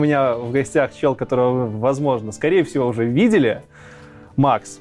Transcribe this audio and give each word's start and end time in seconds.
У 0.00 0.04
меня 0.04 0.34
в 0.34 0.52
гостях 0.52 0.94
чел, 0.94 1.16
которого 1.16 1.66
вы, 1.66 1.80
возможно, 1.80 2.30
скорее 2.30 2.62
всего, 2.62 2.86
уже 2.86 3.04
видели, 3.04 3.62
Макс. 4.36 4.78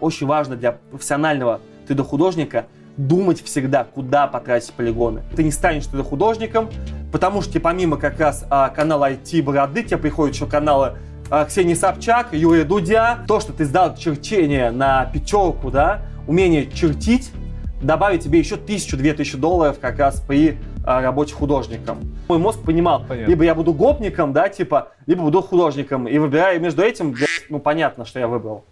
Очень 0.00 0.26
важно 0.26 0.54
для 0.54 0.72
профессионального 0.72 1.62
3D-художника 1.88 2.66
думать 2.98 3.42
всегда, 3.42 3.84
куда 3.84 4.26
потратить 4.26 4.74
полигоны. 4.74 5.22
Ты 5.34 5.44
не 5.44 5.50
станешь 5.50 5.84
3D-художником, 5.84 6.68
потому 7.10 7.40
что 7.40 7.58
помимо 7.58 7.96
как 7.96 8.20
раз 8.20 8.44
а, 8.50 8.68
канала 8.68 9.10
IT 9.10 9.42
Бороды, 9.42 9.82
тебе 9.82 9.96
приходят 9.96 10.34
еще 10.34 10.44
каналы 10.44 10.98
а, 11.30 11.46
Ксении 11.46 11.72
Собчак, 11.72 12.34
Юрия 12.34 12.64
Дудя. 12.64 13.24
То, 13.26 13.40
что 13.40 13.54
ты 13.54 13.64
сдал 13.64 13.96
черчение 13.96 14.70
на 14.72 15.06
пятерку, 15.06 15.70
да, 15.70 16.02
умение 16.28 16.70
чертить, 16.70 17.32
добавить 17.80 18.24
тебе 18.24 18.40
еще 18.40 18.56
тысячу-две 18.56 19.14
тысячи 19.14 19.38
долларов 19.38 19.78
как 19.80 19.98
раз 19.98 20.20
при 20.20 20.58
работе 20.84 21.34
художником. 21.34 22.00
Мой 22.28 22.38
мозг 22.38 22.60
понимал, 22.62 23.04
Понятно. 23.06 23.30
либо 23.30 23.44
я 23.44 23.54
буду 23.54 23.72
гопником, 23.72 24.32
да, 24.32 24.48
типа, 24.48 24.92
либо 25.06 25.22
буду 25.22 25.42
художником. 25.42 26.06
И 26.08 26.18
выбирая 26.18 26.58
между 26.58 26.82
этим, 26.82 27.12
блядь, 27.12 27.28
ну, 27.48 27.58
понятно, 27.58 28.04
что 28.04 28.18
я 28.18 28.28
выбрал. 28.28 28.64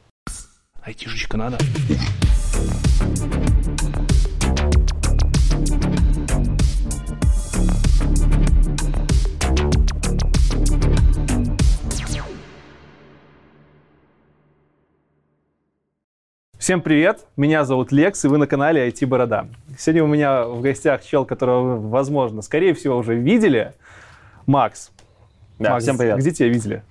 Айтишечка 0.82 1.36
надо. 1.36 1.58
Всем 16.68 16.82
привет, 16.82 17.24
меня 17.38 17.64
зовут 17.64 17.92
Лекс, 17.92 18.22
и 18.26 18.28
вы 18.28 18.36
на 18.36 18.46
канале 18.46 18.86
IT 18.90 19.06
Борода. 19.06 19.46
Сегодня 19.78 20.04
у 20.04 20.06
меня 20.06 20.44
в 20.44 20.60
гостях 20.60 21.02
чел, 21.02 21.24
которого 21.24 21.78
вы, 21.78 21.88
возможно, 21.88 22.42
скорее 22.42 22.74
всего, 22.74 22.98
уже 22.98 23.14
видели, 23.14 23.72
Макс. 24.44 24.90
Да, 25.58 25.70
Макс, 25.70 25.84
всем 25.84 25.96
привет. 25.96 26.18
Где 26.18 26.30
тебя 26.30 26.48
видели? 26.50 26.82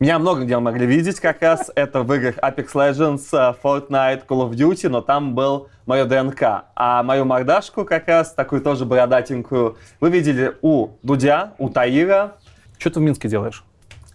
Меня 0.00 0.18
много 0.18 0.44
где 0.44 0.58
могли 0.58 0.86
видеть 0.86 1.20
как 1.20 1.42
раз. 1.42 1.70
Это 1.74 2.04
в 2.04 2.14
играх 2.14 2.38
Apex 2.38 2.72
Legends, 2.72 3.26
э, 3.32 3.54
Fortnite, 3.62 4.26
Call 4.26 4.48
of 4.48 4.52
Duty, 4.52 4.88
но 4.88 5.02
там 5.02 5.34
был 5.34 5.68
мое 5.84 6.06
ДНК. 6.06 6.64
А 6.74 7.02
мою 7.02 7.26
мордашку 7.26 7.84
как 7.84 8.08
раз, 8.08 8.32
такую 8.32 8.62
тоже 8.62 8.86
бородатенькую, 8.86 9.76
вы 10.00 10.08
видели 10.08 10.56
у 10.62 10.88
Дудя, 11.02 11.52
у 11.58 11.68
Таира. 11.68 12.38
Что 12.78 12.88
ты 12.88 13.00
в 13.00 13.02
Минске 13.02 13.28
делаешь? 13.28 13.62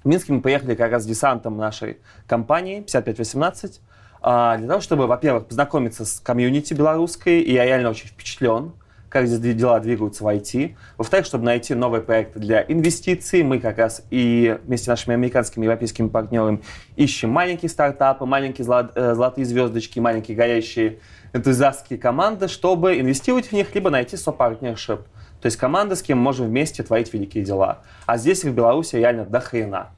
В 0.03 0.07
Минске 0.07 0.33
мы 0.33 0.41
поехали 0.41 0.73
как 0.73 0.91
раз 0.91 1.03
с 1.03 1.05
десантом 1.05 1.55
нашей 1.55 1.99
компании 2.25 2.79
5518 2.79 3.79
а, 3.79 3.86
для 4.21 4.67
того, 4.67 4.81
чтобы, 4.81 5.07
во-первых, 5.07 5.45
познакомиться 5.45 6.05
с 6.05 6.19
комьюнити 6.19 6.73
белорусской, 6.73 7.41
и 7.41 7.53
я 7.53 7.65
реально 7.65 7.89
очень 7.89 8.07
впечатлен, 8.07 8.73
как 9.09 9.27
здесь 9.27 9.55
дела 9.55 9.79
двигаются 9.79 10.23
в 10.23 10.27
IT. 10.27 10.75
Во-вторых, 10.97 11.25
чтобы 11.25 11.45
найти 11.45 11.73
новые 11.73 12.01
проекты 12.01 12.39
для 12.39 12.63
инвестиций. 12.67 13.43
Мы 13.43 13.59
как 13.59 13.77
раз 13.77 14.03
и 14.09 14.59
вместе 14.65 14.85
с 14.85 14.87
нашими 14.87 15.13
американскими 15.13 15.63
и 15.63 15.65
европейскими 15.65 16.07
партнерами 16.07 16.61
ищем 16.95 17.29
маленькие 17.29 17.69
стартапы, 17.69 18.25
маленькие 18.25 18.67
э, 18.67 19.13
золотые 19.13 19.45
звездочки, 19.45 19.99
маленькие 19.99 20.35
горящие 20.35 20.99
энтузиастские 21.33 21.99
команды, 21.99 22.47
чтобы 22.47 22.99
инвестировать 22.99 23.47
в 23.47 23.51
них, 23.53 23.73
либо 23.73 23.89
найти 23.89 24.17
сопартнершип. 24.17 25.01
То 25.41 25.45
есть 25.45 25.57
команды, 25.57 25.95
с 25.95 26.01
кем 26.01 26.17
можем 26.17 26.47
вместе 26.47 26.83
творить 26.83 27.13
великие 27.13 27.43
дела. 27.43 27.79
А 28.05 28.17
здесь 28.17 28.43
в 28.43 28.53
Беларуси 28.53 28.95
реально 28.95 29.25
до 29.25 29.39
хрена. 29.39 29.91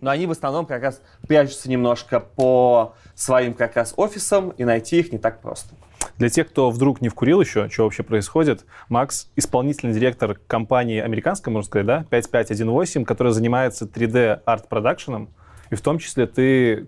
Но 0.00 0.10
они 0.10 0.26
в 0.26 0.30
основном 0.30 0.66
как 0.66 0.82
раз 0.82 1.00
прячутся 1.26 1.70
немножко 1.70 2.20
по 2.20 2.94
своим 3.14 3.54
как 3.54 3.76
раз 3.76 3.94
офисам, 3.96 4.50
и 4.50 4.64
найти 4.64 4.98
их 4.98 5.12
не 5.12 5.18
так 5.18 5.40
просто. 5.40 5.74
Для 6.18 6.28
тех, 6.28 6.48
кто 6.48 6.70
вдруг 6.70 7.00
не 7.00 7.08
вкурил 7.08 7.40
еще, 7.40 7.68
что 7.68 7.84
вообще 7.84 8.02
происходит, 8.02 8.64
Макс– 8.88 9.30
исполнительный 9.36 9.94
директор 9.94 10.38
компании 10.46 11.00
американской, 11.00 11.52
можно 11.52 11.66
сказать, 11.66 11.86
да, 11.86 12.04
5518, 12.10 13.06
которая 13.06 13.32
занимается 13.32 13.86
3D-арт-продакшеном, 13.86 15.30
и 15.70 15.74
в 15.74 15.80
том 15.80 15.98
числе 15.98 16.26
ты, 16.26 16.86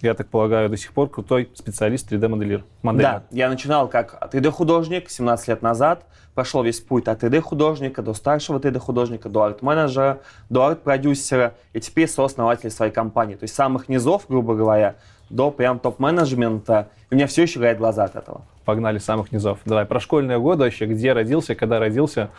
я 0.00 0.14
так 0.14 0.28
полагаю, 0.28 0.70
до 0.70 0.76
сих 0.76 0.92
пор 0.92 1.10
крутой 1.10 1.50
специалист 1.54 2.10
3D-моделер. 2.10 2.64
Да, 2.82 3.24
я 3.30 3.48
начинал 3.50 3.88
как 3.88 4.30
3D-художник 4.32 5.10
17 5.10 5.48
лет 5.48 5.62
назад, 5.62 6.06
прошел 6.34 6.62
весь 6.62 6.80
путь 6.80 7.08
от 7.08 7.22
3D-художника 7.22 8.02
до 8.02 8.14
старшего 8.14 8.58
3D-художника, 8.58 9.28
до 9.28 9.42
арт-менеджера, 9.42 10.20
до 10.48 10.66
арт-продюсера, 10.66 11.54
и 11.72 11.80
теперь 11.80 12.08
сооснователь 12.08 12.70
своей 12.70 12.92
компании. 12.92 13.34
То 13.34 13.44
есть 13.44 13.54
самых 13.54 13.88
низов, 13.88 14.24
грубо 14.28 14.54
говоря, 14.54 14.96
до 15.28 15.50
прям 15.50 15.78
топ-менеджмента. 15.78 16.88
И 17.10 17.14
у 17.14 17.16
меня 17.16 17.26
все 17.26 17.42
еще 17.42 17.58
горят 17.58 17.78
глаза 17.78 18.04
от 18.04 18.16
этого. 18.16 18.42
Погнали 18.64 18.98
самых 18.98 19.32
низов. 19.32 19.58
Давай, 19.64 19.84
про 19.84 20.00
школьные 20.00 20.38
годы 20.38 20.64
вообще, 20.64 20.86
где 20.86 21.12
родился, 21.12 21.54
когда 21.54 21.78
родился. 21.78 22.30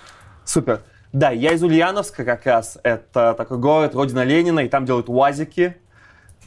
Супер. 0.46 0.82
Да, 1.12 1.30
я 1.30 1.52
из 1.52 1.62
Ульяновска 1.64 2.26
как 2.26 2.46
раз. 2.46 2.80
Это 2.84 3.36
такой 3.38 3.58
город, 3.60 3.94
родина 3.94 4.24
Ленина, 4.24 4.62
и 4.62 4.68
там 4.68 4.86
делают 4.86 5.10
УАЗики, 5.10 5.78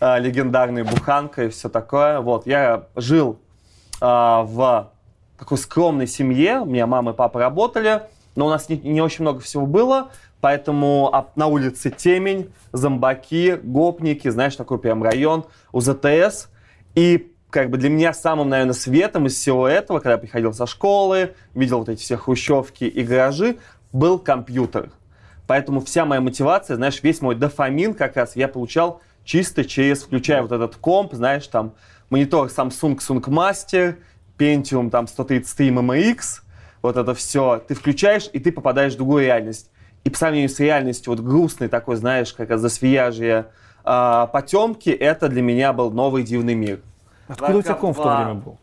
э, 0.00 0.20
легендарные 0.20 0.82
буханка 0.82 1.44
и 1.44 1.48
все 1.50 1.68
такое. 1.68 2.20
Вот, 2.20 2.46
я 2.46 2.86
жил 2.96 3.38
э, 4.00 4.04
в 4.04 4.90
такой 5.38 5.58
скромной 5.58 6.06
семье. 6.06 6.60
У 6.60 6.66
меня 6.66 6.86
мама 6.86 7.12
и 7.12 7.14
папа 7.14 7.40
работали, 7.40 8.02
но 8.34 8.46
у 8.46 8.48
нас 8.48 8.68
не, 8.68 8.76
не 8.78 9.00
очень 9.00 9.22
много 9.22 9.40
всего 9.40 9.66
было, 9.66 10.10
поэтому 10.40 11.10
а, 11.12 11.28
на 11.36 11.46
улице 11.46 11.90
темень, 11.90 12.52
зомбаки, 12.72 13.58
гопники, 13.62 14.28
знаешь, 14.28 14.56
такой 14.56 14.78
прям 14.78 15.02
район, 15.02 15.44
УЗТС. 15.72 16.48
И 16.94 17.32
как 17.50 17.70
бы 17.70 17.78
для 17.78 17.90
меня 17.90 18.12
самым, 18.12 18.48
наверное, 18.48 18.74
светом 18.74 19.26
из 19.26 19.34
всего 19.34 19.68
этого, 19.68 19.98
когда 19.98 20.12
я 20.12 20.18
приходил 20.18 20.52
со 20.52 20.66
школы, 20.66 21.34
видел 21.54 21.78
вот 21.78 21.88
эти 21.88 22.00
все 22.00 22.16
хрущевки 22.16 22.84
и 22.84 23.02
гаражи, 23.02 23.58
был 23.92 24.18
компьютер. 24.18 24.90
Поэтому 25.46 25.80
вся 25.80 26.04
моя 26.04 26.20
мотивация, 26.20 26.76
знаешь, 26.76 27.02
весь 27.02 27.20
мой 27.20 27.34
дофамин 27.34 27.94
как 27.94 28.16
раз 28.16 28.36
я 28.36 28.48
получал 28.48 29.00
чисто 29.24 29.64
через, 29.64 30.02
включая 30.02 30.42
вот 30.42 30.52
этот 30.52 30.76
комп, 30.76 31.14
знаешь, 31.14 31.46
там 31.46 31.74
монитор 32.10 32.48
Samsung 32.48 32.98
Sung 32.98 33.22
Master, 33.22 33.96
Pentium 34.38 34.90
там 34.90 35.06
133 35.06 35.70
MMX, 35.70 36.42
вот 36.82 36.96
это 36.96 37.14
все, 37.14 37.62
ты 37.66 37.74
включаешь, 37.74 38.28
и 38.32 38.38
ты 38.38 38.52
попадаешь 38.52 38.94
в 38.94 38.96
другую 38.96 39.24
реальность. 39.24 39.70
И 40.04 40.10
по 40.10 40.16
сравнению 40.16 40.48
с 40.48 40.60
реальностью, 40.60 41.12
вот 41.12 41.20
грустной 41.20 41.68
такой, 41.68 41.96
знаешь, 41.96 42.32
как 42.32 42.56
засвияжье 42.58 43.46
э, 43.84 44.26
потемки, 44.32 44.90
это 44.90 45.28
для 45.28 45.42
меня 45.42 45.72
был 45.72 45.90
новый 45.90 46.22
дивный 46.22 46.54
мир. 46.54 46.80
Откуда 47.26 47.58
у 47.58 47.62
тебя 47.62 47.74
ком 47.74 47.92
в 47.92 47.96
то 47.96 48.16
время 48.16 48.34
был? 48.34 48.58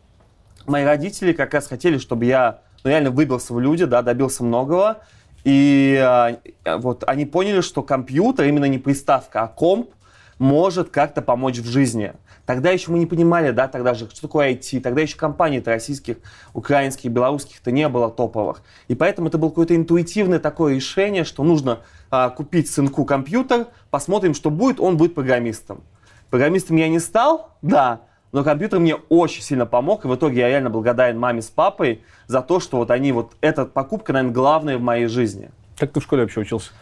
Мои 0.66 0.84
родители 0.84 1.32
как 1.32 1.52
раз 1.52 1.66
хотели, 1.66 1.98
чтобы 1.98 2.24
я 2.24 2.60
ну, 2.82 2.90
реально 2.90 3.10
выбился 3.10 3.52
в 3.52 3.60
люди, 3.60 3.84
да, 3.84 4.00
добился 4.00 4.42
многого. 4.42 4.98
И 5.44 6.00
э, 6.02 6.76
вот 6.78 7.04
они 7.06 7.26
поняли, 7.26 7.60
что 7.60 7.82
компьютер, 7.82 8.46
именно 8.46 8.64
не 8.64 8.78
приставка, 8.78 9.42
а 9.42 9.48
комп, 9.48 9.90
может 10.38 10.90
как-то 10.90 11.22
помочь 11.22 11.58
в 11.58 11.66
жизни. 11.66 12.12
Тогда 12.46 12.70
еще 12.70 12.90
мы 12.90 12.98
не 12.98 13.06
понимали, 13.06 13.50
да, 13.52 13.68
тогда 13.68 13.94
же, 13.94 14.08
что 14.10 14.22
такое 14.22 14.52
IT, 14.52 14.80
тогда 14.80 15.00
еще 15.00 15.16
компаний-то 15.16 15.70
российских, 15.70 16.16
украинских, 16.52 17.10
белорусских-то 17.10 17.70
не 17.70 17.88
было 17.88 18.10
топовых. 18.10 18.62
И 18.88 18.94
поэтому 18.94 19.28
это 19.28 19.38
было 19.38 19.48
какое-то 19.48 19.74
интуитивное 19.74 20.38
такое 20.38 20.74
решение, 20.74 21.24
что 21.24 21.42
нужно 21.42 21.80
а, 22.10 22.28
купить 22.30 22.70
сынку 22.70 23.04
компьютер, 23.04 23.68
посмотрим, 23.90 24.34
что 24.34 24.50
будет, 24.50 24.78
он 24.78 24.96
будет 24.96 25.14
программистом. 25.14 25.82
Программистом 26.28 26.76
я 26.76 26.88
не 26.88 26.98
стал, 26.98 27.50
да, 27.62 28.02
но 28.32 28.42
компьютер 28.42 28.80
мне 28.80 28.96
очень 28.96 29.42
сильно 29.42 29.64
помог, 29.64 30.04
и 30.04 30.08
в 30.08 30.14
итоге 30.16 30.40
я 30.40 30.48
реально 30.48 30.68
благодарен 30.68 31.18
маме 31.18 31.40
с 31.40 31.46
папой 31.46 32.02
за 32.26 32.42
то, 32.42 32.58
что 32.58 32.78
вот 32.78 32.90
они, 32.90 33.12
вот 33.12 33.32
эта 33.40 33.64
покупка, 33.64 34.12
наверное, 34.12 34.34
главная 34.34 34.76
в 34.76 34.82
моей 34.82 35.06
жизни. 35.06 35.50
Как 35.78 35.92
ты 35.92 36.00
в 36.00 36.02
школе 36.02 36.22
вообще 36.22 36.40
учился? 36.40 36.72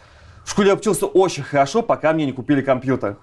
В 0.44 0.50
школе 0.50 0.68
я 0.68 0.74
учился 0.74 1.06
очень 1.06 1.42
хорошо, 1.42 1.82
пока 1.82 2.12
мне 2.12 2.26
не 2.26 2.32
купили 2.32 2.62
компьютер. 2.62 3.16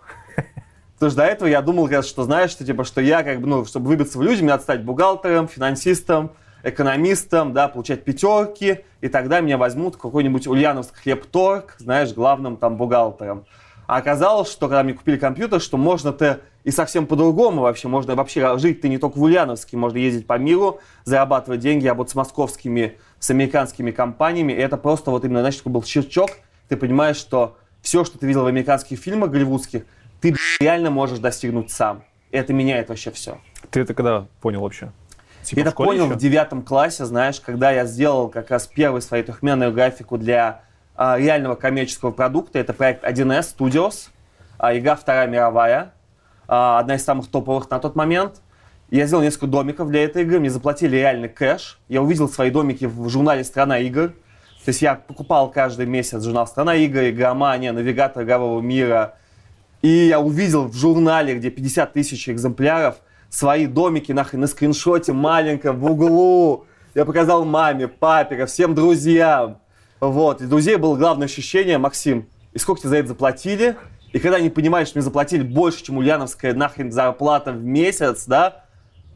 Потому 0.96 1.12
что 1.12 1.22
до 1.22 1.26
этого 1.26 1.48
я 1.48 1.62
думал, 1.62 1.90
что 2.04 2.24
знаешь, 2.24 2.52
что 2.52 2.66
типа, 2.66 2.84
что 2.84 3.02
я 3.02 3.24
как 3.24 3.40
бы, 3.40 3.48
ну, 3.48 3.66
чтобы 3.66 3.88
выбиться 3.88 4.18
в 4.18 4.22
люди, 4.22 4.42
мне 4.42 4.52
надо 4.52 4.64
стать 4.64 4.84
бухгалтером, 4.84 5.48
финансистом, 5.48 6.32
экономистом, 6.64 7.54
да, 7.54 7.70
получать 7.70 8.04
пятерки, 8.04 8.80
и 9.00 9.08
тогда 9.08 9.40
меня 9.40 9.58
возьмут 9.58 9.96
какой-нибудь 9.96 10.48
Ульяновск 10.48 10.96
хлебторг, 10.98 11.76
знаешь, 11.78 12.14
главным 12.14 12.58
там 12.58 12.76
бухгалтером. 12.76 13.46
А 13.88 13.98
оказалось, 13.98 14.52
что 14.52 14.68
когда 14.68 14.84
мне 14.84 14.94
купили 14.94 15.18
компьютер, 15.18 15.62
что 15.62 15.78
можно-то 15.78 16.42
и 16.64 16.72
совсем 16.72 17.08
по-другому 17.08 17.62
вообще. 17.62 17.88
Можно 17.88 18.16
вообще 18.16 18.58
жить 18.58 18.82
ты 18.82 18.90
не 18.90 18.98
только 18.98 19.18
в 19.18 19.24
Ульяновске, 19.24 19.78
можно 19.78 19.98
ездить 19.98 20.28
по 20.28 20.38
миру, 20.38 20.80
зарабатывать 21.06 21.62
деньги, 21.62 21.88
работать 21.88 22.12
с 22.12 22.16
московскими, 22.16 22.98
с 23.20 23.30
американскими 23.30 23.92
компаниями. 23.92 24.54
И 24.54 24.58
это 24.58 24.78
просто 24.78 25.12
вот 25.12 25.26
именно, 25.26 25.50
такой 25.50 25.72
был 25.72 25.84
щелчок. 25.84 26.32
Ты 26.70 26.78
понимаешь, 26.78 27.18
что 27.18 27.58
все, 27.82 28.06
что 28.06 28.18
ты 28.18 28.28
видел 28.28 28.44
в 28.44 28.48
американских 28.48 29.00
фильмах 29.00 29.32
голливудских, 29.32 29.84
ты 30.22 30.36
реально 30.60 30.92
можешь 30.92 31.20
достигнуть 31.20 31.72
сам. 31.72 32.04
И 32.32 32.38
это 32.38 32.54
меняет 32.54 32.90
вообще 32.90 33.12
все. 33.12 33.40
Ты 33.72 33.82
это 33.82 33.94
когда 33.94 34.28
понял 34.40 34.62
вообще? 34.62 34.92
Типа 35.44 35.60
я 35.60 35.66
это 35.66 35.76
понял 35.76 36.06
еще? 36.06 36.14
в 36.14 36.18
девятом 36.18 36.62
классе, 36.62 37.06
знаешь, 37.06 37.40
когда 37.40 37.72
я 37.72 37.86
сделал 37.86 38.30
как 38.30 38.52
раз 38.52 38.68
первую 38.68 39.02
свою 39.02 39.24
трехмерную 39.24 39.74
графику 39.74 40.18
для 40.18 40.62
а, 40.96 41.18
реального 41.18 41.56
коммерческого 41.56 42.12
продукта. 42.12 42.60
Это 42.60 42.74
проект 42.74 43.04
1С 43.04 43.56
Studios, 43.58 44.10
а, 44.58 44.78
игра 44.78 44.96
Вторая 44.96 45.28
мировая, 45.28 45.94
а, 46.48 46.80
одна 46.80 46.96
из 46.96 47.04
самых 47.04 47.28
топовых 47.32 47.70
на 47.70 47.80
тот 47.80 47.96
момент. 47.96 48.42
Я 48.92 49.06
сделал 49.06 49.24
несколько 49.24 49.48
домиков 49.48 49.90
для 49.90 50.04
этой 50.04 50.24
игры, 50.24 50.40
мне 50.40 50.50
заплатили 50.50 50.98
реальный 50.98 51.30
кэш. 51.30 51.80
Я 51.88 52.02
увидел 52.02 52.28
свои 52.28 52.52
домики 52.52 52.86
в 52.86 53.08
журнале 53.10 53.44
«Страна 53.44 53.80
игр». 53.80 54.14
То 54.70 54.72
есть 54.72 54.84
я 54.84 54.94
покупал 54.94 55.50
каждый 55.50 55.88
месяц 55.88 56.24
журнал 56.24 56.46
«Страна 56.46 56.76
игр», 56.76 57.00
«Игромания», 57.00 57.72
«Навигатор 57.72 58.22
игрового 58.22 58.62
мира». 58.62 59.16
И 59.82 59.88
я 59.88 60.20
увидел 60.20 60.68
в 60.68 60.76
журнале, 60.76 61.34
где 61.34 61.50
50 61.50 61.94
тысяч 61.94 62.30
экземпляров, 62.30 62.98
свои 63.32 63.66
домики 63.66 64.12
нахрен 64.12 64.42
на 64.42 64.46
скриншоте 64.46 65.12
маленьком 65.12 65.80
в 65.80 65.92
углу. 65.92 66.68
Я 66.94 67.06
показал 67.06 67.46
маме, 67.46 67.88
папе, 67.88 68.46
всем 68.46 68.76
друзьям. 68.76 69.58
Вот. 70.02 70.40
И 70.44 70.46
друзей 70.46 70.76
было 70.76 70.96
главное 70.96 71.26
ощущение, 71.26 71.80
Максим, 71.80 72.28
и 72.54 72.60
сколько 72.60 72.82
тебе 72.82 72.90
за 72.90 72.98
это 72.98 73.08
заплатили? 73.08 73.76
И 74.14 74.20
когда 74.20 74.38
они 74.38 74.52
понимают, 74.52 74.88
что 74.88 75.00
мне 75.00 75.04
заплатили 75.04 75.42
больше, 75.42 75.84
чем 75.84 75.98
ульяновская 75.98 76.54
нахрен 76.54 76.92
зарплата 76.92 77.54
в 77.54 77.64
месяц, 77.64 78.26
да, 78.28 78.66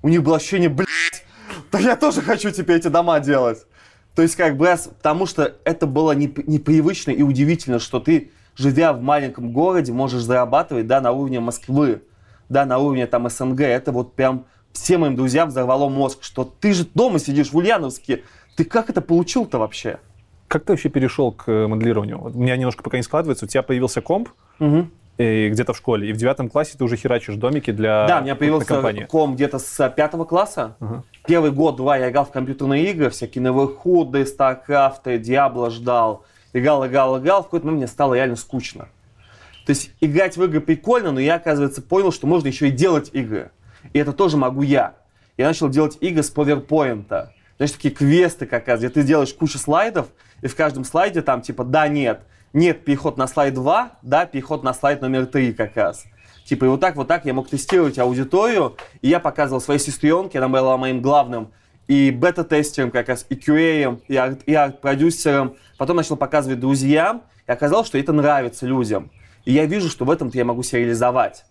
у 0.01 0.09
них 0.09 0.23
было 0.23 0.37
ощущение, 0.37 0.69
блядь, 0.69 1.25
да 1.71 1.77
я 1.77 1.95
тоже 1.95 2.23
хочу 2.23 2.49
теперь 2.49 2.77
эти 2.77 2.87
дома 2.87 3.19
делать. 3.19 3.67
То 4.15 4.21
есть, 4.21 4.35
как 4.35 4.57
бы, 4.57 4.73
потому 4.97 5.25
что 5.25 5.55
это 5.63 5.87
было 5.87 6.11
непривычно 6.11 7.11
и 7.11 7.23
удивительно, 7.23 7.79
что 7.79 7.99
ты, 7.99 8.31
живя 8.55 8.93
в 8.93 9.01
маленьком 9.01 9.51
городе, 9.51 9.91
можешь 9.91 10.21
зарабатывать, 10.21 10.85
да, 10.85 11.01
на 11.01 11.11
уровне 11.11 11.39
Москвы, 11.39 12.03
да, 12.49 12.65
на 12.65 12.77
уровне 12.77 13.07
там 13.07 13.27
СНГ. 13.29 13.61
Это 13.61 13.91
вот 13.91 14.13
прям 14.13 14.45
всем 14.71 15.01
моим 15.01 15.15
друзьям 15.15 15.49
взорвало 15.49 15.89
мозг, 15.89 16.23
что 16.23 16.43
ты 16.43 16.73
же 16.73 16.85
дома 16.93 17.19
сидишь 17.19 17.51
в 17.51 17.57
Ульяновске. 17.57 18.23
Ты 18.55 18.65
как 18.65 18.89
это 18.89 19.01
получил-то 19.01 19.57
вообще? 19.57 19.99
Как 20.47 20.65
ты 20.65 20.73
вообще 20.73 20.89
перешел 20.89 21.31
к 21.31 21.51
моделированию? 21.67 22.21
У 22.21 22.29
меня 22.39 22.55
немножко 22.55 22.83
пока 22.83 22.97
не 22.97 23.03
складывается. 23.03 23.45
У 23.45 23.47
тебя 23.47 23.63
появился 23.63 24.01
комп, 24.01 24.29
угу. 24.59 24.87
Где-то 25.17 25.73
в 25.73 25.77
школе, 25.77 26.09
и 26.09 26.13
в 26.13 26.17
девятом 26.17 26.49
классе 26.49 26.75
ты 26.77 26.83
уже 26.83 26.97
херачишь 26.97 27.35
домики 27.35 27.71
для 27.71 28.07
Да, 28.07 28.19
у 28.19 28.23
меня 28.23 28.35
появился 28.35 29.05
комп 29.07 29.35
где-то 29.35 29.59
с 29.59 29.89
пятого 29.89 30.25
класса. 30.25 30.75
Угу. 30.79 31.03
Первый 31.27 31.51
год-два 31.51 31.97
я 31.97 32.09
играл 32.09 32.25
в 32.25 32.31
компьютерные 32.31 32.89
игры, 32.91 33.09
всякие 33.09 33.43
Неверхуды, 33.43 34.25
Старкрафты, 34.25 35.19
Диабло 35.19 35.69
ждал. 35.69 36.23
Играл, 36.53 36.85
играл, 36.87 37.19
играл. 37.19 37.41
В 37.41 37.45
какой-то 37.45 37.65
момент 37.65 37.81
мне 37.81 37.87
стало 37.87 38.15
реально 38.15 38.35
скучно. 38.35 38.87
То 39.65 39.69
есть 39.69 39.91
играть 40.01 40.35
в 40.35 40.43
игры 40.43 40.59
прикольно, 40.61 41.11
но 41.11 41.19
я, 41.19 41.35
оказывается, 41.35 41.81
понял, 41.81 42.11
что 42.11 42.27
можно 42.27 42.47
еще 42.47 42.67
и 42.67 42.71
делать 42.71 43.09
игры. 43.13 43.51
И 43.93 43.99
это 43.99 44.13
тоже 44.13 44.37
могу 44.37 44.61
я. 44.61 44.95
Я 45.37 45.47
начал 45.47 45.69
делать 45.69 45.97
игры 46.01 46.21
с 46.21 46.33
PowerPoint. 46.33 47.29
Знаешь, 47.57 47.71
такие 47.71 47.93
квесты 47.93 48.45
как 48.45 48.67
раз, 48.67 48.79
где 48.79 48.89
ты 48.89 49.03
делаешь 49.03 49.33
кучу 49.33 49.57
слайдов, 49.57 50.07
и 50.41 50.47
в 50.47 50.55
каждом 50.55 50.83
слайде 50.83 51.21
там 51.21 51.41
типа 51.41 51.63
да, 51.63 51.87
нет, 51.87 52.21
нет, 52.53 52.85
переход 52.85 53.17
на 53.17 53.27
слайд 53.27 53.55
2, 53.55 53.99
да, 54.03 54.25
переход 54.25 54.63
на 54.63 54.73
слайд 54.73 55.01
номер 55.01 55.25
3 55.25 55.53
как 55.53 55.75
раз. 55.75 56.05
Типа 56.45 56.65
и 56.65 56.67
вот 56.67 56.79
так, 56.79 56.95
вот 56.95 57.07
так 57.07 57.25
я 57.25 57.33
мог 57.33 57.49
тестировать 57.49 57.97
аудиторию, 57.97 58.75
и 59.01 59.09
я 59.09 59.19
показывал 59.19 59.59
своей 59.59 59.79
сестренке, 59.79 60.37
она 60.37 60.49
была 60.49 60.77
моим 60.77 61.01
главным 61.01 61.51
и 61.87 62.11
бета-тестером 62.11 62.91
как 62.91 63.09
раз, 63.09 63.25
и 63.29 63.35
QA, 63.35 64.01
и, 64.07 64.15
арт, 64.15 64.41
и 64.45 64.53
арт-продюсером. 64.53 65.55
Потом 65.77 65.97
начал 65.97 66.15
показывать 66.15 66.59
друзьям, 66.59 67.23
и 67.47 67.51
оказалось, 67.51 67.87
что 67.87 67.97
это 67.97 68.13
нравится 68.13 68.65
людям. 68.65 69.11
И 69.45 69.51
я 69.51 69.65
вижу, 69.65 69.89
что 69.89 70.05
в 70.05 70.11
этом-то 70.11 70.37
я 70.37 70.45
могу 70.45 70.63
себя 70.63 70.79
реализовать. 70.79 71.45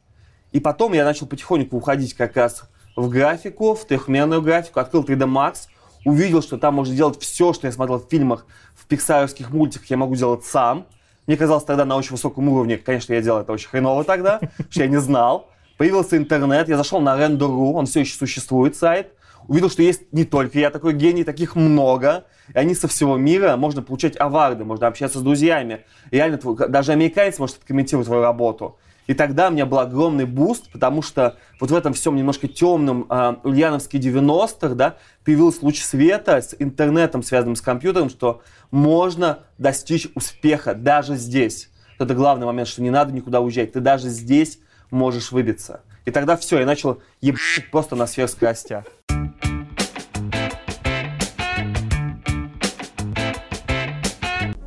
И 0.53 0.61
потом 0.61 0.93
я 0.93 1.05
начал 1.05 1.27
потихоньку 1.27 1.77
уходить 1.77 2.15
как 2.15 2.37
раз 2.37 2.69
в 2.97 3.09
графику, 3.09 3.75
в 3.75 3.85
трехмерную 3.87 4.41
графику, 4.41 4.81
открыл 4.81 5.03
3D 5.03 5.27
Max, 5.27 5.69
увидел, 6.05 6.43
что 6.43 6.59
там 6.59 6.75
можно 6.75 6.95
делать 6.95 7.21
все, 7.21 7.53
что 7.53 7.67
я 7.67 7.73
смотрел 7.73 7.99
в 7.99 8.09
фильмах, 8.09 8.47
в 8.75 8.87
пиксаровских 8.87 9.51
мультиках, 9.51 9.91
я 9.91 9.97
могу 9.97 10.15
делать 10.17 10.45
сам. 10.45 10.87
Мне 11.27 11.37
казалось 11.37 11.65
тогда 11.65 11.85
на 11.85 11.97
очень 11.97 12.13
высоком 12.13 12.49
уровне, 12.49 12.79
конечно, 12.79 13.13
я 13.13 13.23
делал 13.23 13.41
это 13.41 13.53
очень 13.53 13.69
хреново 13.69 14.05
тогда, 14.05 14.41
что 14.71 14.83
я 14.83 14.87
не 14.89 15.01
знал. 15.01 15.49
Появился 15.79 16.17
интернет, 16.17 16.69
я 16.69 16.77
зашел 16.77 17.01
на 17.01 17.17
Render.ru, 17.17 17.73
он 17.73 17.87
все 17.87 18.01
еще 18.01 18.15
существует, 18.15 18.77
сайт. 18.77 19.13
Увидел, 19.49 19.71
что 19.71 19.83
есть 19.83 20.13
не 20.13 20.25
только 20.25 20.59
я 20.59 20.71
такой 20.71 20.93
гений, 20.93 21.25
таких 21.25 21.57
много. 21.57 22.25
И 22.55 22.59
они 22.59 22.75
со 22.75 22.87
всего 22.89 23.17
мира, 23.17 23.57
можно 23.57 23.83
получать 23.83 24.19
award 24.19 24.51
ы, 24.51 24.65
можно 24.65 24.87
общаться 24.87 25.19
с 25.19 25.23
друзьями. 25.23 25.85
И 26.11 26.17
реально, 26.17 26.39
даже 26.69 26.93
американец 26.93 27.39
может 27.39 27.57
откомментировать 27.59 28.07
твою 28.07 28.23
работу. 28.23 28.79
И 29.09 29.15
тогда 29.15 29.49
у 29.49 29.51
меня 29.51 29.67
был 29.67 29.81
огромный 29.81 30.27
boost, 30.27 30.71
потому 30.71 31.03
что 31.03 31.37
вот 31.59 31.71
в 31.71 31.75
этом 31.75 31.93
всем 31.93 32.15
немножко 32.15 32.47
темном 32.47 33.07
э, 33.11 33.35
Ульяновске 33.43 33.99
90-х, 33.99 34.75
да, 34.75 34.97
появился 35.25 35.65
луч 35.65 35.83
света 35.83 36.41
с 36.41 36.55
интернетом, 36.59 37.23
связанным 37.23 37.57
с 37.57 37.61
компьютером, 37.61 38.11
что 38.11 38.43
можно 38.71 39.41
достичь 39.59 40.09
успеха 40.15 40.75
даже 40.75 41.17
здесь. 41.17 41.71
Это 41.99 42.15
главный 42.15 42.47
момент, 42.47 42.69
что 42.69 42.83
не 42.83 42.91
надо 42.91 43.13
никуда 43.13 43.41
уезжать. 43.41 43.73
Ты 43.73 43.81
даже 43.81 44.09
здесь 44.09 44.59
можешь 44.91 45.33
выбиться. 45.33 45.83
И 46.05 46.11
тогда 46.11 46.37
все, 46.37 46.59
я 46.59 46.67
начал 46.67 47.01
ебать 47.21 47.71
просто 47.71 47.95
на 47.95 48.07
сверхскоростях. 48.07 48.85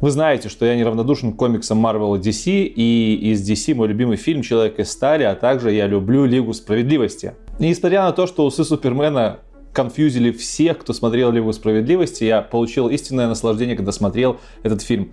Вы 0.06 0.12
знаете, 0.12 0.50
что 0.50 0.68
я 0.68 0.76
неравнодушен 0.76 1.34
к 1.34 1.36
комиксам 1.36 1.84
Marvel 1.84 2.16
и 2.18 2.22
DC, 2.22 2.52
и 2.52 3.32
из 3.32 3.50
DC 3.50 3.74
мой 3.74 3.88
любимый 3.88 4.18
фильм 4.18 4.44
«Человек 4.44 4.78
из 4.78 4.92
стали», 4.92 5.24
а 5.24 5.34
также 5.34 5.72
я 5.72 5.88
люблю 5.88 6.26
Лигу 6.26 6.54
Справедливости. 6.54 7.34
И 7.58 7.68
несмотря 7.68 8.04
на 8.04 8.12
то, 8.12 8.28
что 8.28 8.46
усы 8.46 8.64
Супермена 8.64 9.40
confuse 9.76 10.15
или 10.15 10.32
всех, 10.32 10.80
кто 10.80 10.94
смотрел 10.94 11.32
Лигу 11.32 11.52
Справедливости, 11.54 12.24
я 12.24 12.42
получил 12.42 12.88
истинное 12.88 13.28
наслаждение, 13.28 13.76
когда 13.76 13.92
смотрел 13.92 14.40
этот 14.64 14.82
фильм. 14.82 15.12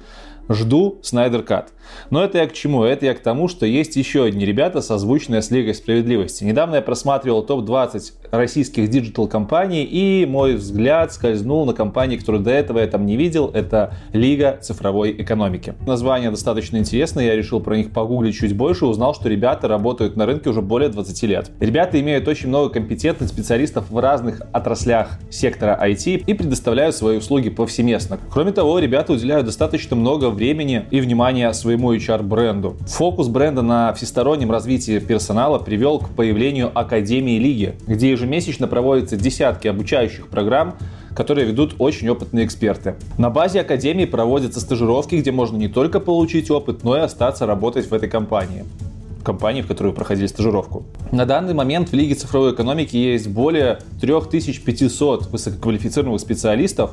Жду 0.49 0.99
Snyder 1.03 1.43
Cut. 1.43 1.73
Но 2.11 2.25
это 2.25 2.39
я 2.39 2.47
к 2.47 2.53
чему? 2.53 2.85
Это 2.85 3.07
я 3.07 3.15
к 3.15 3.21
тому, 3.21 3.49
что 3.49 3.67
есть 3.67 3.97
еще 3.97 4.25
одни 4.25 4.45
ребята, 4.45 4.81
созвучные 4.81 5.43
с 5.43 5.51
Лигой 5.51 5.75
Справедливости. 5.75 6.45
Недавно 6.45 6.77
я 6.77 6.83
просматривал 6.83 7.43
топ-20 7.43 8.13
российских 8.31 8.89
digital-компаний, 8.89 9.85
и 9.85 10.27
мой 10.27 10.55
взгляд 10.55 11.13
скользнул 11.13 11.67
на 11.67 11.75
компании, 11.75 12.17
которые 12.17 12.43
до 12.43 12.51
этого 12.51 12.79
я 12.79 12.87
там 12.87 13.07
не 13.07 13.17
видел. 13.17 13.51
Это 13.53 13.95
Лига 14.13 14.59
цифровой 14.61 15.13
экономики. 15.13 15.75
Название 15.87 16.31
достаточно 16.31 16.79
интересное, 16.79 17.27
я 17.27 17.37
решил 17.37 17.61
про 17.61 17.77
них 17.77 17.93
погуглить 17.93 18.37
чуть 18.37 18.57
больше, 18.57 18.87
узнал, 18.87 19.15
что 19.15 19.29
ребята 19.29 19.69
работают 19.69 20.17
на 20.17 20.27
рынке 20.27 20.51
уже 20.51 20.63
более 20.63 20.89
20 20.89 21.23
лет. 21.25 21.51
Ребята 21.61 22.01
имеют 22.01 22.27
очень 22.27 22.49
много 22.49 22.71
компетентных 22.71 23.29
специалистов 23.29 23.91
в 23.91 23.99
разных 23.99 24.43
отраслях 24.53 25.19
сектора 25.31 25.79
IT 25.83 26.25
и 26.27 26.35
предоставляют 26.35 26.97
свои 26.97 27.19
услуги 27.19 27.51
повсеместно. 27.51 28.19
Кроме 28.31 28.53
того, 28.53 28.79
ребята 28.79 29.13
уделяют 29.13 29.47
достаточно 29.47 29.95
много 29.95 30.32
времени 30.33 30.85
и 30.91 31.01
внимания 31.01 31.53
своему 31.53 31.95
HR-бренду. 31.95 32.77
Фокус 32.89 33.29
бренда 33.29 33.63
на 33.63 33.93
всестороннем 33.95 34.51
развитии 34.51 34.99
персонала 34.99 35.59
привел 35.59 35.99
к 35.99 36.09
появлению 36.11 36.71
Академии 36.75 37.39
Лиги, 37.39 37.75
где 37.87 38.11
ежемесячно 38.11 38.67
проводятся 38.67 39.17
десятки 39.17 39.69
обучающих 39.69 40.29
программ, 40.29 40.75
которые 41.15 41.47
ведут 41.47 41.75
очень 41.79 42.09
опытные 42.09 42.45
эксперты. 42.47 42.97
На 43.19 43.31
базе 43.31 43.61
Академии 43.61 44.07
проводятся 44.07 44.61
стажировки, 44.61 45.15
где 45.17 45.31
можно 45.31 45.57
не 45.57 45.69
только 45.69 46.01
получить 46.01 46.51
опыт, 46.51 46.85
но 46.85 46.97
и 46.97 47.01
остаться 47.01 47.47
работать 47.47 47.91
в 47.91 47.95
этой 47.95 48.09
компании 48.09 48.65
компании, 49.23 49.63
в 49.63 49.67
которой 49.67 49.89
вы 49.89 49.95
проходили 49.95 50.27
стажировку. 50.27 50.85
На 51.11 51.25
данный 51.25 51.55
момент 51.55 51.91
в 51.91 51.95
Лиге 51.95 52.15
цифровой 52.15 52.53
экономики 52.53 52.97
есть 52.97 53.29
более 53.29 53.79
3500 54.01 55.29
высококвалифицированных 55.31 56.21
специалистов, 56.21 56.93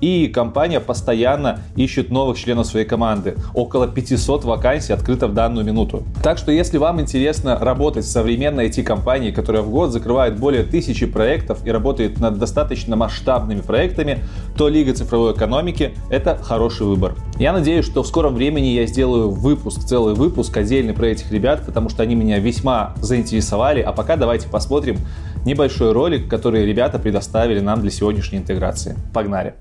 и 0.00 0.28
компания 0.28 0.80
постоянно 0.80 1.60
ищет 1.76 2.10
новых 2.10 2.38
членов 2.38 2.66
своей 2.66 2.86
команды. 2.86 3.36
Около 3.54 3.88
500 3.88 4.44
вакансий 4.44 4.92
открыто 4.92 5.26
в 5.26 5.34
данную 5.34 5.64
минуту. 5.64 6.02
Так 6.22 6.38
что 6.38 6.52
если 6.52 6.78
вам 6.78 7.00
интересно 7.00 7.58
работать 7.58 8.04
в 8.04 8.08
современной 8.08 8.68
IT-компании, 8.68 9.30
которая 9.30 9.62
в 9.62 9.70
год 9.70 9.92
закрывает 9.92 10.38
более 10.38 10.62
тысячи 10.62 11.06
проектов 11.06 11.66
и 11.66 11.70
работает 11.70 12.20
над 12.20 12.38
достаточно 12.38 12.96
масштабными 12.96 13.60
проектами, 13.60 14.20
то 14.56 14.68
Лига 14.68 14.92
цифровой 14.94 15.32
экономики— 15.32 15.92
это 16.10 16.38
хороший 16.42 16.86
выбор. 16.86 17.14
Я 17.38 17.52
надеюсь, 17.52 17.84
что 17.84 18.02
в 18.02 18.06
скором 18.06 18.34
времени 18.34 18.66
я 18.66 18.86
сделаю 18.86 19.30
выпуск, 19.30 19.84
целый 19.84 20.14
выпуск 20.14 20.56
отдельный 20.56 20.94
про 20.94 21.06
этих 21.06 21.30
ребят, 21.32 21.64
потому 21.64 21.88
что 21.88 22.02
они 22.02 22.14
меня 22.14 22.38
весьма 22.38 22.94
заинтересовали. 23.00 23.80
А 23.80 23.92
пока 23.92 24.16
давайте 24.16 24.48
посмотрим 24.48 24.98
небольшой 25.44 25.92
ролик, 25.92 26.28
который 26.28 26.66
ребята 26.66 26.98
предоставили 26.98 27.60
нам 27.60 27.80
для 27.80 27.90
сегодняшней 27.90 28.38
интеграции. 28.38 28.96
Погнали! 29.12 29.54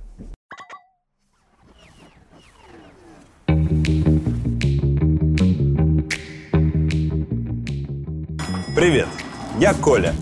Привет, 8.78 9.08
я 9.60 9.74
Коля. 9.74 10.14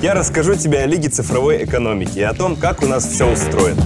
Я 0.00 0.14
расскажу 0.14 0.54
тебе 0.54 0.78
о 0.82 0.86
Лиге 0.86 1.08
цифровой 1.08 1.64
экономики 1.64 2.20
и 2.20 2.22
о 2.22 2.32
том, 2.32 2.54
как 2.54 2.80
у 2.84 2.86
нас 2.86 3.04
все 3.08 3.28
устроено. 3.28 3.82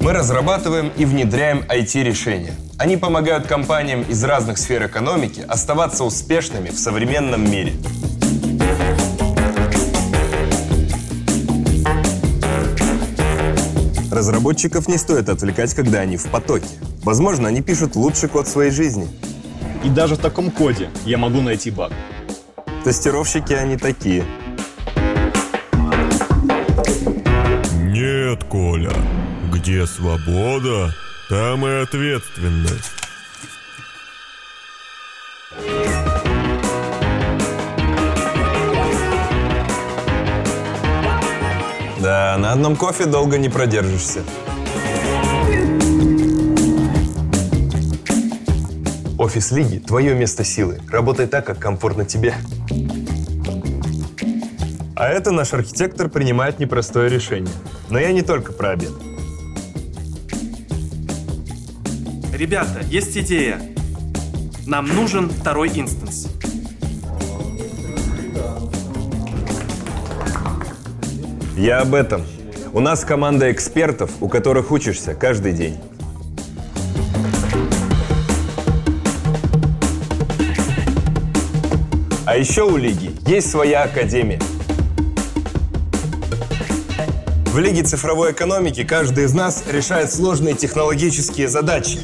Мы 0.00 0.14
разрабатываем 0.14 0.90
и 0.96 1.04
внедряем 1.04 1.62
IT-решения. 1.68 2.54
Они 2.78 2.96
помогают 2.96 3.46
компаниям 3.46 4.00
из 4.00 4.24
разных 4.24 4.56
сфер 4.56 4.86
экономики 4.86 5.44
оставаться 5.46 6.04
успешными 6.04 6.70
в 6.70 6.78
современном 6.78 7.44
мире. 7.50 7.74
Разработчиков 14.22 14.86
не 14.86 14.98
стоит 14.98 15.28
отвлекать, 15.28 15.74
когда 15.74 15.98
они 15.98 16.16
в 16.16 16.26
потоке. 16.26 16.68
Возможно, 17.02 17.48
они 17.48 17.60
пишут 17.60 17.96
лучший 17.96 18.28
код 18.28 18.46
своей 18.46 18.70
жизни. 18.70 19.08
И 19.82 19.88
даже 19.88 20.14
в 20.14 20.18
таком 20.18 20.52
коде 20.52 20.90
я 21.04 21.18
могу 21.18 21.40
найти 21.40 21.72
баг. 21.72 21.90
Тестировщики 22.84 23.52
они 23.52 23.76
такие. 23.76 24.24
Нет, 27.82 28.44
Коля. 28.44 28.92
Где 29.52 29.88
свобода, 29.88 30.94
там 31.28 31.66
и 31.66 31.82
ответственность. 31.82 32.92
Да, 42.02 42.36
на 42.36 42.50
одном 42.50 42.74
кофе 42.74 43.06
долго 43.06 43.38
не 43.38 43.48
продержишься. 43.48 44.24
Офис 49.16 49.52
Лиги– 49.52 49.78
твое 49.86 50.12
место 50.16 50.42
силы. 50.42 50.80
Работай 50.90 51.28
так, 51.28 51.46
как 51.46 51.60
комфортно 51.60 52.04
тебе. 52.04 52.34
А 54.96 55.06
это 55.06 55.30
наш 55.30 55.52
архитектор 55.54 56.08
принимает 56.08 56.58
непростое 56.58 57.08
решение. 57.08 57.54
Но 57.88 58.00
я 58.00 58.10
не 58.10 58.22
только 58.22 58.52
про 58.52 58.70
обед. 58.70 58.90
Ребята, 62.34 62.80
есть 62.88 63.16
идея. 63.16 63.62
Нам 64.66 64.88
нужен 64.88 65.30
второй 65.30 65.68
инстанс. 65.68 66.31
Я 71.62 71.82
об 71.82 71.94
этом. 71.94 72.26
У 72.72 72.80
нас 72.80 73.04
команда 73.04 73.52
экспертов, 73.52 74.10
у 74.20 74.26
которых 74.28 74.72
учишься 74.72 75.14
каждый 75.14 75.52
день. 75.52 75.78
А 82.26 82.36
еще 82.36 82.64
у 82.64 82.76
Лиги 82.76 83.12
есть 83.28 83.48
своя 83.48 83.84
академия. 83.84 84.40
В 87.52 87.58
Лиге 87.60 87.84
цифровой 87.84 88.32
экономики 88.32 88.82
каждый 88.82 89.26
из 89.26 89.32
нас 89.32 89.62
решает 89.70 90.12
сложные 90.12 90.56
технологические 90.56 91.46
задачи. 91.46 92.00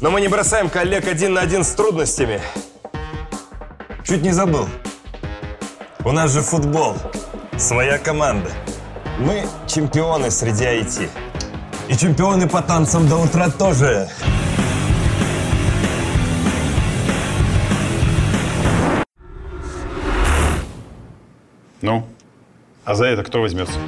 Но 0.00 0.10
мы 0.10 0.22
не 0.22 0.28
бросаем 0.28 0.70
коллег 0.70 1.06
один 1.06 1.34
на 1.34 1.42
один 1.42 1.62
с 1.62 1.74
трудностями. 1.74 2.40
Чуть 4.02 4.22
не 4.22 4.30
забыл. 4.30 4.66
У 6.04 6.12
нас 6.12 6.32
же 6.32 6.40
футбол. 6.40 6.96
Своя 7.58 7.98
команда. 7.98 8.50
Мы 9.18 9.44
чемпионы 9.66 10.30
среди 10.30 10.64
IT. 10.64 11.10
И 11.88 11.96
чемпионы 11.98 12.48
по 12.48 12.62
танцам 12.62 13.06
до 13.08 13.16
утра 13.16 13.50
тоже. 13.50 14.08
Ну, 21.82 22.06
а 22.86 22.94
за 22.94 23.04
это 23.04 23.22
кто 23.22 23.42
возьмется? 23.42 23.78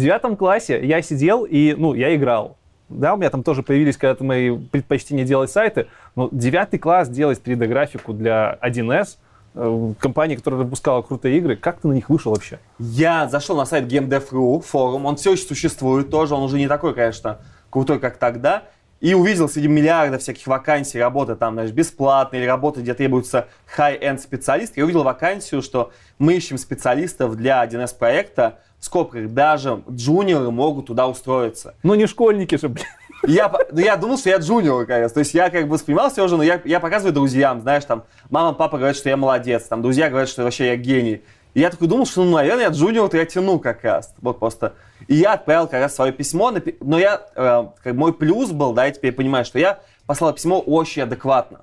Девятом 0.00 0.36
классе 0.36 0.84
я 0.84 1.02
сидел 1.02 1.44
и, 1.44 1.74
ну, 1.76 1.94
я 1.94 2.14
играл. 2.14 2.56
Да, 2.90 3.14
у 3.14 3.16
меня 3.16 3.30
там 3.30 3.44
тоже 3.44 3.62
появились 3.62 3.96
когда-то 3.96 4.24
мои 4.24 4.56
предпочтения 4.56 5.24
делать 5.24 5.50
сайты, 5.50 5.86
но 6.16 6.28
девятый 6.32 6.78
класс 6.78 7.08
делать 7.08 7.40
3D-графику 7.44 8.12
для 8.12 8.58
1С, 8.60 9.16
э, 9.54 9.92
компании, 10.00 10.34
которая 10.34 10.62
выпускала 10.62 11.00
крутые 11.02 11.38
игры, 11.38 11.54
как 11.54 11.80
ты 11.80 11.86
на 11.86 11.92
них 11.92 12.08
вышел 12.08 12.32
вообще? 12.32 12.58
Я 12.80 13.28
зашел 13.28 13.56
на 13.56 13.64
сайт 13.64 13.84
GameDev.ru, 13.84 14.60
форум, 14.62 15.06
он 15.06 15.14
все 15.16 15.32
еще 15.32 15.44
существует 15.44 16.10
тоже, 16.10 16.34
он 16.34 16.42
уже 16.42 16.58
не 16.58 16.66
такой, 16.66 16.92
конечно, 16.92 17.38
крутой, 17.70 18.00
как 18.00 18.16
тогда. 18.16 18.64
И 19.00 19.14
увидел 19.14 19.48
среди 19.48 19.66
миллиарда 19.66 20.18
всяких 20.18 20.46
вакансий 20.46 20.98
работы 20.98 21.34
там, 21.34 21.54
знаешь, 21.54 21.70
бесплатные 21.70 22.42
или 22.42 22.46
работы, 22.46 22.82
где 22.82 22.92
требуется 22.92 23.48
high-end 23.78 24.18
специалист. 24.18 24.76
Я 24.76 24.84
увидел 24.84 25.04
вакансию, 25.04 25.62
что 25.62 25.90
мы 26.18 26.34
ищем 26.34 26.58
специалистов 26.58 27.34
для 27.36 27.64
1С 27.64 27.96
проекта, 27.96 28.58
в 28.80 28.84
скобках 28.84 29.28
даже 29.28 29.82
джуниоры 29.88 30.50
могут 30.50 30.86
туда 30.86 31.06
устроиться. 31.06 31.74
Ну, 31.82 31.94
не 31.94 32.06
школьники 32.06 32.56
же, 32.56 32.68
блин. 32.68 32.86
Я, 33.26 33.52
ну, 33.70 33.78
я 33.78 33.96
думал, 33.96 34.16
что 34.16 34.30
я 34.30 34.38
джуниор, 34.38 34.86
конечно. 34.86 35.14
То 35.14 35.20
есть 35.20 35.34
я 35.34 35.50
как 35.50 35.64
бы 35.64 35.74
воспринимал 35.74 36.10
себя 36.10 36.24
уже, 36.24 36.38
но 36.38 36.42
я, 36.42 36.60
я 36.64 36.80
показываю 36.80 37.12
друзьям, 37.12 37.60
знаешь, 37.60 37.84
там, 37.84 38.04
мама, 38.30 38.54
папа 38.54 38.78
говорят, 38.78 38.96
что 38.96 39.10
я 39.10 39.18
молодец, 39.18 39.64
там, 39.64 39.82
друзья 39.82 40.08
говорят, 40.08 40.30
что 40.30 40.42
вообще 40.42 40.68
я 40.68 40.76
гений. 40.76 41.22
И 41.52 41.60
я 41.60 41.68
такой 41.68 41.88
думал, 41.88 42.06
что, 42.06 42.24
ну, 42.24 42.36
наверное, 42.36 42.64
я 42.64 42.70
джуниор, 42.70 43.10
то 43.10 43.18
я 43.18 43.26
тяну 43.26 43.58
как 43.58 43.84
раз. 43.84 44.14
Вот 44.22 44.38
просто. 44.38 44.74
И 45.08 45.16
я 45.16 45.34
отправил 45.34 45.66
как 45.66 45.82
раз 45.82 45.94
свое 45.94 46.12
письмо, 46.12 46.52
но 46.80 46.98
я, 46.98 47.20
э, 47.34 47.66
как 47.82 47.94
мой 47.94 48.14
плюс 48.14 48.50
был, 48.50 48.72
да, 48.72 48.86
я 48.86 48.92
теперь 48.92 49.12
понимаю, 49.12 49.44
что 49.44 49.58
я 49.58 49.80
послал 50.06 50.32
письмо 50.32 50.58
очень 50.60 51.02
адекватно. 51.02 51.60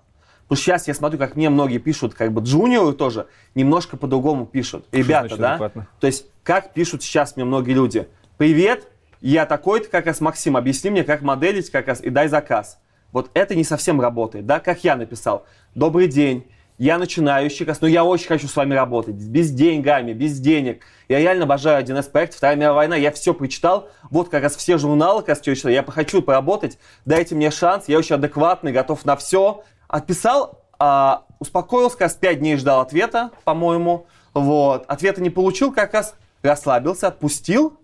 Потому 0.48 0.62
что 0.62 0.66
сейчас 0.66 0.88
я 0.88 0.94
смотрю, 0.94 1.20
как 1.20 1.36
мне 1.36 1.50
многие 1.50 1.78
пишут, 1.78 2.14
как 2.14 2.32
бы 2.32 2.42
джуниоры 2.42 2.94
тоже 2.94 3.28
немножко 3.54 3.98
по-другому 3.98 4.46
пишут. 4.46 4.86
Ребята, 4.94 5.28
значит 5.28 5.40
да? 5.40 5.50
адекватно? 5.52 5.88
То 6.00 6.08
есть, 6.08 6.26
как 6.44 6.74
пишут 6.74 7.04
сейчас 7.04 7.36
мне 7.36 7.44
многие 7.44 7.74
люди. 7.74 8.08
Привет, 8.38 8.88
я 9.20 9.46
такой-то, 9.46 9.90
как 9.90 10.06
раз 10.06 10.22
Максим, 10.22 10.56
объясни 10.56 10.90
мне, 10.90 11.04
как 11.04 11.22
моделить, 11.22 11.70
как 11.70 11.88
раз, 11.88 12.02
и 12.02 12.10
дай 12.10 12.30
заказ. 12.30 12.80
Вот 13.12 13.30
это 13.34 13.56
не 13.56 13.66
совсем 13.66 14.00
работает, 14.00 14.46
да, 14.46 14.60
как 14.60 14.86
я 14.86 14.96
написал. 14.96 15.46
Добрый 15.76 16.08
день, 16.08 16.48
я 16.78 16.98
начинающий, 16.98 17.68
но 17.82 17.88
я 17.88 18.06
очень 18.06 18.28
хочу 18.28 18.48
с 18.48 18.56
вами 18.56 18.74
работать, 18.74 19.16
без 19.16 19.52
деньгами, 19.52 20.14
без 20.14 20.40
денег. 20.40 20.84
Я 21.10 21.20
реально 21.20 21.44
обожаю 21.44 21.84
1С 21.84 22.10
проект, 22.10 22.36
Вторая 22.36 22.56
мировая 22.56 22.88
война, 22.88 22.96
я 22.96 23.12
все 23.12 23.34
прочитал, 23.34 23.90
вот 24.12 24.30
как 24.30 24.44
раз 24.44 24.56
все 24.56 24.78
журналы, 24.78 25.24
как 25.24 25.44
раз 25.44 25.66
я 25.66 25.84
хочу 25.84 26.22
поработать, 26.22 26.78
дайте 27.06 27.36
мне 27.36 27.52
шанс, 27.52 27.86
я 27.88 27.98
очень 27.98 28.16
адекватный, 28.16 28.72
готов 28.72 29.04
на 29.04 29.18
все. 29.18 29.64
Отписал, 29.88 30.66
а, 30.80 31.26
успокоился, 31.40 31.98
как 31.98 32.02
раз 32.02 32.16
5 32.16 32.40
дней 32.40 32.58
ждал 32.58 32.82
ответа, 32.82 33.32
по-моему, 33.44 34.08
вот. 34.34 34.86
Ответа 34.88 35.22
не 35.22 35.30
получил, 35.30 35.74
как 35.74 35.94
раз 35.94 36.16
расслабился, 36.42 37.08
отпустил, 37.08 37.80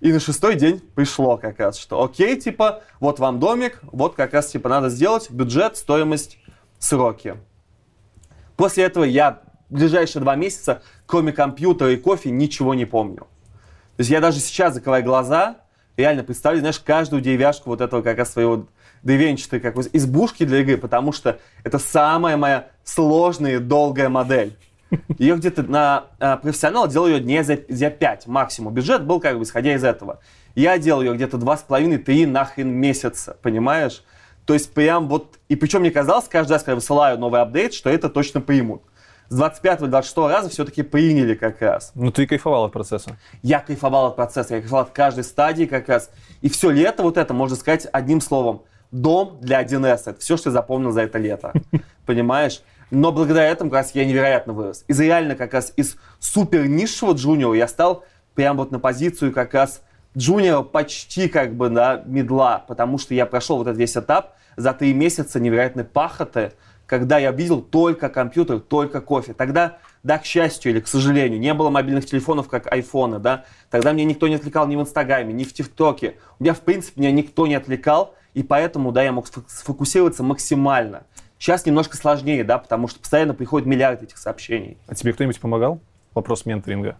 и 0.00 0.12
на 0.12 0.20
шестой 0.20 0.54
день 0.54 0.80
пришло 0.94 1.36
как 1.36 1.58
раз, 1.58 1.76
что 1.76 2.02
окей, 2.02 2.40
типа, 2.40 2.82
вот 3.00 3.18
вам 3.18 3.38
домик, 3.38 3.80
вот 3.82 4.14
как 4.14 4.32
раз, 4.32 4.46
типа, 4.46 4.68
надо 4.68 4.88
сделать 4.88 5.30
бюджет, 5.30 5.76
стоимость, 5.76 6.38
сроки. 6.78 7.36
После 8.56 8.84
этого 8.84 9.04
я 9.04 9.40
ближайшие 9.68 10.22
два 10.22 10.36
месяца, 10.36 10.82
кроме 11.06 11.32
компьютера 11.32 11.92
и 11.92 11.96
кофе, 11.96 12.30
ничего 12.30 12.74
не 12.74 12.84
помню. 12.84 13.26
То 13.96 14.02
есть 14.02 14.10
я 14.10 14.20
даже 14.20 14.40
сейчас, 14.40 14.74
закрывая 14.74 15.02
глаза, 15.02 15.58
реально 15.96 16.24
представляю, 16.24 16.60
знаешь, 16.60 16.80
каждую 16.80 17.22
деревяшку 17.22 17.70
вот 17.70 17.80
этого 17.80 18.02
как 18.02 18.18
раз 18.18 18.32
своего 18.32 18.66
деревенчатой 19.02 19.60
как 19.60 19.74
бы 19.74 19.82
избушки 19.92 20.44
для 20.44 20.60
игры, 20.60 20.76
потому 20.76 21.12
что 21.12 21.38
это 21.64 21.78
самая 21.78 22.36
моя 22.36 22.68
сложная 22.84 23.56
и 23.56 23.58
долгая 23.58 24.08
модель. 24.08 24.56
Ее 25.18 25.36
где-то 25.36 25.62
на 25.62 26.06
а, 26.18 26.36
профессионал 26.36 26.88
делал 26.88 27.06
ее 27.06 27.20
дней 27.20 27.42
за, 27.42 27.58
за 27.68 27.90
5 27.90 28.26
максимум. 28.26 28.74
Бюджет 28.74 29.04
был 29.04 29.20
как 29.20 29.38
бы 29.38 29.44
исходя 29.44 29.74
из 29.74 29.84
этого. 29.84 30.20
Я 30.54 30.78
делал 30.78 31.02
ее 31.02 31.14
где-то 31.14 31.36
2,5-3 31.36 32.26
нахрен 32.26 32.68
месяца, 32.68 33.36
понимаешь? 33.42 34.02
То 34.46 34.54
есть 34.54 34.72
прям 34.72 35.08
вот... 35.08 35.38
И 35.48 35.54
причем 35.54 35.80
мне 35.80 35.92
казалось, 35.92 36.26
каждый 36.28 36.54
раз, 36.54 36.62
когда 36.62 36.72
я 36.72 36.76
высылаю 36.76 37.18
новый 37.18 37.40
апдейт, 37.40 37.72
что 37.72 37.88
это 37.88 38.08
точно 38.08 38.40
примут. 38.40 38.82
С 39.28 39.40
25-26 39.40 40.28
раза 40.28 40.48
все-таки 40.48 40.82
приняли 40.82 41.34
как 41.34 41.62
раз. 41.62 41.92
Ну, 41.94 42.10
ты 42.10 42.26
кайфовал 42.26 42.64
от 42.64 42.72
процесса. 42.72 43.16
Я 43.42 43.60
кайфовал 43.60 44.06
от 44.06 44.16
процесса, 44.16 44.56
я 44.56 44.60
кайфовал 44.60 44.82
от 44.82 44.90
каждой 44.90 45.22
стадии 45.22 45.66
как 45.66 45.88
раз. 45.88 46.10
И 46.40 46.48
все 46.48 46.70
лето 46.70 47.04
вот 47.04 47.16
это, 47.16 47.32
можно 47.32 47.54
сказать, 47.54 47.86
одним 47.92 48.20
словом. 48.20 48.62
Дом 48.90 49.38
для 49.40 49.62
1С. 49.62 50.02
Это 50.06 50.20
все, 50.20 50.36
что 50.36 50.50
я 50.50 50.52
запомнил 50.52 50.90
за 50.90 51.02
это 51.02 51.18
лето. 51.18 51.52
Понимаешь? 52.06 52.62
Но 52.90 53.12
благодаря 53.12 53.46
этому 53.46 53.70
как 53.70 53.80
раз 53.80 53.94
я 53.94 54.04
невероятно 54.04 54.52
вырос. 54.52 54.84
Из 54.88 54.98
реально 54.98 55.36
как 55.36 55.54
раз 55.54 55.72
из 55.76 55.96
супер 56.18 56.66
низшего 56.66 57.12
джуниора 57.12 57.56
я 57.56 57.68
стал 57.68 58.04
прям 58.34 58.56
вот 58.56 58.72
на 58.72 58.80
позицию 58.80 59.32
как 59.32 59.54
раз 59.54 59.82
джуниора 60.16 60.62
почти 60.62 61.28
как 61.28 61.54
бы 61.54 61.70
на 61.70 62.02
медла, 62.04 62.64
потому 62.66 62.98
что 62.98 63.14
я 63.14 63.26
прошел 63.26 63.58
вот 63.58 63.68
этот 63.68 63.78
весь 63.78 63.96
этап 63.96 64.34
за 64.56 64.72
три 64.72 64.92
месяца 64.92 65.38
невероятной 65.38 65.84
пахоты, 65.84 66.52
когда 66.86 67.18
я 67.18 67.30
видел 67.30 67.62
только 67.62 68.08
компьютер, 68.08 68.58
только 68.58 69.00
кофе. 69.00 69.32
Тогда, 69.32 69.78
да, 70.02 70.18
к 70.18 70.24
счастью 70.24 70.72
или 70.72 70.80
к 70.80 70.88
сожалению, 70.88 71.38
не 71.38 71.54
было 71.54 71.70
мобильных 71.70 72.06
телефонов, 72.06 72.48
как 72.48 72.72
айфоны, 72.72 73.20
да. 73.20 73.44
Тогда 73.70 73.92
меня 73.92 74.06
никто 74.06 74.26
не 74.26 74.34
отвлекал 74.34 74.66
ни 74.66 74.74
в 74.74 74.80
Инстаграме, 74.80 75.32
ни 75.32 75.44
в 75.44 75.52
ТикТоке. 75.52 76.16
У 76.40 76.42
меня, 76.42 76.54
в 76.54 76.60
принципе, 76.60 77.00
меня 77.00 77.12
никто 77.12 77.46
не 77.46 77.54
отвлекал, 77.54 78.16
и 78.34 78.42
поэтому, 78.42 78.92
да, 78.92 79.02
я 79.02 79.12
мог 79.12 79.26
сфо- 79.26 79.44
сфокусироваться 79.46 80.22
максимально. 80.22 81.02
Сейчас 81.38 81.64
немножко 81.64 81.96
сложнее, 81.96 82.44
да, 82.44 82.58
потому 82.58 82.86
что 82.86 83.00
постоянно 83.00 83.34
приходит 83.34 83.66
миллиард 83.66 84.02
этих 84.02 84.18
сообщений. 84.18 84.76
А 84.86 84.94
тебе 84.94 85.12
кто-нибудь 85.12 85.40
помогал? 85.40 85.80
Вопрос 86.14 86.44
менторинга. 86.44 86.96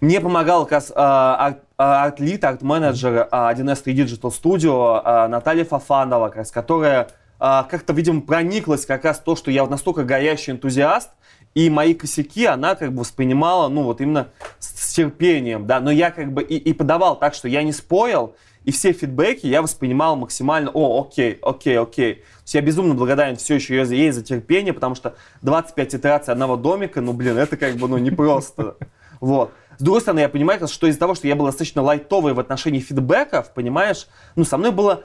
Мне 0.00 0.20
помогал 0.20 0.64
как 0.64 0.72
раз 0.72 0.92
а, 0.94 1.50
арт- 1.50 1.62
а, 1.78 2.04
арт-лид, 2.04 2.42
арт-менеджер 2.42 3.28
а, 3.30 3.52
1С 3.52 3.82
3 3.82 3.94
Digital 3.94 4.32
Studio 4.32 5.00
а, 5.04 5.28
Наталья 5.28 5.64
Фафанова, 5.64 6.28
как 6.28 6.38
раз, 6.38 6.50
которая 6.50 7.08
а, 7.38 7.64
как-то, 7.64 7.92
видимо, 7.92 8.22
прониклась 8.22 8.84
как 8.86 9.04
раз 9.04 9.20
то, 9.20 9.36
что 9.36 9.50
я 9.50 9.64
настолько 9.66 10.02
горящий 10.02 10.52
энтузиаст, 10.52 11.10
и 11.54 11.68
мои 11.70 11.94
косяки 11.94 12.46
она 12.46 12.74
как 12.74 12.92
бы 12.92 13.00
воспринимала, 13.00 13.68
ну 13.68 13.82
вот 13.84 14.00
именно 14.00 14.28
с, 14.58 14.90
с 14.90 14.94
терпением, 14.94 15.66
да, 15.66 15.80
но 15.80 15.90
я 15.90 16.10
как 16.10 16.32
бы 16.32 16.42
и, 16.42 16.56
и 16.56 16.72
подавал 16.72 17.16
так, 17.16 17.34
что 17.34 17.46
я 17.46 17.62
не 17.62 17.72
спорил, 17.72 18.34
и 18.64 18.70
все 18.70 18.92
фидбэки 18.92 19.46
я 19.46 19.62
воспринимал 19.62 20.16
максимально, 20.16 20.70
о, 20.72 21.02
окей, 21.02 21.38
окей, 21.42 21.78
окей. 21.78 22.14
То 22.14 22.42
есть 22.42 22.54
я 22.54 22.60
безумно 22.60 22.94
благодарен 22.94 23.36
все 23.36 23.56
еще 23.56 23.76
ей 23.76 24.10
за- 24.10 24.22
терпение, 24.22 24.72
потому 24.72 24.94
что 24.94 25.16
25 25.42 25.94
итераций 25.96 26.32
одного 26.32 26.56
домика, 26.56 27.00
ну, 27.00 27.12
блин, 27.12 27.38
это 27.38 27.56
как 27.56 27.76
бы, 27.76 27.88
ну, 27.88 27.98
непросто. 27.98 28.76
Вот. 29.20 29.52
С 29.78 29.82
другой 29.82 30.00
стороны, 30.00 30.18
я 30.18 30.28
понимаю, 30.28 30.66
что 30.66 30.88
из-за 30.88 30.98
того, 30.98 31.14
что 31.14 31.28
я 31.28 31.36
был 31.36 31.46
достаточно 31.46 31.80
лайтовый 31.80 32.34
в 32.34 32.40
отношении 32.40 32.80
фидбэков, 32.80 33.54
понимаешь, 33.54 34.08
ну, 34.34 34.44
со 34.44 34.56
мной 34.58 34.72
было 34.72 35.04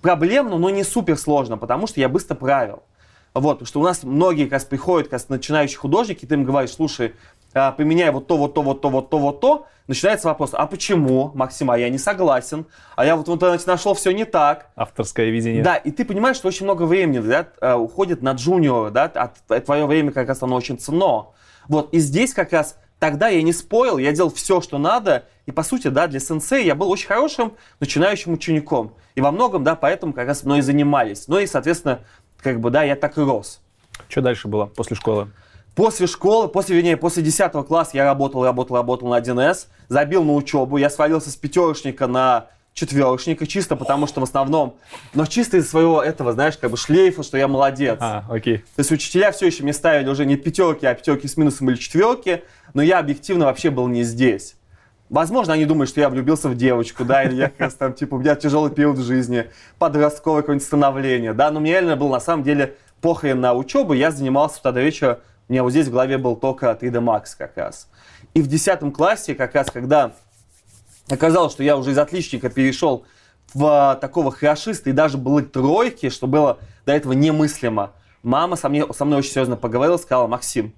проблемно, 0.00 0.58
но 0.58 0.70
не 0.70 0.84
супер 0.84 1.16
сложно, 1.18 1.58
потому 1.58 1.88
что 1.88 1.98
я 2.00 2.08
быстро 2.08 2.36
правил. 2.36 2.84
Вот, 3.34 3.54
потому 3.54 3.66
что 3.66 3.80
у 3.80 3.84
нас 3.84 4.02
многие 4.02 4.44
как 4.44 4.54
раз 4.54 4.64
приходят, 4.64 5.08
как 5.08 5.14
раз 5.14 5.28
начинающие 5.28 5.78
художники, 5.78 6.24
ты 6.24 6.34
им 6.34 6.44
говоришь, 6.44 6.72
слушай, 6.72 7.14
поменяй 7.52 8.10
вот 8.10 8.26
то, 8.26 8.36
вот 8.36 8.54
то, 8.54 8.62
вот 8.62 8.80
то, 8.80 8.90
вот 8.90 9.10
то, 9.10 9.18
вот 9.18 9.40
то. 9.40 9.66
Начинается 9.86 10.28
вопрос, 10.28 10.50
а 10.52 10.66
почему, 10.66 11.30
Максим, 11.34 11.70
а 11.70 11.78
я 11.78 11.88
не 11.88 11.96
согласен, 11.96 12.66
а 12.94 13.06
я 13.06 13.16
вот, 13.16 13.26
вот 13.26 13.40
значит, 13.40 13.66
нашел 13.66 13.94
все 13.94 14.10
не 14.10 14.26
так. 14.26 14.66
Авторское 14.76 15.30
видение. 15.30 15.62
Да, 15.62 15.76
и 15.76 15.90
ты 15.90 16.04
понимаешь, 16.04 16.36
что 16.36 16.48
очень 16.48 16.64
много 16.64 16.82
времени 16.82 17.20
да, 17.20 17.48
э, 17.62 17.72
уходит 17.72 18.20
на 18.20 18.32
джуниора, 18.32 18.90
да, 18.90 19.10
а 19.14 19.60
твое 19.60 19.86
время 19.86 20.12
как 20.12 20.28
раз 20.28 20.42
оно 20.42 20.56
очень 20.56 20.78
ценно. 20.78 21.28
Вот, 21.68 21.88
и 21.94 22.00
здесь 22.00 22.34
как 22.34 22.52
раз 22.52 22.76
тогда 22.98 23.28
я 23.28 23.40
не 23.42 23.54
спорил, 23.54 23.96
я 23.96 24.12
делал 24.12 24.30
все, 24.30 24.60
что 24.60 24.76
надо, 24.76 25.24
и 25.46 25.52
по 25.52 25.62
сути, 25.62 25.88
да, 25.88 26.06
для 26.06 26.20
сенсея 26.20 26.62
я 26.62 26.74
был 26.74 26.90
очень 26.90 27.06
хорошим 27.06 27.54
начинающим 27.80 28.34
учеником. 28.34 28.92
И 29.14 29.22
во 29.22 29.30
многом, 29.30 29.64
да, 29.64 29.74
поэтому 29.74 30.12
как 30.12 30.28
раз 30.28 30.44
мной 30.44 30.58
и 30.58 30.62
занимались. 30.62 31.28
Ну 31.28 31.38
и, 31.38 31.46
соответственно, 31.46 32.00
как 32.42 32.60
бы, 32.60 32.70
да, 32.70 32.82
я 32.82 32.94
так 32.94 33.16
и 33.16 33.22
рос. 33.22 33.60
Что 34.08 34.20
дальше 34.20 34.48
было 34.48 34.66
после 34.66 34.96
школы? 34.96 35.30
После 35.78 36.08
школы, 36.08 36.48
после, 36.48 36.74
вернее, 36.74 36.96
после 36.96 37.22
10 37.22 37.52
класса 37.68 37.92
я 37.92 38.02
работал, 38.02 38.44
работал, 38.44 38.74
работал 38.74 39.10
на 39.10 39.20
1С, 39.20 39.68
забил 39.88 40.24
на 40.24 40.34
учебу, 40.34 40.76
я 40.76 40.90
свалился 40.90 41.30
с 41.30 41.36
пятерочника 41.36 42.08
на 42.08 42.46
четверочника, 42.74 43.46
чисто 43.46 43.76
потому 43.76 44.08
что 44.08 44.18
в 44.18 44.24
основном, 44.24 44.74
но 45.14 45.24
чисто 45.24 45.56
из 45.56 45.70
своего 45.70 46.02
этого, 46.02 46.32
знаешь, 46.32 46.56
как 46.56 46.72
бы 46.72 46.76
шлейфа, 46.76 47.22
что 47.22 47.38
я 47.38 47.46
молодец. 47.46 47.98
А, 48.00 48.24
окей. 48.28 48.58
То 48.58 48.80
есть 48.80 48.90
учителя 48.90 49.30
все 49.30 49.46
еще 49.46 49.62
мне 49.62 49.72
ставили 49.72 50.08
уже 50.08 50.26
не 50.26 50.34
пятерки, 50.34 50.84
а 50.84 50.92
пятерки 50.94 51.28
с 51.28 51.36
минусом 51.36 51.70
или 51.70 51.76
четверки, 51.76 52.42
но 52.74 52.82
я 52.82 52.98
объективно 52.98 53.44
вообще 53.44 53.70
был 53.70 53.86
не 53.86 54.02
здесь. 54.02 54.56
Возможно, 55.08 55.52
они 55.52 55.64
думают, 55.64 55.90
что 55.90 56.00
я 56.00 56.08
влюбился 56.08 56.48
в 56.48 56.56
девочку, 56.56 57.04
да, 57.04 57.22
или 57.22 57.36
я 57.36 57.50
как 57.50 57.60
раз 57.60 57.74
там, 57.74 57.92
типа, 57.92 58.16
у 58.16 58.18
меня 58.18 58.34
тяжелый 58.34 58.72
период 58.72 58.98
в 58.98 59.04
жизни, 59.04 59.46
подростковое 59.78 60.42
какое-нибудь 60.42 60.66
становление, 60.66 61.34
да, 61.34 61.52
но 61.52 61.60
мне 61.60 61.70
реально 61.70 61.94
было 61.94 62.14
на 62.14 62.20
самом 62.20 62.42
деле 62.42 62.74
похрен 63.00 63.40
на 63.40 63.54
учебу, 63.54 63.92
я 63.92 64.10
занимался 64.10 64.58
утра 64.58 64.72
до 64.72 64.80
вечера, 64.80 65.20
у 65.48 65.52
меня 65.52 65.62
вот 65.62 65.70
здесь 65.70 65.86
в 65.88 65.92
голове 65.92 66.18
был 66.18 66.36
только 66.36 66.66
3D 66.66 67.00
Max 67.02 67.28
как 67.36 67.56
раз. 67.56 67.88
И 68.34 68.42
в 68.42 68.46
10 68.46 68.92
классе, 68.94 69.34
как 69.34 69.54
раз, 69.54 69.70
когда 69.70 70.12
оказалось, 71.08 71.52
что 71.52 71.62
я 71.62 71.76
уже 71.76 71.92
из 71.92 71.98
отличника 71.98 72.50
перешел 72.50 73.06
в 73.54 73.64
а, 73.64 73.94
такого 73.94 74.30
хорошиста 74.30 74.90
и 74.90 74.92
даже 74.92 75.16
были 75.16 75.44
тройки, 75.44 76.10
что 76.10 76.26
было 76.26 76.58
до 76.84 76.92
этого 76.92 77.14
немыслимо. 77.14 77.92
Мама 78.22 78.56
со 78.56 78.68
мной, 78.68 78.92
со 78.92 79.04
мной 79.06 79.20
очень 79.20 79.30
серьезно 79.30 79.56
поговорила, 79.56 79.96
сказала, 79.96 80.26
Максим, 80.26 80.74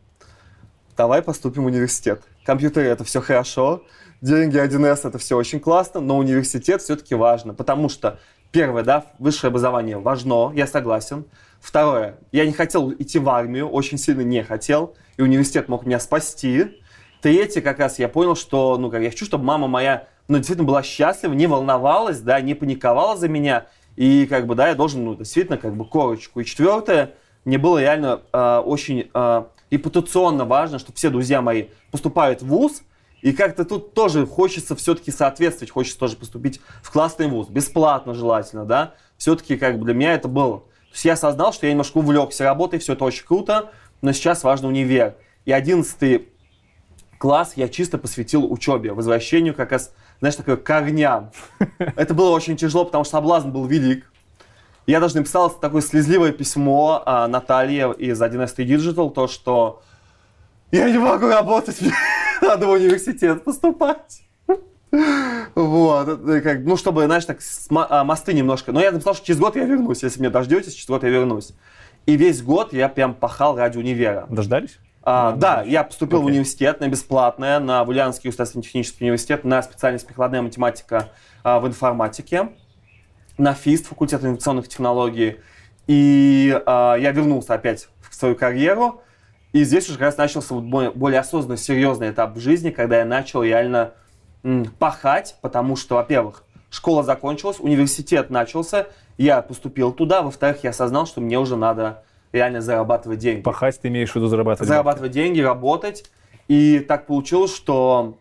давай 0.97 1.21
поступим 1.21 1.65
в 1.65 1.67
университет. 1.67 2.23
Компьютеры 2.45 2.87
это 2.87 3.03
все 3.03 3.21
хорошо, 3.21 3.83
деньги 4.21 4.57
1С 4.57 5.09
это 5.09 5.19
все 5.19 5.37
очень 5.37 5.59
классно, 5.59 6.00
но 6.00 6.17
университет 6.17 6.81
все-таки 6.81 7.17
важно, 7.17 7.55
потому 7.55 7.89
что 7.89 8.21
первое, 8.53 8.85
да, 8.85 9.07
высшее 9.19 9.49
образование 9.49 9.99
важно, 9.99 10.53
я 10.55 10.67
согласен. 10.67 11.25
Второе, 11.61 12.17
я 12.33 12.47
не 12.47 12.52
хотел 12.52 12.90
идти 12.93 13.19
в 13.19 13.29
армию, 13.29 13.69
очень 13.69 13.99
сильно 13.99 14.23
не 14.23 14.43
хотел, 14.43 14.97
и 15.18 15.23
университет 15.23 15.68
мог 15.68 15.85
меня 15.85 16.01
спасти. 16.01 16.79
Третье, 17.20 17.61
как 17.61 17.79
раз 17.79 17.99
я 17.99 18.09
понял, 18.09 18.35
что, 18.35 18.79
ну, 18.79 18.90
как 18.90 19.03
я 19.03 19.11
хочу, 19.11 19.27
чтобы 19.27 19.44
мама 19.44 19.68
моя, 19.68 20.09
ну, 20.27 20.38
действительно 20.38 20.66
была 20.66 20.83
счастлива, 20.83 21.35
не 21.35 21.46
волновалась, 21.46 22.20
да, 22.20 22.40
не 22.40 22.55
паниковала 22.55 23.16
за 23.16 23.29
меня, 23.29 23.66
и, 23.96 24.27
как 24.27 24.46
бы, 24.46 24.55
да, 24.55 24.68
я 24.68 24.75
должен, 24.75 25.05
ну, 25.05 25.14
действительно, 25.14 25.59
как 25.59 25.77
бы, 25.77 25.85
корочку. 25.85 26.40
И 26.40 26.44
четвертое, 26.46 27.12
мне 27.44 27.59
было 27.59 27.79
реально 27.79 28.23
э, 28.33 28.62
очень 28.64 29.11
э, 29.12 29.44
репутационно 29.70 30.46
важно, 30.46 30.79
что 30.79 30.92
все 30.94 31.11
друзья 31.11 31.42
мои 31.42 31.66
поступают 31.90 32.40
в 32.40 32.46
ВУЗ, 32.46 32.83
и 33.20 33.33
как-то 33.33 33.66
тут 33.66 33.92
тоже 33.92 34.27
хочется 34.27 34.75
все-таки 34.77 35.11
соответствовать, 35.11 35.70
хочется 35.70 35.99
тоже 35.99 36.16
поступить 36.16 36.61
в 36.83 36.90
классный 36.90 37.27
вуз, 37.27 37.49
бесплатно 37.49 38.14
желательно, 38.14 38.64
да. 38.64 38.94
Все-таки 39.18 39.59
как 39.59 39.79
бы 39.79 39.85
для 39.85 39.92
меня 39.92 40.14
это 40.14 40.29
было. 40.29 40.62
То 40.90 40.94
есть 40.94 41.05
я 41.05 41.12
осознал, 41.12 41.53
что 41.53 41.66
я 41.66 41.72
немножко 41.72 41.98
увлекся 41.98 42.44
работой, 42.44 42.81
все 42.81 42.94
это 42.94 43.05
очень 43.05 43.24
круто, 43.24 43.70
но 44.03 44.12
сейчас 44.12 44.42
важно 44.42 44.68
универ. 44.68 45.14
И 45.44 45.53
одиннадцатый 45.53 46.29
класс 47.18 47.53
я 47.55 47.68
чисто 47.68 47.96
посвятил 47.96 48.50
учебе, 48.50 48.92
возвращению 48.92 49.55
как 49.55 49.70
раз, 49.70 49.92
знаешь, 50.18 50.35
такой 50.35 50.57
корням. 50.57 51.31
Это 51.79 52.12
было 52.12 52.31
очень 52.31 52.57
тяжело, 52.57 52.85
потому 52.85 53.05
что 53.05 53.12
соблазн 53.12 53.50
был 53.50 53.66
велик. 53.66 54.11
Я 54.87 54.98
даже 54.98 55.16
написал 55.16 55.50
такое 55.50 55.83
слезливое 55.83 56.33
письмо 56.33 57.03
а, 57.07 57.29
Наталье 57.29 57.94
из 57.96 58.20
1С 58.20 58.57
Digital, 58.57 59.12
то, 59.12 59.29
что 59.29 59.83
я 60.72 60.90
не 60.90 60.98
могу 60.98 61.29
работать, 61.29 61.79
надо 62.42 62.66
в 62.66 62.70
университет 62.70 63.44
поступать. 63.44 64.22
Вот, 65.55 66.20
как, 66.42 66.61
ну, 66.61 66.76
чтобы, 66.76 67.05
знаешь, 67.07 67.24
так, 67.24 67.38
а, 67.70 68.05
мосты 68.05 68.33
немножко. 68.33 68.72
Но 68.72 68.81
я 68.81 68.92
написал, 68.92 69.14
что 69.14 69.26
через 69.26 69.40
год 69.40 69.57
я 69.57 69.64
вернусь, 69.64 70.03
если 70.03 70.20
меня 70.20 70.31
дождетесь, 70.31 70.74
через 70.74 70.88
год 70.88 71.03
я 71.03 71.11
вернусь. 71.11 71.53
И 72.07 72.16
весь 72.16 72.42
год 72.42 72.72
я 72.72 72.88
прям 72.88 73.14
пахал 73.14 73.57
ради 73.57 73.79
универа. 73.79 74.26
Дождались? 74.29 74.79
А, 75.03 75.33
да, 75.33 75.62
я 75.62 75.83
поступил 75.85 76.18
в 76.18 76.24
Окей. 76.24 76.33
университет 76.33 76.81
на 76.81 76.88
бесплатное, 76.88 77.59
на 77.59 77.83
Ульяновский 77.83 78.29
государственный 78.29 78.62
технический 78.62 79.05
университет, 79.05 79.44
на 79.44 79.62
специальность 79.62 80.07
прикладная 80.07 80.42
математика 80.42 81.09
а, 81.42 81.59
в 81.59 81.66
информатике, 81.66 82.50
на 83.38 83.55
ФИСТ, 83.55 83.87
факультет 83.87 84.22
инновационных 84.22 84.68
технологий. 84.68 85.38
И 85.87 86.61
а, 86.66 86.96
я 86.96 87.12
вернулся 87.12 87.55
опять 87.55 87.88
в 88.09 88.14
свою 88.14 88.35
карьеру. 88.35 89.03
И 89.53 89.64
здесь 89.64 89.88
уже 89.88 89.98
как 89.98 90.07
раз 90.07 90.16
начался 90.16 90.55
более, 90.55 91.18
осознанный, 91.18 91.59
серьезный 91.59 92.11
этап 92.11 92.37
в 92.37 92.40
жизни, 92.40 92.70
когда 92.70 92.98
я 92.98 93.05
начал 93.05 93.42
реально 93.42 93.94
пахать, 94.79 95.37
потому 95.40 95.76
что, 95.76 95.96
во-первых, 95.96 96.44
школа 96.70 97.03
закончилась, 97.03 97.61
университет 97.61 98.31
начался, 98.31 98.87
я 99.18 99.42
поступил 99.42 99.92
туда, 99.92 100.22
во-вторых, 100.22 100.64
я 100.64 100.70
осознал, 100.70 101.07
что 101.07 101.20
мне 101.20 101.38
уже 101.38 101.57
надо 101.57 102.03
реально 102.33 102.61
зарабатывать 102.61 103.18
деньги 103.18 103.42
Пахать 103.42 103.81
ты 103.81 103.88
имеешь 103.88 104.12
в 104.12 104.16
виду 104.16 104.29
зарабатывать? 104.29 104.68
зарабатывать 104.68 105.12
деньги, 105.12 105.40
работать. 105.40 106.11
И 106.48 106.79
так 106.81 107.07
получилось, 107.07 107.55
что 107.55 108.18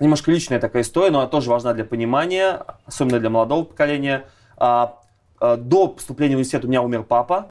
немножко 0.00 0.30
личная 0.30 0.60
такая 0.60 0.82
история, 0.82 1.10
но 1.10 1.20
она 1.20 1.28
тоже 1.28 1.50
важна 1.50 1.72
для 1.72 1.84
понимания, 1.84 2.62
особенно 2.84 3.20
для 3.20 3.30
молодого 3.30 3.64
поколения. 3.64 4.26
А, 4.56 5.00
а, 5.40 5.56
До 5.56 5.88
поступления 5.88 6.34
в 6.34 6.38
университет 6.38 6.64
у 6.64 6.68
меня 6.68 6.82
умер 6.82 7.04
папа, 7.04 7.50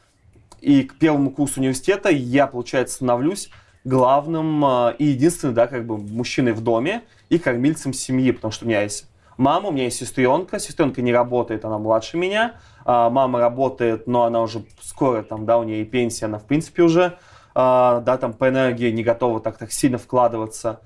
и 0.60 0.82
к 0.82 0.98
первому 0.98 1.30
курсу 1.30 1.60
университета 1.60 2.10
я, 2.10 2.46
получается, 2.46 2.96
становлюсь 2.96 3.50
главным 3.84 4.64
а, 4.64 4.94
и 4.98 5.04
единственным, 5.06 5.54
да, 5.54 5.66
как 5.66 5.86
бы 5.86 5.96
мужчиной 5.96 6.52
в 6.52 6.60
доме 6.60 7.02
и 7.28 7.38
кормильцем 7.38 7.92
семьи, 7.92 8.30
потому 8.30 8.52
что 8.52 8.64
у 8.64 8.68
меня 8.68 8.82
есть 8.82 9.08
мама, 9.36 9.68
у 9.68 9.72
меня 9.72 9.84
есть 9.84 9.98
сестренка, 9.98 10.58
сестренка 10.58 11.02
не 11.02 11.12
работает, 11.12 11.64
она 11.64 11.78
младше 11.78 12.16
меня, 12.16 12.56
а, 12.84 13.10
мама 13.10 13.38
работает, 13.38 14.06
но 14.06 14.24
она 14.24 14.42
уже 14.42 14.64
скоро 14.82 15.22
там, 15.22 15.46
да, 15.46 15.58
у 15.58 15.62
нее 15.62 15.82
и 15.82 15.84
пенсия, 15.84 16.26
она 16.26 16.38
в 16.38 16.44
принципе 16.44 16.82
уже, 16.82 17.18
а, 17.54 18.00
да, 18.00 18.18
там 18.18 18.32
по 18.32 18.48
энергии 18.48 18.90
не 18.90 19.02
готова 19.02 19.40
так, 19.40 19.58
так 19.58 19.72
сильно 19.72 19.98
вкладываться. 19.98 20.80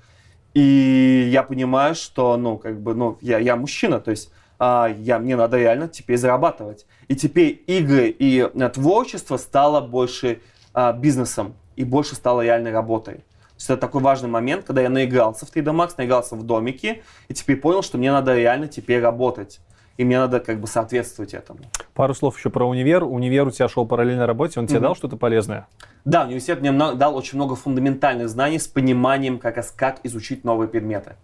И 0.53 1.29
я 1.31 1.41
понимаю, 1.41 1.95
что, 1.95 2.37
ну, 2.37 2.57
как 2.57 2.79
бы, 2.79 2.93
ну, 2.93 3.17
я, 3.21 3.39
я 3.39 3.55
мужчина, 3.55 3.99
то 3.99 4.11
есть 4.11 4.31
а, 4.59 4.87
я, 4.87 5.19
мне 5.19 5.35
надо 5.35 5.57
реально 5.57 5.87
теперь 5.87 6.17
зарабатывать. 6.17 6.85
И 7.07 7.15
теперь 7.15 7.63
игры 7.67 8.07
и 8.07 8.47
э, 8.53 8.69
творчество 8.69 9.37
стало 9.37 9.81
больше 9.81 10.41
а, 10.73 10.93
бизнесом 10.93 11.55
и 11.75 11.83
больше 11.83 12.15
стало 12.15 12.41
реальной 12.41 12.71
работой. 12.71 13.25
То 13.53 13.57
есть 13.57 13.69
это 13.69 13.81
такой 13.81 14.01
важный 14.01 14.29
момент, 14.29 14.65
когда 14.65 14.81
я 14.81 14.89
наигрался 14.89 15.45
в 15.45 15.53
3D 15.55 15.71
Max, 15.73 15.93
наигрался 15.97 16.35
в 16.35 16.43
домике, 16.43 17.03
и 17.27 17.33
теперь 17.33 17.57
понял, 17.57 17.83
что 17.83 17.97
мне 17.97 18.11
надо 18.11 18.35
реально 18.35 18.67
теперь 18.67 18.99
работать. 19.01 19.59
И 19.97 20.03
мне 20.03 20.17
надо 20.17 20.39
как 20.39 20.59
бы 20.59 20.65
соответствовать 20.65 21.35
этому. 21.35 21.59
Пару 21.93 22.15
слов 22.15 22.35
еще 22.35 22.49
про 22.49 22.67
универ. 22.67 23.03
Универ 23.03 23.47
у 23.47 23.51
тебя 23.51 23.67
шел 23.69 23.85
параллельно 23.85 24.25
работе, 24.25 24.59
он 24.59 24.65
тебе 24.65 24.79
Мгм. 24.79 24.85
дал 24.87 24.95
что-то 24.95 25.17
полезное? 25.17 25.67
Да, 26.03 26.23
университет 26.23 26.61
мне 26.61 26.71
дал 26.71 27.15
очень 27.15 27.37
много 27.37 27.55
фундаментальных 27.55 28.27
знаний 28.27 28.57
с 28.57 28.67
пониманием, 28.67 29.37
как, 29.37 29.63
как 29.75 29.99
изучить 30.01 30.43
новые 30.43 30.67
предметы. 30.67 31.15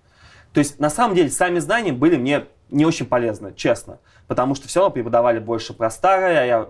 То 0.53 0.59
есть, 0.59 0.79
на 0.79 0.91
самом 0.91 1.15
деле, 1.15 1.31
сами 1.31 1.57
знания 1.57 1.93
были 1.93 2.15
мне 2.15 2.45
не 2.69 2.85
очень 2.85 3.07
полезны, 3.07 3.53
честно. 3.55 3.97
Потому 4.27 4.53
что 4.53 4.67
все 4.67 4.81
равно 4.81 4.93
преподавали 4.93 5.39
больше 5.39 5.73
про 5.73 5.89
старое, 5.89 6.39
а 6.39 6.45
я 6.45 6.69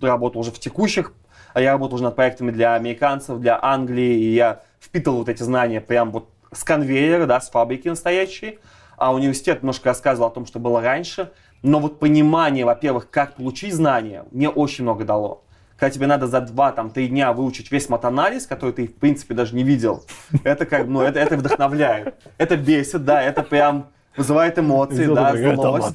работал 0.00 0.40
уже 0.40 0.50
в 0.50 0.58
текущих, 0.58 1.12
а 1.54 1.60
я 1.60 1.72
работал 1.72 1.94
уже 1.94 2.04
над 2.04 2.16
проектами 2.16 2.50
для 2.50 2.74
американцев, 2.74 3.38
для 3.38 3.58
Англии, 3.62 4.18
и 4.20 4.34
я 4.34 4.62
впитывал 4.80 5.18
вот 5.18 5.28
эти 5.28 5.42
знания 5.42 5.80
прям 5.80 6.10
вот 6.10 6.28
с 6.52 6.64
конвейера, 6.64 7.26
да, 7.26 7.40
с 7.40 7.50
фабрики 7.50 7.88
настоящей. 7.88 8.58
А 8.96 9.14
университет 9.14 9.62
немножко 9.62 9.90
рассказывал 9.90 10.28
о 10.28 10.30
том, 10.30 10.46
что 10.46 10.58
было 10.58 10.80
раньше. 10.80 11.32
Но 11.62 11.80
вот 11.80 11.98
понимание, 11.98 12.64
во-первых, 12.64 13.10
как 13.10 13.34
получить 13.34 13.74
знания, 13.74 14.24
мне 14.30 14.48
очень 14.48 14.84
много 14.84 15.04
дало. 15.04 15.42
Когда 15.78 15.90
тебе 15.90 16.06
надо 16.06 16.26
за 16.26 16.40
два, 16.40 16.72
там, 16.72 16.90
три 16.90 17.08
дня 17.08 17.32
выучить 17.32 17.70
весь 17.70 17.88
матанализ, 17.90 18.46
который 18.46 18.72
ты, 18.72 18.86
в 18.86 18.94
принципе, 18.94 19.34
даже 19.34 19.54
не 19.54 19.62
видел, 19.62 20.04
это 20.44 20.64
как, 20.64 20.86
ну, 20.86 21.02
это, 21.02 21.18
это 21.18 21.36
вдохновляет. 21.36 22.14
Это 22.38 22.56
бесит, 22.56 23.04
да, 23.04 23.22
это 23.22 23.42
прям 23.42 23.88
вызывает 24.16 24.58
эмоции, 24.58 25.04
да, 25.06 25.32
злость. 25.36 25.94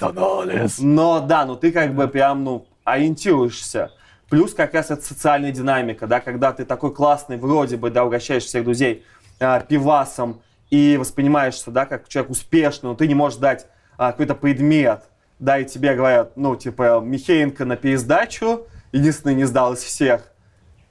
Но, 0.80 1.20
да, 1.22 1.46
ну, 1.46 1.56
ты 1.56 1.72
как 1.72 1.96
бы 1.96 2.08
прям, 2.08 2.44
ну, 2.44 2.68
ориентируешься. 2.84 3.92
Плюс 4.32 4.54
как 4.54 4.74
раз 4.74 4.90
это 4.90 5.02
социальная 5.02 5.52
динамика, 5.52 6.08
да, 6.08 6.22
когда 6.22 6.54
ты 6.54 6.64
такой 6.64 6.94
классный, 6.94 7.36
вроде 7.36 7.76
бы, 7.76 7.90
да, 7.90 8.06
угощаешь 8.06 8.46
всех 8.46 8.64
друзей 8.64 9.04
э, 9.42 9.62
пивасом 9.68 10.42
и 10.70 10.96
воспринимаешься, 10.98 11.70
да, 11.70 11.86
как 11.86 12.08
человек 12.08 12.32
успешный, 12.32 12.88
но 12.88 12.96
ты 12.96 13.10
не 13.10 13.14
можешь 13.14 13.40
дать 13.40 13.68
а, 13.98 14.12
какой-то 14.12 14.34
предмет, 14.36 15.04
да, 15.40 15.60
и 15.60 15.66
тебе 15.66 15.96
говорят, 15.96 16.38
ну, 16.38 16.56
типа, 16.56 17.02
Михеенко 17.04 17.66
на 17.66 17.76
пересдачу, 17.76 18.68
единственный 18.94 19.36
не 19.36 19.44
сдал 19.44 19.74
из 19.74 19.80
всех. 19.80 20.32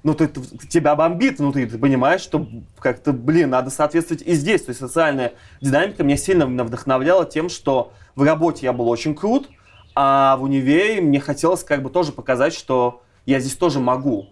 Ну, 0.02 0.12
ты, 0.12 0.28
ты, 0.28 0.42
тебя 0.66 0.94
бомбит 0.94 1.38
внутри, 1.38 1.64
ты 1.64 1.78
понимаешь, 1.78 2.20
что 2.20 2.46
как-то, 2.78 3.14
блин, 3.14 3.48
надо 3.48 3.70
соответствовать 3.70 4.22
и 4.22 4.34
здесь. 4.34 4.64
То 4.64 4.68
есть 4.68 4.80
социальная 4.80 5.32
динамика 5.62 6.04
меня 6.04 6.18
сильно 6.18 6.44
вдохновляла 6.44 7.24
тем, 7.24 7.48
что 7.48 7.94
в 8.16 8.22
работе 8.22 8.66
я 8.66 8.74
был 8.74 8.90
очень 8.90 9.14
крут, 9.14 9.48
а 9.94 10.36
в 10.36 10.42
универе 10.42 11.00
мне 11.00 11.20
хотелось 11.20 11.64
как 11.64 11.82
бы 11.82 11.88
тоже 11.88 12.12
показать, 12.12 12.52
что 12.52 13.02
я 13.26 13.40
здесь 13.40 13.56
тоже 13.56 13.80
могу. 13.80 14.28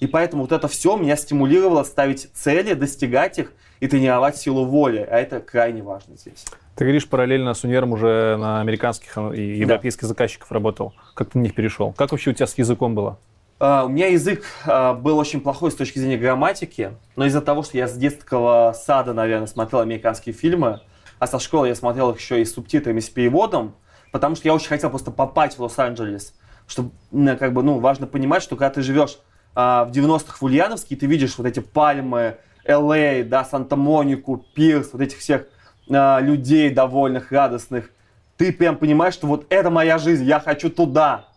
И 0.00 0.06
поэтому 0.06 0.42
вот 0.42 0.52
это 0.52 0.68
все 0.68 0.96
меня 0.96 1.16
стимулировало 1.16 1.84
ставить 1.84 2.28
цели, 2.34 2.74
достигать 2.74 3.38
их 3.38 3.52
и 3.80 3.86
тренировать 3.86 4.36
силу 4.36 4.64
воли. 4.64 4.98
А 4.98 5.18
это 5.18 5.40
крайне 5.40 5.82
важно 5.82 6.16
здесь. 6.16 6.44
Ты 6.74 6.84
говоришь, 6.84 7.08
параллельно 7.08 7.54
с 7.54 7.62
универом 7.64 7.92
уже 7.92 8.36
на 8.36 8.60
американских 8.60 9.16
и 9.34 9.58
европейских 9.58 10.02
да. 10.02 10.08
заказчиков 10.08 10.50
работал. 10.50 10.92
Как 11.14 11.30
ты 11.30 11.38
на 11.38 11.42
них 11.42 11.54
перешел? 11.54 11.92
Как 11.92 12.10
вообще 12.10 12.30
у 12.30 12.34
тебя 12.34 12.46
с 12.46 12.58
языком 12.58 12.94
было? 12.94 13.18
Uh, 13.60 13.86
у 13.86 13.88
меня 13.88 14.08
язык 14.08 14.44
uh, 14.66 14.98
был 14.98 15.16
очень 15.16 15.40
плохой 15.40 15.70
с 15.70 15.76
точки 15.76 16.00
зрения 16.00 16.18
грамматики, 16.18 16.90
но 17.14 17.24
из-за 17.26 17.40
того, 17.40 17.62
что 17.62 17.78
я 17.78 17.86
с 17.86 17.94
детского 17.96 18.74
сада, 18.76 19.14
наверное, 19.14 19.46
смотрел 19.46 19.80
американские 19.80 20.34
фильмы, 20.34 20.80
а 21.20 21.28
со 21.28 21.38
школы 21.38 21.68
я 21.68 21.76
смотрел 21.76 22.10
их 22.10 22.18
еще 22.18 22.42
и 22.42 22.44
с 22.44 22.52
субтитрами, 22.52 22.98
с 22.98 23.08
переводом, 23.08 23.76
потому 24.10 24.34
что 24.34 24.48
я 24.48 24.54
очень 24.54 24.68
хотел 24.68 24.90
просто 24.90 25.12
попасть 25.12 25.56
в 25.56 25.62
Лос-Анджелес. 25.62 26.34
Что, 26.66 26.90
как 27.38 27.52
бы, 27.52 27.62
ну, 27.62 27.78
важно 27.78 28.06
понимать, 28.06 28.42
что 28.42 28.56
когда 28.56 28.70
ты 28.70 28.82
живешь 28.82 29.18
uh, 29.54 29.86
в 29.86 29.90
90-х 29.92 30.38
в 30.40 30.42
Ульяновске, 30.42 30.94
и 30.94 30.98
ты 30.98 31.06
видишь 31.06 31.36
вот 31.36 31.46
эти 31.46 31.60
пальмы, 31.60 32.38
Л.А., 32.64 33.22
да, 33.24 33.44
Санта-Монику, 33.44 34.44
Пирс, 34.54 34.90
вот 34.92 35.02
этих 35.02 35.18
всех 35.18 35.46
э, 35.88 36.20
людей 36.22 36.70
довольных, 36.70 37.30
радостных, 37.30 37.90
ты 38.36 38.52
прям 38.52 38.76
понимаешь, 38.76 39.14
что 39.14 39.26
вот 39.26 39.46
это 39.50 39.70
моя 39.70 39.98
жизнь, 39.98 40.24
я 40.24 40.40
хочу 40.40 40.70
туда. 40.70 41.28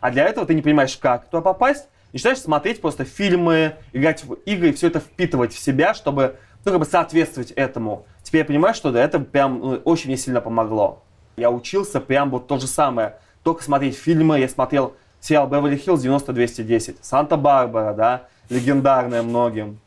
А 0.00 0.10
для 0.10 0.24
этого 0.24 0.46
ты 0.46 0.54
не 0.54 0.62
понимаешь, 0.62 0.96
как 0.96 1.30
туда 1.30 1.40
попасть, 1.40 1.88
начинаешь 2.12 2.38
смотреть 2.38 2.80
просто 2.80 3.04
фильмы, 3.04 3.76
играть 3.92 4.24
в 4.24 4.34
игры 4.34 4.70
и 4.70 4.72
все 4.72 4.88
это 4.88 5.00
впитывать 5.00 5.54
в 5.54 5.58
себя, 5.58 5.94
чтобы, 5.94 6.36
ну, 6.64 6.72
как 6.72 6.80
бы 6.80 6.86
соответствовать 6.86 7.52
этому. 7.52 8.06
Теперь 8.22 8.40
я 8.40 8.44
понимаю, 8.44 8.74
что 8.74 8.90
да, 8.90 9.02
это 9.02 9.20
прям 9.20 9.60
ну, 9.60 9.74
очень 9.84 10.08
мне 10.08 10.16
сильно 10.16 10.40
помогло. 10.40 11.02
Я 11.36 11.50
учился 11.50 12.00
прям 12.00 12.30
вот 12.30 12.46
то 12.46 12.58
же 12.58 12.66
самое. 12.66 13.16
Только 13.44 13.62
смотреть 13.62 13.96
фильмы, 13.96 14.40
я 14.40 14.48
смотрел 14.48 14.94
сериал 15.20 15.46
Беверли 15.46 15.76
Хиллз 15.76 16.02
90-210, 16.02 16.96
Санта-Барбара, 17.02 17.92
да, 17.92 18.28
легендарная 18.48 19.22
многим. 19.22 19.78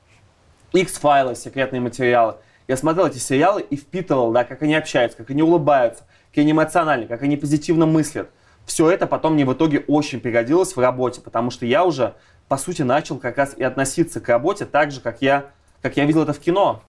X-файлы, 0.73 1.35
секретные 1.35 1.81
материалы. 1.81 2.35
Я 2.67 2.77
смотрел 2.77 3.07
эти 3.07 3.17
сериалы 3.17 3.61
и 3.61 3.75
впитывал, 3.75 4.31
да, 4.31 4.43
как 4.43 4.61
они 4.61 4.75
общаются, 4.75 5.17
как 5.17 5.31
они 5.31 5.41
улыбаются, 5.41 6.03
как 6.29 6.37
они 6.37 6.51
эмоциональны, 6.51 7.07
как 7.07 7.23
они 7.23 7.35
позитивно 7.35 7.87
мыслят. 7.87 8.29
Все 8.67 8.91
это 8.91 9.07
потом 9.07 9.33
мне 9.33 9.43
в 9.43 9.53
итоге 9.53 9.79
очень 9.87 10.19
пригодилось 10.19 10.75
в 10.75 10.79
работе, 10.79 11.21
потому 11.21 11.49
что 11.49 11.65
я 11.65 11.83
уже, 11.83 12.13
по 12.47 12.57
сути, 12.57 12.83
начал 12.83 13.17
как 13.17 13.37
раз 13.37 13.55
и 13.57 13.63
относиться 13.63 14.19
к 14.19 14.29
работе 14.29 14.65
так 14.65 14.91
же, 14.91 15.01
как 15.01 15.23
я, 15.23 15.45
как 15.81 15.97
я 15.97 16.05
видел 16.05 16.21
это 16.21 16.33
в 16.33 16.39
кино. 16.39 16.83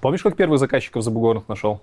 Помнишь, 0.00 0.22
как 0.22 0.36
первых 0.36 0.58
заказчиков 0.58 1.02
забугорных 1.02 1.48
нашел? 1.48 1.80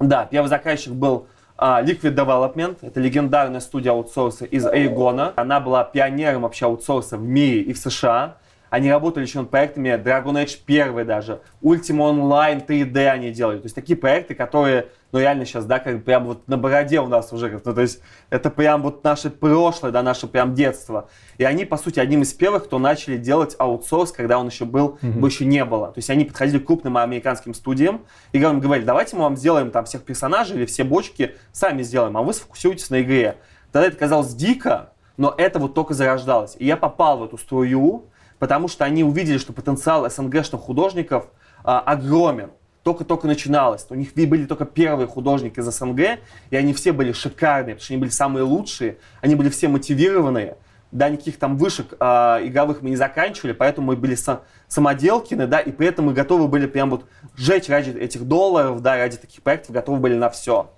Да, 0.00 0.26
первый 0.30 0.48
заказчик 0.48 0.92
был 0.92 1.26
а, 1.56 1.82
Liquid 1.82 2.14
Development. 2.14 2.78
Это 2.82 3.00
легендарная 3.00 3.60
студия 3.60 3.92
аутсорса 3.92 4.44
из 4.44 4.66
Эйгона. 4.66 5.32
Она 5.36 5.60
была 5.60 5.84
пионером 5.84 6.42
вообще 6.42 6.66
аутсорса 6.66 7.16
в 7.16 7.22
мире 7.22 7.60
и 7.62 7.72
в 7.72 7.78
США. 7.78 8.36
Они 8.70 8.90
работали 8.90 9.24
еще 9.24 9.38
над 9.38 9.50
проектами 9.50 9.90
Dragon 9.90 10.32
Age 10.32 10.58
1 10.66 11.06
даже, 11.06 11.40
Ultima 11.62 12.10
Online 12.10 12.66
3D 12.66 13.06
они 13.06 13.30
делали. 13.30 13.58
То 13.58 13.66
есть 13.66 13.74
такие 13.76 13.96
проекты, 13.96 14.34
которые, 14.34 14.88
ну 15.14 15.20
реально 15.20 15.44
сейчас, 15.44 15.64
да, 15.64 15.78
как 15.78 16.02
прям 16.02 16.26
вот 16.26 16.48
на 16.48 16.58
бороде 16.58 16.98
у 16.98 17.06
нас 17.06 17.32
уже, 17.32 17.60
ну 17.64 17.72
то 17.72 17.80
есть 17.80 18.00
это 18.30 18.50
прям 18.50 18.82
вот 18.82 19.04
наше 19.04 19.30
прошлое, 19.30 19.92
да, 19.92 20.02
наше 20.02 20.26
прям 20.26 20.54
детство. 20.54 21.08
И 21.38 21.44
они, 21.44 21.64
по 21.64 21.76
сути, 21.76 22.00
одним 22.00 22.22
из 22.22 22.34
первых, 22.34 22.64
кто 22.64 22.80
начали 22.80 23.16
делать 23.16 23.54
аутсорс, 23.56 24.10
когда 24.10 24.40
он 24.40 24.48
еще 24.48 24.64
был, 24.64 24.98
mm-hmm. 25.00 25.16
его 25.16 25.26
еще 25.28 25.44
не 25.44 25.64
было. 25.64 25.92
То 25.92 25.98
есть 25.98 26.10
они 26.10 26.24
подходили 26.24 26.58
к 26.58 26.66
крупным 26.66 26.96
американским 26.96 27.54
студиям 27.54 28.06
и 28.32 28.40
говорили, 28.40 28.84
давайте 28.84 29.14
мы 29.14 29.22
вам 29.22 29.36
сделаем 29.36 29.70
там 29.70 29.84
всех 29.84 30.02
персонажей 30.02 30.56
или 30.56 30.66
все 30.66 30.82
бочки 30.82 31.36
сами 31.52 31.82
сделаем, 31.82 32.16
а 32.16 32.22
вы 32.22 32.34
сфокусируйтесь 32.34 32.90
на 32.90 33.00
игре. 33.00 33.36
Тогда 33.70 33.86
это 33.86 33.96
казалось 33.96 34.34
дико, 34.34 34.94
но 35.16 35.32
это 35.38 35.60
вот 35.60 35.74
только 35.74 35.94
зарождалось. 35.94 36.56
И 36.58 36.66
я 36.66 36.76
попал 36.76 37.18
в 37.18 37.24
эту 37.24 37.38
струю, 37.38 38.06
потому 38.40 38.66
что 38.66 38.84
они 38.84 39.04
увидели, 39.04 39.38
что 39.38 39.52
потенциал 39.52 40.10
СНГшных 40.10 40.60
художников 40.60 41.28
а, 41.62 41.78
огромен. 41.78 42.50
Только-только 42.84 43.26
начиналось. 43.26 43.86
У 43.88 43.94
них 43.94 44.12
были 44.14 44.44
только 44.44 44.66
первые 44.66 45.08
художники 45.08 45.58
из 45.58 45.64
СНГ, 45.64 46.20
и 46.50 46.56
они 46.56 46.74
все 46.74 46.92
были 46.92 47.12
шикарные, 47.12 47.74
потому 47.74 47.80
что 47.82 47.94
они 47.94 48.00
были 48.00 48.10
самые 48.10 48.42
лучшие, 48.44 48.98
они 49.22 49.34
были 49.34 49.48
все 49.48 49.68
мотивированные. 49.68 50.58
Да, 50.92 51.08
никаких 51.08 51.38
там 51.38 51.56
вышек 51.56 51.94
э, 51.98 52.04
игровых 52.42 52.82
мы 52.82 52.90
не 52.90 52.96
заканчивали, 52.96 53.52
поэтому 53.52 53.88
мы 53.88 53.96
были 53.96 54.14
са- 54.14 54.42
самоделкины, 54.68 55.48
да, 55.48 55.58
и 55.58 55.72
при 55.72 55.88
этом 55.88 56.04
мы 56.04 56.12
готовы 56.12 56.46
были 56.46 56.66
прям 56.66 56.90
вот 56.90 57.06
жечь 57.36 57.68
ради 57.68 57.90
этих 57.90 58.28
долларов, 58.28 58.80
да, 58.80 58.96
ради 58.96 59.16
таких 59.16 59.42
проектов, 59.42 59.72
готовы 59.72 59.98
были 59.98 60.14
на 60.14 60.28
все. 60.28 60.70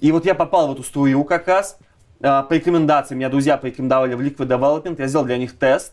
И 0.00 0.10
вот 0.10 0.24
я 0.24 0.34
попал 0.34 0.66
в 0.66 0.72
эту 0.72 0.82
струю 0.82 1.22
как 1.22 1.46
раз, 1.46 1.78
э, 2.20 2.42
по 2.48 2.52
рекомендациям, 2.52 3.18
меня 3.18 3.28
друзья 3.28 3.58
порекомендовали 3.58 4.14
в 4.14 4.20
Liquid 4.20 4.48
Development, 4.48 4.96
я 4.98 5.06
сделал 5.06 5.26
для 5.26 5.36
них 5.36 5.56
тест, 5.56 5.92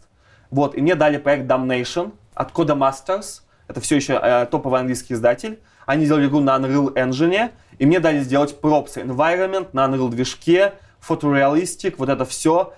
вот, 0.50 0.76
и 0.76 0.82
мне 0.82 0.96
дали 0.96 1.18
проект 1.18 1.46
Damnation 1.46 2.14
от 2.34 2.52
Codemasters. 2.54 3.42
Это 3.68 3.82
все 3.82 3.96
еще 3.98 4.20
э, 4.22 4.46
топовый 4.50 4.80
английский 4.80 5.14
издатель. 5.14 5.60
Они 5.86 6.06
сделали 6.06 6.28
игру 6.28 6.40
на 6.40 6.56
Unreal 6.58 6.94
Engine, 6.94 7.52
и 7.80 7.86
мне 7.86 8.00
дали 8.00 8.20
сделать 8.20 8.60
пропсы. 8.60 9.02
Environment 9.02 9.68
на 9.74 9.86
Unreal 9.86 10.10
движке, 10.10 10.74
Photorealistic, 11.08 11.96
вот 11.98 12.10
это 12.10 12.26
все. 12.26 12.74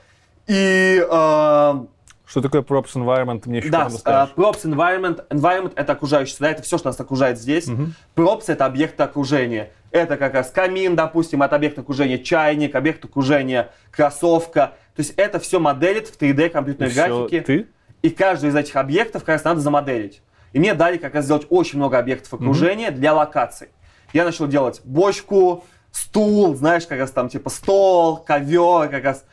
И... 0.47 1.06
Э, 1.10 1.86
что 2.25 2.41
такое 2.41 2.62
props 2.62 2.93
environment? 2.93 3.41
Мне 3.47 3.58
еще 3.58 3.69
да, 3.69 3.88
uh, 3.88 4.30
props 4.36 4.63
environment. 4.63 5.28
Environment— 5.30 5.73
это 5.75 5.93
окружающая 5.93 6.36
среда, 6.36 6.52
это 6.52 6.62
все, 6.62 6.78
что 6.78 6.89
нас 6.89 6.99
окружает 6.99 7.39
здесь. 7.39 7.67
Uh-huh. 7.67 7.88
Props— 8.15 8.43
это 8.47 8.67
объекты 8.67 9.02
окружения. 9.02 9.71
Это 9.89 10.15
как 10.15 10.36
раз 10.36 10.52
камин, 10.52 10.95
допустим, 10.95 11.41
это 11.41 11.56
объект 11.56 11.80
окружения 11.80 12.19
чайник, 12.19 12.75
объект 12.75 13.04
окружения 13.04 13.71
кроссовка. 13.89 14.73
То 14.95 14.99
есть 14.99 15.15
это 15.17 15.39
все 15.39 15.60
моделит 15.60 16.08
в 16.08 16.19
3D 16.19 16.49
компьютерной 16.49 16.91
и 16.91 16.93
графике. 16.93 17.41
ты? 17.41 17.67
И 18.04 18.12
каждый 18.12 18.52
из 18.52 18.56
этих 18.56 18.75
объектов 18.75 19.23
как 19.23 19.36
раз 19.36 19.43
надо 19.43 19.62
замоделить. 19.62 20.21
И 20.53 20.59
мне 20.59 20.73
дали 20.73 20.97
как 20.97 21.15
раз 21.15 21.25
сделать 21.25 21.45
очень 21.49 21.77
много 21.77 21.97
объектов 21.97 22.33
окружения 22.33 22.89
mm-hmm. 22.89 22.95
для 22.95 23.13
локаций. 23.13 23.69
Я 24.13 24.25
начал 24.25 24.47
делать 24.47 24.81
бочку, 24.83 25.63
стул, 25.91 26.55
знаешь, 26.55 26.88
как 26.88 26.99
раз 26.99 27.12
там 27.12 27.29
типа 27.29 27.49
стол, 27.49 28.17
ковер, 28.17 28.89
как 28.89 29.03
раз. 29.03 29.25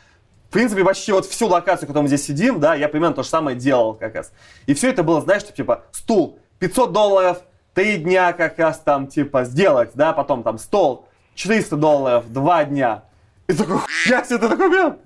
В 0.49 0.53
принципе, 0.53 0.85
почти 0.85 1.13
вот 1.13 1.27
всю 1.27 1.49
локацию, 1.49 1.87
которую 1.87 2.05
мы 2.05 2.09
здесь 2.09 2.25
сидим, 2.25 2.61
да, 2.61 2.75
я 2.75 2.89
примерно 2.89 3.15
то 3.15 3.23
же 3.23 3.29
самое 3.29 3.57
делал 3.57 3.95
как 3.95 4.15
раз. 4.15 4.33
И 4.67 4.75
все 4.75 4.91
это 4.91 5.03
было, 5.03 5.21
знаешь, 5.21 5.43
что, 5.43 5.53
типа 5.53 5.85
стул 5.91 6.39
500 6.59 6.93
долларов, 6.93 7.43
три 7.75 7.99
дня 7.99 8.33
как 8.33 8.59
раз 8.59 8.79
там 8.79 9.07
типа 9.07 9.45
сделать, 9.45 9.91
да, 9.95 10.13
потом 10.13 10.43
там 10.43 10.59
стол 10.59 11.09
400 11.35 11.77
долларов, 11.77 12.33
два 12.33 12.65
дня. 12.65 13.05
И 13.49 13.53
такой, 13.53 13.79
я 14.09 14.25
себе 14.25 14.37
это 14.37 14.49
такой 14.49 14.71
прям. 14.71 14.97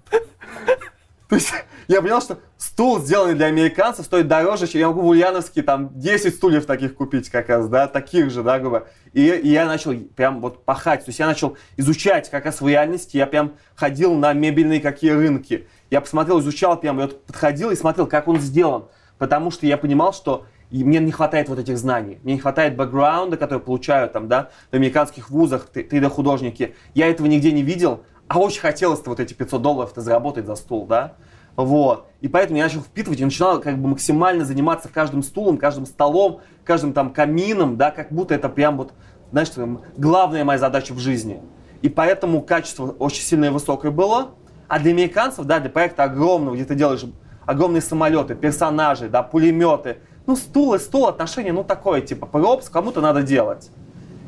То 1.31 1.37
есть 1.37 1.53
я 1.89 2.03
понял, 2.03 2.21
что 2.21 2.41
стул, 2.59 3.01
сделанный 3.01 3.35
для 3.35 3.47
американцев, 3.47 4.05
стоит 4.05 4.27
дороже, 4.27 4.67
чем 4.67 4.81
я 4.81 4.89
могу 4.89 5.01
в 5.01 5.07
Ульяновске 5.07 5.63
там 5.63 5.99
10 5.99 6.35
стульев 6.35 6.67
таких 6.67 6.95
купить 6.95 7.31
как 7.31 7.49
раз, 7.49 7.69
да, 7.69 7.87
таких 7.87 8.31
же, 8.31 8.43
да, 8.43 8.59
грубо. 8.59 8.89
И, 9.13 9.27
и 9.29 9.49
я 9.49 9.67
начал 9.67 9.95
прям 9.95 10.41
вот 10.41 10.65
пахать, 10.65 11.05
то 11.05 11.09
есть 11.09 11.21
я 11.21 11.27
начал 11.27 11.57
изучать 11.77 12.29
как 12.29 12.45
раз 12.45 12.61
в 12.61 12.69
реальности, 12.69 13.17
я 13.17 13.27
прям 13.27 13.55
ходил 13.77 14.15
на 14.15 14.33
мебельные 14.33 14.81
какие 14.81 15.13
рынки. 15.13 15.69
Я 15.89 16.01
посмотрел, 16.01 16.41
изучал 16.41 16.79
прям, 16.79 16.99
я 16.99 17.07
вот 17.07 17.25
подходил 17.25 17.71
и 17.71 17.77
смотрел, 17.77 18.07
как 18.07 18.29
он 18.29 18.39
сделан. 18.41 18.87
Потому 19.19 19.51
что 19.51 19.67
я 19.67 19.77
понимал, 19.77 20.13
что 20.13 20.47
и 20.71 20.85
мне 20.85 20.99
не 21.01 21.13
хватает 21.13 21.49
вот 21.49 21.59
этих 21.59 21.77
знаний. 21.77 22.19
Мне 22.23 22.35
не 22.35 22.41
хватает 22.41 22.77
бэкграунда, 22.77 23.37
который 23.37 23.59
получают 23.59 24.13
там, 24.13 24.29
да, 24.29 24.51
в 24.71 24.75
американских 24.75 25.29
вузах 25.29 25.69
3D-художники. 25.75 26.75
Я 26.95 27.09
этого 27.11 27.27
нигде 27.27 27.53
не 27.53 27.63
видел, 27.63 28.05
а 28.31 28.39
очень 28.39 28.61
хотелось 28.61 29.05
вот 29.05 29.19
эти 29.19 29.35
500 29.35 29.61
долларов-то 29.61 30.03
заработать 30.03 30.47
за 30.47 30.55
стул, 30.55 30.87
да. 30.87 31.15
Вот. 31.57 32.07
И 32.21 32.29
поэтому 32.29 32.59
я 32.59 32.65
начал 32.65 32.81
впитывать 32.81 33.19
и 33.19 33.25
начинал 33.25 33.61
как 33.61 33.77
бы 33.77 33.89
максимально 33.89 34.45
заниматься 34.45 34.89
каждым 34.89 35.25
стулом, 35.25 35.59
каждым 35.59 35.85
столом, 35.85 36.41
каждым 36.63 36.93
там 36.93 37.13
камином, 37.13 37.77
да, 37.77 37.91
как 37.91 38.13
будто 38.13 38.33
это 38.33 38.49
прям 38.49 38.77
вот, 38.77 38.93
знаешь, 39.33 39.49
главная 39.97 40.45
моя 40.45 40.61
задача 40.61 40.95
в 40.95 41.01
жизни. 41.01 41.41
И 41.83 41.89
поэтому 41.89 42.41
качество 42.41 42.95
очень 43.01 43.25
сильно 43.25 43.47
и 43.47 43.49
высокое 43.49 43.91
было. 43.91 44.29
А 44.69 44.79
для 44.79 44.93
американцев, 44.93 45.45
да, 45.47 45.59
для 45.59 45.69
проекта 45.69 46.05
огромного, 46.05 46.55
где 46.55 46.65
ты 46.65 46.77
делаешь 46.77 47.05
огромные 47.47 47.83
самолеты, 47.83 48.37
персонажи, 48.37 49.09
да, 49.09 49.25
пулеметы, 49.25 49.99
ну, 50.27 50.37
стул 50.37 50.75
и 50.75 50.79
стул, 50.79 51.09
отношения, 51.09 51.53
ну, 51.53 51.65
такое, 51.65 52.01
типа, 52.01 52.27
пропс, 52.27 52.69
кому-то 52.69 53.01
надо 53.01 53.25
делать. 53.25 53.73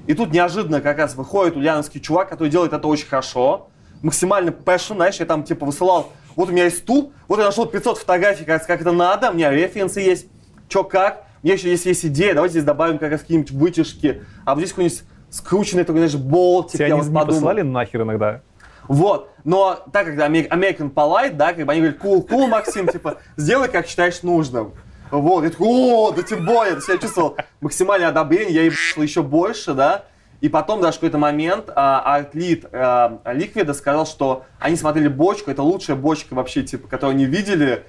И 0.08 0.14
тут 0.14 0.32
неожиданно 0.32 0.80
как 0.80 0.98
раз 0.98 1.14
выходит 1.14 1.56
ульяновский 1.56 2.00
чувак, 2.00 2.30
который 2.30 2.48
делает 2.48 2.72
это 2.72 2.88
очень 2.88 3.06
хорошо, 3.06 3.68
максимально 4.02 4.50
passion, 4.50 4.96
знаешь, 4.96 5.16
я 5.16 5.26
там, 5.26 5.44
типа, 5.44 5.64
высылал, 5.66 6.12
вот 6.36 6.48
у 6.48 6.52
меня 6.52 6.64
есть 6.64 6.78
стул, 6.78 7.12
вот 7.28 7.38
я 7.38 7.44
нашел 7.46 7.66
500 7.66 7.98
фотографий, 7.98 8.44
как, 8.44 8.66
как 8.66 8.80
это 8.80 8.92
надо, 8.92 9.30
у 9.30 9.34
меня 9.34 9.50
референсы 9.50 10.00
есть, 10.00 10.26
чё 10.68 10.84
как, 10.84 11.24
у 11.42 11.46
меня 11.46 11.54
еще 11.54 11.70
есть, 11.70 11.86
есть 11.86 12.04
идея, 12.06 12.34
давайте 12.34 12.52
здесь 12.52 12.64
добавим 12.64 12.98
как 12.98 13.10
раз 13.12 13.20
какие-нибудь 13.20 13.52
вытяжки, 13.52 14.22
а 14.44 14.54
вот 14.54 14.60
здесь 14.60 14.70
какой-нибудь 14.72 15.02
скрученный 15.30 15.84
такой, 15.84 16.06
знаешь, 16.06 16.16
болтик, 16.16 16.78
Тебя 16.78 16.88
я 16.88 16.94
не, 16.94 17.00
вот 17.00 17.08
не 17.08 17.14
подумал. 17.14 17.34
посылали 17.34 17.62
нахер 17.62 18.02
иногда? 18.02 18.40
Вот. 18.88 19.30
Но 19.44 19.78
так 19.92 20.06
как 20.06 20.16
Ameri- 20.16 20.48
American 20.48 20.92
Polite, 20.92 21.34
да, 21.34 21.52
как 21.52 21.64
бы 21.64 21.72
они 21.72 21.80
говорят, 21.80 22.00
cool, 22.02 22.26
cool, 22.26 22.48
Максим, 22.48 22.88
типа, 22.88 23.18
сделай, 23.36 23.68
как 23.68 23.86
считаешь 23.86 24.22
нужным. 24.22 24.72
Вот, 25.10 25.44
я 25.44 25.50
такой, 25.50 25.68
о, 25.68 26.10
да 26.10 26.22
тем 26.22 26.44
более, 26.44 26.78
я 26.88 26.98
чувствовал 26.98 27.36
максимальное 27.60 28.08
одобрение, 28.08 28.54
я 28.54 28.62
ебал 28.62 29.02
еще 29.02 29.22
больше, 29.22 29.74
да. 29.74 30.04
И 30.42 30.48
потом 30.48 30.80
даже 30.80 30.94
в 30.94 31.00
какой-то 31.00 31.18
момент 31.18 31.70
а, 31.74 32.00
арт-лид 32.16 32.66
а, 32.72 33.20
Ликвида 33.24 33.74
сказал, 33.74 34.06
что 34.06 34.44
они 34.58 34.74
смотрели 34.74 35.06
бочку, 35.06 35.52
это 35.52 35.62
лучшая 35.62 35.96
бочка 35.96 36.34
вообще, 36.34 36.64
типа, 36.64 36.88
которую 36.88 37.14
они 37.14 37.26
видели, 37.26 37.84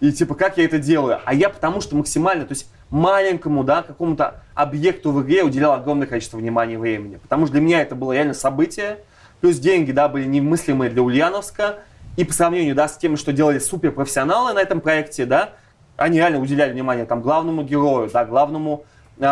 и 0.00 0.12
типа, 0.12 0.34
как 0.34 0.58
я 0.58 0.66
это 0.66 0.78
делаю? 0.78 1.20
А 1.24 1.32
я 1.32 1.48
потому 1.48 1.80
что 1.80 1.96
максимально, 1.96 2.44
то 2.44 2.52
есть 2.52 2.70
маленькому, 2.90 3.64
да, 3.64 3.82
какому-то 3.82 4.42
объекту 4.54 5.12
в 5.12 5.22
игре 5.22 5.44
уделял 5.44 5.72
огромное 5.72 6.06
количество 6.06 6.36
внимания 6.36 6.74
и 6.74 6.76
времени. 6.76 7.16
Потому 7.16 7.46
что 7.46 7.54
для 7.54 7.62
меня 7.62 7.80
это 7.80 7.94
было 7.94 8.12
реально 8.12 8.34
событие. 8.34 8.98
Плюс 9.40 9.56
деньги, 9.56 9.90
да, 9.90 10.08
были 10.08 10.26
немыслимые 10.26 10.90
для 10.90 11.00
Ульяновска. 11.00 11.78
И 12.18 12.24
по 12.24 12.34
сравнению, 12.34 12.74
да, 12.74 12.86
с 12.86 12.98
тем, 12.98 13.16
что 13.16 13.32
делали 13.32 13.58
суперпрофессионалы 13.58 14.52
на 14.52 14.58
этом 14.58 14.82
проекте, 14.82 15.24
да, 15.24 15.54
они 15.96 16.18
реально 16.18 16.40
уделяли 16.40 16.72
внимание 16.72 17.06
там 17.06 17.22
главному 17.22 17.62
герою, 17.62 18.10
да, 18.12 18.26
главному 18.26 18.84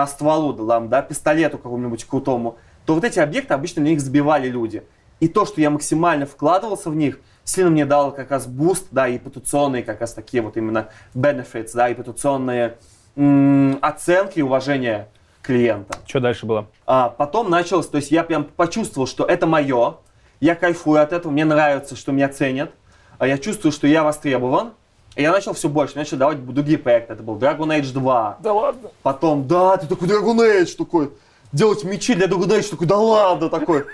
стволу, 0.06 0.52
да, 0.52 0.66
там, 0.66 0.88
да, 0.88 1.02
пистолету 1.02 1.58
какому-нибудь 1.58 2.04
крутому, 2.04 2.56
то 2.86 2.94
вот 2.94 3.04
эти 3.04 3.18
объекты 3.18 3.54
обычно 3.54 3.82
на 3.82 3.86
них 3.86 4.00
сбивали 4.00 4.48
люди. 4.48 4.82
И 5.20 5.28
то, 5.28 5.46
что 5.46 5.60
я 5.60 5.70
максимально 5.70 6.26
вкладывался 6.26 6.90
в 6.90 6.96
них, 6.96 7.20
сильно 7.44 7.70
мне 7.70 7.86
дало 7.86 8.10
как 8.10 8.30
раз 8.30 8.46
boost, 8.46 8.88
да, 8.90 9.06
и 9.08 9.14
репутационные 9.14 9.82
как 9.82 10.00
раз 10.00 10.14
такие 10.14 10.42
вот 10.42 10.56
именно 10.56 10.88
benefits, 11.14 11.70
да, 11.74 11.88
репутационные 11.88 12.78
м, 13.16 13.78
оценки 13.82 14.40
и 14.40 14.42
уважение 14.42 15.08
клиента. 15.42 15.98
Что 16.06 16.20
дальше 16.20 16.46
было? 16.46 16.66
А 16.86 17.08
потом 17.08 17.50
началось, 17.50 17.86
то 17.86 17.96
есть 17.98 18.10
я 18.10 18.24
прям 18.24 18.44
почувствовал, 18.44 19.06
что 19.06 19.24
это 19.24 19.46
мое, 19.46 19.96
я 20.40 20.54
кайфую 20.54 21.00
от 21.00 21.12
этого, 21.12 21.30
мне 21.30 21.44
нравится, 21.44 21.94
что 21.94 22.12
меня 22.12 22.28
ценят, 22.28 22.72
а 23.18 23.26
я 23.26 23.38
чувствую, 23.38 23.70
что 23.70 23.86
я 23.86 24.02
востребован, 24.02 24.72
и 25.14 25.22
я 25.22 25.30
начал 25.30 25.52
все 25.52 25.68
больше, 25.68 25.96
начал 25.96 26.16
давать 26.16 26.44
другие 26.44 26.78
проекты, 26.78 27.12
это 27.12 27.22
был 27.22 27.36
Dragon 27.36 27.68
Age 27.68 27.92
2. 27.92 28.38
Да 28.40 28.52
ладно. 28.52 28.90
Потом, 29.02 29.46
да, 29.46 29.76
ты 29.76 29.86
такой 29.86 30.08
Dragon 30.08 30.36
Age 30.38 30.76
такой, 30.76 31.12
делать 31.52 31.84
мечи 31.84 32.14
для 32.14 32.26
Dragon 32.26 32.48
Age, 32.48 32.70
такой, 32.70 32.86
да 32.86 32.96
ладно, 32.96 33.48
такой. 33.48 33.84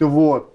Вот. 0.00 0.52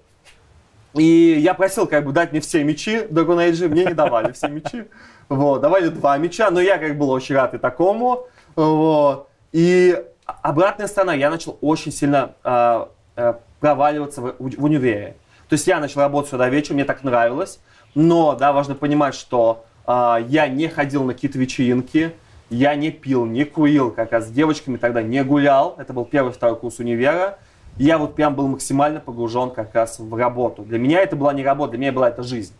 И 0.94 1.38
я 1.38 1.54
просил 1.54 1.86
как 1.86 2.04
бы 2.04 2.12
дать 2.12 2.32
мне 2.32 2.40
все 2.40 2.62
мечи 2.62 3.06
Dragon 3.08 3.38
Age, 3.38 3.68
мне 3.68 3.86
не 3.86 3.94
давали 3.94 4.32
все 4.32 4.48
мечи. 4.48 4.86
Вот, 5.28 5.62
давали 5.62 5.88
два 5.88 6.18
меча, 6.18 6.50
но 6.50 6.60
я 6.60 6.76
как 6.76 6.98
был 6.98 7.08
очень 7.10 7.34
рад 7.34 7.54
и 7.54 7.58
такому. 7.58 8.26
Вот. 8.54 9.28
И 9.52 10.04
обратная 10.26 10.88
сторона, 10.88 11.14
я 11.14 11.30
начал 11.30 11.56
очень 11.62 11.90
сильно 11.90 12.34
э, 12.44 12.86
э, 13.16 13.34
проваливаться 13.60 14.20
в, 14.20 14.34
в 14.38 14.64
универе. 14.64 15.16
То 15.48 15.54
есть 15.54 15.66
я 15.66 15.80
начал 15.80 16.00
работать 16.00 16.30
сюда 16.30 16.48
вечером, 16.50 16.76
мне 16.76 16.84
так 16.84 17.02
нравилось. 17.02 17.60
Но, 17.94 18.34
да, 18.34 18.52
важно 18.52 18.74
понимать, 18.74 19.14
что 19.14 19.64
я 19.86 20.48
не 20.48 20.68
ходил 20.68 21.04
на 21.04 21.14
какие-то 21.14 21.38
вечеринки, 21.38 22.12
я 22.50 22.74
не 22.74 22.90
пил, 22.90 23.24
не 23.24 23.44
курил, 23.44 23.90
как 23.90 24.12
раз 24.12 24.26
с 24.26 24.30
девочками 24.30 24.76
тогда 24.76 25.02
не 25.02 25.24
гулял. 25.24 25.74
Это 25.78 25.92
был 25.92 26.04
первый, 26.04 26.32
второй 26.32 26.56
курс 26.56 26.78
универа. 26.78 27.38
Я 27.78 27.96
вот 27.96 28.14
прям 28.14 28.34
был 28.34 28.46
максимально 28.48 29.00
погружен 29.00 29.50
как 29.50 29.74
раз 29.74 29.98
в 29.98 30.14
работу. 30.14 30.62
Для 30.62 30.78
меня 30.78 31.00
это 31.00 31.16
была 31.16 31.32
не 31.32 31.42
работа, 31.42 31.72
для 31.72 31.80
меня 31.80 31.92
была 31.92 32.10
это 32.10 32.22
жизнь. 32.22 32.52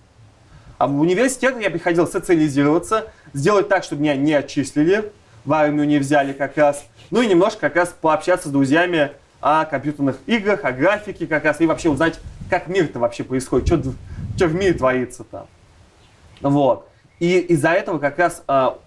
А 0.78 0.86
в 0.86 0.98
университет 0.98 1.60
я 1.60 1.70
приходил 1.70 2.06
социализироваться, 2.06 3.12
сделать 3.34 3.68
так, 3.68 3.84
чтобы 3.84 4.02
меня 4.02 4.16
не 4.16 4.32
отчислили, 4.32 5.12
в 5.44 5.52
армию 5.52 5.86
не 5.86 5.98
взяли 5.98 6.32
как 6.32 6.56
раз. 6.56 6.84
Ну 7.10 7.20
и 7.20 7.26
немножко 7.26 7.60
как 7.60 7.76
раз 7.76 7.94
пообщаться 8.00 8.48
с 8.48 8.50
друзьями 8.50 9.12
о 9.40 9.64
компьютерных 9.66 10.18
играх, 10.26 10.64
о 10.64 10.72
графике 10.72 11.26
как 11.26 11.44
раз, 11.44 11.60
и 11.60 11.66
вообще 11.66 11.90
узнать, 11.90 12.18
как 12.48 12.68
мир-то 12.68 12.98
вообще 12.98 13.24
происходит, 13.24 13.66
что, 13.66 13.92
что 14.36 14.46
в 14.46 14.54
мире 14.54 14.72
творится 14.72 15.24
там. 15.24 15.46
Вот. 16.40 16.88
И 17.22 17.38
из-за 17.38 17.68
этого 17.68 18.00
как 18.00 18.18
раз 18.18 18.42
а, 18.48 18.78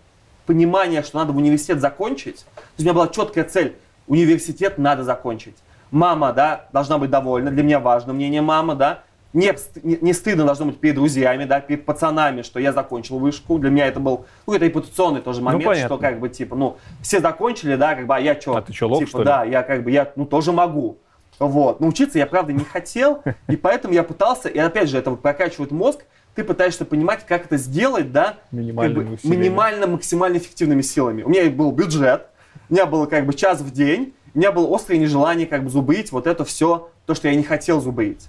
понимание, 0.45 1.03
что 1.03 1.19
надо 1.19 1.31
в 1.31 1.37
университет 1.37 1.79
закончить, 1.79 2.39
то 2.53 2.61
есть 2.75 2.79
у 2.79 2.81
меня 2.81 2.93
была 2.93 3.07
четкая 3.07 3.45
цель, 3.45 3.77
университет 4.07 4.77
надо 4.77 5.05
закончить. 5.05 5.55
Мама, 5.89 6.33
да, 6.33 6.67
должна 6.73 6.97
быть 6.97 7.09
довольна, 7.09 7.49
для 7.49 7.63
меня 7.63 7.79
важно 7.79 8.11
мнение 8.11 8.41
мамы, 8.41 8.75
да, 8.75 9.03
не, 9.31 9.53
не, 9.83 10.11
стыдно 10.11 10.43
должно 10.43 10.65
быть 10.65 10.81
перед 10.81 10.95
друзьями, 10.95 11.45
да, 11.45 11.61
перед 11.61 11.85
пацанами, 11.85 12.41
что 12.41 12.59
я 12.59 12.73
закончил 12.73 13.19
вышку. 13.19 13.57
Для 13.57 13.69
меня 13.69 13.87
это 13.87 14.01
был 14.01 14.25
ну, 14.47 14.53
это 14.53 14.65
репутационный 14.65 15.21
тоже 15.21 15.41
момент, 15.41 15.63
понятно. 15.63 15.87
что 15.87 15.97
как 15.97 16.19
бы 16.19 16.27
типа, 16.27 16.57
ну, 16.57 16.75
все 17.01 17.21
закончили, 17.21 17.77
да, 17.77 17.95
как 17.95 18.05
бы, 18.05 18.17
а 18.17 18.19
я 18.19 18.39
что? 18.39 18.57
А 18.57 18.61
ты 18.61 18.73
чё, 18.73 18.89
лох, 18.89 18.99
типа, 18.99 19.09
что 19.09 19.19
ли? 19.19 19.25
да, 19.25 19.43
я 19.45 19.63
как 19.63 19.83
бы, 19.83 19.91
я, 19.91 20.11
ну, 20.17 20.25
тоже 20.25 20.51
могу. 20.51 20.97
Вот. 21.39 21.79
Но 21.79 21.87
учиться 21.87 22.17
я, 22.17 22.27
правда, 22.27 22.51
не 22.51 22.65
хотел, 22.65 23.23
и 23.47 23.55
поэтому 23.55 23.93
я 23.93 24.03
пытался, 24.03 24.49
и 24.49 24.59
опять 24.59 24.89
же, 24.89 24.97
это 24.97 25.11
вот 25.11 25.21
прокачивает 25.21 25.71
мозг, 25.71 26.03
ты 26.35 26.43
пытаешься 26.43 26.85
понимать, 26.85 27.25
как 27.25 27.45
это 27.45 27.57
сделать, 27.57 28.11
да, 28.11 28.37
Минимальными 28.51 29.15
как 29.15 29.23
бы 29.23 29.29
минимально, 29.29 29.87
максимально 29.87 30.37
эффективными 30.37 30.81
силами. 30.81 31.23
У 31.23 31.29
меня 31.29 31.49
был 31.49 31.71
бюджет, 31.71 32.27
у 32.69 32.73
меня 32.73 32.85
было 32.85 33.05
как 33.05 33.25
бы 33.25 33.33
час 33.33 33.61
в 33.61 33.71
день, 33.71 34.13
у 34.33 34.39
меня 34.39 34.51
было 34.51 34.73
острое 34.75 34.99
нежелание 34.99 35.47
как 35.47 35.63
бы 35.63 35.69
зубрить 35.69 36.11
вот 36.11 36.27
это 36.27 36.43
все, 36.43 36.89
то, 37.05 37.15
что 37.15 37.29
я 37.29 37.35
не 37.35 37.43
хотел 37.43 37.79
зубрить. 37.79 38.27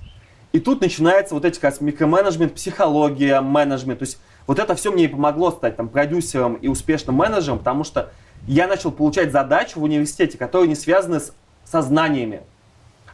И 0.53 0.61
тут 0.61 0.81
начинается 0.81 1.35
вот 1.35 1.45
эти 1.45 1.57
как 1.57 1.73
раз 1.73 1.81
микроменеджмент, 1.81 2.55
психология, 2.55 3.41
менеджмент. 3.41 3.99
То 3.99 4.05
есть 4.05 4.19
вот 4.47 4.61
это 4.61 4.77
все 4.77 4.93
мне 4.93 5.05
и 5.05 5.09
помогло 5.09 5.51
стать 5.51 5.77
там 5.77 5.89
продюсером 5.89 6.55
и 6.55 6.69
успешным 6.69 7.17
менеджером, 7.17 7.59
потому 7.59 7.83
что 7.83 8.13
я 8.47 8.69
начал 8.69 8.93
получать 8.93 9.33
задачи 9.33 9.77
в 9.77 9.83
университете, 9.83 10.39
которые 10.39 10.69
не 10.69 10.77
связаны 10.77 11.19
с, 11.19 11.33
со 11.65 11.83
знаниями. 11.83 12.43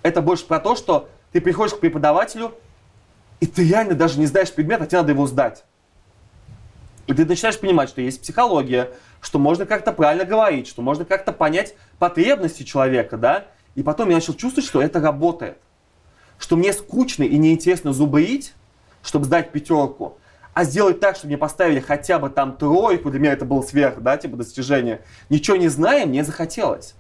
Это 0.03 0.21
больше 0.21 0.45
про 0.45 0.61
то, 0.61 0.77
что 0.77 1.09
ты 1.33 1.41
приходишь 1.41 1.75
к 1.75 1.81
преподавателю, 1.81 2.53
и 3.43 3.47
ты 3.47 3.69
реально 3.69 3.97
даже 3.97 4.21
не 4.21 4.27
знаешь 4.27 4.53
предмет, 4.53 4.81
а 4.81 4.87
тебе 4.87 4.99
надо 4.99 5.11
его 5.11 5.27
сдать. 5.27 5.65
И 7.09 7.13
ты 7.13 7.25
начинаешь 7.25 7.59
понимать, 7.59 7.89
что 7.89 8.01
есть 8.01 8.23
психология, 8.23 8.93
что 9.21 9.41
можно 9.41 9.67
как-то 9.67 9.93
правильно 9.93 10.25
говорить, 10.25 10.69
что 10.69 10.81
можно 10.81 11.05
как-то 11.05 11.33
понять 11.33 11.75
потребности 11.99 12.63
человека, 12.63 13.17
да. 13.17 13.47
И 13.75 13.83
потом 13.83 14.11
я 14.11 14.15
начал 14.15 14.35
чувствовать, 14.35 14.69
что 14.69 14.81
это 14.81 15.01
работает. 15.01 15.59
Что 16.39 16.55
мне 16.55 16.73
скучно 16.73 17.25
и 17.25 17.37
неинтересно 17.37 17.93
зубрить, 17.93 18.55
чтобы 19.03 19.25
сдать 19.25 19.51
пятерку, 19.51 20.19
а 20.55 20.63
сделать 20.63 21.01
так, 21.01 21.17
чтобы 21.17 21.31
мне 21.31 21.39
поставили 21.39 21.81
хотя 21.81 22.21
бы 22.21 22.31
там 22.31 22.57
тройку, 22.57 23.11
для 23.11 23.19
меня 23.19 23.33
это 23.33 23.45
было 23.45 23.63
сверх, 23.63 24.03
да, 24.03 24.17
типа 24.19 24.37
достижение. 24.37 25.01
Ничего 25.31 25.57
не 25.57 25.67
зная, 25.67 26.07
мне 26.07 26.23
захотелось. 26.23 26.95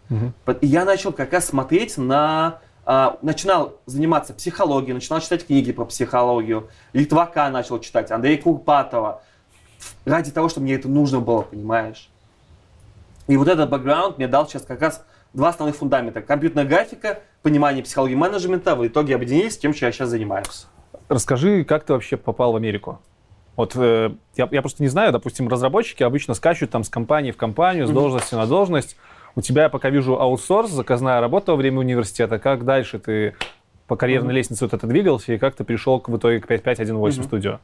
И 0.60 0.66
я 0.66 0.84
начал 0.84 1.12
как 1.12 1.32
раз 1.32 1.46
смотреть 1.46 1.98
на... 1.98 2.58
а, 2.84 3.18
начинал 3.22 3.74
заниматься 3.86 4.34
психологией, 4.34 4.94
начинал 4.94 5.20
читать 5.20 5.46
книги 5.46 5.72
про 5.72 5.84
психологию. 5.84 6.68
Литвака 6.92 7.48
начал 7.50 7.78
читать, 7.78 8.10
Андрея 8.10 8.40
Курпатова. 8.40 9.22
Ради 10.04 10.30
того, 10.30 10.48
чтобы 10.48 10.64
мне 10.64 10.74
это 10.74 10.88
нужно 10.88 11.20
было, 11.20 11.42
понимаешь? 11.42 12.08
И 13.28 13.36
вот 13.36 13.48
этот 13.48 13.70
бэкграунд 13.70 14.18
мне 14.18 14.26
дал 14.26 14.48
сейчас 14.48 14.62
как 14.62 14.80
раз 14.80 15.04
два 15.32 15.50
основных 15.50 15.76
фундамента. 15.76 16.22
Компьютерная 16.22 16.64
графика, 16.64 17.20
понимание 17.42 17.84
психологии 17.84 18.16
менеджмента 18.16 18.74
в 18.74 18.86
итоге 18.86 19.14
объединились 19.14 19.54
с 19.54 19.58
тем, 19.58 19.72
чем 19.72 19.86
я 19.86 19.92
сейчас 19.92 20.08
занимаюсь. 20.08 20.66
Расскажи, 21.08 21.64
как 21.64 21.84
ты 21.84 21.92
вообще 21.92 22.16
попал 22.16 22.52
в 22.52 22.56
Америку? 22.56 23.00
Вот 23.54 23.76
э, 23.76 24.12
я, 24.36 24.48
я 24.50 24.60
просто 24.62 24.82
не 24.82 24.88
знаю, 24.88 25.12
допустим, 25.12 25.48
разработчики 25.48 26.02
обычно 26.02 26.34
скачут 26.34 26.70
там 26.70 26.84
с 26.84 26.88
компании 26.88 27.30
в 27.32 27.36
компанию, 27.36 27.86
с 27.86 27.90
должности 27.90 28.34
на 28.34 28.46
должность. 28.46 28.96
У 29.34 29.40
тебя, 29.40 29.64
я 29.64 29.68
пока 29.68 29.88
вижу, 29.88 30.20
аутсорс, 30.20 30.70
заказная 30.70 31.20
работа 31.20 31.52
во 31.52 31.56
время 31.56 31.78
университета. 31.78 32.38
Как 32.38 32.64
дальше 32.64 32.98
ты 32.98 33.34
по 33.86 33.96
карьерной 33.96 34.34
лестнице 34.34 34.64
вот 34.64 34.74
это 34.74 34.86
двигался, 34.86 35.32
и 35.32 35.38
как 35.38 35.54
ты 35.54 35.64
пришел 35.64 36.00
к, 36.00 36.08
в 36.08 36.16
итоге 36.16 36.40
к 36.40 36.46
5518 36.46 37.24
студию? 37.24 37.60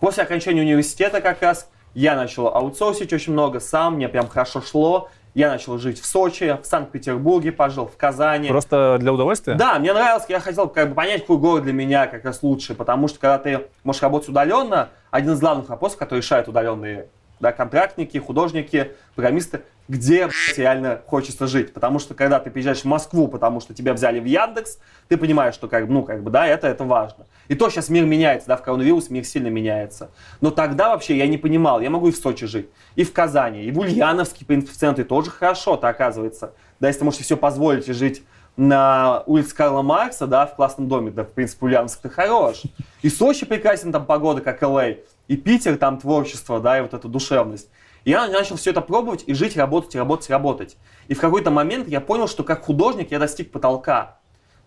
После 0.00 0.22
окончания 0.22 0.60
университета 0.60 1.20
как 1.20 1.40
раз 1.40 1.70
я 1.94 2.14
начал 2.16 2.48
аутсорсить 2.48 3.12
очень 3.12 3.32
много 3.32 3.60
сам, 3.60 3.94
мне 3.94 4.08
прям 4.08 4.28
хорошо 4.28 4.60
шло. 4.60 5.08
Я 5.32 5.48
начал 5.50 5.78
жить 5.78 6.00
в 6.00 6.06
Сочи, 6.06 6.58
в 6.62 6.66
Санкт-Петербурге 6.66 7.50
пожил, 7.50 7.86
в 7.86 7.96
Казани. 7.96 8.48
Просто 8.48 8.98
для 9.00 9.12
удовольствия? 9.12 9.54
Да, 9.54 9.80
мне 9.80 9.92
нравилось, 9.92 10.24
я 10.28 10.38
хотел 10.38 10.68
как 10.68 10.90
бы 10.90 10.94
понять, 10.94 11.22
какой 11.22 11.38
город 11.38 11.64
для 11.64 11.72
меня 11.72 12.06
как 12.06 12.24
раз 12.24 12.42
лучше, 12.42 12.74
потому 12.74 13.08
что 13.08 13.18
когда 13.18 13.38
ты 13.38 13.66
можешь 13.82 14.02
работать 14.02 14.28
удаленно, 14.28 14.90
один 15.10 15.32
из 15.32 15.40
главных 15.40 15.68
вопросов, 15.68 15.98
который 15.98 16.18
решают 16.18 16.46
удаленные 16.46 17.08
да, 17.40 17.52
контрактники, 17.52 18.18
художники, 18.18 18.92
программисты, 19.14 19.62
где 19.88 20.28
реально 20.56 21.00
хочется 21.06 21.46
жить. 21.46 21.72
Потому 21.72 21.98
что 21.98 22.14
когда 22.14 22.40
ты 22.40 22.50
приезжаешь 22.50 22.82
в 22.82 22.86
Москву, 22.86 23.28
потому 23.28 23.60
что 23.60 23.74
тебя 23.74 23.92
взяли 23.92 24.18
в 24.18 24.24
Яндекс, 24.24 24.78
ты 25.08 25.16
понимаешь, 25.16 25.54
что 25.54 25.68
как, 25.68 25.88
ну, 25.88 26.02
как 26.02 26.22
бы, 26.22 26.30
да, 26.30 26.46
это, 26.46 26.66
это 26.66 26.84
важно. 26.84 27.26
И 27.48 27.54
то 27.54 27.68
сейчас 27.68 27.88
мир 27.88 28.04
меняется, 28.04 28.48
да, 28.48 28.56
в 28.56 28.62
коронавирус 28.62 29.10
мир 29.10 29.24
сильно 29.24 29.48
меняется. 29.48 30.10
Но 30.40 30.50
тогда 30.50 30.90
вообще 30.90 31.16
я 31.16 31.26
не 31.26 31.36
понимал, 31.36 31.80
я 31.80 31.90
могу 31.90 32.08
и 32.08 32.12
в 32.12 32.16
Сочи 32.16 32.46
жить, 32.46 32.70
и 32.94 33.04
в 33.04 33.12
Казани, 33.12 33.64
и 33.64 33.70
в 33.70 33.78
Ульяновске, 33.78 34.44
в 34.44 34.48
принципе, 34.48 34.72
в 34.72 34.76
центре 34.76 35.04
тоже 35.04 35.30
хорошо-то 35.30 35.88
оказывается. 35.88 36.54
Да, 36.80 36.88
если 36.88 37.04
можете 37.04 37.24
все 37.24 37.36
позволить 37.36 37.88
и 37.88 37.92
жить 37.92 38.22
на 38.56 39.22
улице 39.26 39.54
Карла 39.54 39.82
Маркса, 39.82 40.26
да, 40.26 40.46
в 40.46 40.54
классном 40.54 40.88
доме, 40.88 41.10
да, 41.10 41.24
в 41.24 41.30
принципе, 41.30 41.66
Ульяновск-то 41.66 42.08
хорош. 42.08 42.62
И 43.02 43.10
Сочи 43.10 43.44
прекрасен, 43.44 43.92
там 43.92 44.06
погода, 44.06 44.40
как 44.40 44.62
Л.А., 44.62 44.94
и 45.28 45.36
Питер, 45.36 45.76
там 45.76 45.98
творчество, 45.98 46.60
да, 46.60 46.78
и 46.78 46.82
вот 46.82 46.94
эта 46.94 47.08
душевность. 47.08 47.68
И 48.04 48.10
я 48.10 48.28
начал 48.28 48.56
все 48.56 48.70
это 48.70 48.80
пробовать 48.80 49.24
и 49.26 49.34
жить, 49.34 49.56
работать, 49.56 49.94
работать, 49.94 50.30
работать. 50.30 50.76
И 51.08 51.14
в 51.14 51.20
какой-то 51.20 51.50
момент 51.50 51.88
я 51.88 52.00
понял, 52.00 52.28
что 52.28 52.44
как 52.44 52.64
художник 52.64 53.10
я 53.10 53.18
достиг 53.18 53.50
потолка. 53.50 54.18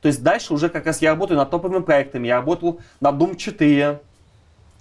То 0.02 0.08
есть 0.08 0.24
дальше 0.24 0.54
уже 0.54 0.70
как 0.70 0.86
раз 0.86 1.02
я 1.02 1.12
работаю 1.12 1.38
над 1.38 1.50
топовыми 1.50 1.82
проектами. 1.82 2.28
Я 2.28 2.38
работал 2.38 2.80
над 3.00 3.16
Doom 3.16 3.36
4, 3.36 4.00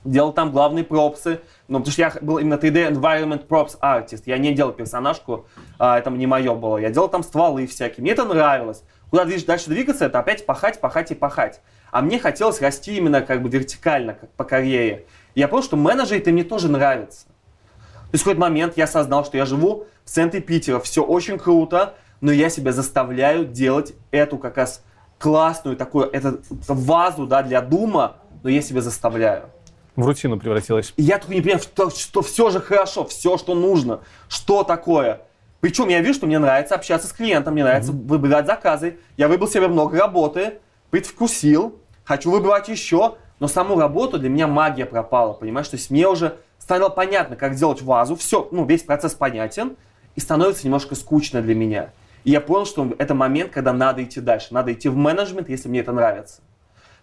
делал 0.05 0.33
там 0.33 0.53
главные 0.53 0.85
пропсы. 0.85 1.41
Ну, 1.69 1.79
потому 1.79 1.93
что 1.93 2.03
я 2.03 2.13
был 2.21 2.39
именно 2.39 2.55
3D 2.55 2.93
Environment 2.93 3.47
Props 3.47 3.79
Artist. 3.81 4.23
Я 4.27 4.39
не 4.39 4.55
делал 4.55 4.73
персонажку, 4.73 5.47
а, 5.79 5.99
это 5.99 6.11
не 6.11 6.27
мое 6.27 6.55
было. 6.55 6.79
Я 6.79 6.91
делал 6.91 7.09
там 7.09 7.23
стволы 7.23 7.67
всякие. 7.67 8.03
Мне 8.03 8.13
это 8.13 8.25
нравилось. 8.25 8.83
Куда 9.11 9.25
дальше 9.25 9.71
двигаться, 9.71 10.07
это 10.07 10.19
опять 10.19 10.47
пахать, 10.47 10.81
пахать 10.81 11.11
и 11.11 11.15
пахать. 11.15 11.61
А 11.91 12.03
мне 12.03 12.19
хотелось 12.19 12.61
расти 12.61 12.97
именно 12.97 13.23
как 13.23 13.43
бы 13.43 13.49
вертикально, 13.49 14.15
как 14.15 14.31
по 14.33 14.45
карьере. 14.45 15.07
Я 15.37 15.49
понял, 15.49 15.63
что 15.63 15.77
менеджеры 15.77 16.19
это 16.19 16.33
мне 16.33 16.43
тоже 16.43 16.69
нравится. 16.69 17.27
То 17.27 18.13
есть 18.13 18.23
в 18.23 18.25
какой-то 18.25 18.41
момент 18.41 18.73
я 18.77 18.85
осознал, 18.85 19.25
что 19.25 19.37
я 19.37 19.45
живу 19.45 19.87
в 20.05 20.11
центре 20.11 20.41
Питера, 20.41 20.81
все 20.81 21.05
очень 21.05 21.39
круто, 21.39 21.95
но 22.23 22.33
я 22.33 22.49
себя 22.49 22.73
заставляю 22.73 23.45
делать 23.45 23.93
эту 24.11 24.39
как 24.39 24.57
раз 24.57 24.83
классную 25.19 25.77
такую, 25.77 26.07
эту 26.11 26.41
вазу 26.69 27.27
да, 27.27 27.43
для 27.43 27.61
дума, 27.61 28.17
но 28.43 28.49
я 28.49 28.63
себя 28.63 28.81
заставляю. 28.81 29.51
В 29.95 30.07
рутину 30.07 30.39
превратилась. 30.39 30.95
И 30.97 31.03
я 31.03 31.19
только 31.19 31.35
не 31.35 31.43
понимаю, 31.43 31.61
что, 31.61 31.91
что 31.91 32.23
все 32.23 32.49
же 32.49 32.61
хорошо, 32.61 33.05
все, 33.05 33.37
что 33.37 33.55
нужно, 33.55 34.01
что 34.29 34.63
такое. 34.63 35.21
Причем 35.61 35.89
я 35.89 36.01
вижу, 36.01 36.15
что 36.15 36.27
мне 36.27 36.39
нравится 36.39 36.75
общаться 36.75 37.09
с 37.09 37.13
клиентом, 37.13 37.53
мне 37.53 37.65
нравится 37.65 37.93
mm-hmm. 37.93 38.07
выбирать 38.07 38.47
заказы. 38.47 38.99
Я 39.19 39.29
выбрал 39.29 39.49
себе 39.49 39.69
много 39.69 39.99
работы, 39.99 40.61
предвкусил, 40.91 41.79
хочу 42.05 42.31
выбирать 42.31 42.69
еще, 42.69 43.17
но 43.39 43.49
саму 43.49 43.79
работу 43.79 44.19
для 44.19 44.29
меня 44.29 44.47
магия 44.47 44.87
пропала, 44.87 45.33
понимаешь? 45.33 45.69
То 45.69 45.77
есть 45.77 45.91
мне 45.91 46.09
уже 46.09 46.39
стало 46.59 46.89
понятно, 46.89 47.37
как 47.37 47.55
делать 47.55 47.83
вазу, 47.83 48.17
все, 48.17 48.49
ну, 48.51 48.65
весь 48.65 48.83
процесс 48.83 49.15
понятен, 49.15 49.77
и 50.15 50.21
становится 50.21 50.65
немножко 50.65 50.95
скучно 50.95 51.43
для 51.43 51.55
меня. 51.55 51.91
И 52.25 52.31
я 52.31 52.41
понял, 52.41 52.67
что 52.67 52.93
это 52.99 53.15
момент, 53.15 53.53
когда 53.53 53.73
надо 53.73 54.03
идти 54.03 54.21
дальше, 54.21 54.49
надо 54.51 54.73
идти 54.73 54.89
в 54.89 54.97
менеджмент, 54.97 55.49
если 55.49 55.69
мне 55.69 55.81
это 55.81 55.93
нравится. 55.93 56.39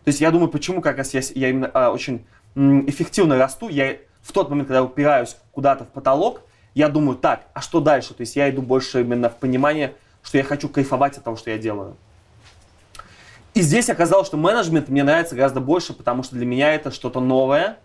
То 0.03 0.09
есть 0.09 0.19
я 0.19 0.31
думаю, 0.31 0.49
почему 0.49 0.81
как 0.81 0.97
раз 0.97 1.13
я, 1.13 1.21
я 1.35 1.49
именно 1.49 1.71
а, 1.73 1.91
очень 1.91 2.25
м, 2.55 2.89
эффективно 2.89 3.37
расту, 3.37 3.69
я 3.69 3.97
в 4.21 4.31
тот 4.33 4.49
момент, 4.49 4.67
когда 4.67 4.83
упираюсь 4.83 5.37
куда-то 5.51 5.85
в 5.85 5.89
потолок, 5.89 6.41
я 6.73 6.89
думаю, 6.89 7.17
так, 7.17 7.45
а 7.53 7.61
что 7.61 7.79
дальше? 7.79 8.13
То 8.13 8.21
есть 8.21 8.35
я 8.35 8.49
иду 8.49 8.61
больше 8.61 9.01
именно 9.01 9.29
в 9.29 9.37
понимание, 9.37 9.93
что 10.23 10.37
я 10.37 10.43
хочу 10.43 10.67
кайфовать 10.67 11.17
от 11.17 11.23
того, 11.23 11.35
что 11.37 11.51
я 11.51 11.57
делаю. 11.57 11.95
И 13.53 13.61
здесь 13.61 13.89
оказалось, 13.89 14.27
что 14.27 14.37
менеджмент 14.37 14.89
мне 14.89 15.03
нравится 15.03 15.35
гораздо 15.35 15.59
больше, 15.59 15.93
потому 15.93 16.23
что 16.23 16.35
для 16.35 16.45
меня 16.45 16.73
это 16.73 16.89
что-то 16.89 17.19
новое. 17.19 17.77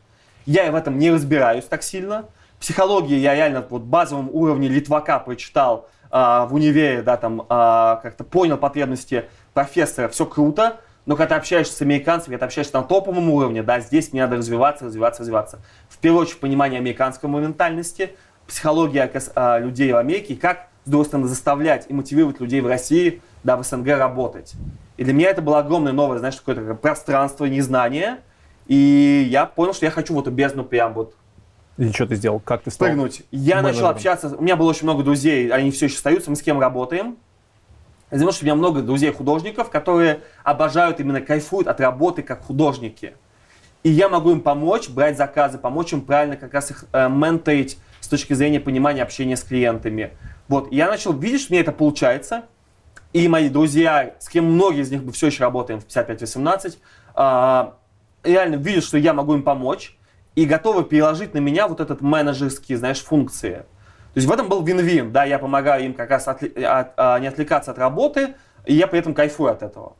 Я 0.47 0.73
в 0.73 0.75
этом 0.75 0.99
не 0.99 1.11
разбираюсь 1.11 1.65
так 1.65 1.83
сильно. 1.83 2.25
Психология 2.59 3.19
я 3.19 3.35
реально 3.35 3.65
вот 3.69 3.83
базовом 3.83 4.31
уровне 4.33 4.69
Литвака 4.69 5.19
прочитал 5.19 5.89
э, 6.11 6.17
в 6.49 6.55
универе, 6.55 7.03
да, 7.03 7.19
там 7.19 7.43
э, 7.43 7.45
как-то 7.49 8.25
понял 8.25 8.57
потребности 8.57 9.27
профессора, 9.53 10.09
все 10.09 10.25
круто. 10.25 10.81
Но 11.05 11.17
когда 11.17 11.35
ты 11.35 11.41
общаешься 11.41 11.75
с 11.75 11.83
американцами, 11.83 12.35
когда 12.35 12.47
ты 12.47 12.49
общаешься 12.49 12.77
на 12.77 12.83
топовом 12.83 13.29
уровне, 13.31 13.63
да, 13.63 13.81
здесь 13.81 14.13
мне 14.13 14.23
надо 14.23 14.37
развиваться, 14.37 14.87
развиваться, 14.87 15.21
развиваться. 15.21 15.59
В 15.91 15.99
первую 15.99 16.23
очередь 16.23 16.41
понимание 16.41 16.79
американской 16.79 17.29
ментальности, 17.29 18.17
психология 18.47 19.11
э, 19.13 19.61
людей 19.61 19.93
в 19.93 19.99
Америке, 19.99 20.35
как, 20.35 20.69
с 20.87 20.91
другой 20.91 21.05
стороны, 21.05 21.29
заставлять 21.29 21.85
и 21.91 21.93
мотивировать 21.93 22.41
людей 22.41 22.63
в 22.63 22.67
России, 22.67 23.21
да, 23.45 23.59
в 23.59 23.65
СНГ 23.65 23.89
работать. 23.89 24.55
И 24.99 25.05
для 25.05 25.15
меня 25.15 25.31
это 25.31 25.41
было 25.41 25.61
огромное 25.61 25.93
новое, 25.93 26.19
знаешь, 26.19 26.37
какое-то 26.37 26.75
пространство 26.75 27.47
незнания. 27.47 28.19
И 28.67 29.27
я 29.31 29.47
понял, 29.47 29.73
что 29.73 29.87
я 29.87 29.91
хочу 29.91 30.15
в 30.15 30.21
эту 30.21 30.31
бездну 30.31 30.65
прям 30.65 30.93
вот 30.93 31.15
и 31.79 31.93
что 31.93 32.07
ты 32.07 32.17
сделал? 32.17 32.41
Как 32.41 32.63
ты 32.63 32.73
стал? 32.73 32.89
Прыгнуть. 32.89 33.23
Я 33.31 33.57
менеджером? 33.57 33.77
начал 33.77 33.87
общаться. 33.87 34.37
У 34.37 34.43
меня 34.43 34.57
было 34.57 34.71
очень 34.71 34.83
много 34.83 35.05
друзей, 35.05 35.49
они 35.51 35.71
все 35.71 35.87
еще 35.87 35.95
остаются, 35.95 36.29
мы 36.29 36.35
с 36.35 36.43
кем 36.43 36.59
работаем. 36.59 37.17
Я 38.11 38.19
что 38.33 38.43
у 38.43 38.47
меня 38.47 38.57
много 38.57 38.83
друзей-художников, 38.83 39.71
которые 39.71 40.21
обожают, 40.43 40.99
именно 40.99 41.21
кайфуют 41.21 41.69
от 41.69 41.81
работы 41.81 42.23
как 42.23 42.43
художники. 42.43 43.15
И 43.85 43.91
я 43.91 44.09
могу 44.09 44.33
им 44.33 44.41
помочь, 44.41 44.89
брать 44.89 45.17
заказы, 45.17 45.59
помочь 45.59 45.93
им 45.93 46.01
правильно 46.01 46.37
как 46.37 46.53
раз 46.53 46.71
их 46.73 46.85
э, 46.93 47.09
менторить 47.09 47.79
с 48.01 48.09
точки 48.09 48.33
зрения 48.33 48.59
понимания 48.59 49.03
общения 49.03 49.37
с 49.37 49.45
клиентами. 49.45 50.11
Вот, 50.49 50.73
я 50.73 50.89
начал 50.89 51.13
видеть, 51.13 51.43
что 51.43 51.53
мне 51.53 51.61
это 51.61 51.71
получается. 51.71 52.47
И 53.13 53.27
мои 53.27 53.49
друзья, 53.49 54.15
с 54.19 54.29
кем 54.29 54.45
многие 54.45 54.83
из 54.83 54.91
них 54.91 55.03
мы 55.03 55.13
все 55.13 55.29
еще 55.29 55.43
работаем 55.43 55.81
в 55.81 55.87
55-18, 55.87 56.77
э, 57.17 57.73
реально 58.23 58.57
видят, 58.57 58.85
что 58.85 58.99
я 58.99 59.15
могу 59.15 59.35
им 59.35 59.43
помочь 59.43 59.97
и 60.35 60.45
готовы 60.45 60.85
переложить 60.85 61.33
на 61.35 61.39
меня 61.39 61.69
вот 61.69 61.81
этот 61.81 62.01
менеджерские, 62.03 62.77
знаешь, 62.77 63.03
функции. 63.03 63.65
То 64.13 64.17
есть 64.17 64.29
в 64.29 64.33
этом 64.33 64.49
был 64.49 64.63
вин-вин, 64.63 65.11
да, 65.11 65.25
я 65.25 65.39
помогаю 65.39 65.85
им 65.85 65.95
как 65.95 66.11
раз 66.11 66.29
отли, 66.29 66.49
от, 66.63 66.93
а, 66.97 67.19
не 67.19 67.27
отвлекаться 67.27 67.71
от 67.71 67.79
работы, 67.79 68.35
и 68.67 68.75
я 68.75 68.87
при 68.87 69.01
этом 69.01 69.15
кайфую 69.15 69.51
от 69.53 69.63
этого. 69.63 69.97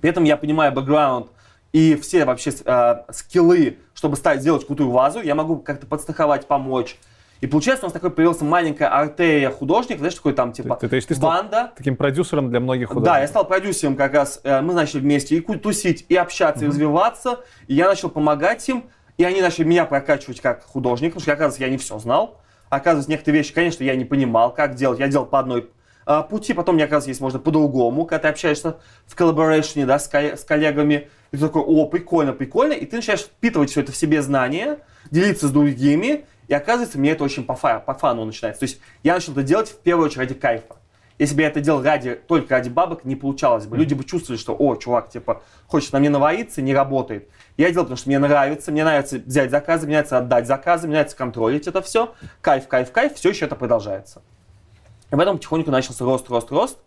При 0.00 0.10
этом 0.10 0.24
я 0.24 0.36
понимаю 0.36 0.72
бэкграунд 0.72 1.30
и 1.72 1.96
все 1.96 2.24
вообще 2.24 2.52
э, 2.64 2.94
скиллы, 3.10 3.78
чтобы 3.94 4.16
стать, 4.16 4.40
сделать 4.40 4.66
крутую 4.66 4.90
вазу, 4.90 5.20
я 5.20 5.34
могу 5.34 5.58
как-то 5.58 5.86
подстраховать, 5.86 6.46
помочь. 6.46 6.98
И 7.40 7.46
получается, 7.46 7.84
у 7.84 7.88
нас 7.88 7.92
такой 7.92 8.10
появился 8.10 8.44
маленькая 8.44 8.88
артерия 8.88 9.50
художник, 9.50 9.98
знаешь, 9.98 10.14
такой 10.14 10.32
там 10.32 10.52
типа 10.52 10.76
ты, 10.76 10.94
есть 10.94 11.08
ты 11.08 11.14
стал 11.14 11.30
банда. 11.30 11.72
таким 11.76 11.96
продюсером 11.96 12.50
для 12.50 12.60
многих 12.60 12.88
художников? 12.88 13.14
Да, 13.14 13.20
я 13.20 13.28
стал 13.28 13.46
продюсером 13.46 13.96
как 13.96 14.14
раз. 14.14 14.40
Э, 14.42 14.62
мы 14.62 14.72
начали 14.74 15.00
вместе 15.00 15.36
и 15.36 15.40
тусить, 15.40 16.06
и 16.08 16.16
общаться, 16.16 16.64
mm-hmm. 16.64 16.68
и 16.68 16.70
развиваться. 16.70 17.40
И 17.66 17.74
я 17.74 17.86
начал 17.86 18.08
помогать 18.08 18.66
им. 18.68 18.84
И 19.18 19.24
они 19.24 19.40
начали 19.40 19.64
меня 19.64 19.86
прокачивать 19.86 20.40
как 20.40 20.62
художник, 20.64 21.10
потому 21.10 21.22
что, 21.22 21.32
оказывается, 21.32 21.62
я 21.62 21.70
не 21.70 21.78
все 21.78 21.98
знал. 21.98 22.40
Оказывается, 22.68 23.10
некоторые 23.10 23.40
вещи, 23.42 23.54
конечно, 23.54 23.84
я 23.84 23.94
не 23.96 24.04
понимал, 24.04 24.52
как 24.52 24.74
делать. 24.74 24.98
Я 24.98 25.08
делал 25.08 25.26
по 25.26 25.38
одной 25.38 25.70
э, 26.06 26.22
пути, 26.28 26.52
потом, 26.52 26.74
мне 26.74 26.84
оказывается, 26.84 27.10
есть 27.10 27.20
можно 27.20 27.38
по-другому, 27.38 28.04
когда 28.04 28.22
ты 28.22 28.28
общаешься 28.28 28.76
в 29.06 29.14
коллаборейшне, 29.14 29.86
да, 29.86 29.98
с, 29.98 30.12
с 30.12 30.44
коллегами. 30.44 31.08
И 31.32 31.36
ты 31.36 31.46
такой, 31.46 31.62
о, 31.62 31.86
прикольно, 31.86 32.32
прикольно. 32.32 32.72
И 32.72 32.84
ты 32.84 32.96
начинаешь 32.96 33.22
впитывать 33.22 33.70
все 33.70 33.80
это 33.80 33.92
в 33.92 33.96
себе 33.96 34.20
знания, 34.22 34.78
делиться 35.10 35.48
с 35.48 35.50
другими, 35.50 36.24
и 36.48 36.54
оказывается, 36.54 36.98
мне 36.98 37.12
это 37.12 37.24
очень 37.24 37.44
по, 37.44 37.54
фа, 37.54 37.80
по 37.80 37.94
фану 37.94 38.24
начинается. 38.24 38.60
То 38.60 38.64
есть 38.64 38.80
я 39.02 39.14
начал 39.14 39.32
это 39.32 39.42
делать 39.42 39.68
в 39.68 39.78
первую 39.78 40.06
очередь 40.06 40.18
ради 40.18 40.34
кайфа. 40.34 40.76
Если 41.18 41.34
бы 41.34 41.42
я 41.42 41.48
это 41.48 41.60
делал 41.60 41.82
ради, 41.82 42.14
только 42.14 42.56
ради 42.56 42.68
бабок, 42.68 43.04
не 43.04 43.16
получалось 43.16 43.66
бы. 43.66 43.76
Люди 43.76 43.94
бы 43.94 44.04
чувствовали, 44.04 44.38
что, 44.38 44.54
о, 44.54 44.76
чувак, 44.76 45.08
типа, 45.08 45.42
хочет 45.66 45.92
на 45.92 45.98
мне 45.98 46.10
навариться, 46.10 46.60
не 46.60 46.74
работает. 46.74 47.30
Я 47.56 47.70
делал, 47.70 47.84
потому 47.86 47.96
что 47.96 48.10
мне 48.10 48.18
нравится, 48.18 48.70
мне 48.70 48.84
нравится 48.84 49.18
взять 49.24 49.50
заказы, 49.50 49.86
мне 49.86 49.96
нравится 49.96 50.18
отдать 50.18 50.46
заказы, 50.46 50.86
мне 50.86 50.96
нравится 50.96 51.16
контролить 51.16 51.66
это 51.66 51.80
все. 51.80 52.14
Кайф, 52.42 52.68
кайф, 52.68 52.92
кайф, 52.92 53.14
все 53.14 53.30
еще 53.30 53.46
это 53.46 53.56
продолжается. 53.56 54.22
И 55.10 55.14
в 55.14 55.20
этом 55.20 55.38
потихоньку 55.38 55.70
начался 55.70 56.04
рост, 56.04 56.28
рост, 56.28 56.50
рост. 56.50 56.78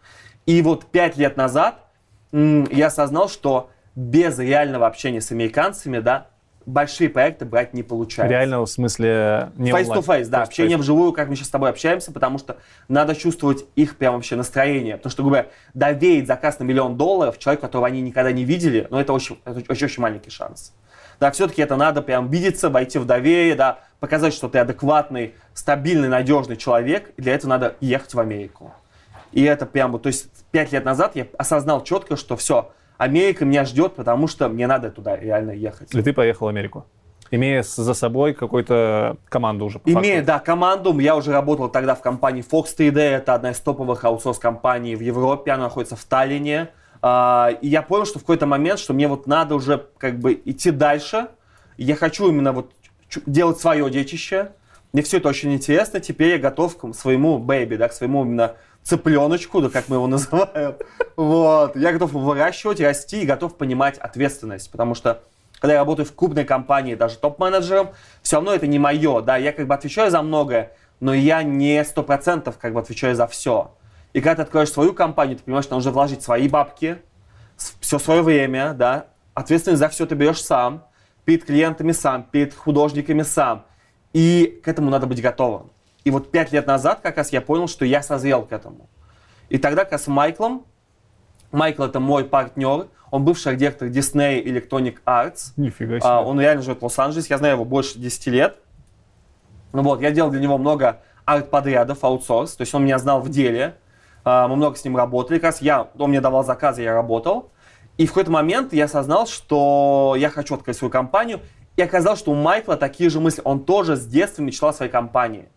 И 0.46 0.62
вот 0.62 0.86
пять 0.86 1.18
лет 1.18 1.36
назад 1.36 1.88
я 2.32 2.88
осознал, 2.88 3.30
что 3.30 3.72
без 3.96 4.38
реального 4.38 4.86
общения 4.86 5.22
с 5.22 5.32
американцами, 5.32 6.00
да, 6.00 6.28
большие 6.70 7.10
проекты 7.10 7.46
брать 7.46 7.74
не 7.74 7.84
получается. 7.84 8.32
Реально, 8.32 8.62
в 8.62 8.68
смысле, 8.68 9.52
не 9.58 9.72
Face 9.72 9.88
to 9.88 10.06
face, 10.06 10.28
да, 10.28 10.44
общение 10.44 10.78
вживую, 10.78 11.14
как 11.14 11.30
мы 11.30 11.36
сейчас 11.36 11.48
с 11.48 11.52
тобой 11.52 11.70
общаемся, 11.70 12.12
потому 12.12 12.38
что 12.38 12.58
надо 12.88 13.16
чувствовать 13.16 13.66
их 13.76 13.98
прям 13.98 14.16
вообще 14.16 14.36
настроение. 14.36 14.98
Потому 14.98 15.12
что, 15.12 15.24
грубо 15.24 15.38
говоря, 15.38 15.50
доверить 15.74 16.28
заказ 16.28 16.60
на 16.60 16.64
миллион 16.64 16.98
долларов 16.98 17.38
человеку, 17.40 17.62
которого 17.64 17.88
они 17.88 18.02
никогда 18.02 18.32
не 18.32 18.44
видели, 18.44 18.88
но 18.90 18.98
ну, 18.98 19.02
это 19.02 19.14
очень, 19.14 19.40
это 19.46 19.60
очень, 19.72 19.86
очень 19.86 20.02
маленький 20.02 20.30
шанс. 20.30 20.74
Да, 21.20 21.32
все-таки 21.32 21.62
это 21.62 21.76
надо 21.76 22.02
прям 22.02 22.30
видеться, 22.30 22.70
войти 22.70 22.98
в 22.98 23.06
доверие, 23.06 23.56
да, 23.56 23.80
показать, 24.00 24.34
что 24.34 24.48
ты 24.48 24.60
адекватный, 24.60 25.36
стабильный, 25.54 26.08
надежный 26.08 26.56
человек, 26.56 27.12
и 27.18 27.22
для 27.22 27.34
этого 27.34 27.50
надо 27.50 27.76
ехать 27.82 28.14
в 28.14 28.20
Америку. 28.20 28.74
И 29.32 29.44
это 29.44 29.66
прям 29.66 29.92
вот, 29.92 30.04
то 30.04 30.08
есть 30.08 30.30
пять 30.52 30.72
лет 30.72 30.86
назад 30.86 31.16
я 31.16 31.28
осознал 31.38 31.84
четко, 31.84 32.16
что 32.16 32.36
все, 32.36 32.72
Америка 33.00 33.46
меня 33.46 33.64
ждет, 33.64 33.96
потому 33.96 34.28
что 34.28 34.50
мне 34.50 34.68
надо 34.68 34.92
туда 34.92 35.16
реально 35.16 35.52
ехать. 35.52 35.96
И 35.96 36.02
ты 36.02 36.12
поехал 36.12 36.48
в 36.48 36.50
Америку? 36.50 36.86
Имея 37.32 37.64
за 37.64 37.94
собой 37.94 38.34
какую-то 38.34 39.16
команду 39.30 39.66
уже. 39.66 39.80
Имея, 39.86 40.18
факту. 40.18 40.28
да, 40.28 40.40
команду, 40.40 41.00
я 41.00 41.16
уже 41.16 41.32
работал 41.32 41.70
тогда 41.70 41.96
в 41.96 42.02
компании 42.02 42.44
Fox 42.44 42.76
3D, 42.78 43.00
это 43.00 43.36
одна 43.36 43.52
из 43.52 43.60
топовых 43.62 44.04
аутсорс-компаний 44.04 44.98
в 44.98 45.00
Европе, 45.00 45.52
она 45.52 45.64
находится 45.64 45.96
в 45.96 46.04
Таллине. 46.04 46.72
А, 47.02 47.52
И 47.62 47.70
я 47.70 47.84
понял, 47.84 48.06
что 48.06 48.20
в 48.20 48.24
какой-то 48.24 48.48
момент, 48.48 48.80
что 48.80 48.94
мне 48.94 49.08
вот 49.08 49.28
надо 49.28 49.56
уже 49.56 49.88
как 49.98 50.20
бы 50.20 50.34
идти 50.44 50.72
дальше. 50.72 51.28
Я 51.78 51.96
хочу 51.96 52.28
именно 52.28 52.52
вот 52.52 52.74
делать 53.26 53.62
свое 53.62 53.90
детище. 53.90 54.52
Мне 54.92 55.04
все 55.04 55.18
это 55.18 55.30
очень 55.30 55.54
интересно. 55.54 56.02
Теперь 56.02 56.32
я 56.32 56.38
готов 56.38 56.76
к 56.76 56.94
своему 56.94 57.38
бэйби, 57.38 57.78
да, 57.78 57.88
к 57.88 57.94
своему 57.94 58.26
именно 58.26 58.56
цыпленочку, 58.90 59.62
да, 59.62 59.70
как 59.70 59.88
мы 59.88 59.98
его 59.98 60.08
называем. 60.08 60.76
Вот. 61.16 61.76
Я 61.76 61.94
готов 61.94 62.12
выращивать, 62.12 62.82
расти 62.82 63.22
и 63.22 63.26
готов 63.26 63.56
понимать 63.56 63.98
ответственность. 63.98 64.72
Потому 64.72 64.96
что 64.96 65.22
когда 65.60 65.74
я 65.74 65.80
работаю 65.80 66.06
в 66.06 66.16
крупной 66.16 66.46
компании, 66.46 66.96
даже 66.96 67.18
топ-менеджером, 67.18 67.90
все 68.24 68.38
равно 68.38 68.54
это 68.54 68.66
не 68.66 68.80
мое, 68.80 69.22
да, 69.22 69.38
я 69.38 69.52
как 69.52 69.68
бы 69.68 69.76
отвечаю 69.76 70.10
за 70.10 70.22
многое, 70.22 70.72
но 71.00 71.14
я 71.14 71.44
не 71.44 71.84
сто 71.84 72.02
процентов 72.04 72.58
как 72.58 72.74
бы 72.74 72.80
отвечаю 72.80 73.16
за 73.16 73.28
все. 73.28 73.76
И 74.14 74.22
когда 74.22 74.38
ты 74.38 74.42
откроешь 74.44 74.72
свою 74.72 74.94
компанию, 74.94 75.38
ты 75.38 75.44
понимаешь, 75.44 75.66
что 75.66 75.76
нужно 75.76 75.92
вложить 75.92 76.24
свои 76.24 76.48
бабки, 76.48 76.98
все 77.80 78.00
свое 78.00 78.22
время, 78.22 78.74
да, 78.74 79.08
ответственность 79.34 79.80
за 79.80 79.90
все 79.90 80.06
ты 80.06 80.16
берешь 80.16 80.42
сам, 80.42 80.86
перед 81.26 81.46
клиентами 81.46 81.92
сам, 81.92 82.24
перед 82.24 82.56
художниками 82.56 83.22
сам. 83.22 83.66
И 84.14 84.60
к 84.64 84.68
этому 84.68 84.90
надо 84.90 85.06
быть 85.06 85.22
готовым. 85.22 85.70
И 86.10 86.12
вот 86.12 86.32
пять 86.32 86.52
лет 86.52 86.66
назад 86.66 87.02
как 87.04 87.18
раз 87.18 87.32
я 87.32 87.40
понял, 87.40 87.68
что 87.68 87.86
я 87.86 88.02
созрел 88.02 88.42
к 88.42 88.52
этому. 88.52 88.90
И 89.50 89.60
тогда 89.60 89.84
как 89.84 89.92
раз 89.92 90.06
с 90.06 90.08
Майклом, 90.08 90.66
Майкл 91.52 91.84
это 91.84 92.00
мой 92.00 92.26
партнер, 92.26 92.88
он 93.12 93.24
бывший 93.24 93.56
директор 93.56 93.90
Disney 93.90 94.44
Electronic 94.44 95.04
Arts, 95.06 95.52
Нифига 95.56 96.00
себе. 96.00 96.10
а, 96.10 96.24
он 96.24 96.42
реально 96.42 96.64
живет 96.64 96.80
в 96.80 96.84
Лос-Анджелесе, 96.84 97.28
я 97.30 97.38
знаю 97.38 97.54
его 97.54 97.66
больше 97.66 98.00
10 98.00 98.26
лет. 98.26 98.58
Ну 99.72 99.84
вот, 99.84 100.02
я 100.02 100.10
делал 100.10 100.32
для 100.32 100.40
него 100.42 100.58
много 100.58 101.02
арт-подрядов, 101.26 102.04
аутсорс, 102.04 102.56
то 102.56 102.62
есть 102.62 102.74
он 102.74 102.86
меня 102.86 102.98
знал 102.98 103.22
в 103.22 103.30
деле, 103.30 103.76
А, 104.26 104.48
мы 104.48 104.56
много 104.56 104.78
с 104.78 104.84
ним 104.84 104.98
работали, 104.98 105.38
как 105.38 105.52
раз 105.52 105.62
я, 105.62 105.90
он 105.96 106.10
мне 106.10 106.22
давал 106.22 106.44
заказы, 106.44 106.82
я 106.82 106.96
работал. 106.96 107.52
И 108.00 108.08
в 108.08 108.10
какой-то 108.10 108.32
момент 108.32 108.74
я 108.74 108.86
осознал, 108.86 109.28
что 109.28 110.16
я 110.18 110.32
хочу 110.32 110.56
открыть 110.56 110.76
свою 110.76 110.90
компанию, 110.90 111.40
и 111.76 111.84
оказалось, 111.84 112.18
что 112.18 112.32
у 112.32 112.36
Майкла 112.36 112.78
такие 112.78 113.12
же 113.12 113.20
мысли, 113.20 113.44
он 113.46 113.64
тоже 113.64 113.96
с 113.96 114.08
детства 114.08 114.42
мечтал 114.42 114.70
о 114.70 114.74
своей 114.74 114.92
компании. 114.92 115.50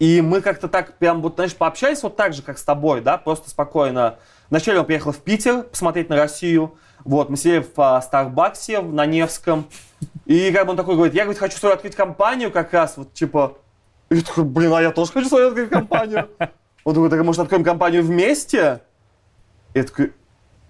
И 0.00 0.22
мы 0.22 0.40
как-то 0.40 0.66
так 0.66 0.94
прям 0.96 1.20
вот, 1.20 1.34
знаешь, 1.34 1.54
пообщались 1.54 2.02
вот 2.02 2.16
так 2.16 2.32
же, 2.32 2.40
как 2.40 2.56
с 2.56 2.64
тобой, 2.64 3.02
да, 3.02 3.18
просто 3.18 3.50
спокойно. 3.50 4.16
Вначале 4.48 4.80
он 4.80 4.86
приехал 4.86 5.12
в 5.12 5.18
Питер 5.18 5.62
посмотреть 5.62 6.08
на 6.08 6.16
Россию. 6.16 6.74
Вот, 7.04 7.28
мы 7.28 7.36
сидели 7.36 7.58
в 7.60 7.78
а, 7.78 8.00
Старбаксе 8.00 8.80
на 8.80 9.04
Невском. 9.04 9.66
И 10.24 10.50
как 10.52 10.64
бы 10.64 10.70
он 10.70 10.78
такой 10.78 10.94
говорит, 10.94 11.14
я, 11.14 11.24
говорит, 11.24 11.38
хочу 11.38 11.58
свою 11.58 11.74
открыть 11.74 11.94
компанию 11.94 12.50
как 12.50 12.72
раз, 12.72 12.96
вот 12.96 13.12
типа... 13.12 13.58
Я 14.08 14.22
такой, 14.22 14.44
блин, 14.44 14.72
а 14.72 14.80
я 14.80 14.90
тоже 14.90 15.12
хочу 15.12 15.28
свою 15.28 15.48
открыть 15.48 15.68
компанию. 15.68 16.30
Он 16.84 16.94
такой, 16.94 17.10
так, 17.10 17.22
может, 17.22 17.42
откроем 17.42 17.62
компанию 17.62 18.02
вместе? 18.02 18.80
Я 19.74 19.84
такой, 19.84 20.14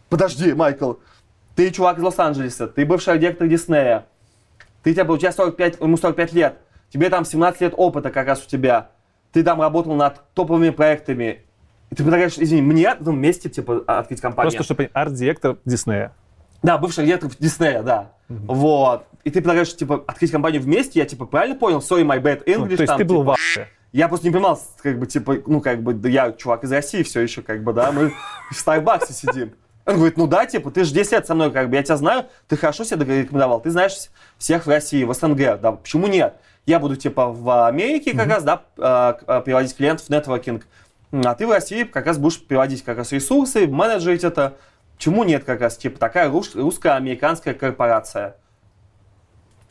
подожди, 0.08 0.54
Майкл, 0.54 0.94
ты 1.54 1.70
чувак 1.70 1.98
из 1.98 2.02
Лос-Анджелеса, 2.02 2.66
ты 2.66 2.84
бывший 2.84 3.16
директор 3.18 3.46
Диснея, 3.46 4.06
ты, 4.82 4.92
тебя, 4.92 5.04
у 5.04 5.16
тебя 5.16 5.30
45, 5.30 5.80
ему 5.80 5.96
45 5.96 6.32
лет, 6.32 6.58
тебе 6.92 7.08
там 7.10 7.24
17 7.24 7.60
лет 7.60 7.74
опыта 7.76 8.10
как 8.10 8.26
раз 8.26 8.44
у 8.44 8.48
тебя, 8.48 8.90
ты 9.32 9.42
там 9.42 9.60
работал 9.60 9.94
над 9.94 10.22
топовыми 10.34 10.70
проектами, 10.70 11.44
и 11.90 11.94
ты 11.94 12.02
предлагаешь, 12.02 12.38
извини, 12.38 12.62
мне 12.62 12.94
ну, 13.00 13.12
вместе, 13.12 13.48
типа, 13.48 13.82
открыть 13.86 14.20
компанию. 14.20 14.52
Просто, 14.52 14.62
чтобы 14.62 14.90
арт-директор 14.92 15.56
Диснея. 15.64 16.12
Да, 16.62 16.78
бывший 16.78 17.04
директор 17.04 17.30
Диснея, 17.38 17.82
да. 17.82 18.12
Вот. 18.28 19.06
И 19.24 19.30
ты 19.30 19.40
предлагаешь, 19.40 19.74
типа, 19.74 20.04
открыть 20.06 20.30
компанию 20.30 20.62
вместе, 20.62 21.00
я, 21.00 21.06
типа, 21.06 21.26
правильно 21.26 21.56
понял? 21.56 21.78
Sorry, 21.78 22.04
my 22.04 22.22
bad 22.22 22.44
English. 22.44 22.58
Ну, 22.58 22.76
то 22.76 22.82
есть 22.82 22.86
там, 22.86 22.98
ты 22.98 23.04
был 23.04 23.22
типа, 23.22 23.34
в. 23.34 23.66
Я 23.92 24.06
просто 24.06 24.28
не 24.28 24.32
понимал, 24.32 24.60
как 24.82 25.00
бы, 25.00 25.06
типа, 25.06 25.38
ну, 25.46 25.60
как 25.60 25.82
бы, 25.82 25.94
да 25.94 26.08
я 26.08 26.30
чувак 26.30 26.62
из 26.62 26.70
России 26.70 27.02
все 27.02 27.22
еще, 27.22 27.42
как 27.42 27.64
бы, 27.64 27.72
да, 27.72 27.90
мы 27.90 28.12
в 28.52 28.54
Старбаксе 28.54 29.12
сидим. 29.12 29.52
Он 29.84 29.96
говорит, 29.96 30.16
ну 30.16 30.28
да, 30.28 30.46
типа, 30.46 30.70
ты 30.70 30.84
же 30.84 30.94
10 30.94 31.10
лет 31.10 31.26
со 31.26 31.34
мной, 31.34 31.50
как 31.50 31.68
бы, 31.68 31.74
я 31.74 31.82
тебя 31.82 31.96
знаю, 31.96 32.26
ты 32.46 32.56
хорошо 32.56 32.84
себя 32.84 33.04
рекомендовал, 33.04 33.60
ты 33.60 33.70
знаешь 33.70 33.96
всех 34.38 34.66
в 34.66 34.68
России, 34.68 35.02
в 35.02 35.12
СНГ, 35.12 35.60
да, 35.60 35.72
почему 35.72 36.06
нет? 36.06 36.36
Я 36.66 36.78
буду, 36.78 36.96
типа, 36.96 37.28
в 37.28 37.66
Америке 37.66 38.14
как 38.14 38.28
раз, 38.28 38.44
да, 38.44 38.62
э, 38.76 39.14
э, 39.26 39.40
приводить 39.40 39.76
клиентов 39.76 40.06
в 40.06 40.10
нетворкинг, 40.10 40.66
а 41.12 41.34
ты 41.34 41.46
в 41.46 41.50
России 41.50 41.84
как 41.84 42.06
раз 42.06 42.18
будешь 42.18 42.42
приводить 42.42 42.84
как 42.84 42.98
раз 42.98 43.12
ресурсы, 43.12 43.66
менеджерить 43.66 44.24
это. 44.24 44.56
Почему 44.96 45.24
нет 45.24 45.44
как 45.44 45.60
раз, 45.60 45.76
типа, 45.76 45.98
такая 45.98 46.28
рус- 46.28 46.54
русско-американская 46.54 47.54
корпорация? 47.54 48.36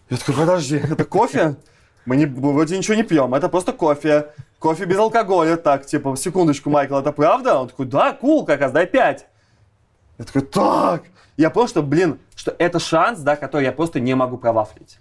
Я 0.10 0.18
такой, 0.18 0.36
подожди, 0.36 0.78
это 0.92 1.06
кофе? 1.06 1.56
Мы 2.06 2.16
не, 2.16 2.26
вроде 2.26 2.78
ничего 2.78 2.96
не 2.96 3.04
пьем, 3.04 3.34
это 3.36 3.50
просто 3.50 3.72
кофе. 3.72 4.32
Кофе 4.58 4.86
без 4.86 4.98
алкоголя. 4.98 5.56
Так, 5.56 5.86
типа, 5.86 6.16
секундочку, 6.18 6.70
Майкл, 6.70 6.96
это 6.98 7.12
правда? 7.12 7.60
Он 7.60 7.68
такой, 7.70 7.86
да, 7.86 8.14
кул, 8.14 8.46
как 8.46 8.60
раз, 8.62 8.72
дай 8.72 8.88
пять. 8.88 9.28
Я 10.18 10.26
такой, 10.26 10.42
так. 10.42 11.04
Я 11.38 11.50
понял, 11.50 11.68
что, 11.68 11.84
блин, 11.84 12.20
что 12.36 12.54
это 12.58 12.80
шанс, 12.80 13.20
да, 13.20 13.36
который 13.36 13.64
я 13.64 13.72
просто 13.72 14.00
не 14.00 14.16
могу 14.16 14.38
провафлить. 14.38 15.00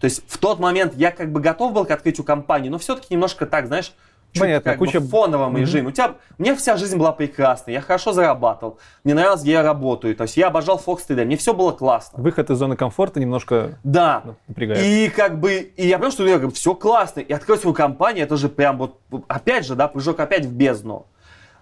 То 0.00 0.04
есть 0.04 0.22
в 0.28 0.38
тот 0.38 0.58
момент 0.60 0.94
я 0.96 1.10
как 1.10 1.32
бы 1.32 1.40
готов 1.40 1.72
был 1.72 1.84
к 1.84 1.90
открытию 1.90 2.24
компании, 2.24 2.68
но 2.68 2.78
все-таки 2.78 3.08
немножко 3.10 3.46
так, 3.46 3.66
знаешь, 3.66 3.92
чуть 4.32 4.42
Понятно, 4.42 4.70
как 4.72 4.78
бы 4.78 4.86
куча- 4.86 5.00
в 5.00 5.08
фоновом 5.08 5.56
режиме. 5.56 5.88
У 5.88 5.90
тебя, 5.90 6.14
у 6.38 6.42
меня 6.42 6.54
вся 6.54 6.76
жизнь 6.76 6.96
была 6.98 7.12
прекрасна, 7.12 7.70
я 7.70 7.80
хорошо 7.80 8.12
зарабатывал, 8.12 8.78
мне 9.02 9.14
нравилось, 9.14 9.40
где 9.42 9.52
я 9.52 9.62
работаю, 9.62 10.14
то 10.14 10.22
есть 10.24 10.36
я 10.36 10.48
обожал 10.48 10.80
Fox 10.84 10.98
3D, 11.08 11.24
мне 11.24 11.36
все 11.36 11.54
было 11.54 11.72
классно. 11.72 12.22
Выход 12.22 12.50
из 12.50 12.58
зоны 12.58 12.76
комфорта 12.76 13.20
немножко 13.20 13.78
Да. 13.84 14.22
напрягает. 14.46 14.84
И 14.84 15.08
как 15.08 15.40
бы, 15.40 15.54
и 15.54 15.86
я 15.88 15.98
понял, 15.98 16.12
что 16.12 16.50
все 16.50 16.74
классно. 16.74 17.20
И 17.20 17.32
открыть 17.32 17.60
свою 17.60 17.74
компанию, 17.74 18.24
это 18.24 18.36
же 18.36 18.48
прям 18.48 18.76
вот, 18.78 19.00
опять 19.28 19.66
же, 19.66 19.74
да, 19.74 19.88
прыжок 19.88 20.20
опять 20.20 20.44
в 20.44 20.52
бездну. 20.52 21.06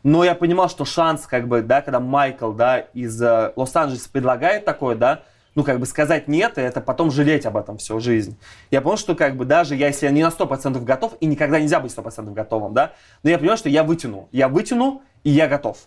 Но 0.03 0.25
я 0.25 0.35
понимал, 0.35 0.69
что 0.69 0.85
шанс, 0.85 1.27
как 1.27 1.49
бы, 1.49 1.63
да, 1.63 1.83
когда 1.83 1.99
Майкл, 2.01 2.53
да, 2.53 2.79
из 2.79 3.21
э, 3.21 3.53
Лос-Анджелеса 3.57 4.09
предлагает 4.11 4.65
такое, 4.65 4.95
да, 4.95 5.23
ну, 5.57 5.65
как 5.65 5.81
бы 5.81 5.87
сказать 5.87 6.29
нет, 6.29 6.59
и 6.59 6.61
это 6.61 6.81
потом 6.81 7.11
жалеть 7.11 7.47
об 7.47 7.57
этом 7.57 7.79
всю 7.79 7.99
жизнь. 7.99 8.37
Я 8.71 8.83
понял, 8.83 8.99
что, 8.99 9.15
как 9.15 9.37
бы, 9.37 9.47
даже 9.47 9.75
я, 9.75 9.89
если 9.89 10.05
я 10.07 10.13
не 10.13 10.23
на 10.23 10.29
100% 10.29 10.85
готов, 10.85 11.17
и 11.19 11.27
никогда 11.27 11.59
нельзя 11.59 11.81
быть 11.81 11.93
100% 11.93 12.33
готовым, 12.33 12.75
да, 12.75 12.93
но 13.23 13.31
я 13.31 13.39
понимаю, 13.39 13.57
что 13.57 13.71
я 13.71 13.83
вытяну. 13.83 14.29
Я 14.33 14.49
вытяну, 14.49 15.03
и 15.25 15.31
я 15.31 15.49
готов. 15.49 15.79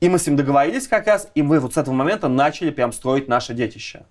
И 0.00 0.08
мы 0.08 0.18
с 0.18 0.26
ним 0.26 0.36
договорились 0.36 0.86
как 0.86 1.08
раз, 1.08 1.28
и 1.34 1.42
мы 1.42 1.58
вот 1.58 1.74
с 1.74 1.76
этого 1.76 1.94
момента 1.94 2.28
начали 2.28 2.70
прям 2.70 2.92
строить 2.92 3.26
наше 3.28 3.54
детище. 3.54 4.04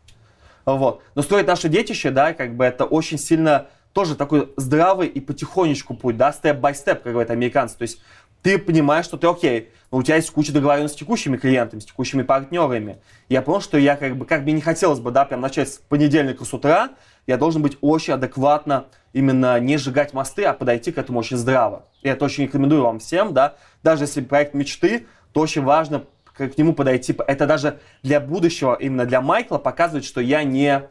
Вот. 0.65 1.01
Но 1.15 1.21
строить 1.21 1.47
наше 1.47 1.69
детище, 1.69 2.11
да, 2.11 2.33
как 2.33 2.55
бы 2.55 2.65
это 2.65 2.83
очень 2.85 3.17
сильно 3.17 3.67
тоже 3.93 4.15
такой 4.15 4.51
здравый 4.57 5.07
и 5.07 5.19
потихонечку 5.21 5.93
путь, 5.93 6.17
да, 6.17 6.33
степ-бай-степ, 6.33 7.01
как 7.03 7.13
говорят 7.13 7.31
американцы. 7.31 7.77
То 7.77 7.83
есть 7.83 8.01
ты 8.41 8.57
понимаешь, 8.57 9.05
что 9.05 9.17
ты 9.17 9.27
окей, 9.27 9.71
но 9.91 9.97
у 9.97 10.03
тебя 10.03 10.15
есть 10.15 10.31
куча 10.31 10.53
договоренностей 10.53 10.97
с 10.97 10.99
текущими 10.99 11.35
клиентами, 11.35 11.81
с 11.81 11.85
текущими 11.85 12.23
партнерами. 12.23 12.99
Я 13.27 13.41
понял, 13.41 13.59
что 13.59 13.77
я 13.77 13.97
как 13.97 14.15
бы, 14.15 14.25
как 14.25 14.45
бы 14.45 14.51
не 14.51 14.61
хотелось 14.61 14.99
бы, 14.99 15.11
да, 15.11 15.25
прям 15.25 15.41
начать 15.41 15.69
с 15.69 15.77
понедельника 15.77 16.45
с 16.45 16.53
утра, 16.53 16.91
я 17.27 17.37
должен 17.37 17.61
быть 17.61 17.77
очень 17.81 18.13
адекватно, 18.13 18.85
именно 19.13 19.59
не 19.59 19.77
сжигать 19.77 20.13
мосты, 20.13 20.45
а 20.45 20.53
подойти 20.53 20.91
к 20.91 20.97
этому 20.97 21.19
очень 21.19 21.37
здраво. 21.37 21.85
И 22.01 22.07
это 22.07 22.25
очень 22.25 22.45
рекомендую 22.45 22.83
вам 22.83 22.99
всем, 22.99 23.33
да, 23.33 23.55
даже 23.83 24.05
если 24.05 24.21
проект 24.21 24.53
мечты, 24.53 25.07
то 25.33 25.41
очень 25.41 25.63
важно 25.63 26.05
к 26.33 26.57
нему 26.57 26.73
подойти. 26.73 27.15
Это 27.27 27.45
даже 27.45 27.79
для 28.01 28.21
будущего, 28.21 28.75
именно 28.75 29.05
для 29.05 29.21
Майкла, 29.21 29.57
показывает, 29.57 30.05
что 30.05 30.21
я 30.21 30.43
не, 30.43 30.83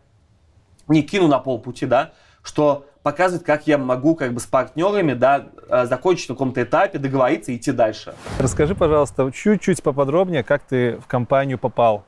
не 0.89 1.03
кину 1.03 1.27
на 1.27 1.39
полпути, 1.39 1.87
да, 1.87 2.13
что 2.43 2.87
показывает, 3.03 3.45
как 3.45 3.67
я 3.67 3.79
могу 3.79 4.15
как 4.15 4.35
бы 4.35 4.41
с 4.41 4.47
партнерами, 4.47 5.15
да, 5.15 5.49
закончить 5.85 6.29
на 6.29 6.35
каком-то 6.35 6.63
этапе, 6.63 6.99
договориться 6.99 7.53
и 7.53 7.57
идти 7.57 7.73
дальше. 7.73 8.15
Расскажи, 8.39 8.75
пожалуйста, 8.75 9.31
чуть-чуть 9.33 9.83
поподробнее, 9.83 10.43
как 10.43 10.63
ты 10.63 10.97
в 10.97 11.07
компанию 11.07 11.59
попал. 11.59 12.05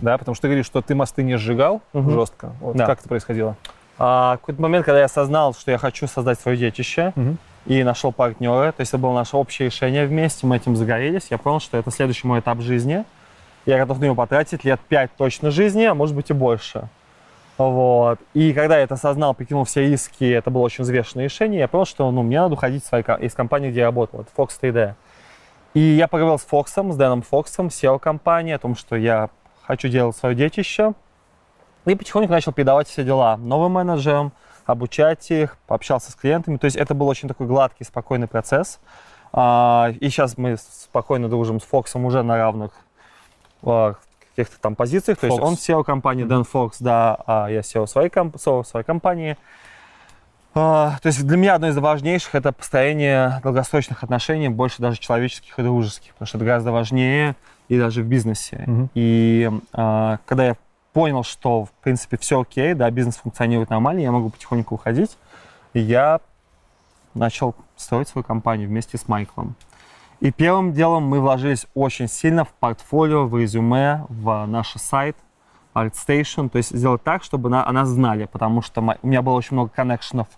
Да, 0.00 0.16
потому 0.16 0.34
что 0.34 0.42
ты 0.42 0.48
говоришь, 0.48 0.66
что 0.66 0.80
ты 0.80 0.94
мосты 0.94 1.22
не 1.22 1.36
сжигал 1.36 1.82
жестко. 1.92 2.52
Вот 2.60 2.76
Да. 2.76 2.86
Как 2.86 3.00
это 3.00 3.08
происходило? 3.08 3.56
А, 3.98 4.36
в 4.36 4.40
какой-то 4.40 4.62
момент, 4.62 4.84
когда 4.86 5.00
я 5.00 5.04
осознал, 5.06 5.54
что 5.54 5.70
я 5.70 5.78
хочу 5.78 6.06
создать 6.06 6.40
свое 6.40 6.56
детище, 6.56 7.12
Мгм. 7.16 7.38
и 7.66 7.82
нашел 7.84 8.12
партнера, 8.12 8.72
то 8.72 8.80
есть 8.80 8.90
это 8.90 8.98
было 8.98 9.12
наше 9.12 9.36
общее 9.36 9.66
решение 9.66 10.06
вместе, 10.06 10.46
мы 10.46 10.56
этим 10.56 10.76
загорелись, 10.76 11.26
я 11.30 11.38
понял, 11.38 11.60
что 11.60 11.76
это 11.76 11.90
следующий 11.90 12.26
мой 12.26 12.40
этап 12.40 12.60
жизни. 12.60 13.04
Я 13.66 13.78
готов 13.78 14.00
на 14.00 14.06
него 14.06 14.14
потратить 14.16 14.64
лет 14.64 14.80
пять 14.88 15.10
точно 15.16 15.50
жизни, 15.52 15.84
а 15.84 15.94
может 15.94 16.16
быть 16.16 16.30
и 16.30 16.32
больше. 16.32 16.88
Вот. 17.58 18.18
И 18.34 18.52
когда 18.52 18.78
я 18.78 18.84
это 18.84 18.94
осознал, 18.94 19.34
прикинул 19.34 19.64
все 19.64 19.82
риски, 19.82 20.24
это 20.24 20.50
было 20.50 20.62
очень 20.62 20.84
взвешенное 20.84 21.24
решение, 21.24 21.60
я 21.60 21.68
понял, 21.68 21.84
что 21.84 22.10
ну, 22.10 22.22
мне 22.22 22.40
надо 22.40 22.54
уходить 22.54 22.84
своей, 22.84 23.04
из 23.20 23.34
компании, 23.34 23.70
где 23.70 23.80
я 23.80 23.86
работал, 23.86 24.22
это 24.22 24.30
Fox 24.36 24.50
3D. 24.60 24.94
И 25.74 25.80
я 25.80 26.08
поговорил 26.08 26.38
с 26.38 26.42
Фоксом, 26.42 26.92
с 26.92 26.96
Дэном 26.96 27.22
Фоксом, 27.22 27.68
SEO 27.68 27.98
компании, 27.98 28.52
о 28.52 28.58
том, 28.58 28.74
что 28.74 28.96
я 28.96 29.30
хочу 29.62 29.88
делать 29.88 30.16
свое 30.16 30.34
детище. 30.34 30.92
И 31.86 31.94
потихоньку 31.94 32.32
начал 32.32 32.52
передавать 32.52 32.88
все 32.88 33.04
дела 33.04 33.36
новым 33.36 33.72
менеджерам, 33.72 34.32
обучать 34.66 35.30
их, 35.30 35.56
пообщался 35.66 36.12
с 36.12 36.14
клиентами. 36.14 36.56
То 36.56 36.66
есть 36.66 36.76
это 36.76 36.94
был 36.94 37.08
очень 37.08 37.28
такой 37.28 37.46
гладкий, 37.46 37.84
спокойный 37.84 38.28
процесс. 38.28 38.80
А, 39.32 39.92
И 40.00 40.08
сейчас 40.10 40.36
мы 40.36 40.56
спокойно 40.58 41.28
дружим 41.28 41.60
с 41.60 41.64
Фоксом 41.64 42.04
уже 42.04 42.22
на 42.22 42.36
равных. 42.36 42.72
Каких-то 44.34 44.60
там 44.60 44.74
позициях. 44.74 45.18
То 45.18 45.26
есть 45.26 45.38
Fox. 45.38 45.42
он 45.42 45.54
SEO 45.54 45.84
компании, 45.84 46.24
Дэн 46.24 46.44
Фокс, 46.44 46.78
да, 46.80 47.18
а 47.26 47.48
я 47.48 47.60
SEO 47.60 47.86
своей, 47.86 48.08
комп- 48.08 48.36
SEO 48.36 48.64
своей 48.64 48.84
компании. 48.84 49.36
А, 50.54 50.98
то 51.02 51.06
есть 51.06 51.26
для 51.26 51.36
меня 51.36 51.54
одно 51.54 51.68
из 51.68 51.76
важнейших 51.76 52.34
это 52.34 52.52
построение 52.52 53.40
долгосрочных 53.42 54.02
отношений, 54.02 54.48
больше 54.48 54.82
даже 54.82 54.98
человеческих 54.98 55.58
и 55.58 55.62
дружеских, 55.62 56.12
потому 56.12 56.26
что 56.26 56.38
это 56.38 56.44
гораздо 56.44 56.72
важнее 56.72 57.36
и 57.68 57.78
даже 57.78 58.02
в 58.02 58.06
бизнесе. 58.06 58.64
Мгм. 58.66 58.90
И 58.94 59.50
а, 59.72 60.18
когда 60.26 60.46
я 60.46 60.56
понял, 60.92 61.24
что 61.24 61.64
в 61.64 61.70
принципе 61.82 62.18
все 62.18 62.40
окей, 62.40 62.74
да, 62.74 62.90
бизнес 62.90 63.16
функционирует 63.16 63.70
нормально, 63.70 64.00
я 64.00 64.12
могу 64.12 64.28
потихоньку 64.28 64.74
уходить, 64.74 65.16
я 65.72 66.20
начал 67.14 67.54
строить 67.76 68.08
свою 68.08 68.24
компанию 68.24 68.68
вместе 68.68 68.98
с 68.98 69.08
Майклом. 69.08 69.54
И 70.22 70.30
первым 70.30 70.72
делом 70.72 71.02
мы 71.02 71.20
вложились 71.20 71.66
очень 71.74 72.06
сильно 72.06 72.44
в 72.44 72.50
портфолио, 72.50 73.26
в 73.26 73.36
резюме, 73.36 74.06
в 74.08 74.46
наш 74.46 74.74
сайт 74.74 75.16
ArtStation, 75.74 76.48
то 76.48 76.58
есть 76.58 76.70
сделать 76.70 77.02
так, 77.02 77.24
чтобы 77.24 77.48
на, 77.48 77.66
о 77.66 77.72
нас 77.72 77.88
знали, 77.88 78.26
потому 78.26 78.62
что 78.62 78.96
у 79.02 79.06
меня 79.08 79.20
было 79.20 79.34
очень 79.34 79.56
много 79.56 79.72
коннекшенов 79.74 80.28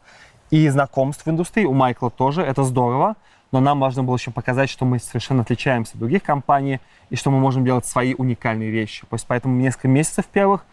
и 0.50 0.66
знакомств 0.70 1.26
в 1.26 1.28
индустрии, 1.28 1.66
у 1.66 1.74
Майкла 1.74 2.08
тоже, 2.08 2.40
это 2.40 2.64
здорово, 2.64 3.16
но 3.52 3.60
нам 3.60 3.78
важно 3.78 4.02
было 4.02 4.16
еще 4.16 4.30
показать, 4.30 4.70
что 4.70 4.86
мы 4.86 4.98
совершенно 4.98 5.42
отличаемся 5.42 5.92
от 5.96 5.98
других 5.98 6.22
компаний 6.22 6.80
и 7.10 7.16
что 7.16 7.30
мы 7.30 7.38
можем 7.38 7.62
делать 7.62 7.84
свои 7.84 8.14
уникальные 8.14 8.70
вещи. 8.70 9.02
То 9.02 9.16
есть 9.16 9.26
поэтому 9.26 9.54
несколько 9.54 9.88
месяцев 9.88 10.24
первых 10.24 10.64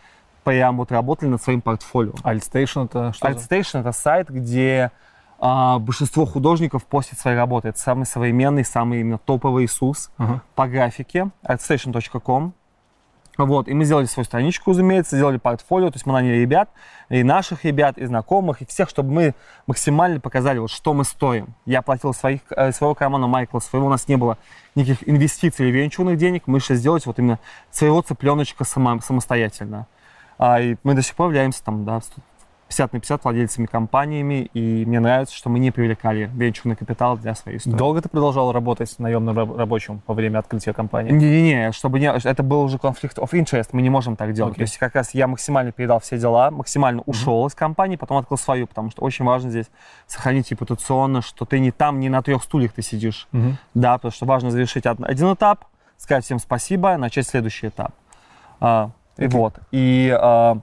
прям 0.46 0.78
вот 0.78 0.90
работали 0.90 1.28
над 1.28 1.44
своим 1.44 1.60
портфолио. 1.60 2.14
AltStation 2.24 2.86
это 2.86 3.12
что? 3.12 3.28
ArtStation 3.28 3.82
это 3.82 3.92
сайт, 3.92 4.30
где 4.30 4.90
а, 5.42 5.80
большинство 5.80 6.26
художников 6.26 6.86
постят 6.86 7.20
свои 7.20 7.36
работы. 7.36 7.70
Это 7.70 7.80
самый 7.80 8.06
современный, 8.06 8.64
самый 8.64 9.02
именно 9.02 9.18
топовый 9.18 9.66
Иисус 9.66 10.12
Ага. 10.18 10.42
по 10.56 10.68
графике. 10.68 11.32
artstation.com. 11.44 12.54
Вот, 13.38 13.68
и 13.68 13.74
мы 13.74 13.86
сделали 13.86 14.06
свою 14.06 14.26
страничку, 14.26 14.72
разумеется, 14.72 15.16
сделали 15.16 15.38
портфолио, 15.38 15.90
то 15.90 15.96
есть 15.96 16.06
мы 16.06 16.14
наняли 16.14 16.36
ребят, 16.36 16.70
и 17.10 17.24
наших 17.24 17.64
ребят, 17.64 17.98
и 17.98 18.06
знакомых, 18.06 18.62
и 18.62 18.66
всех, 18.66 18.90
чтобы 18.90 19.12
мы 19.12 19.36
максимально 19.68 20.20
показали, 20.20 20.60
вот, 20.60 20.70
что 20.70 20.94
мы 20.94 21.06
стоим. 21.06 21.56
Я 21.66 21.82
платил 21.82 22.14
своих, 22.14 22.42
э, 22.52 22.72
своего 22.72 22.94
кармана 22.94 23.28
Майкла, 23.28 23.60
своего, 23.60 23.88
у 23.88 23.90
нас 23.90 24.08
не 24.08 24.18
было 24.18 24.38
никаких 24.76 25.08
инвестиций 25.10 25.70
или 25.70 25.78
венчурных 25.78 26.18
денег, 26.18 26.44
мы 26.46 26.60
решили 26.60 26.78
сделать 26.78 27.06
вот 27.06 27.18
именно 27.20 27.40
своего 27.72 28.02
цыпленочка 28.02 28.64
сама, 28.64 29.00
самостоятельно. 29.00 29.88
А, 30.38 30.60
и 30.60 30.76
мы 30.84 30.94
до 30.94 31.02
сих 31.02 31.16
пор 31.16 31.28
являемся 31.28 31.64
там, 31.64 31.86
да, 31.86 32.02
50 32.72 32.94
на 32.94 33.00
50 33.02 33.24
владельцами 33.26 33.66
компаниями, 33.66 34.50
и 34.54 34.86
мне 34.86 35.02
нравится, 35.02 35.36
что 35.36 35.50
мы 35.50 35.60
не 35.60 35.72
привлекали 35.72 36.30
венчурный 36.34 36.78
капитал 36.78 37.18
для 37.18 37.36
своей 37.36 37.58
истории. 37.58 37.76
Долго 37.76 38.02
ты 38.02 38.08
продолжал 38.08 38.54
работать 38.54 38.98
наемным 38.98 39.38
раб- 39.38 39.58
рабочим 39.58 40.02
во 40.08 40.14
время 40.14 40.40
открытия 40.40 40.72
компании? 40.72 41.12
Не-не-не, 41.12 41.74
чтобы 41.74 42.00
не, 42.00 42.06
это 42.10 42.44
был 42.44 42.62
уже 42.62 42.80
конфликт 42.80 43.18
of 43.18 43.32
interest, 43.34 43.70
мы 43.74 43.82
не 43.82 43.90
можем 43.90 44.16
так 44.16 44.32
делать. 44.34 44.54
Окей. 44.54 44.60
То 44.66 44.70
есть 44.70 44.78
как 44.78 44.96
раз 44.96 45.14
я 45.14 45.28
максимально 45.28 45.74
передал 45.74 46.00
все 46.00 46.18
дела, 46.18 46.50
максимально 46.50 47.02
ушел 47.06 47.46
из 47.48 47.54
компании, 47.56 47.98
потом 47.98 48.18
открыл 48.18 48.38
свою, 48.38 48.68
потому 48.68 48.90
что 48.90 49.02
очень 49.04 49.26
важно 49.26 49.50
здесь 49.50 49.70
сохранить 50.08 50.50
репутационно, 50.52 51.22
что 51.22 51.44
ты 51.44 51.60
не 51.60 51.72
там, 51.72 52.00
не 52.00 52.08
на 52.08 52.22
трех 52.22 52.42
стульях 52.42 52.72
ты 52.72 52.82
сидишь. 52.82 53.28
Мгм. 53.34 53.58
Да, 53.74 53.96
потому 53.98 54.14
что 54.14 54.26
важно 54.26 54.50
завершить 54.50 54.86
од- 54.86 55.04
один 55.04 55.34
этап, 55.34 55.66
сказать 55.98 56.24
всем 56.24 56.40
спасибо, 56.40 56.96
начать 56.96 57.28
следующий 57.28 57.68
этап. 57.68 57.92
А, 58.62 58.92
и 59.18 59.28
вот. 59.28 59.60
И 59.72 60.16
а, 60.18 60.58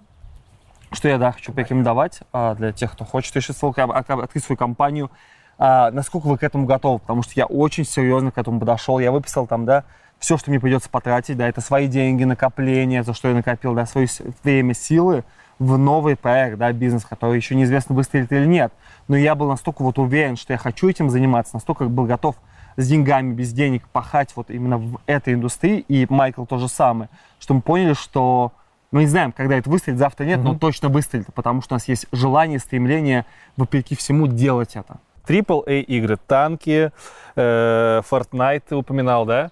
что 0.93 1.09
я, 1.09 1.19
да, 1.19 1.33
хочу 1.33 1.53
порекомендовать 1.53 2.21
а, 2.33 2.55
для 2.55 2.73
тех, 2.73 2.93
кто 2.93 3.05
хочет 3.05 3.35
решить 3.37 3.57
свою, 3.57 3.75
открыть 3.75 4.45
свою 4.45 4.57
компанию, 4.57 5.11
а, 5.59 5.91
насколько 5.91 6.27
вы 6.27 6.39
к 6.39 6.43
этому 6.43 6.67
готовы, 6.67 7.01
потому 7.01 7.23
что 7.23 7.33
я 7.35 7.47
очень 7.47 7.85
серьезно 7.85 8.31
к 8.31 8.39
этому 8.39 8.61
подошел, 8.61 8.99
я 8.99 9.11
выписал 9.11 9.47
там, 9.47 9.65
да, 9.65 9.85
все, 10.19 10.37
что 10.37 10.51
мне 10.51 10.61
придется 10.61 10.89
потратить, 10.91 11.37
да, 11.37 11.49
это 11.49 11.61
свои 11.61 11.87
деньги, 11.87 12.25
накопления, 12.25 13.03
за 13.03 13.15
что 13.15 13.29
я 13.29 13.35
накопил, 13.35 13.75
да, 13.75 13.87
свое 13.87 14.09
время, 14.43 14.75
силы 14.75 15.25
в 15.59 15.77
новый 15.77 16.17
проект, 16.17 16.59
да, 16.59 16.73
бизнес, 16.73 17.05
который 17.05 17.37
еще 17.37 17.55
неизвестно, 17.55 17.95
выстрелит 17.95 18.33
или 18.33 18.47
нет. 18.47 18.73
Но 19.09 19.17
я 19.17 19.35
был 19.35 19.49
настолько 19.49 19.83
вот 19.83 19.99
уверен, 19.99 20.37
что 20.37 20.53
я 20.53 20.59
хочу 20.59 20.89
этим 20.89 21.11
заниматься, 21.11 21.55
настолько 21.55 21.85
был 21.85 22.05
готов 22.05 22.37
с 22.77 22.87
деньгами, 22.87 23.33
без 23.33 23.53
денег 23.53 23.89
пахать 23.89 24.33
вот 24.37 24.51
именно 24.51 24.79
в 24.79 25.01
этой 25.07 25.35
индустрии, 25.35 25.81
и 25.89 26.07
Майкл 26.09 26.45
то 26.45 26.59
же 26.59 26.69
самое, 26.69 27.11
что 27.41 27.55
мы 27.55 27.61
поняли, 27.61 27.95
что 27.95 28.53
мы 28.91 29.01
не 29.03 29.07
знаем, 29.07 29.33
когда 29.33 29.57
это 29.57 29.69
выстрелит, 29.69 29.99
завтра 29.99 30.25
нет, 30.25 30.41
но 30.43 30.55
точно 30.59 30.89
выстрелит, 30.89 31.27
потому 31.35 31.61
что 31.63 31.75
у 31.75 31.77
нас 31.77 31.89
есть 31.89 32.07
желание, 32.13 32.59
стремление, 32.59 33.27
вопреки 33.57 33.95
всему, 33.95 34.27
делать 34.27 34.77
это. 34.77 34.99
AAA 35.27 35.81
игры, 35.83 36.17
танки, 36.17 36.91
э, 37.37 38.03
Fortnite 38.11 38.63
ты 38.69 38.77
упоминал, 38.77 39.27
да? 39.27 39.51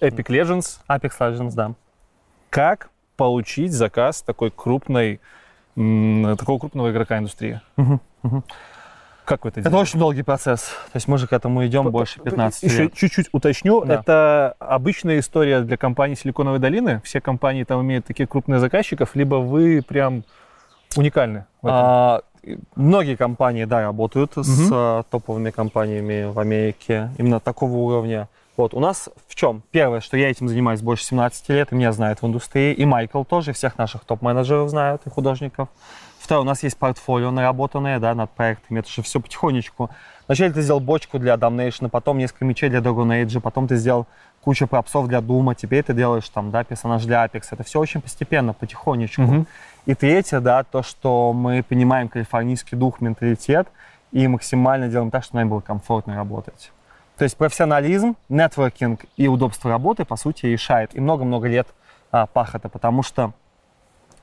Epic 0.00 0.26
Legends. 0.26 0.78
Apex 0.88 1.12
Legends, 1.18 1.52
да. 1.54 1.72
Как 2.48 2.88
получить 3.16 3.72
заказ 3.72 4.22
такой 4.22 4.50
крупной, 4.50 5.20
м, 5.76 6.36
такого 6.38 6.58
крупного 6.58 6.90
игрока 6.90 7.18
индустрии? 7.18 7.60
Как 9.24 9.44
вы 9.44 9.50
это 9.50 9.60
Это 9.60 9.70
делаете? 9.70 9.90
очень 9.90 9.98
долгий 10.00 10.22
процесс. 10.22 10.62
То 10.92 10.96
есть 10.96 11.06
мы 11.08 11.16
же 11.18 11.26
к 11.28 11.32
этому 11.32 11.64
идем 11.66 11.90
больше 11.90 12.20
15 12.20 12.62
Еще 12.64 12.82
лет. 12.84 12.94
чуть-чуть 12.94 13.28
уточню. 13.32 13.84
Да. 13.84 13.94
Это 13.94 14.54
обычная 14.58 15.20
история 15.20 15.60
для 15.60 15.76
компаний 15.76 16.16
Силиконовой 16.16 16.58
долины. 16.58 17.00
Все 17.04 17.20
компании 17.20 17.64
там 17.64 17.80
имеют 17.82 18.04
таких 18.06 18.28
крупных 18.28 18.60
заказчиков, 18.60 19.14
либо 19.14 19.36
вы 19.36 19.82
прям 19.86 20.24
уникальны. 20.96 21.46
А, 21.62 22.20
многие 22.74 23.14
компании, 23.16 23.64
да, 23.64 23.80
работают 23.82 24.32
с 24.36 24.48
Мгм. 24.66 24.70
а, 24.72 25.02
топовыми 25.04 25.50
компаниями 25.50 26.24
в 26.30 26.38
Америке, 26.38 27.10
именно 27.16 27.38
такого 27.38 27.76
уровня. 27.76 28.28
Вот, 28.56 28.74
у 28.74 28.80
нас 28.80 29.08
в 29.28 29.34
чем? 29.34 29.62
Первое, 29.70 30.00
что 30.00 30.16
я 30.18 30.30
этим 30.30 30.46
занимаюсь 30.48 30.82
больше 30.82 31.04
17 31.04 31.48
лет, 31.48 31.72
и 31.72 31.74
меня 31.74 31.92
знают 31.92 32.20
в 32.20 32.26
индустрии, 32.26 32.74
и 32.74 32.84
Майкл 32.84 33.22
тоже, 33.24 33.52
всех 33.54 33.78
наших 33.78 34.04
топ-менеджеров 34.04 34.68
знают, 34.68 35.02
и 35.06 35.10
художников. 35.10 35.68
Второе, 36.22 36.42
у 36.42 36.46
нас 36.46 36.62
есть 36.62 36.76
портфолио 36.76 37.32
наработанное, 37.32 37.98
да, 37.98 38.14
над 38.14 38.30
проектами, 38.30 38.78
это 38.78 38.88
же 38.88 39.02
все 39.02 39.18
потихонечку. 39.18 39.90
Вначале 40.28 40.52
ты 40.52 40.62
сделал 40.62 40.78
бочку 40.78 41.18
для 41.18 41.34
Damnation, 41.34 41.88
потом 41.88 42.18
несколько 42.18 42.44
мечей 42.44 42.70
для 42.70 42.78
Dragon 42.78 43.08
Age, 43.08 43.40
потом 43.40 43.66
ты 43.66 43.74
сделал 43.74 44.06
кучу 44.40 44.68
пропсов 44.68 45.08
для 45.08 45.20
Дума, 45.20 45.56
теперь 45.56 45.82
ты 45.82 45.94
делаешь 45.94 46.28
там, 46.28 46.52
да, 46.52 46.62
персонаж 46.62 47.04
для 47.06 47.24
Apex. 47.24 47.48
Это 47.50 47.64
все 47.64 47.80
очень 47.80 48.00
постепенно, 48.00 48.52
потихонечку. 48.52 49.22
Мгм. 49.22 49.46
И 49.86 49.94
третье, 49.96 50.38
да, 50.38 50.62
то, 50.62 50.84
что 50.84 51.32
мы 51.32 51.64
понимаем 51.64 52.08
калифорнийский 52.08 52.78
дух, 52.78 53.00
менталитет 53.00 53.66
и 54.12 54.28
максимально 54.28 54.86
делаем 54.86 55.10
так, 55.10 55.24
чтобы 55.24 55.40
нам 55.40 55.48
было 55.48 55.60
комфортно 55.60 56.14
работать. 56.14 56.70
То 57.18 57.24
есть 57.24 57.36
профессионализм, 57.36 58.14
нетворкинг 58.28 59.06
и 59.16 59.26
удобство 59.26 59.70
работы, 59.70 60.04
по 60.04 60.14
сути, 60.14 60.46
решает. 60.46 60.94
И 60.94 61.00
много-много 61.00 61.48
лет 61.48 61.66
а, 62.12 62.26
пахота, 62.26 62.68
потому 62.68 63.02
что 63.02 63.32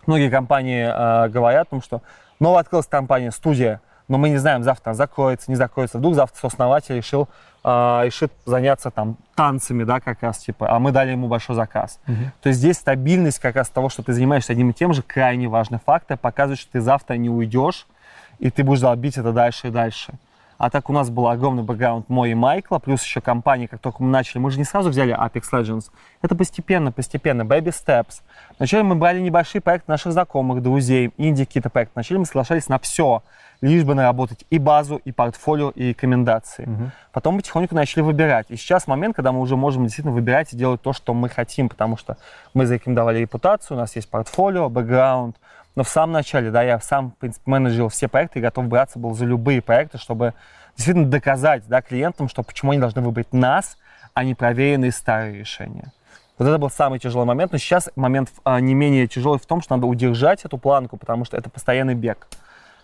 многие 0.09 0.29
компании 0.29 0.85
а, 0.87 1.29
говорят 1.29 1.67
о 1.67 1.69
том, 1.69 1.81
что 1.81 2.01
новая 2.39 2.61
открылась 2.61 2.87
компания, 2.87 3.31
студия, 3.31 3.79
но 4.07 4.17
мы 4.17 4.29
не 4.29 4.37
знаем, 4.37 4.63
завтра 4.63 4.89
она 4.89 4.95
закроется, 4.95 5.51
не 5.51 5.55
закроется. 5.55 5.99
Вдруг 5.99 6.15
завтра 6.15 6.39
сооснователь 6.39 6.95
решил, 6.95 7.29
а, 7.63 8.01
решит 8.03 8.33
заняться 8.43 8.89
там 8.89 9.17
танцами, 9.35 9.83
да, 9.83 9.99
как 9.99 10.23
раз, 10.23 10.39
типа, 10.39 10.75
а 10.75 10.79
мы 10.79 10.91
дали 10.91 11.11
ему 11.11 11.27
большой 11.27 11.55
заказ. 11.55 11.99
То 12.41 12.49
есть 12.49 12.59
здесь 12.59 12.77
стабильность 12.77 13.39
как 13.39 13.55
раз 13.55 13.69
того, 13.69 13.89
что 13.89 14.01
ты 14.01 14.13
занимаешься 14.13 14.53
одним 14.53 14.71
и 14.71 14.73
тем 14.73 14.93
же, 14.93 15.03
крайне 15.03 15.47
важный 15.47 15.79
фактор, 15.85 16.17
показывает, 16.17 16.59
что 16.59 16.71
ты 16.71 16.81
завтра 16.81 17.13
не 17.13 17.29
уйдешь, 17.29 17.85
и 18.39 18.49
ты 18.49 18.63
будешь 18.63 18.81
долбить 18.81 19.17
это 19.17 19.31
дальше 19.31 19.67
и 19.67 19.71
дальше. 19.71 20.13
А 20.59 20.69
так 20.69 20.89
у 20.89 20.93
нас 20.93 21.09
был 21.09 21.29
огромный 21.29 21.63
бэкграунд 21.63 22.09
мой 22.09 22.31
и 22.31 22.35
Майкла, 22.35 22.79
плюс 22.79 23.01
еще 23.01 23.21
компании, 23.21 23.65
как 23.65 23.79
только 23.79 24.03
мы 24.03 24.09
начали, 24.09 24.39
мы 24.39 24.51
же 24.51 24.57
не 24.57 24.65
сразу 24.65 24.89
взяли 24.89 25.17
Apex 25.17 25.43
Legends. 25.53 25.85
Это 26.21 26.35
постепенно, 26.35 26.91
постепенно, 26.91 27.43
baby 27.43 27.73
steps. 27.73 28.21
Вначале 28.57 28.83
мы 28.83 28.95
брали 28.95 29.21
небольшие 29.21 29.61
проекты 29.61 29.89
наших 29.89 30.11
знакомых, 30.11 30.61
друзей, 30.61 31.13
инди 31.17 31.45
какие-то 31.45 31.69
проекты. 31.69 31.93
Вначале 31.95 32.19
мы 32.19 32.25
соглашались 32.25 32.67
на 32.67 32.77
все, 32.77 33.23
лишь 33.61 33.85
бы 33.85 33.95
наработать 33.95 34.45
и 34.49 34.59
базу, 34.59 34.97
и 34.97 35.13
портфолио, 35.13 35.69
и 35.69 35.89
рекомендации. 35.89 36.67
Потом 37.13 37.37
потихоньку 37.37 37.73
начали 37.73 38.01
выбирать. 38.01 38.47
И 38.49 38.57
сейчас 38.57 38.85
момент, 38.85 39.15
когда 39.15 39.31
мы 39.31 39.39
уже 39.39 39.55
можем 39.55 39.83
действительно 39.83 40.13
выбирать 40.13 40.51
и 40.51 40.57
делать 40.57 40.81
то, 40.81 40.91
что 40.91 41.13
мы 41.13 41.29
хотим, 41.29 41.69
потому 41.69 41.95
что 41.95 42.17
мы 42.53 42.65
зарекомендовали 42.65 43.19
репутацию, 43.19 43.77
у 43.77 43.79
нас 43.79 43.95
есть 43.95 44.09
портфолио, 44.09 44.67
бэкграунд. 44.69 45.37
Но 45.79 45.83
в 45.85 45.87
самом 45.87 46.11
начале, 46.11 46.51
да, 46.51 46.61
я 46.61 46.77
сам, 46.81 47.11
в 47.11 47.15
принципе, 47.15 47.43
менеджерил 47.49 47.87
все 47.87 48.09
проекты 48.09 48.39
и 48.39 48.41
готов 48.41 48.65
браться 48.65 48.99
был 48.99 49.13
за 49.13 49.23
любые 49.23 49.61
проекты, 49.61 49.97
чтобы 49.97 50.33
действительно 50.75 51.07
доказать, 51.07 51.63
да, 51.69 51.81
клиентам, 51.81 52.27
что 52.27 52.43
почему 52.43 52.71
они 52.71 52.81
должны 52.81 53.01
выбрать 53.01 53.31
нас, 53.31 53.77
а 54.13 54.25
не 54.25 54.35
проверенные 54.35 54.91
старые 54.91 55.39
решения. 55.39 55.93
Вот 56.37 56.49
это 56.49 56.57
был 56.57 56.69
самый 56.69 56.99
тяжелый 56.99 57.23
момент, 57.23 57.53
но 57.53 57.57
сейчас 57.57 57.89
момент 57.95 58.29
а, 58.43 58.59
не 58.59 58.73
менее 58.73 59.07
тяжелый 59.07 59.39
в 59.39 59.45
том, 59.45 59.61
что 59.61 59.73
надо 59.77 59.87
удержать 59.87 60.43
эту 60.43 60.57
планку, 60.57 60.97
потому 60.97 61.23
что 61.23 61.37
это 61.37 61.49
постоянный 61.49 61.95
бег. 61.95 62.27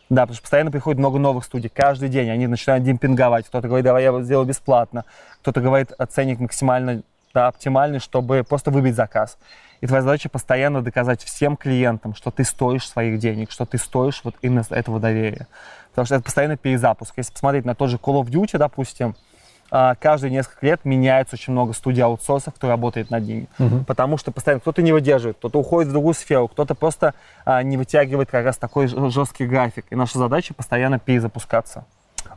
Да, 0.09 0.21
потому 0.21 0.35
что 0.35 0.43
постоянно 0.43 0.71
приходит 0.71 0.97
много 0.97 1.19
новых 1.19 1.43
студий. 1.43 1.69
Каждый 1.69 2.07
день 2.07 2.29
они 2.29 2.47
начинают 2.47 2.85
демпинговать. 2.85 3.45
Кто-то 3.47 3.67
говорит, 3.67 3.83
давай 3.83 4.03
я 4.03 4.21
сделаю 4.21 4.47
бесплатно. 4.47 5.03
Кто-то 5.41 5.59
говорит, 5.59 5.91
ценник 6.11 6.39
максимально 6.39 7.03
да, 7.33 7.47
оптимальный, 7.47 7.99
чтобы 7.99 8.45
просто 8.47 8.71
выбить 8.71 8.95
заказ. 8.95 9.37
И 9.81 9.87
твоя 9.87 10.01
задача 10.01 10.29
постоянно 10.29 10.81
доказать 10.81 11.23
всем 11.23 11.57
клиентам, 11.57 12.15
что 12.15 12.31
ты 12.31 12.43
стоишь 12.43 12.87
своих 12.87 13.19
денег, 13.19 13.51
что 13.51 13.65
ты 13.65 13.77
стоишь 13.77 14.21
вот 14.23 14.35
именно 14.41 14.63
этого 14.69 14.99
доверия. 14.99 15.47
Потому 15.89 16.05
что 16.05 16.15
это 16.15 16.23
постоянно 16.23 16.57
перезапуск. 16.57 17.13
Если 17.17 17.31
посмотреть 17.31 17.65
на 17.65 17.75
тот 17.75 17.89
же 17.89 17.97
Call 17.97 18.21
of 18.21 18.27
Duty, 18.27 18.57
допустим, 18.57 19.15
а, 19.71 19.95
каждые 19.95 20.31
несколько 20.31 20.65
лет 20.65 20.85
меняется 20.85 21.35
очень 21.35 21.53
много 21.53 21.73
студий 21.73 22.03
аутсорсов, 22.03 22.53
кто 22.53 22.67
работает 22.67 23.09
над 23.09 23.23
ними. 23.23 23.47
Потому 23.85 24.17
что 24.17 24.31
постоянно 24.31 24.61
кто-то 24.61 24.81
не 24.81 24.91
выдерживает, 24.91 25.37
кто-то 25.37 25.59
уходит 25.59 25.89
в 25.89 25.91
другую 25.91 26.13
сферу, 26.13 26.47
кто-то 26.47 26.75
просто 26.75 27.13
а, 27.45 27.63
не 27.63 27.77
вытягивает 27.77 28.29
как 28.29 28.45
раз 28.45 28.57
такой 28.57 28.87
жесткий 28.87 29.45
график. 29.45 29.85
И 29.89 29.95
наша 29.95 30.17
задача 30.19 30.53
постоянно 30.53 30.99
перезапускаться. 30.99 31.85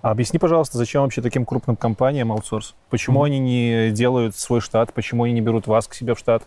А 0.03 0.11
объясни, 0.11 0.39
пожалуйста, 0.39 0.79
зачем 0.79 1.03
вообще 1.03 1.23
таким 1.23 1.45
крупным 1.45 1.77
компаниям 1.77 2.33
аутсорс? 2.33 2.75
Почему 2.91 3.23
они 3.23 3.39
не 3.39 3.91
делают 3.91 4.37
свой 4.37 4.61
штат? 4.61 4.93
Почему 4.93 5.25
они 5.25 5.35
не 5.35 5.41
берут 5.41 5.67
вас 5.67 5.87
к 5.87 5.95
себе 5.95 6.15
в 6.15 6.19
штат? 6.19 6.47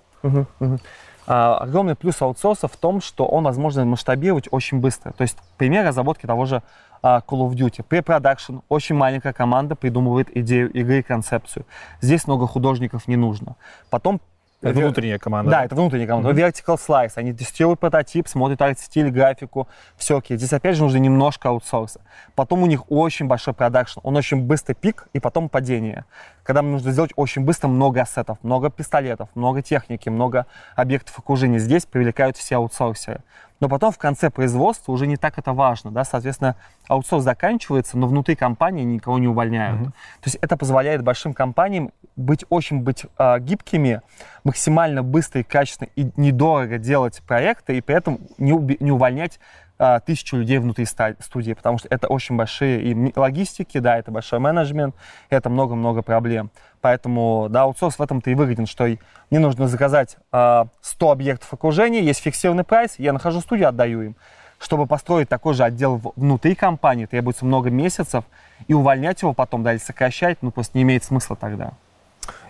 А, 1.28 1.58
огромный 1.58 1.96
плюс 1.96 2.22
аутсорса 2.22 2.68
в 2.68 2.76
том, 2.76 3.00
что 3.00 3.26
он 3.26 3.44
возможно 3.44 3.86
масштабировать 3.86 4.48
очень 4.52 4.80
быстро. 4.80 5.12
То 5.12 5.22
есть 5.22 5.38
пример 5.58 5.86
разработки 5.86 6.26
того 6.26 6.46
же 6.46 6.64
а, 7.02 7.22
Call 7.26 7.48
of 7.48 7.54
Duty. 7.54 7.86
Pre-production, 7.88 8.62
очень 8.70 8.96
маленькая 8.96 9.34
команда 9.34 9.76
придумывает 9.76 10.36
идею 10.36 10.72
игры 10.72 11.00
и 11.00 11.04
концепцию. 11.04 11.66
Здесь 12.02 12.28
много 12.28 12.48
художников 12.48 13.08
не 13.08 13.16
нужно. 13.16 13.56
Потом 13.90 14.20
Это 14.62 14.80
внутренняя 14.80 15.18
команда. 15.18 15.52
Да, 15.52 15.66
это 15.66 15.76
внутренняя 15.76 16.08
команда. 16.08 16.30
Vertical 16.30 16.78
Slice. 16.78 17.14
Они 17.16 17.34
тестируют 17.34 17.80
прототип, 17.80 18.28
смотрят 18.28 18.62
арт-стиль, 18.62 19.10
графику, 19.10 19.68
все 19.98 20.20
окей. 20.20 20.38
Здесь 20.38 20.54
опять 20.54 20.76
же 20.76 20.84
нужно 20.84 20.98
немножко 20.98 21.50
аутсорса. 21.50 22.02
Потом 22.36 22.62
у 22.64 22.68
них 22.68 22.92
очень 22.92 23.28
большой 23.28 23.54
продакшн. 23.54 24.00
Он 24.04 24.16
очень 24.16 24.42
быстрый 24.42 24.74
пик 24.74 25.08
и 25.14 25.20
потом 25.20 25.50
падение. 25.50 26.06
Когда 26.52 26.64
нужно 26.64 26.92
сделать 26.92 27.12
очень 27.16 27.46
быстро 27.46 27.70
много 27.70 28.02
ассетов, 28.02 28.38
много 28.44 28.70
пистолетов, 28.70 29.30
много 29.36 29.62
техники, 29.62 30.10
много 30.10 30.48
объектов 30.76 31.18
окружения. 31.18 31.60
Здесь 31.60 31.86
привлекают 31.86 32.36
все 32.36 32.58
аутсорсеры. 32.58 33.22
Но 33.62 33.70
потом 33.70 33.94
в 33.94 33.98
конце 33.98 34.30
производства 34.30 34.92
уже 34.92 35.08
не 35.08 35.16
так 35.16 35.38
это 35.38 35.54
важно. 35.54 35.92
Да? 35.92 36.04
Соответственно, 36.04 36.58
аутсорс 36.90 37.24
заканчивается, 37.24 37.98
но 37.98 38.06
внутри 38.06 38.36
компании 38.36 38.84
никого 38.84 39.18
не 39.18 39.30
увольняют. 39.30 39.86
То 39.86 40.26
есть 40.26 40.40
это 40.42 40.58
позволяет 40.58 41.04
большим 41.04 41.34
компаниям 41.34 41.92
быть 42.18 42.44
очень 42.50 42.82
быть 42.82 43.06
а, 43.18 43.40
гибкими, 43.40 44.02
максимально 44.44 45.04
быстро 45.04 45.40
и 45.40 45.44
качественно 45.44 45.88
и 45.96 46.10
недорого 46.18 46.80
делать 46.80 47.22
проекты, 47.26 47.78
и 47.78 47.82
при 47.82 47.96
этом 47.96 48.20
не, 48.38 48.52
уби- 48.52 48.76
не 48.82 48.92
увольнять 48.92 49.40
а, 49.84 50.00
тысячу 50.00 50.38
людей 50.38 50.60
внутри 50.60 50.86
студии, 50.86 51.54
потому 51.54 51.80
что 51.80 51.88
это 51.90 52.08
очень 52.08 52.36
большие 52.36 52.84
и 52.84 53.14
логистики, 53.16 53.80
да, 53.80 53.98
это 53.98 54.12
большой 54.12 54.38
менеджмент, 54.38 54.94
это 55.32 55.50
много-много 55.50 56.04
проблем. 56.04 56.52
Поэтому, 56.82 57.48
да, 57.50 57.64
аутсорс 57.64 57.98
в 57.98 58.02
этом-то 58.04 58.30
и 58.30 58.36
выгоден, 58.36 58.68
что 58.68 58.86
мне 59.32 59.40
нужно 59.40 59.68
заказать 59.68 60.18
а, 60.32 60.68
100 60.82 61.12
объектов 61.12 61.52
окружения, 61.52 62.02
есть 62.02 62.22
фиксированный 62.22 62.64
прайс, 62.64 62.94
я 63.00 63.12
нахожу 63.12 63.42
студию, 63.42 63.70
отдаю 63.70 64.04
им. 64.04 64.16
Чтобы 64.60 64.86
построить 64.86 65.30
такой 65.30 65.56
же 65.56 65.64
отдел 65.64 66.00
внутри 66.16 66.54
компании, 66.54 67.08
требуется 67.08 67.44
много 67.44 67.72
месяцев, 67.72 68.24
и 68.68 68.76
увольнять 68.76 69.24
его 69.24 69.34
потом, 69.34 69.64
да, 69.64 69.74
или 69.74 69.80
сокращать, 69.80 70.38
ну, 70.44 70.52
просто 70.52 70.78
не 70.78 70.84
имеет 70.84 71.04
смысла 71.04 71.36
тогда. 71.36 71.72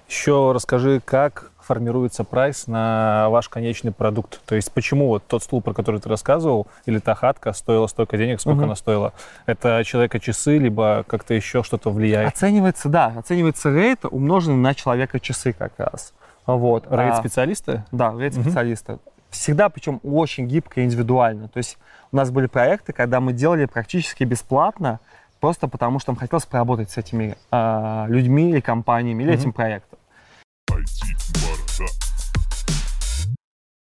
Еще 0.09 0.51
расскажи, 0.51 0.99
как 0.99 1.50
формируется 1.71 2.25
прайс 2.25 2.67
на 2.67 3.29
ваш 3.29 3.47
конечный 3.47 3.93
продукт. 3.93 4.41
То 4.45 4.55
есть 4.55 4.69
почему 4.73 5.07
вот 5.07 5.23
тот 5.25 5.41
стул, 5.41 5.61
про 5.61 5.73
который 5.73 6.01
ты 6.01 6.09
рассказывал, 6.09 6.67
или 6.85 6.99
та 6.99 7.15
хатка 7.15 7.53
стоила 7.53 7.87
столько 7.87 8.17
денег, 8.17 8.41
сколько 8.41 8.57
Мгм. 8.57 8.65
она 8.65 8.75
стоила? 8.75 9.13
Это 9.45 9.81
человека 9.85 10.19
часы, 10.19 10.57
либо 10.57 11.05
как-то 11.07 11.33
еще 11.33 11.63
что-то 11.63 11.89
влияет? 11.89 12.27
Оценивается, 12.27 12.89
да, 12.89 13.13
оценивается 13.17 13.69
рейд, 13.73 14.03
умноженный 14.03 14.57
на 14.57 14.75
человека 14.75 15.21
часы 15.21 15.53
как 15.53 15.71
раз. 15.77 16.11
Вот. 16.45 16.87
Рейд 16.91 17.13
А, 17.13 17.15
специалиста? 17.15 17.85
Да, 17.93 18.13
рейд 18.17 18.33
специалиста. 18.33 18.99
Всегда, 19.29 19.69
причем 19.69 20.01
очень 20.03 20.47
гибко 20.47 20.81
и 20.81 20.83
индивидуально. 20.83 21.47
То 21.47 21.59
есть 21.59 21.77
у 22.11 22.17
нас 22.17 22.31
были 22.31 22.47
проекты, 22.47 22.91
когда 22.91 23.21
мы 23.21 23.31
делали 23.31 23.63
практически 23.63 24.25
бесплатно, 24.25 24.99
просто 25.39 25.69
потому 25.69 25.99
что 25.99 26.11
нам 26.11 26.17
хотелось 26.17 26.45
поработать 26.45 26.91
с 26.91 26.97
этими 26.97 27.37
а, 27.49 28.07
людьми 28.09 28.49
или 28.49 28.59
компаниями, 28.59 29.23
или 29.23 29.33
этим 29.33 29.53
проектом. 29.53 29.99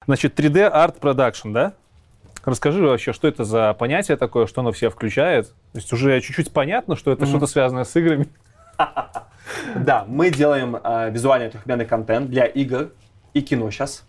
Значит, 0.06 0.38
3D 0.38 0.72
Art 0.72 0.98
Production, 0.98 1.52
да? 1.52 1.72
Расскажи 2.44 2.82
вообще, 2.82 3.12
что 3.12 3.28
это 3.28 3.44
за 3.44 3.74
понятие 3.74 4.16
такое, 4.16 4.46
что 4.46 4.62
оно 4.62 4.72
в 4.72 4.78
себя 4.78 4.90
включает? 4.90 5.48
То 5.72 5.78
есть 5.78 5.92
уже 5.92 6.20
чуть-чуть 6.20 6.52
понятно, 6.52 6.96
что 6.96 7.12
это 7.12 7.26
что-то 7.26 7.46
связанное 7.46 7.84
с 7.84 7.94
играми. 7.96 8.28
Да, 9.74 10.04
мы 10.06 10.30
делаем 10.30 10.76
э, 10.76 11.10
визуальный 11.10 11.50
трехмерный 11.50 11.84
контент 11.84 12.30
для 12.30 12.44
игр 12.44 12.92
и 13.34 13.42
кино 13.42 13.70
сейчас. 13.70 14.04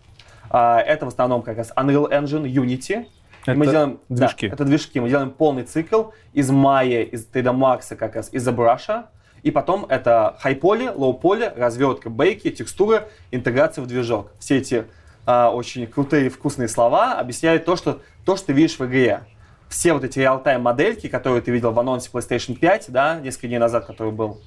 это 0.50 1.04
в 1.04 1.08
основном 1.08 1.42
как 1.42 1.56
раз 1.56 1.72
Unreal 1.76 2.10
Engine, 2.10 2.44
Unity. 2.44 3.06
И 3.46 3.50
мы 3.50 3.64
Это 3.64 3.72
делаем 3.72 4.00
да, 4.08 4.26
движки. 4.26 4.46
это 4.46 4.64
движки. 4.64 5.00
Мы 5.00 5.08
делаем 5.08 5.30
полный 5.30 5.64
цикл 5.64 6.10
из 6.32 6.50
Maya, 6.50 7.02
из 7.02 7.26
3D 7.26 7.52
Max, 7.52 7.96
как 7.96 8.14
раз 8.14 8.32
из 8.32 8.46
ZBrush. 8.46 9.04
И 9.42 9.50
потом 9.50 9.86
это 9.86 10.38
high-poly, 10.44 10.96
low-poly, 10.96 11.58
развертка, 11.58 12.10
бейки, 12.10 12.50
текстуры, 12.50 13.08
интеграция 13.30 13.82
в 13.82 13.86
движок. 13.86 14.30
Все 14.38 14.58
эти 14.58 14.84
а, 15.26 15.50
очень 15.50 15.86
крутые 15.86 16.30
вкусные 16.30 16.68
слова 16.68 17.14
объясняют 17.18 17.64
то 17.64 17.76
что, 17.76 18.00
то, 18.24 18.36
что 18.36 18.46
ты 18.46 18.52
видишь 18.52 18.78
в 18.78 18.86
игре. 18.86 19.22
Все 19.68 19.94
вот 19.94 20.04
эти 20.04 20.18
реал-тайм 20.18 20.62
модельки, 20.62 21.08
которые 21.08 21.42
ты 21.42 21.50
видел 21.50 21.72
в 21.72 21.78
анонсе 21.78 22.10
PlayStation 22.12 22.54
5, 22.56 22.86
да, 22.90 23.18
несколько 23.20 23.48
дней 23.48 23.58
назад, 23.58 23.86
который 23.86 24.12
был, 24.12 24.40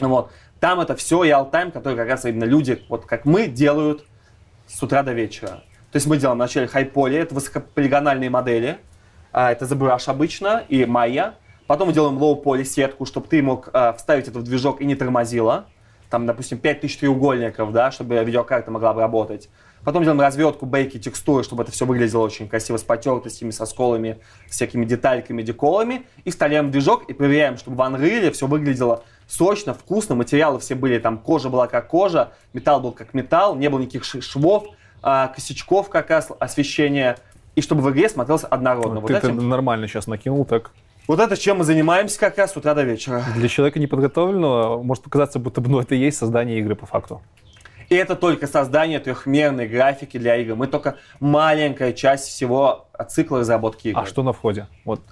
вот. 0.00 0.30
Там 0.60 0.80
это 0.80 0.96
все 0.96 1.22
реал-тайм, 1.22 1.70
который 1.70 1.96
как 1.96 2.08
раз 2.08 2.24
именно 2.24 2.44
люди, 2.44 2.82
вот 2.88 3.06
как 3.06 3.24
мы, 3.24 3.46
делают 3.46 4.04
с 4.66 4.82
утра 4.82 5.02
до 5.02 5.12
вечера. 5.12 5.62
То 5.92 5.96
есть 5.96 6.06
мы 6.06 6.16
делаем 6.16 6.38
вначале 6.38 6.66
хайполи, 6.66 7.16
это 7.16 7.34
высокополигональные 7.34 8.30
модели, 8.30 8.78
а, 9.32 9.52
это 9.52 9.64
ZBrush 9.64 10.10
обычно 10.10 10.64
и 10.68 10.82
Maya. 10.82 11.34
Потом 11.66 11.88
мы 11.88 11.94
делаем 11.94 12.18
low-poly 12.18 12.64
сетку, 12.64 13.06
чтобы 13.06 13.26
ты 13.28 13.42
мог 13.42 13.70
а, 13.72 13.92
вставить 13.92 14.28
это 14.28 14.38
в 14.38 14.42
движок 14.42 14.80
и 14.80 14.84
не 14.84 14.94
тормозило. 14.94 15.66
Там, 16.10 16.24
допустим, 16.26 16.58
5000 16.58 16.98
треугольников, 16.98 17.72
да, 17.72 17.90
чтобы 17.90 18.22
видеокарта 18.22 18.70
могла 18.70 18.94
бы 18.94 19.00
работать. 19.00 19.48
Потом 19.84 20.02
делаем 20.02 20.20
развертку, 20.20 20.66
бейки, 20.66 20.98
текстуры, 20.98 21.44
чтобы 21.44 21.62
это 21.62 21.72
все 21.72 21.84
выглядело 21.86 22.22
очень 22.22 22.48
красиво, 22.48 22.76
с 22.76 22.82
потертостями, 22.82 23.50
со 23.50 23.66
сколами, 23.66 24.18
с 24.48 24.52
всякими 24.52 24.84
детальками, 24.84 25.42
деколами. 25.42 26.06
И 26.24 26.30
вставляем 26.30 26.70
движок 26.70 27.04
и 27.08 27.12
проверяем, 27.12 27.56
чтобы 27.56 27.76
в 27.76 27.80
Unreal 27.80 28.30
все 28.30 28.46
выглядело 28.46 29.04
сочно, 29.26 29.74
вкусно, 29.74 30.14
материалы 30.14 30.60
все 30.60 30.74
были, 30.74 30.98
там 30.98 31.18
кожа 31.18 31.50
была 31.50 31.66
как 31.66 31.88
кожа, 31.88 32.32
металл 32.52 32.80
был 32.80 32.92
как 32.92 33.14
металл, 33.14 33.56
не 33.56 33.68
было 33.68 33.80
никаких 33.80 34.04
швов, 34.04 34.66
а, 35.02 35.28
косячков 35.28 35.88
как 35.88 36.10
раз, 36.10 36.30
освещения, 36.38 37.16
и 37.54 37.60
чтобы 37.60 37.82
в 37.82 37.90
игре 37.90 38.08
смотрелось 38.08 38.44
однородно. 38.44 39.00
Вот, 39.00 39.08
ты 39.08 39.14
это 39.14 39.28
этим- 39.28 39.48
нормально 39.48 39.88
сейчас 39.88 40.06
накинул 40.06 40.44
так. 40.44 40.72
Вот 41.06 41.20
это 41.20 41.36
чем 41.36 41.58
мы 41.58 41.64
занимаемся 41.64 42.18
как 42.18 42.38
раз 42.38 42.52
с 42.52 42.56
утра 42.56 42.74
до 42.74 42.82
вечера. 42.82 43.22
Для 43.34 43.48
человека 43.48 43.78
неподготовленного 43.78 44.82
может 44.82 45.04
показаться, 45.04 45.38
будто 45.38 45.60
бы 45.60 45.68
ну, 45.70 45.80
это 45.80 45.94
и 45.94 45.98
есть 45.98 46.18
создание 46.18 46.58
игры 46.58 46.74
по 46.74 46.86
факту. 46.86 47.22
И 47.88 47.94
это 47.94 48.16
только 48.16 48.46
создание 48.48 48.98
трехмерной 48.98 49.68
графики 49.68 50.18
для 50.18 50.36
игр. 50.36 50.56
Мы 50.56 50.66
только 50.66 50.96
маленькая 51.20 51.92
часть 51.92 52.26
всего 52.26 52.88
цикла 53.08 53.40
разработки 53.40 53.88
игр. 53.88 54.00
А 54.00 54.06
что 54.06 54.22
на 54.22 54.32
входе? 54.32 54.66
Вот, 54.84 55.02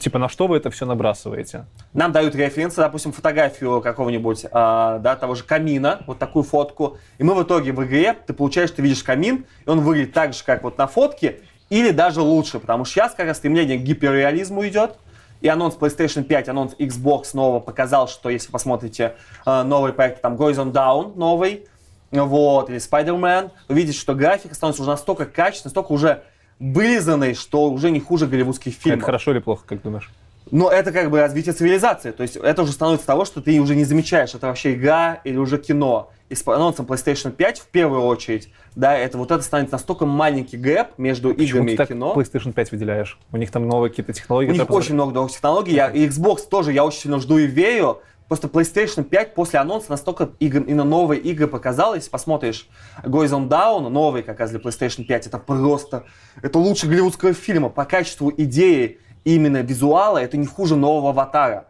типа, 0.00 0.18
на 0.18 0.28
что 0.28 0.46
вы 0.46 0.58
это 0.58 0.70
все 0.70 0.86
набрасываете? 0.86 1.66
Нам 1.92 2.12
дают 2.12 2.34
референсы, 2.36 2.76
допустим, 2.76 3.12
фотографию 3.12 3.80
какого-нибудь, 3.80 4.46
а, 4.52 4.98
да, 4.98 5.16
того 5.16 5.34
же 5.34 5.42
камина, 5.42 6.02
вот 6.06 6.18
такую 6.18 6.44
фотку. 6.44 6.98
И 7.18 7.24
мы 7.24 7.34
в 7.34 7.42
итоге 7.42 7.72
в 7.72 7.82
игре, 7.84 8.14
ты 8.26 8.32
получаешь, 8.32 8.70
ты 8.70 8.82
видишь 8.82 9.02
камин, 9.02 9.46
и 9.66 9.68
он 9.68 9.80
выглядит 9.80 10.12
так 10.12 10.32
же, 10.32 10.44
как 10.44 10.62
вот 10.62 10.78
на 10.78 10.86
фотке, 10.86 11.40
или 11.68 11.90
даже 11.90 12.20
лучше, 12.20 12.60
потому 12.60 12.84
что 12.84 12.94
сейчас 12.94 13.14
как 13.14 13.26
раз 13.26 13.38
стремление 13.38 13.78
к 13.78 13.82
гиперреализму 13.82 14.66
идет. 14.66 14.96
И 15.40 15.48
анонс 15.48 15.76
PlayStation 15.76 16.22
5, 16.22 16.48
анонс 16.50 16.74
Xbox 16.78 17.30
нового 17.34 17.60
показал, 17.60 18.08
что 18.08 18.28
если 18.28 18.50
посмотрите 18.50 19.14
э, 19.46 19.62
новый 19.62 19.92
проект, 19.92 20.20
там 20.20 20.34
Horizon 20.34 20.72
Down 20.72 21.16
новый, 21.16 21.66
вот, 22.10 22.68
или 22.70 22.78
Spider-Man, 22.78 23.50
вы 23.68 23.74
видите, 23.74 23.98
что 23.98 24.14
графика 24.14 24.54
становится 24.54 24.82
уже 24.82 24.90
настолько 24.90 25.26
качественной, 25.26 25.70
настолько 25.70 25.92
уже 25.92 26.22
вылизанной, 26.58 27.34
что 27.34 27.70
уже 27.70 27.90
не 27.90 28.00
хуже 28.00 28.26
голливудских 28.26 28.74
фильмов. 28.74 28.98
Это 28.98 29.06
хорошо 29.06 29.32
или 29.32 29.38
плохо, 29.38 29.64
как 29.66 29.82
думаешь? 29.82 30.10
Но 30.50 30.70
это 30.70 30.92
как 30.92 31.10
бы 31.10 31.20
развитие 31.20 31.52
цивилизации. 31.52 32.10
То 32.10 32.22
есть 32.22 32.36
это 32.36 32.62
уже 32.62 32.72
становится 32.72 33.06
того, 33.06 33.24
что 33.24 33.40
ты 33.40 33.58
уже 33.60 33.74
не 33.74 33.84
замечаешь, 33.84 34.34
это 34.34 34.48
вообще 34.48 34.74
игра 34.74 35.20
или 35.24 35.36
уже 35.36 35.58
кино. 35.58 36.10
И 36.28 36.34
с 36.36 36.46
анонсом 36.46 36.86
PlayStation 36.86 37.32
5 37.32 37.58
в 37.58 37.66
первую 37.66 38.02
очередь, 38.02 38.52
да, 38.76 38.96
это 38.96 39.18
вот 39.18 39.32
это 39.32 39.42
станет 39.42 39.72
настолько 39.72 40.06
маленький 40.06 40.56
гэп 40.56 40.96
между 40.96 41.34
Почему 41.34 41.46
играми 41.46 41.66
ты 41.68 41.72
и 41.72 41.76
так 41.76 41.88
кино. 41.88 42.14
PlayStation 42.16 42.52
5 42.52 42.70
выделяешь? 42.70 43.18
У 43.32 43.36
них 43.36 43.50
там 43.50 43.66
новые 43.66 43.90
какие-то 43.90 44.12
технологии. 44.12 44.50
У 44.50 44.52
них 44.52 44.60
которые 44.62 44.78
очень 44.78 44.94
много 44.94 45.12
новых 45.12 45.32
технологий. 45.32 45.74
Я, 45.74 45.88
и 45.88 46.06
Xbox 46.06 46.48
тоже 46.48 46.72
я 46.72 46.84
очень 46.84 47.00
сильно 47.00 47.18
жду 47.18 47.38
и 47.38 47.46
верю. 47.46 48.00
Просто 48.28 48.46
PlayStation 48.46 49.02
5 49.02 49.34
после 49.34 49.58
анонса 49.58 49.90
настолько 49.90 50.30
игр, 50.38 50.60
именно 50.60 50.84
новые 50.84 51.20
игры 51.20 51.48
показал. 51.48 51.96
Если 51.96 52.10
посмотришь 52.10 52.68
Horizon 53.02 53.48
Down, 53.48 53.88
новый 53.88 54.22
как 54.22 54.38
раз 54.38 54.50
для 54.50 54.60
PlayStation 54.60 55.02
5, 55.02 55.26
это 55.26 55.38
просто, 55.38 56.04
это 56.40 56.60
лучше 56.60 56.86
голливудского 56.86 57.32
фильма. 57.32 57.70
По 57.70 57.84
качеству 57.84 58.32
идеи 58.36 59.00
именно 59.24 59.62
визуала, 59.62 60.18
это 60.18 60.36
не 60.36 60.46
хуже 60.46 60.76
нового 60.76 61.10
Аватара. 61.10 61.66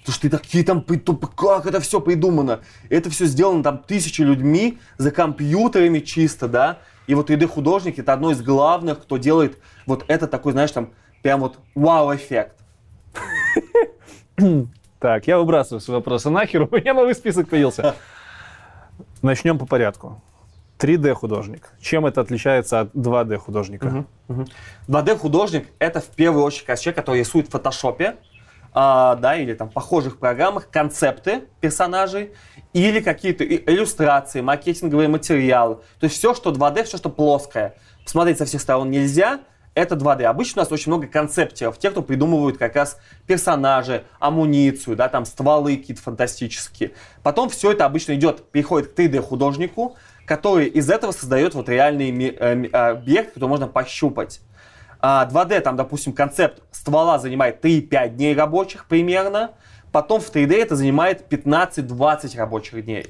Потому 0.00 0.14
что 0.14 0.22
ты 0.22 0.30
такие 0.30 0.64
там, 0.64 0.82
как 1.36 1.66
это 1.66 1.80
все 1.80 2.00
придумано. 2.00 2.60
Это 2.88 3.10
все 3.10 3.26
сделано 3.26 3.62
там 3.62 3.78
тысячи 3.78 4.22
людьми 4.22 4.78
за 4.96 5.10
компьютерами 5.10 5.98
чисто, 5.98 6.48
да. 6.48 6.78
И 7.06 7.14
вот 7.14 7.30
3D-художник 7.30 7.98
это 7.98 8.12
одно 8.12 8.30
из 8.30 8.40
главных, 8.40 9.02
кто 9.02 9.16
делает 9.18 9.58
вот 9.86 10.04
это 10.08 10.26
такой, 10.26 10.52
знаешь, 10.52 10.70
там, 10.72 10.90
прям 11.22 11.40
вот 11.40 11.58
вау-эффект. 11.74 12.56
Так, 14.98 15.26
я 15.28 15.38
выбрасываю 15.38 15.80
свои 15.80 15.96
вопросы 15.96 16.28
нахер, 16.28 16.62
у 16.62 16.76
меня 16.76 16.92
новый 16.92 17.14
список 17.14 17.48
появился. 17.48 17.94
Начнем 19.22 19.58
по 19.58 19.64
порядку. 19.64 20.20
3D 20.78 21.14
художник. 21.14 21.70
Чем 21.80 22.06
это 22.06 22.20
отличается 22.20 22.80
от 22.80 22.94
2D 22.94 23.36
художника? 23.36 24.06
2D 24.88 25.18
художник 25.18 25.68
это 25.78 26.00
в 26.00 26.06
первую 26.06 26.44
очередь 26.44 26.66
человек, 26.80 26.96
который 26.96 27.20
рисует 27.20 27.48
в 27.48 27.50
фотошопе, 27.50 28.16
а, 28.72 29.16
да, 29.16 29.36
или 29.36 29.54
там 29.54 29.70
похожих 29.70 30.18
программах 30.18 30.70
концепты 30.70 31.44
персонажей 31.60 32.32
или 32.72 33.00
какие-то 33.00 33.44
иллюстрации, 33.44 34.40
маркетинговые 34.40 35.08
материалы. 35.08 35.76
То 35.98 36.04
есть 36.04 36.16
все, 36.16 36.34
что 36.34 36.50
2D, 36.52 36.84
все, 36.84 36.96
что 36.96 37.08
плоское. 37.08 37.74
Смотреть 38.04 38.38
со 38.38 38.44
всех 38.44 38.60
сторон 38.60 38.90
нельзя, 38.90 39.40
это 39.74 39.94
2D. 39.94 40.24
Обычно 40.24 40.60
у 40.60 40.64
нас 40.64 40.72
очень 40.72 40.92
много 40.92 41.06
концептеров, 41.06 41.78
те, 41.78 41.90
кто 41.90 42.02
придумывают 42.02 42.58
как 42.58 42.76
раз 42.76 42.98
персонажи, 43.26 44.04
амуницию, 44.18 44.96
да, 44.96 45.08
там 45.08 45.24
стволы 45.24 45.76
какие-то 45.76 46.02
фантастические. 46.02 46.92
Потом 47.22 47.48
все 47.48 47.72
это 47.72 47.84
обычно 47.84 48.14
идет, 48.14 48.50
переходит 48.50 48.92
к 48.92 48.98
3D 48.98 49.20
художнику, 49.20 49.96
который 50.28 50.66
из 50.66 50.90
этого 50.90 51.10
создает 51.10 51.54
вот 51.54 51.68
реальный 51.70 52.12
э, 52.28 52.34
э, 52.38 52.66
объект, 52.68 53.32
который 53.32 53.48
можно 53.48 53.66
пощупать. 53.66 54.40
А, 55.00 55.26
2D, 55.26 55.60
там, 55.60 55.76
допустим, 55.76 56.12
концепт 56.12 56.62
ствола 56.70 57.18
занимает 57.18 57.64
3-5 57.64 58.10
дней 58.10 58.36
рабочих 58.36 58.84
примерно. 58.86 59.52
Потом 59.90 60.20
в 60.20 60.30
3D 60.30 60.54
это 60.54 60.76
занимает 60.76 61.32
15-20 61.32 62.36
рабочих 62.36 62.84
дней. 62.84 63.06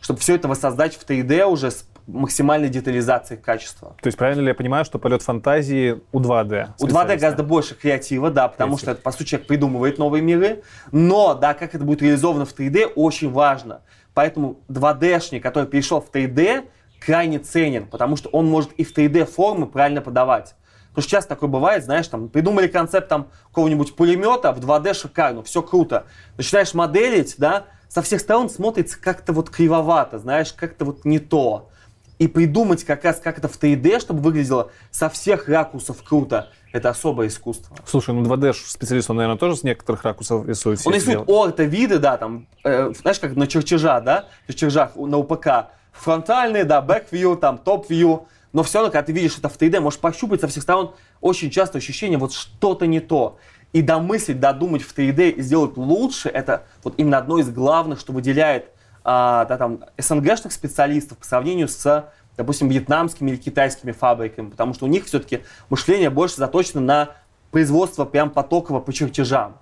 Чтобы 0.00 0.18
все 0.18 0.34
это 0.34 0.48
воссоздать 0.48 0.96
в 0.96 1.08
3D 1.08 1.44
уже 1.44 1.70
с 1.70 1.86
максимальной 2.08 2.68
детализацией 2.68 3.40
качества. 3.40 3.94
То 4.00 4.06
есть 4.06 4.18
правильно 4.18 4.40
ли 4.40 4.48
я 4.48 4.54
понимаю, 4.54 4.84
что 4.84 4.98
полет 4.98 5.22
фантазии 5.22 6.00
у 6.10 6.20
2D? 6.20 6.24
У 6.78 6.86
2D 6.86 6.88
специалиста? 6.88 7.16
гораздо 7.16 7.42
больше 7.44 7.74
креатива, 7.74 8.30
да, 8.30 8.48
потому 8.48 8.76
Креатив. 8.76 8.82
что, 8.82 8.90
это, 8.92 9.02
по 9.02 9.12
сути, 9.12 9.28
человек 9.28 9.46
придумывает 9.46 9.98
новые 9.98 10.22
миры. 10.22 10.62
Но, 10.90 11.34
да, 11.34 11.54
как 11.54 11.74
это 11.74 11.84
будет 11.84 12.02
реализовано 12.02 12.44
в 12.44 12.56
3D, 12.56 12.86
очень 12.94 13.30
важно. 13.30 13.82
Поэтому 14.16 14.60
2D-шник, 14.70 15.42
который 15.42 15.66
перешел 15.66 16.00
в 16.00 16.10
3D, 16.10 16.66
крайне 17.00 17.38
ценен, 17.38 17.86
потому 17.86 18.16
что 18.16 18.30
он 18.30 18.46
может 18.46 18.72
и 18.72 18.82
в 18.82 18.96
3D 18.96 19.26
формы 19.26 19.66
правильно 19.66 20.00
подавать. 20.00 20.54
Потому 20.88 21.02
что 21.02 21.10
часто 21.10 21.28
такое 21.34 21.50
бывает, 21.50 21.84
знаешь, 21.84 22.08
там, 22.08 22.30
придумали 22.30 22.66
концепт 22.66 23.08
там 23.08 23.28
какого-нибудь 23.48 23.94
пулемета, 23.94 24.54
в 24.54 24.60
2D 24.60 24.94
шикарно, 24.94 25.42
все 25.42 25.60
круто. 25.60 26.06
Начинаешь 26.38 26.72
моделить, 26.72 27.34
да, 27.36 27.66
со 27.88 28.00
всех 28.00 28.22
сторон 28.22 28.48
смотрится 28.48 28.98
как-то 28.98 29.34
вот 29.34 29.50
кривовато, 29.50 30.18
знаешь, 30.18 30.50
как-то 30.54 30.86
вот 30.86 31.04
не 31.04 31.18
то. 31.18 31.68
И 32.18 32.28
придумать 32.28 32.84
как 32.84 33.04
раз 33.04 33.20
как 33.20 33.38
это 33.38 33.48
в 33.48 33.60
3D, 33.60 34.00
чтобы 34.00 34.20
выглядело 34.20 34.70
со 34.90 35.10
всех 35.10 35.48
ракурсов 35.48 36.02
круто, 36.02 36.50
это 36.72 36.88
особое 36.88 37.28
искусство. 37.28 37.76
Слушай, 37.86 38.14
ну 38.14 38.22
2D 38.22 38.54
специалист, 38.54 39.10
он, 39.10 39.16
наверное, 39.16 39.38
тоже 39.38 39.56
с 39.56 39.62
некоторых 39.62 40.02
ракурсов 40.02 40.46
рисует. 40.46 40.80
Он 40.84 40.94
рисует 40.94 41.24
орто-виды, 41.26 41.98
да, 41.98 42.16
там, 42.16 42.46
э, 42.64 42.92
знаешь, 43.00 43.20
как 43.20 43.36
на 43.36 43.46
чертежах, 43.46 44.02
да, 44.04 44.26
на 44.48 44.54
чертежах 44.54 44.96
на 44.96 45.18
УПК. 45.18 45.68
Фронтальные, 45.92 46.64
да, 46.64 46.84
back-view, 46.86 47.36
там, 47.36 47.58
топ-view. 47.62 48.26
Но 48.52 48.62
все 48.62 48.78
равно, 48.78 48.92
когда 48.92 49.04
ты 49.04 49.12
видишь 49.12 49.36
это 49.38 49.48
в 49.50 49.58
3D, 49.58 49.80
можешь 49.80 50.00
пощупать 50.00 50.40
со 50.40 50.48
всех 50.48 50.62
сторон, 50.62 50.94
очень 51.20 51.50
часто 51.50 51.78
ощущение, 51.78 52.18
вот 52.18 52.32
что-то 52.32 52.86
не 52.86 53.00
то. 53.00 53.38
И 53.72 53.82
домыслить, 53.82 54.40
додумать 54.40 54.82
в 54.82 54.96
3D 54.96 55.30
и 55.30 55.42
сделать 55.42 55.76
лучше, 55.76 56.30
это 56.30 56.64
вот 56.82 56.94
именно 56.96 57.18
одно 57.18 57.38
из 57.38 57.50
главных, 57.50 58.00
что 58.00 58.12
выделяет 58.12 58.70
да, 59.06 59.56
там, 59.56 59.84
СНГшных 59.98 60.52
специалистов 60.52 61.18
по 61.18 61.24
сравнению 61.24 61.68
с, 61.68 62.10
допустим, 62.36 62.68
вьетнамскими 62.68 63.30
или 63.30 63.36
китайскими 63.36 63.92
фабриками, 63.92 64.50
потому 64.50 64.74
что 64.74 64.86
у 64.86 64.88
них 64.88 65.04
все-таки 65.04 65.44
мышление 65.70 66.10
больше 66.10 66.36
заточено 66.36 66.80
на 66.80 67.10
производство 67.52 68.04
прям 68.04 68.30
потоково 68.30 68.80
по 68.80 68.92
чертежам. 68.92 69.58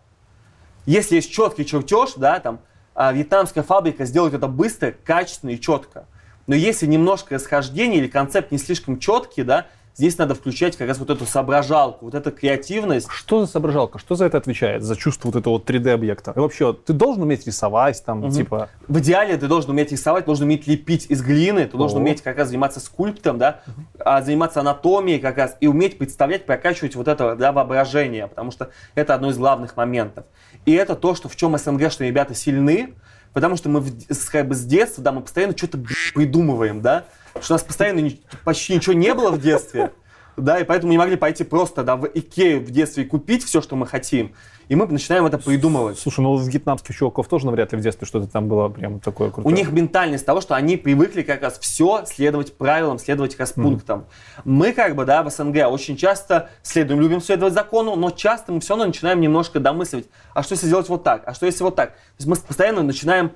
Если 0.86 1.16
есть 1.16 1.30
четкий 1.30 1.66
чертеж, 1.66 2.14
да, 2.16 2.40
там, 2.40 2.60
а, 2.94 3.12
вьетнамская 3.12 3.62
фабрика 3.62 4.06
сделает 4.06 4.32
это 4.32 4.48
быстро, 4.48 4.92
качественно 4.92 5.50
и 5.50 5.60
четко. 5.60 6.06
Но 6.46 6.54
если 6.54 6.86
немножко 6.86 7.34
расхождение 7.34 7.98
или 7.98 8.08
концепт 8.08 8.50
не 8.50 8.58
слишком 8.58 8.98
четкий, 8.98 9.42
да, 9.42 9.66
здесь 9.96 10.18
надо 10.18 10.34
включать 10.34 10.76
как 10.76 10.88
раз 10.88 10.98
вот 10.98 11.10
эту 11.10 11.24
соображалку, 11.24 12.06
вот 12.06 12.14
эту 12.14 12.32
креативность. 12.32 13.08
Что 13.10 13.44
за 13.44 13.50
соображалка? 13.50 13.98
Что 13.98 14.14
за 14.14 14.26
это 14.26 14.38
отвечает? 14.38 14.82
За 14.82 14.96
чувство 14.96 15.28
вот 15.28 15.36
этого 15.36 15.54
вот 15.54 15.68
3D-объекта? 15.68 16.32
И 16.34 16.38
вообще, 16.38 16.72
ты 16.72 16.92
должен 16.92 17.22
уметь 17.22 17.46
рисовать, 17.46 18.02
там, 18.04 18.30
типа... 18.30 18.68
В 18.88 18.98
идеале 18.98 19.36
ты 19.36 19.46
должен 19.46 19.70
уметь 19.70 19.92
рисовать, 19.92 20.24
должен 20.24 20.46
уметь 20.46 20.66
лепить 20.66 21.06
из 21.08 21.22
глины, 21.22 21.66
ты 21.66 21.76
должен 21.76 21.98
О. 21.98 22.00
уметь 22.00 22.22
как 22.22 22.38
раз 22.38 22.48
заниматься 22.48 22.80
скульптом, 22.80 23.38
да, 23.38 23.60
а, 23.98 24.22
заниматься 24.22 24.60
анатомией 24.60 25.20
как 25.20 25.38
раз, 25.38 25.56
и 25.60 25.66
уметь 25.66 25.98
представлять, 25.98 26.46
прокачивать 26.46 26.96
вот 26.96 27.08
это 27.08 27.36
да, 27.36 27.52
воображение, 27.52 28.26
потому 28.26 28.50
что 28.50 28.70
это 28.94 29.14
одно 29.14 29.30
из 29.30 29.38
главных 29.38 29.76
моментов. 29.76 30.24
И 30.66 30.72
это 30.72 30.96
то, 30.96 31.14
что 31.14 31.28
в 31.28 31.36
чем 31.36 31.56
СНГшные 31.56 32.10
ребята 32.10 32.34
сильны, 32.34 32.94
потому 33.32 33.56
что 33.56 33.68
мы 33.68 33.84
как 34.30 34.48
бы 34.48 34.54
с 34.54 34.64
детства, 34.64 35.02
да, 35.04 35.12
мы 35.12 35.20
постоянно 35.20 35.56
что-то 35.56 35.78
придумываем, 36.14 36.80
да, 36.80 37.04
что 37.40 37.54
у 37.54 37.56
нас 37.56 37.62
постоянно 37.62 38.10
почти 38.44 38.74
ничего 38.74 38.92
не 38.94 39.14
было 39.14 39.30
в 39.30 39.40
детстве, 39.40 39.92
да, 40.36 40.58
и 40.58 40.64
поэтому 40.64 40.90
не 40.90 40.98
могли 40.98 41.16
пойти 41.16 41.44
просто, 41.44 41.84
да, 41.84 41.96
в 41.96 42.06
Икею 42.06 42.60
в 42.60 42.70
детстве 42.70 43.04
и 43.04 43.06
купить 43.06 43.44
все, 43.44 43.60
что 43.60 43.76
мы 43.76 43.86
хотим, 43.86 44.34
и 44.68 44.74
мы 44.74 44.86
начинаем 44.86 45.26
это 45.26 45.38
придумывать. 45.38 45.98
Слушай, 45.98 46.20
ну 46.20 46.32
у 46.32 46.38
вьетнамских 46.38 46.94
чуваков 46.94 47.28
тоже 47.28 47.46
навряд 47.46 47.72
ли 47.72 47.78
в 47.78 47.82
детстве 47.82 48.06
что-то 48.06 48.26
там 48.26 48.48
было 48.48 48.68
прям 48.68 48.98
такое 48.98 49.28
У 49.28 49.32
крутое. 49.32 49.54
них 49.54 49.70
ментальность 49.70 50.24
того, 50.24 50.40
что 50.40 50.54
они 50.54 50.76
привыкли 50.76 51.22
как 51.22 51.42
раз 51.42 51.58
все 51.58 52.04
следовать 52.06 52.56
правилам, 52.56 52.98
следовать 52.98 53.32
как 53.32 53.40
раз 53.40 53.52
пунктам. 53.52 54.06
Мы 54.44 54.72
как 54.72 54.96
бы, 54.96 55.04
да, 55.04 55.22
в 55.22 55.30
СНГ 55.30 55.68
очень 55.68 55.96
часто 55.96 56.50
следуем, 56.62 57.00
любим 57.00 57.20
следовать 57.20 57.52
закону, 57.52 57.94
но 57.94 58.10
часто 58.10 58.52
мы 58.52 58.60
все 58.60 58.70
равно 58.70 58.86
начинаем 58.86 59.20
немножко 59.20 59.60
домысливать, 59.60 60.08
а 60.32 60.42
что 60.42 60.54
если 60.54 60.66
сделать 60.66 60.88
вот 60.88 61.04
так, 61.04 61.22
а 61.26 61.34
что 61.34 61.46
если 61.46 61.62
вот 61.62 61.76
так. 61.76 61.90
То 61.90 61.96
есть 62.18 62.26
мы 62.26 62.36
постоянно 62.36 62.82
начинаем 62.82 63.32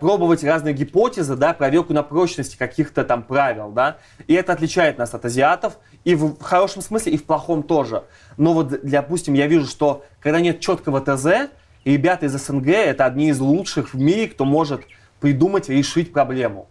пробовать 0.00 0.42
разные 0.42 0.74
гипотезы, 0.74 1.36
да, 1.36 1.54
проверку 1.54 1.92
на 1.92 2.02
прочности 2.02 2.56
каких-то 2.56 3.04
там 3.04 3.22
правил, 3.22 3.70
да, 3.70 3.98
и 4.26 4.34
это 4.34 4.52
отличает 4.52 4.98
нас 4.98 5.14
от 5.14 5.24
азиатов, 5.24 5.78
и 6.04 6.14
в, 6.14 6.38
хорошем 6.40 6.82
смысле, 6.82 7.12
и 7.12 7.16
в 7.16 7.24
плохом 7.24 7.62
тоже. 7.62 8.04
Но 8.36 8.54
вот, 8.54 8.80
допустим, 8.82 9.34
я 9.34 9.46
вижу, 9.46 9.66
что 9.66 10.04
когда 10.20 10.40
нет 10.40 10.60
четкого 10.60 11.00
ТЗ, 11.00 11.50
ребята 11.84 12.26
из 12.26 12.32
СНГ 12.32 12.68
это 12.68 13.04
одни 13.04 13.28
из 13.28 13.38
лучших 13.38 13.94
в 13.94 13.98
мире, 13.98 14.28
кто 14.28 14.44
может 14.44 14.82
придумать, 15.20 15.68
решить 15.68 16.12
проблему. 16.12 16.68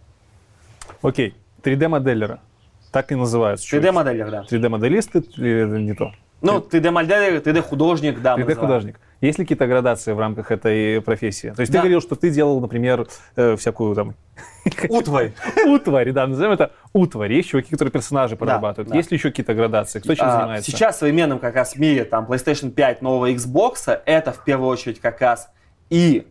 Окей, 1.02 1.34
3D-моделлеры. 1.62 2.40
Так 2.92 3.12
и 3.12 3.14
называются. 3.14 3.66
чуваки. 3.66 3.88
3D-моделер, 3.88 4.30
да. 4.30 4.44
3D-моделисты 4.50 5.20
или 5.36 5.82
не 5.82 5.94
то? 5.94 6.12
Ну, 6.40 6.58
3D-моделер, 6.58 7.40
3D-художник, 7.40 8.20
да. 8.22 8.36
мы 8.36 8.44
называем. 8.44 8.58
3D-художник. 8.58 9.00
Есть 9.20 9.38
ли 9.40 9.44
какие-то 9.44 9.66
градации 9.66 10.12
в 10.12 10.20
рамках 10.20 10.52
этой 10.52 11.00
профессии? 11.02 11.50
То 11.50 11.60
есть 11.60 11.72
Да. 11.72 11.78
ты 11.78 11.82
говорил, 11.82 12.00
что 12.00 12.14
ты 12.14 12.30
делал, 12.30 12.60
например, 12.60 13.08
э, 13.34 13.56
всякую 13.56 13.94
там 13.96 14.14
Утварь. 14.88 15.32
утварь, 15.66 16.12
да, 16.12 16.26
назовем 16.28 16.52
это 16.52 16.70
утварь. 16.92 17.32
Есть 17.32 17.48
чуваки, 17.48 17.70
которые 17.72 17.90
персонажи 17.90 18.36
прорабатывают. 18.36 18.88
да. 18.90 18.96
Есть 18.96 19.10
ли 19.10 19.16
еще 19.16 19.30
какие-то 19.30 19.54
градации? 19.54 19.98
Кто 19.98 20.14
чем 20.14 20.26
А, 20.28 20.38
занимается? 20.38 20.70
Сейчас 20.70 20.96
в 20.96 20.98
современном 21.00 21.40
как 21.40 21.56
раз 21.56 21.74
мире 21.76 22.04
там 22.04 22.26
PlayStation 22.26 22.70
5 22.70 23.02
нового 23.02 23.30
Xbox 23.32 24.00
это 24.06 24.32
в 24.32 24.44
первую 24.44 24.68
очередь 24.68 25.00
как 25.00 25.20
раз 25.20 25.50
и 25.90 26.26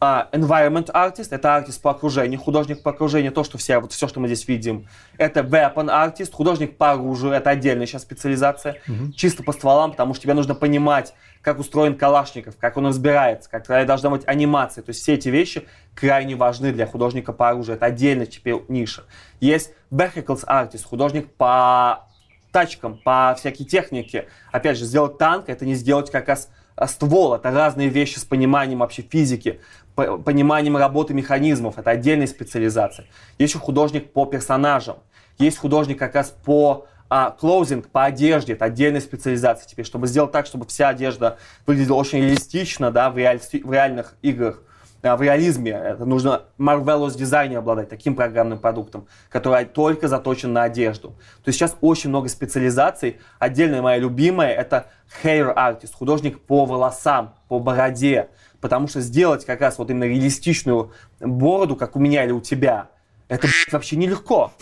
а, 0.00 0.28
environment 0.32 0.90
artist, 0.92 1.28
это 1.30 1.56
артист 1.56 1.80
по 1.80 1.90
окружению, 1.90 2.40
художник 2.40 2.82
по 2.82 2.90
окружению, 2.90 3.32
то, 3.32 3.44
что 3.44 3.58
все, 3.58 3.78
вот 3.78 3.92
все, 3.92 4.08
что 4.08 4.20
мы 4.20 4.26
здесь 4.28 4.46
видим. 4.48 4.86
Это 5.18 5.40
weapon 5.40 5.88
artist, 5.88 6.32
художник 6.32 6.76
по 6.76 6.92
оружию, 6.92 7.32
это 7.32 7.50
отдельная 7.50 7.86
сейчас 7.86 8.02
специализация, 8.02 8.80
чисто 9.14 9.42
по 9.42 9.52
стволам, 9.52 9.92
потому 9.92 10.14
что 10.14 10.22
тебе 10.24 10.34
нужно 10.34 10.54
понимать, 10.54 11.14
как 11.44 11.58
устроен 11.58 11.96
Калашников, 11.96 12.56
как 12.58 12.76
он 12.78 12.86
разбирается, 12.86 13.50
какая 13.50 13.84
должна 13.84 14.08
быть 14.08 14.22
анимация. 14.26 14.82
То 14.82 14.90
есть 14.90 15.02
все 15.02 15.14
эти 15.14 15.28
вещи 15.28 15.68
крайне 15.94 16.36
важны 16.36 16.72
для 16.72 16.86
художника 16.86 17.34
по 17.34 17.50
оружию. 17.50 17.76
Это 17.76 17.86
отдельная 17.86 18.24
теперь 18.24 18.56
ниша. 18.68 19.04
Есть 19.40 19.72
vehicles 19.90 20.44
artist, 20.46 20.84
художник 20.84 21.30
по 21.34 22.08
тачкам, 22.50 22.96
по 22.96 23.34
всякой 23.38 23.64
технике. 23.64 24.28
Опять 24.52 24.78
же, 24.78 24.86
сделать 24.86 25.18
танк, 25.18 25.48
это 25.48 25.66
не 25.66 25.74
сделать 25.74 26.10
как 26.10 26.28
раз 26.28 26.48
а, 26.76 26.86
ствол. 26.86 27.34
Это 27.34 27.50
разные 27.50 27.88
вещи 27.88 28.18
с 28.18 28.24
пониманием 28.24 28.78
вообще 28.78 29.02
физики, 29.02 29.60
пониманием 29.94 30.76
работы 30.76 31.14
механизмов. 31.14 31.78
Это 31.78 31.90
отдельная 31.90 32.26
специализация. 32.26 33.06
Есть 33.38 33.54
еще 33.54 33.62
художник 33.62 34.12
по 34.12 34.26
персонажам. 34.26 34.98
Есть 35.38 35.58
художник 35.58 35.98
как 35.98 36.14
раз 36.14 36.34
по 36.44 36.86
а, 37.08 37.30
клоузинг, 37.30 37.88
по 37.88 38.04
одежде. 38.04 38.54
Это 38.54 38.66
отдельная 38.66 39.00
специализация 39.00 39.68
теперь, 39.68 39.84
чтобы 39.84 40.06
сделать 40.06 40.32
так, 40.32 40.46
чтобы 40.46 40.66
вся 40.66 40.88
одежда 40.88 41.38
выглядела 41.66 41.96
очень 41.96 42.20
реалистично 42.20 42.90
да, 42.90 43.10
в, 43.10 43.18
реаль- 43.18 43.40
в 43.40 43.72
реальных 43.72 44.14
играх 44.22 44.62
а, 45.02 45.16
в 45.16 45.22
реализме. 45.22 45.72
Это 45.72 46.04
нужно 46.06 46.44
Marvelous 46.58 47.16
дизайне 47.16 47.58
обладать 47.58 47.88
таким 47.88 48.16
программным 48.16 48.58
продуктом, 48.58 49.06
который 49.28 49.64
только 49.64 50.08
заточен 50.08 50.52
на 50.52 50.64
одежду. 50.64 51.10
То 51.44 51.48
есть 51.48 51.58
сейчас 51.58 51.76
очень 51.80 52.10
много 52.10 52.28
специализаций. 52.28 53.18
Отдельная 53.38 53.82
моя 53.82 53.98
любимая 53.98 54.52
это 54.54 54.86
hair 55.22 55.54
artist, 55.54 55.92
художник 55.94 56.40
по 56.40 56.64
волосам, 56.64 57.34
по 57.48 57.58
бороде. 57.58 58.28
Потому 58.64 58.88
что 58.88 59.02
сделать 59.02 59.44
как 59.44 59.60
раз 59.60 59.76
вот 59.76 59.90
именно 59.90 60.04
реалистичную 60.04 60.90
бороду, 61.20 61.76
как 61.76 61.96
у 61.96 61.98
меня 61.98 62.24
или 62.24 62.32
у 62.32 62.40
тебя, 62.40 62.88
это 63.28 63.42
блядь, 63.42 63.70
вообще 63.70 63.96
нелегко. 63.96 64.52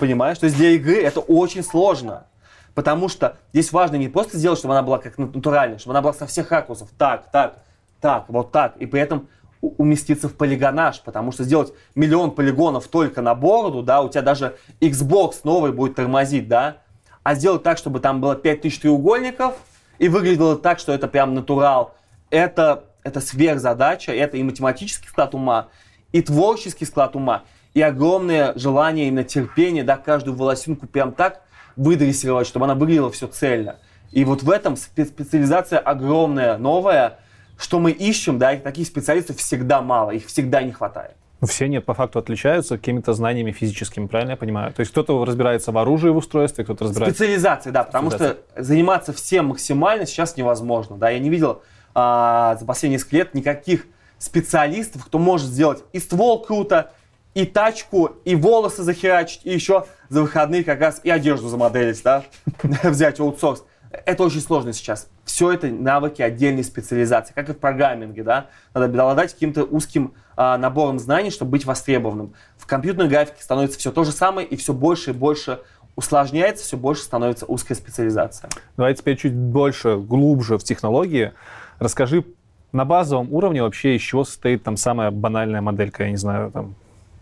Понимаешь? 0.00 0.36
То 0.38 0.46
есть 0.46 0.56
для 0.56 0.70
игры 0.70 1.00
это 1.00 1.20
очень 1.20 1.62
сложно. 1.62 2.26
Потому 2.74 3.08
что 3.08 3.36
здесь 3.52 3.70
важно 3.70 3.94
не 3.94 4.08
просто 4.08 4.36
сделать, 4.36 4.58
чтобы 4.58 4.74
она 4.74 4.82
была 4.82 4.98
как 4.98 5.16
натуральная, 5.16 5.78
чтобы 5.78 5.92
она 5.92 6.02
была 6.02 6.12
со 6.12 6.26
всех 6.26 6.50
ракурсов. 6.50 6.88
Так, 6.98 7.30
так, 7.30 7.58
так, 8.00 8.24
вот 8.26 8.50
так, 8.50 8.78
и 8.78 8.86
при 8.86 9.00
этом 9.00 9.28
уместиться 9.60 10.28
в 10.28 10.34
полигонаж, 10.34 11.00
потому 11.02 11.30
что 11.30 11.44
сделать 11.44 11.72
миллион 11.94 12.32
полигонов 12.32 12.88
только 12.88 13.22
на 13.22 13.36
бороду, 13.36 13.84
да, 13.84 14.02
у 14.02 14.08
тебя 14.08 14.22
даже 14.22 14.56
Xbox 14.80 15.42
новый 15.44 15.70
будет 15.70 15.94
тормозить, 15.94 16.48
да, 16.48 16.78
а 17.22 17.36
сделать 17.36 17.62
так, 17.62 17.78
чтобы 17.78 18.00
там 18.00 18.20
было 18.20 18.34
5000 18.34 18.80
треугольников 18.80 19.54
и 20.00 20.08
выглядело 20.08 20.56
так, 20.56 20.80
что 20.80 20.92
это 20.92 21.06
прям 21.06 21.34
натурал, 21.34 21.94
это, 22.30 22.86
это 23.06 23.20
сверхзадача, 23.20 24.12
это 24.12 24.36
и 24.36 24.42
математический 24.42 25.08
склад 25.08 25.34
ума, 25.34 25.68
и 26.10 26.20
творческий 26.22 26.84
склад 26.84 27.14
ума, 27.14 27.44
и 27.72 27.80
огромное 27.80 28.52
желание, 28.56 29.06
именно 29.06 29.22
терпение, 29.22 29.84
да, 29.84 29.96
каждую 29.96 30.36
волосинку 30.36 30.86
прям 30.86 31.12
так 31.12 31.42
выдрессировать, 31.76 32.48
чтобы 32.48 32.64
она 32.64 32.74
выглядела 32.74 33.10
все 33.12 33.28
цельно. 33.28 33.76
И 34.10 34.24
вот 34.24 34.42
в 34.42 34.50
этом 34.50 34.74
спе- 34.74 35.04
специализация 35.04 35.78
огромная, 35.78 36.58
новая, 36.58 37.20
что 37.56 37.78
мы 37.78 37.92
ищем, 37.92 38.38
да, 38.38 38.54
и 38.54 38.58
таких 38.58 38.86
специалистов 38.86 39.36
всегда 39.36 39.82
мало, 39.82 40.10
их 40.10 40.26
всегда 40.26 40.62
не 40.62 40.72
хватает. 40.72 41.12
Ну, 41.40 41.46
Все 41.46 41.68
нет, 41.68 41.84
по 41.84 41.92
факту 41.92 42.18
отличаются 42.18 42.78
какими-то 42.78 43.12
знаниями 43.12 43.52
физическими, 43.52 44.06
правильно 44.06 44.32
я 44.32 44.36
понимаю? 44.36 44.72
То 44.72 44.80
есть 44.80 44.90
кто-то 44.90 45.22
разбирается 45.24 45.70
в 45.70 45.78
оружии, 45.78 46.08
в 46.08 46.16
устройстве, 46.16 46.64
кто-то 46.64 46.84
разбирается... 46.84 47.14
Специализация, 47.14 47.72
да, 47.72 47.84
потому 47.84 48.10
что 48.10 48.38
заниматься 48.56 49.12
всем 49.12 49.46
максимально 49.48 50.06
сейчас 50.06 50.36
невозможно, 50.36 50.96
да, 50.96 51.10
я 51.10 51.18
не 51.18 51.28
видел 51.28 51.62
а, 51.98 52.56
за 52.56 52.66
последние 52.66 52.98
несколько 52.98 53.16
лет 53.16 53.34
никаких 53.34 53.86
специалистов, 54.18 55.06
кто 55.06 55.18
может 55.18 55.48
сделать 55.48 55.82
и 55.94 55.98
ствол 55.98 56.42
круто, 56.42 56.92
и 57.32 57.46
тачку, 57.46 58.10
и 58.26 58.34
волосы 58.34 58.82
захерачить, 58.82 59.40
и 59.44 59.50
еще 59.50 59.86
за 60.10 60.20
выходные 60.20 60.62
как 60.62 60.78
раз 60.80 61.00
и 61.04 61.08
одежду 61.08 61.48
замоделить, 61.48 62.02
да, 62.02 62.24
взять 62.82 63.18
аутсорс. 63.18 63.64
Это 64.04 64.24
очень 64.24 64.42
сложно 64.42 64.74
сейчас. 64.74 65.08
Все 65.24 65.52
это 65.52 65.68
навыки 65.68 66.20
отдельной 66.20 66.64
специализации, 66.64 67.32
как 67.32 67.48
и 67.48 67.54
в 67.54 67.58
программинге, 67.58 68.22
да. 68.22 68.48
Надо 68.74 68.86
обладать 68.86 69.32
каким-то 69.32 69.64
узким 69.64 70.12
а, 70.36 70.58
набором 70.58 70.98
знаний, 70.98 71.30
чтобы 71.30 71.52
быть 71.52 71.64
востребованным. 71.64 72.34
В 72.58 72.66
компьютерной 72.66 73.08
графике 73.08 73.42
становится 73.42 73.78
все 73.78 73.90
то 73.90 74.04
же 74.04 74.12
самое, 74.12 74.46
и 74.46 74.56
все 74.56 74.74
больше 74.74 75.10
и 75.10 75.14
больше 75.14 75.60
усложняется, 75.94 76.62
все 76.62 76.76
больше 76.76 77.04
становится 77.04 77.46
узкая 77.46 77.74
специализация. 77.78 78.50
Давай 78.76 78.94
теперь 78.94 79.16
чуть 79.16 79.34
больше, 79.34 79.96
глубже 79.96 80.58
в 80.58 80.62
технологии. 80.64 81.32
Расскажи 81.78 82.24
на 82.72 82.84
базовом 82.84 83.32
уровне 83.32 83.62
вообще, 83.62 83.96
из 83.96 84.02
чего 84.02 84.24
состоит 84.24 84.62
там 84.62 84.76
самая 84.76 85.10
банальная 85.10 85.60
моделька, 85.60 86.04
я 86.04 86.10
не 86.10 86.16
знаю, 86.16 86.50
там, 86.50 86.74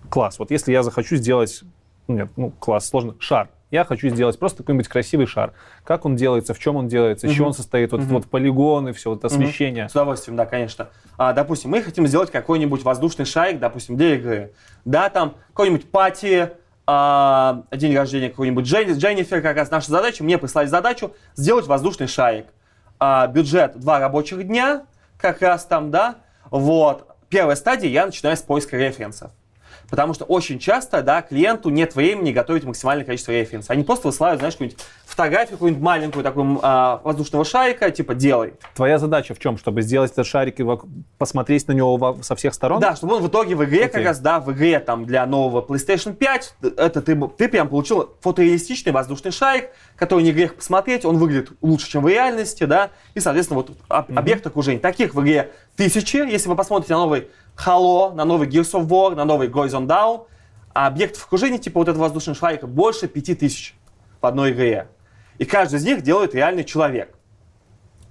класс. 0.08 0.38
Вот 0.38 0.50
если 0.50 0.72
я 0.72 0.82
захочу 0.82 1.16
сделать, 1.16 1.62
ну, 2.08 2.16
нет, 2.16 2.28
ну, 2.36 2.50
класс, 2.50 2.88
сложно, 2.88 3.14
шар. 3.18 3.48
Я 3.70 3.84
хочу 3.84 4.08
сделать 4.08 4.38
просто 4.38 4.58
какой-нибудь 4.58 4.86
красивый 4.86 5.26
шар. 5.26 5.52
Как 5.82 6.04
он 6.04 6.14
делается, 6.14 6.54
в 6.54 6.60
чем 6.60 6.76
он 6.76 6.86
делается, 6.86 7.26
из 7.26 7.32
чего 7.32 7.48
он 7.48 7.54
состоит, 7.54 7.90
вот, 7.90 8.02
вот 8.02 8.26
полигоны, 8.26 8.92
все, 8.92 9.10
вот 9.10 9.24
освещение. 9.24 9.88
С 9.88 9.92
удовольствием, 9.92 10.36
да, 10.36 10.46
конечно. 10.46 10.90
А, 11.18 11.32
допустим, 11.32 11.70
мы 11.70 11.82
хотим 11.82 12.06
сделать 12.06 12.30
какой-нибудь 12.30 12.84
воздушный 12.84 13.24
шарик, 13.24 13.58
допустим, 13.58 13.96
для 13.96 14.14
игры. 14.14 14.52
Да, 14.84 15.08
там 15.08 15.34
какой-нибудь 15.48 15.90
пати, 15.90 16.50
а, 16.86 17.64
день 17.72 17.96
рождения 17.96 18.28
какой-нибудь 18.28 18.64
Джен- 18.64 18.92
Дженнифер, 18.96 19.40
как 19.42 19.56
раз 19.56 19.70
наша 19.70 19.90
задача, 19.90 20.22
мне 20.22 20.38
прислали 20.38 20.66
задачу 20.66 21.12
сделать 21.34 21.66
воздушный 21.66 22.06
шарик. 22.06 22.46
А, 22.98 23.26
бюджет 23.26 23.78
два 23.78 23.98
рабочих 23.98 24.46
дня, 24.46 24.86
как 25.18 25.42
раз 25.42 25.64
там, 25.64 25.90
да, 25.90 26.16
вот. 26.50 27.08
Первая 27.28 27.56
стадия, 27.56 27.90
я 27.90 28.06
начинаю 28.06 28.36
с 28.36 28.42
поиска 28.42 28.76
референсов. 28.76 29.32
Потому 29.90 30.14
что 30.14 30.24
очень 30.24 30.58
часто, 30.58 31.02
да, 31.02 31.22
клиенту 31.22 31.70
нет 31.70 31.94
времени 31.94 32.32
готовить 32.32 32.64
максимальное 32.64 33.04
количество 33.04 33.32
референсов. 33.32 33.70
Они 33.70 33.84
просто 33.84 34.08
высылают, 34.08 34.40
знаешь, 34.40 34.54
какую-нибудь 34.54 34.82
фотографию, 35.06 35.52
какую-нибудь 35.52 35.82
маленькую 35.82 36.22
такую 36.24 36.58
а, 36.62 37.00
воздушного 37.04 37.44
шарика, 37.44 37.90
типа, 37.90 38.14
делай. 38.14 38.54
Твоя 38.74 38.98
задача 38.98 39.34
в 39.34 39.38
чем? 39.38 39.58
Чтобы 39.58 39.82
сделать 39.82 40.12
этот 40.12 40.26
шарик 40.26 40.60
и 40.60 40.66
посмотреть 41.18 41.68
на 41.68 41.72
него 41.72 42.18
со 42.22 42.34
всех 42.34 42.54
сторон? 42.54 42.80
Да, 42.80 42.96
чтобы 42.96 43.14
он 43.16 43.22
в 43.22 43.28
итоге 43.28 43.54
в 43.54 43.64
игре, 43.64 43.84
как 43.86 43.96
Окей. 43.96 44.06
раз, 44.06 44.20
да, 44.20 44.40
в 44.40 44.52
игре 44.52 44.80
там 44.80 45.04
для 45.04 45.24
нового 45.26 45.64
PlayStation 45.64 46.14
5, 46.14 46.54
это 46.76 47.02
ты, 47.02 47.20
ты 47.36 47.48
прям 47.48 47.68
получил 47.68 48.14
фотореалистичный 48.20 48.92
воздушный 48.92 49.30
шарик, 49.30 49.70
который 49.96 50.24
не 50.24 50.32
грех 50.32 50.56
посмотреть, 50.56 51.04
он 51.04 51.18
выглядит 51.18 51.52
лучше, 51.62 51.88
чем 51.90 52.02
в 52.02 52.08
реальности, 52.08 52.64
да, 52.64 52.90
и, 53.14 53.20
соответственно, 53.20 53.60
вот 53.60 53.70
об- 53.88 54.16
объект 54.18 54.46
окружения. 54.46 54.78
Таких 54.80 55.14
в 55.14 55.22
игре 55.22 55.52
тысячи, 55.76 56.16
если 56.16 56.48
вы 56.48 56.56
посмотрите 56.56 56.94
на 56.94 57.00
новый 57.00 57.28
Halo, 57.56 58.14
на 58.14 58.24
новый 58.24 58.48
Gears 58.48 58.72
of 58.72 58.86
War, 58.88 59.14
на 59.14 59.24
новый 59.24 59.48
Horizon 59.48 59.86
Down, 59.86 60.26
а 60.72 60.86
объектов 60.86 61.24
окружения, 61.26 61.58
типа 61.58 61.78
вот 61.78 61.88
этого 61.88 62.02
воздушного 62.02 62.36
шарика, 62.36 62.66
больше 62.66 63.08
пяти 63.08 63.34
тысяч 63.34 63.74
в 64.20 64.26
одной 64.26 64.52
игре. 64.52 64.88
И 65.38 65.44
каждый 65.44 65.76
из 65.76 65.84
них 65.84 66.02
делает 66.02 66.34
реальный 66.34 66.64
человек. 66.64 67.14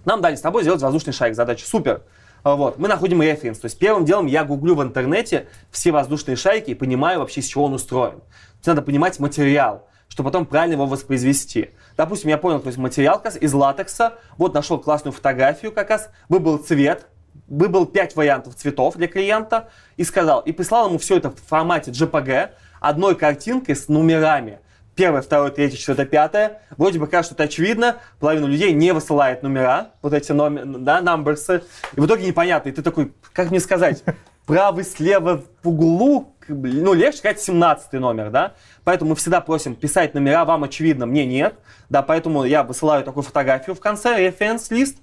Нам 0.06 0.22
дали 0.22 0.36
с 0.36 0.42
тобой 0.42 0.64
сделать 0.64 0.82
воздушный 0.82 1.14
шарик. 1.14 1.36
Задача 1.36 1.66
супер. 1.66 2.04
А, 2.44 2.56
Вот. 2.56 2.78
Мы 2.78 2.88
находим 2.88 3.22
референс. 3.22 3.60
То 3.60 3.66
есть 3.66 3.78
первым 3.78 4.06
делом 4.06 4.26
я 4.26 4.44
гуглю 4.44 4.76
в 4.76 4.84
интернете 4.84 5.48
все 5.72 5.92
воздушные 5.92 6.36
шарики 6.36 6.72
и 6.72 6.74
понимаю 6.74 7.20
вообще, 7.20 7.40
из 7.42 7.48
чего 7.48 7.66
он 7.66 7.74
устроен. 7.74 8.20
То 8.20 8.58
есть 8.58 8.68
надо 8.68 8.82
понимать 8.82 9.20
материал, 9.20 9.88
чтобы 10.10 10.30
потом 10.30 10.46
правильно 10.46 10.74
его 10.74 10.86
воспроизвести. 10.86 11.72
Допустим, 11.96 12.30
я 12.30 12.38
понял, 12.38 12.60
то 12.60 12.68
есть 12.68 12.78
материал 12.78 13.16
как 13.16 13.26
раз 13.26 13.38
из 13.38 13.54
латекса. 13.54 14.14
Вот 14.38 14.54
нашел 14.54 14.78
классную 14.78 15.14
фотографию 15.14 15.72
как 15.72 15.90
раз. 15.90 16.10
Выбрал 16.28 16.58
цвет. 16.58 17.08
Выбрал 17.54 17.86
5 17.86 18.16
вариантов 18.16 18.56
цветов 18.56 18.96
для 18.96 19.08
клиента 19.08 19.70
и 19.96 20.04
сказал, 20.04 20.42
и 20.42 20.52
прислал 20.52 20.88
ему 20.88 20.98
все 20.98 21.18
это 21.18 21.30
в 21.30 21.40
формате 21.40 21.92
JPG, 21.92 22.50
одной 22.80 23.16
картинкой 23.16 23.76
с 23.76 23.88
номерами 23.88 24.60
первое, 24.96 25.22
второе, 25.22 25.52
третье, 25.52 25.78
четвертое, 25.78 26.06
пятое. 26.06 26.62
Вроде 26.78 27.00
бы 27.00 27.08
кажется, 27.08 27.34
что 27.34 27.44
это 27.44 27.52
очевидно. 27.52 27.98
Половина 28.20 28.46
людей 28.46 28.74
не 28.74 28.92
высылает 28.94 29.44
номера, 29.44 29.92
вот 30.02 30.14
эти 30.14 30.32
номер, 30.32 30.66
да, 30.66 31.02
numberсы. 31.02 31.64
И 31.96 32.00
в 32.00 32.06
итоге 32.06 32.28
непонятно. 32.28 32.70
И 32.70 32.72
ты 32.72 32.82
такой, 32.82 33.14
как 33.34 33.50
мне 33.50 33.60
сказать, 33.60 34.04
правый, 34.46 34.84
слева, 34.84 35.44
в 35.62 35.70
углу, 35.70 36.36
ну, 36.48 36.94
легче 36.94 37.20
сказать 37.20 37.42
17 37.42 37.94
номер, 37.94 38.30
да. 38.30 38.54
Поэтому 38.84 39.12
мы 39.12 39.16
всегда 39.16 39.42
просим 39.42 39.76
писать 39.76 40.14
номера, 40.14 40.46
вам 40.46 40.64
очевидно, 40.64 41.06
мне 41.06 41.26
нет. 41.26 41.56
Да, 41.90 42.02
поэтому 42.02 42.44
я 42.44 42.64
высылаю 42.64 43.04
такую 43.04 43.24
фотографию 43.24 43.76
в 43.76 43.80
конце, 43.80 44.18
референс-лист, 44.18 44.98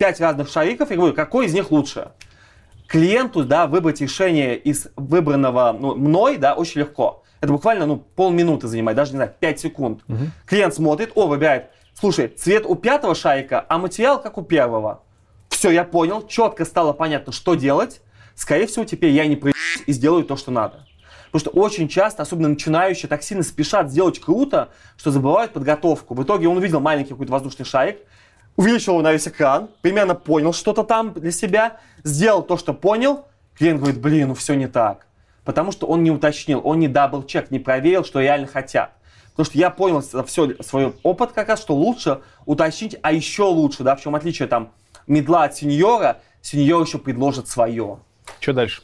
пять 0.00 0.18
разных 0.18 0.48
шариков, 0.48 0.90
и 0.90 0.96
говорю, 0.96 1.12
какой 1.12 1.44
из 1.44 1.52
них 1.52 1.70
лучше 1.70 2.12
клиенту, 2.86 3.44
да, 3.44 3.66
выбрать 3.66 4.00
решение 4.00 4.56
из 4.56 4.88
выбранного 4.96 5.76
ну, 5.78 5.94
мной, 5.94 6.38
да, 6.38 6.54
очень 6.54 6.80
легко. 6.80 7.22
Это 7.42 7.52
буквально, 7.52 7.84
ну, 7.84 7.98
полминуты 7.98 8.66
занимает, 8.66 8.96
даже, 8.96 9.12
не 9.12 9.18
знаю, 9.18 9.34
5 9.38 9.60
секунд. 9.60 10.00
Клиент 10.46 10.74
смотрит, 10.74 11.12
о, 11.14 11.26
выбирает, 11.26 11.66
слушай, 11.92 12.28
цвет 12.28 12.64
у 12.66 12.76
пятого 12.76 13.14
шарика, 13.14 13.64
а 13.68 13.76
материал 13.76 14.20
как 14.20 14.38
у 14.38 14.42
первого. 14.42 15.02
Все, 15.50 15.70
я 15.70 15.84
понял, 15.84 16.26
четко 16.26 16.64
стало 16.64 16.94
понятно, 16.94 17.30
что 17.30 17.54
делать. 17.54 18.00
Скорее 18.34 18.66
всего, 18.66 18.86
теперь 18.86 19.10
я 19.10 19.26
не 19.26 19.36
проебусь 19.36 19.82
и 19.86 19.92
сделаю 19.92 20.24
то, 20.24 20.36
что 20.36 20.50
надо. 20.50 20.86
Потому 21.30 21.40
что 21.40 21.50
очень 21.50 21.88
часто, 21.88 22.22
особенно 22.22 22.48
начинающие, 22.48 23.08
так 23.08 23.22
сильно 23.22 23.42
спешат 23.42 23.90
сделать 23.90 24.18
круто, 24.18 24.70
что 24.96 25.10
забывают 25.10 25.52
подготовку. 25.52 26.14
В 26.14 26.22
итоге 26.24 26.48
он 26.48 26.56
увидел 26.56 26.80
маленький 26.80 27.10
какой-то 27.10 27.32
воздушный 27.32 27.66
шарик, 27.66 27.98
увеличил 28.56 29.00
на 29.00 29.12
весь 29.12 29.28
экран, 29.28 29.68
примерно 29.80 30.14
понял 30.14 30.52
что-то 30.52 30.84
там 30.84 31.12
для 31.12 31.30
себя, 31.30 31.78
сделал 32.04 32.42
то, 32.42 32.56
что 32.56 32.74
понял, 32.74 33.24
клиент 33.56 33.80
говорит, 33.80 34.00
блин, 34.00 34.28
ну 34.28 34.34
все 34.34 34.54
не 34.54 34.66
так. 34.66 35.06
Потому 35.44 35.72
что 35.72 35.86
он 35.86 36.02
не 36.02 36.10
уточнил, 36.10 36.60
он 36.64 36.78
не 36.78 36.88
double-check, 36.88 37.50
не 37.50 37.58
проверил, 37.58 38.04
что 38.04 38.20
реально 38.20 38.46
хотят. 38.46 38.92
Потому 39.30 39.46
что 39.46 39.58
я 39.58 39.70
понял 39.70 40.02
за 40.02 40.22
все 40.24 40.54
свой 40.62 40.94
опыт 41.02 41.32
как 41.32 41.48
раз, 41.48 41.60
что 41.60 41.74
лучше 41.74 42.20
уточнить, 42.44 42.96
а 43.02 43.12
еще 43.12 43.44
лучше, 43.44 43.82
да, 43.82 43.96
в 43.96 44.02
чем 44.02 44.14
отличие 44.14 44.48
там 44.48 44.72
middle 45.06 45.39
а 45.39 45.44
от 45.44 45.56
senior 45.56 46.20
а, 46.42 46.52
senior 46.52 46.82
еще 46.82 46.98
предложит 46.98 47.48
свое. 47.48 47.98
Что 48.40 48.52
дальше? 48.52 48.82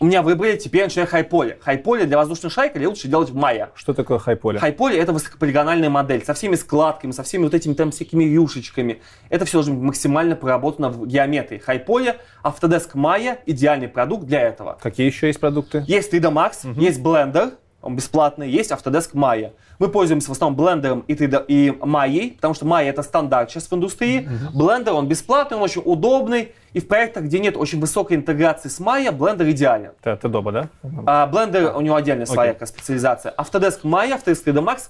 У 0.00 0.04
меня 0.04 0.22
выбрали 0.22 0.56
теперь 0.56 0.84
начинаю 0.84 1.08
high-poly. 1.08 1.58
High-poly 1.60 2.04
для 2.04 2.16
воздушного 2.18 2.52
шарика 2.52 2.78
лучше 2.86 3.08
делать 3.08 3.30
в 3.30 3.34
Maya. 3.34 3.70
Что 3.74 3.94
такое 3.94 4.20
high-poly? 4.20 4.60
Хайполе 4.60 4.96
это 4.96 5.12
высокополигональная 5.12 5.90
модель 5.90 6.24
со 6.24 6.34
всеми 6.34 6.54
складками, 6.54 7.10
со 7.10 7.24
всеми 7.24 7.42
вот 7.42 7.54
этими 7.54 7.74
там 7.74 7.90
всякими 7.90 8.22
юшечками. 8.22 9.02
Это 9.28 9.44
все 9.44 9.58
должно 9.58 9.74
быть 9.74 9.82
максимально 9.82 10.36
проработано 10.36 10.90
в 10.90 11.04
геометрии. 11.04 11.58
Хайполе, 11.58 12.20
Autodesk 12.44 12.94
Maya 12.94 13.38
идеальный 13.44 13.88
продукт 13.88 14.26
для 14.26 14.42
этого. 14.42 14.78
Какие 14.80 15.06
еще 15.08 15.26
есть 15.26 15.40
продукты? 15.40 15.82
Есть 15.88 16.14
3D 16.14 16.32
Max, 16.32 16.80
есть 16.80 17.00
Blender, 17.00 17.54
он 17.80 17.94
бесплатный, 17.94 18.50
есть 18.50 18.72
Autodesk 18.72 19.12
Maya. 19.14 19.52
Мы 19.78 19.88
пользуемся 19.88 20.28
в 20.28 20.32
основном 20.32 20.58
Blender 20.58 21.04
и, 21.06 21.14
3D, 21.14 21.44
и 21.46 21.68
Maya, 21.68 22.34
потому 22.34 22.54
что 22.54 22.66
Maya 22.66 22.88
это 22.88 23.02
стандарт 23.02 23.50
сейчас 23.50 23.70
в 23.70 23.72
индустрии. 23.72 24.28
Blender, 24.52 24.90
он 24.90 25.06
бесплатный, 25.06 25.56
он 25.56 25.62
очень 25.62 25.82
удобный. 25.84 26.52
И 26.72 26.80
в 26.80 26.88
проектах, 26.88 27.24
где 27.24 27.38
нет 27.38 27.56
очень 27.56 27.80
высокой 27.80 28.16
интеграции 28.16 28.68
с 28.68 28.80
Maya, 28.80 29.16
Blender 29.16 29.48
идеален. 29.52 29.92
Это 30.02 30.26
Adobe, 30.26 30.52
да? 30.52 30.68
А 31.06 31.30
Blender, 31.30 31.72
у 31.76 31.80
него 31.80 31.94
отдельная 31.94 32.26
своя 32.26 32.54
как 32.54 32.66
специализация. 32.66 33.32
Autodesk 33.36 33.82
Maya, 33.84 34.20
Autodesk 34.20 34.44
3D 34.44 34.64
Max, 34.64 34.88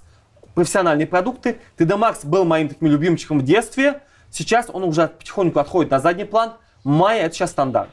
профессиональные 0.55 1.07
продукты. 1.07 1.59
3D 1.77 1.99
Max 1.99 2.27
был 2.27 2.45
моим 2.45 2.69
таким 2.71 2.89
любимчиком 2.89 3.41
в 3.41 3.45
детстве. 3.45 4.01
Сейчас 4.31 4.69
он 4.73 4.83
уже 4.85 5.09
потихоньку 5.09 5.59
отходит 5.59 5.91
на 5.91 6.01
задний 6.01 6.25
план. 6.25 6.55
Maya 6.85 7.19
это 7.19 7.35
сейчас 7.35 7.51
стандарт. 7.51 7.91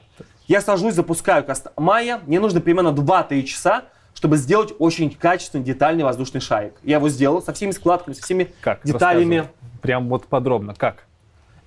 Я 0.47 0.61
сажусь, 0.61 0.93
запускаю 0.93 1.43
Maya. 1.75 2.21
Мне 2.25 2.39
нужно 2.39 2.61
примерно 2.61 2.89
2-3 2.89 3.43
часа, 3.43 3.83
чтобы 4.25 4.37
сделать 4.37 4.73
очень 4.79 5.11
качественный, 5.11 5.63
детальный 5.63 6.03
воздушный 6.03 6.41
шарик. 6.41 6.73
Я 6.81 6.95
его 6.95 7.09
сделал 7.09 7.43
со 7.43 7.53
всеми 7.53 7.69
складками, 7.69 8.15
со 8.15 8.23
всеми 8.23 8.49
Как? 8.59 8.79
деталями. 8.83 9.35
Рассказывай. 9.35 9.81
Прям 9.83 10.09
вот 10.09 10.25
подробно. 10.25 10.73
Как? 10.73 11.03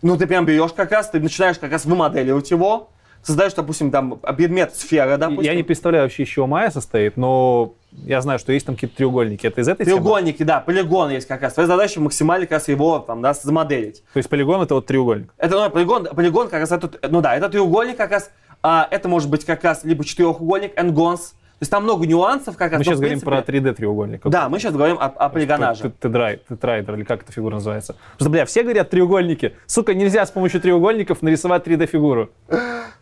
Ну, 0.03 0.17
ты 0.17 0.27
прям 0.27 0.45
берешь 0.45 0.73
как 0.73 0.91
раз, 0.91 1.09
ты 1.09 1.21
начинаешь 1.21 1.57
как 1.57 1.71
раз 1.71 1.85
вымоделировать 1.85 2.51
его, 2.51 2.91
создаешь, 3.23 3.53
допустим, 3.55 3.93
там 3.93 4.19
предмет 4.37 4.75
сфера, 4.75 5.17
допустим. 5.19 5.45
Я 5.45 5.55
не 5.55 5.63
представляю 5.63 6.07
вообще, 6.07 6.25
из 6.25 6.29
чего 6.31 6.49
Майя 6.49 6.71
состоит, 6.71 7.17
но 7.17 7.75
я 7.93 8.21
знаю, 8.23 8.41
что 8.41 8.53
есть 8.53 8.67
там 8.67 8.75
какие-то 8.75 8.97
треугольники. 8.97 9.47
Это 9.47 9.61
из 9.61 9.69
этой 9.69 9.87
темы? 9.87 9.99
Треугольники, 9.99 10.43
да, 10.43 10.59
полигон 10.59 11.11
есть 11.11 11.29
как 11.29 11.43
раз. 11.43 11.55
Твоя 11.55 11.69
задача 11.69 12.01
максимально 12.01 12.47
как 12.47 12.55
раз 12.59 12.67
его 12.67 12.99
там, 12.99 13.23
да, 13.23 13.35
замоделить. 13.35 14.03
То 14.13 14.17
есть 14.17 14.29
полигон 14.29 14.63
это 14.63 14.75
вот 14.75 14.87
треугольник. 14.87 15.33
Это 15.39 15.55
ну, 15.55 15.71
полигон, 15.71 16.07
полигон 16.07 16.49
как 16.49 16.59
раз, 16.59 16.73
это, 16.73 16.91
ну 17.09 17.21
да, 17.21 17.37
это 17.37 17.49
треугольник 17.49 17.97
как 17.97 18.11
раз, 18.11 18.33
а, 18.65 18.89
это 18.91 19.09
может 19.09 19.31
быть 19.31 19.45
как 19.45 19.63
раз 19.63 19.85
либо 19.85 20.05
четырехугольник, 20.05 20.73
энгонс. 20.75 21.35
То 21.59 21.63
есть 21.65 21.73
там 21.73 21.83
много 21.83 22.07
нюансов 22.07 22.57
как. 22.57 22.71
Мы 22.73 22.85
сейчас 22.85 22.99
в 22.99 23.01
говорим 23.01 23.19
принципе- 23.21 23.43
про 23.43 23.53
3D 23.71 23.75
треугольник. 23.75 24.21
Да, 24.27 24.49
мы 24.49 24.61
сейчас 24.61 24.73
говорим 24.75 24.97
о, 25.01 25.07
о 25.07 25.29
полигонаже. 25.29 25.93
Тетрай- 26.01 26.39
Тетрайдер, 26.49 26.95
или 26.95 27.03
как 27.03 27.23
эта 27.25 27.33
фигура 27.33 27.55
называется. 27.57 27.95
Потому 28.13 28.27
что, 28.27 28.31
бля, 28.31 28.45
все 28.47 28.63
говорят 28.63 28.91
треугольники. 28.91 29.57
Сука, 29.67 29.93
нельзя 29.93 30.25
с 30.25 30.31
помощью 30.31 30.61
треугольников 30.61 31.21
нарисовать 31.21 31.67
3D 31.67 31.87
фигуру. 31.87 32.31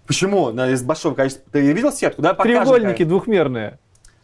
Почему? 0.07 0.53
На- 0.53 0.71
Из 0.71 0.83
большого 0.83 1.15
количества. 1.15 1.45
Ты 1.53 1.61
видел 1.73 1.93
сетку? 1.93 2.23
Да, 2.23 2.33
покажем, 2.33 2.63
Треугольники 2.63 2.99
как- 2.99 3.09
двухмерные. 3.09 3.79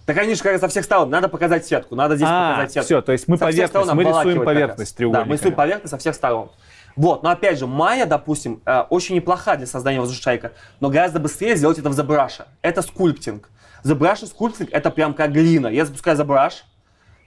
Так 0.07 0.17
они 0.17 0.35
же 0.35 0.43
как 0.43 0.53
раз 0.53 0.61
со 0.63 0.69
всех 0.69 0.85
сторон. 0.85 1.11
Надо 1.11 1.29
показать 1.29 1.67
сетку. 1.67 1.95
Надо 1.95 2.17
здесь 2.17 2.27
А, 2.31 2.53
показать 2.53 2.73
сетку. 2.73 2.85
все, 2.87 3.03
то 3.03 3.13
есть 3.13 3.29
мы 3.29 3.37
Со 3.37 3.45
поверхность, 3.45 3.93
мы 3.93 4.03
рисуем 4.03 4.45
поверхность 4.45 4.79
раз. 4.79 4.93
треугольниками. 4.95 5.25
Да, 5.25 5.31
мы 5.31 5.37
рисуем 5.37 5.55
поверхность 5.55 5.91
со 5.91 5.99
всех 5.99 6.15
сторон. 6.15 6.51
Вот, 6.97 7.23
но 7.23 7.31
опять 7.31 7.59
же, 7.59 7.67
Maya, 7.67 8.05
допустим, 8.07 8.61
э, 8.67 8.81
очень 8.91 9.15
неплоха 9.15 9.57
для 9.57 9.67
создания 9.67 10.01
воздушного 10.01 10.23
шарика, 10.25 10.53
но 10.81 10.91
гораздо 10.91 11.21
быстрее 11.21 11.55
сделать 11.57 11.79
это 11.79 11.89
в 11.89 11.99
ZBrush. 11.99 12.43
Это 12.63 12.83
скульптинг. 12.83 13.49
ZBrush 13.85 14.25
и 14.25 14.27
скульптинг 14.27 14.71
это 14.73 14.91
прям 14.91 15.15
как 15.15 15.33
глина. 15.33 15.69
Я 15.69 15.85
запускаю 15.85 16.17
ZBrush, 16.17 16.63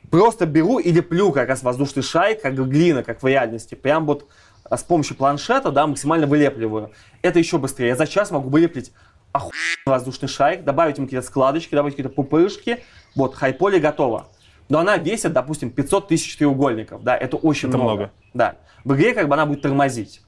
просто 0.09 0.45
беру 0.45 0.79
и 0.79 0.91
леплю 0.91 1.31
как 1.31 1.49
раз 1.49 1.63
воздушный 1.63 2.03
шарик, 2.03 2.41
как 2.41 2.55
глина, 2.55 3.03
как 3.03 3.21
в 3.21 3.27
реальности. 3.27 3.75
Прям 3.75 4.05
вот 4.05 4.27
а, 4.63 4.77
с 4.77 4.83
помощью 4.83 5.15
планшета, 5.15 5.71
да, 5.71 5.85
максимально 5.87 6.27
вылепливаю. 6.27 6.91
Это 7.21 7.39
еще 7.39 7.57
быстрее. 7.57 7.89
Я 7.89 7.95
за 7.95 8.07
час 8.07 8.31
могу 8.31 8.49
вылеплить 8.49 8.91
охуенный 9.31 9.83
воздушный 9.85 10.29
шарик, 10.29 10.63
добавить 10.63 10.97
ему 10.97 11.07
какие-то 11.07 11.27
складочки, 11.27 11.75
добавить 11.75 11.95
какие-то 11.95 12.13
пупырышки. 12.13 12.83
Вот, 13.15 13.35
хайполе 13.35 13.79
готово. 13.79 14.27
Но 14.69 14.79
она 14.79 14.97
весит, 14.97 15.33
допустим, 15.33 15.69
500 15.69 16.07
тысяч 16.07 16.37
треугольников, 16.37 17.03
да, 17.03 17.15
это 17.15 17.37
очень 17.37 17.69
Это 17.69 17.77
много. 17.77 17.93
много. 17.93 18.11
Да. 18.33 18.55
В 18.83 18.95
игре 18.95 19.13
как 19.13 19.27
бы 19.27 19.35
она 19.35 19.45
будет 19.45 19.61
тормозить. 19.61 20.21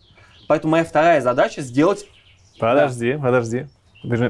Поэтому 0.48 0.72
моя 0.72 0.84
вторая 0.84 1.22
задача 1.22 1.62
сделать 1.62 2.06
Подожди, 2.60 3.14
подожди. 3.14 3.22
Подожди, 3.22 3.68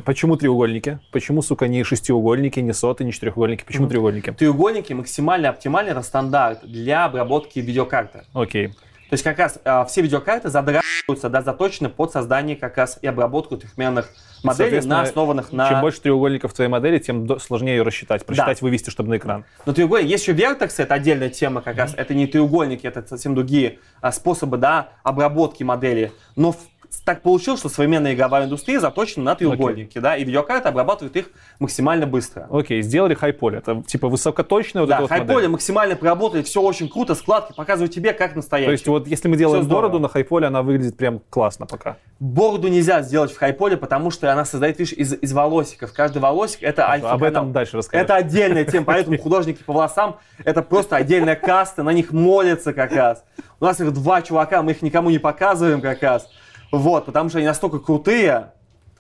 Почему 0.05 0.37
треугольники? 0.37 0.99
Почему, 1.11 1.41
сука, 1.41 1.67
не 1.67 1.83
шестиугольники, 1.83 2.59
не 2.59 2.73
соты, 2.73 3.03
не 3.03 3.11
четырехугольники? 3.11 3.63
Почему 3.63 3.87
треугольники? 3.87 4.31
треугольники 4.31 4.93
максимально 4.93 5.49
оптимальный, 5.49 5.91
это 5.91 6.01
стандарт 6.01 6.61
для 6.63 7.05
обработки 7.05 7.59
видеокарты. 7.59 8.23
Окей. 8.33 8.69
То 9.09 9.13
есть 9.13 9.23
как 9.23 9.39
раз 9.39 9.57
а, 9.63 9.85
все 9.85 10.01
видеокарты 10.01 10.49
задрачиваются, 10.49 11.29
да, 11.29 11.41
заточены 11.41 11.87
под 11.87 12.11
создание 12.11 12.57
как 12.57 12.75
раз 12.75 12.99
и 13.01 13.07
обработку 13.07 13.55
трехмерных 13.55 14.09
моделей, 14.43 14.81
на 14.81 15.01
основанных 15.01 15.53
на... 15.53 15.69
Чем 15.69 15.79
больше 15.79 16.01
треугольников 16.01 16.51
в 16.51 16.55
твоей 16.55 16.69
модели, 16.69 16.99
тем 16.99 17.39
сложнее 17.39 17.77
ее 17.77 17.83
рассчитать, 17.83 18.25
просчитать, 18.25 18.61
вывести, 18.61 18.89
чтобы 18.89 19.09
на 19.11 19.17
экран. 19.17 19.45
Но 19.65 19.71
треугольник, 19.71 20.09
есть 20.09 20.23
еще 20.23 20.33
vertex 20.33 20.71
ы, 20.71 20.83
это 20.83 20.95
отдельная 20.95 21.29
тема 21.29 21.61
как 21.61 21.77
раз, 21.77 21.93
это 21.95 22.13
не 22.13 22.27
треугольники, 22.27 22.85
это 22.85 23.07
совсем 23.07 23.33
другие 23.33 23.79
а, 24.01 24.11
способы, 24.11 24.57
да, 24.57 24.89
обработки 25.03 25.63
модели. 25.63 26.11
Но 26.35 26.51
в- 26.51 26.57
так 27.05 27.21
получилось, 27.21 27.59
что 27.59 27.69
современная 27.69 28.13
игровая 28.13 28.45
индустрия 28.45 28.79
заточена 28.79 29.23
на 29.23 29.35
треугольники, 29.35 29.99
да, 29.99 30.15
и 30.17 30.23
видеокарты 30.23 30.69
обрабатывают 30.69 31.15
их 31.15 31.29
максимально 31.59 32.05
быстро. 32.05 32.47
Окей, 32.51 32.81
сделали 32.81 33.13
high-poly. 33.13 33.59
Это 33.59 33.83
типа 33.85 34.07
высокоточная 34.07 34.83
вот 34.83 34.89
Да, 34.89 35.01
вот 35.01 35.09
high-poly 35.09 35.33
модель. 35.35 35.49
максимально 35.49 35.95
проработали, 35.95 36.41
все 36.43 36.61
очень 36.61 36.89
круто, 36.89 37.15
складки 37.15 37.53
показывают 37.55 37.93
тебе 37.93 38.13
как 38.13 38.35
настоящий. 38.35 38.67
То 38.67 38.71
есть 38.71 38.87
вот 38.87 39.07
если 39.07 39.27
мы 39.27 39.37
делаем 39.37 39.63
здорово. 39.63 39.89
бороду 39.89 39.99
на 39.99 40.09
high-poly, 40.09 40.47
она 40.47 40.61
выглядит 40.61 40.97
прям 40.97 41.21
классно 41.29 41.65
пока. 41.65 41.97
Бороду 42.19 42.67
нельзя 42.67 43.01
сделать 43.01 43.31
в 43.31 43.37
high-poly, 43.37 43.77
потому 43.77 44.11
что 44.11 44.31
она 44.31 44.45
создает, 44.45 44.79
видишь, 44.79 44.93
из, 44.93 45.13
из 45.13 45.33
волосиков. 45.33 45.93
Каждый 45.93 46.19
волосик 46.19 46.63
это 46.63 46.89
альфа 46.89 47.11
Об 47.11 47.23
этом 47.23 47.51
дальше 47.51 47.77
расскажешь. 47.77 48.03
Это 48.03 48.15
отдельная 48.15 48.65
тема, 48.65 48.85
поэтому 48.85 49.17
художники 49.21 49.63
по 49.63 49.73
волосам 49.73 50.17
это 50.43 50.61
просто 50.61 50.95
отдельная 50.95 51.35
каста, 51.35 51.83
на 51.83 51.91
них 51.91 52.11
молятся 52.11 52.73
как 52.73 52.91
раз. 52.91 53.23
У 53.59 53.65
нас 53.65 53.79
их 53.79 53.91
два 53.93 54.21
чувака, 54.21 54.61
мы 54.61 54.71
их 54.71 54.81
никому 54.81 55.09
не 55.09 55.19
показываем 55.19 55.81
как 55.81 56.01
раз. 56.03 56.29
Вот, 56.71 57.05
потому 57.05 57.29
что 57.29 57.37
они 57.39 57.47
настолько 57.47 57.79
крутые, 57.79 58.51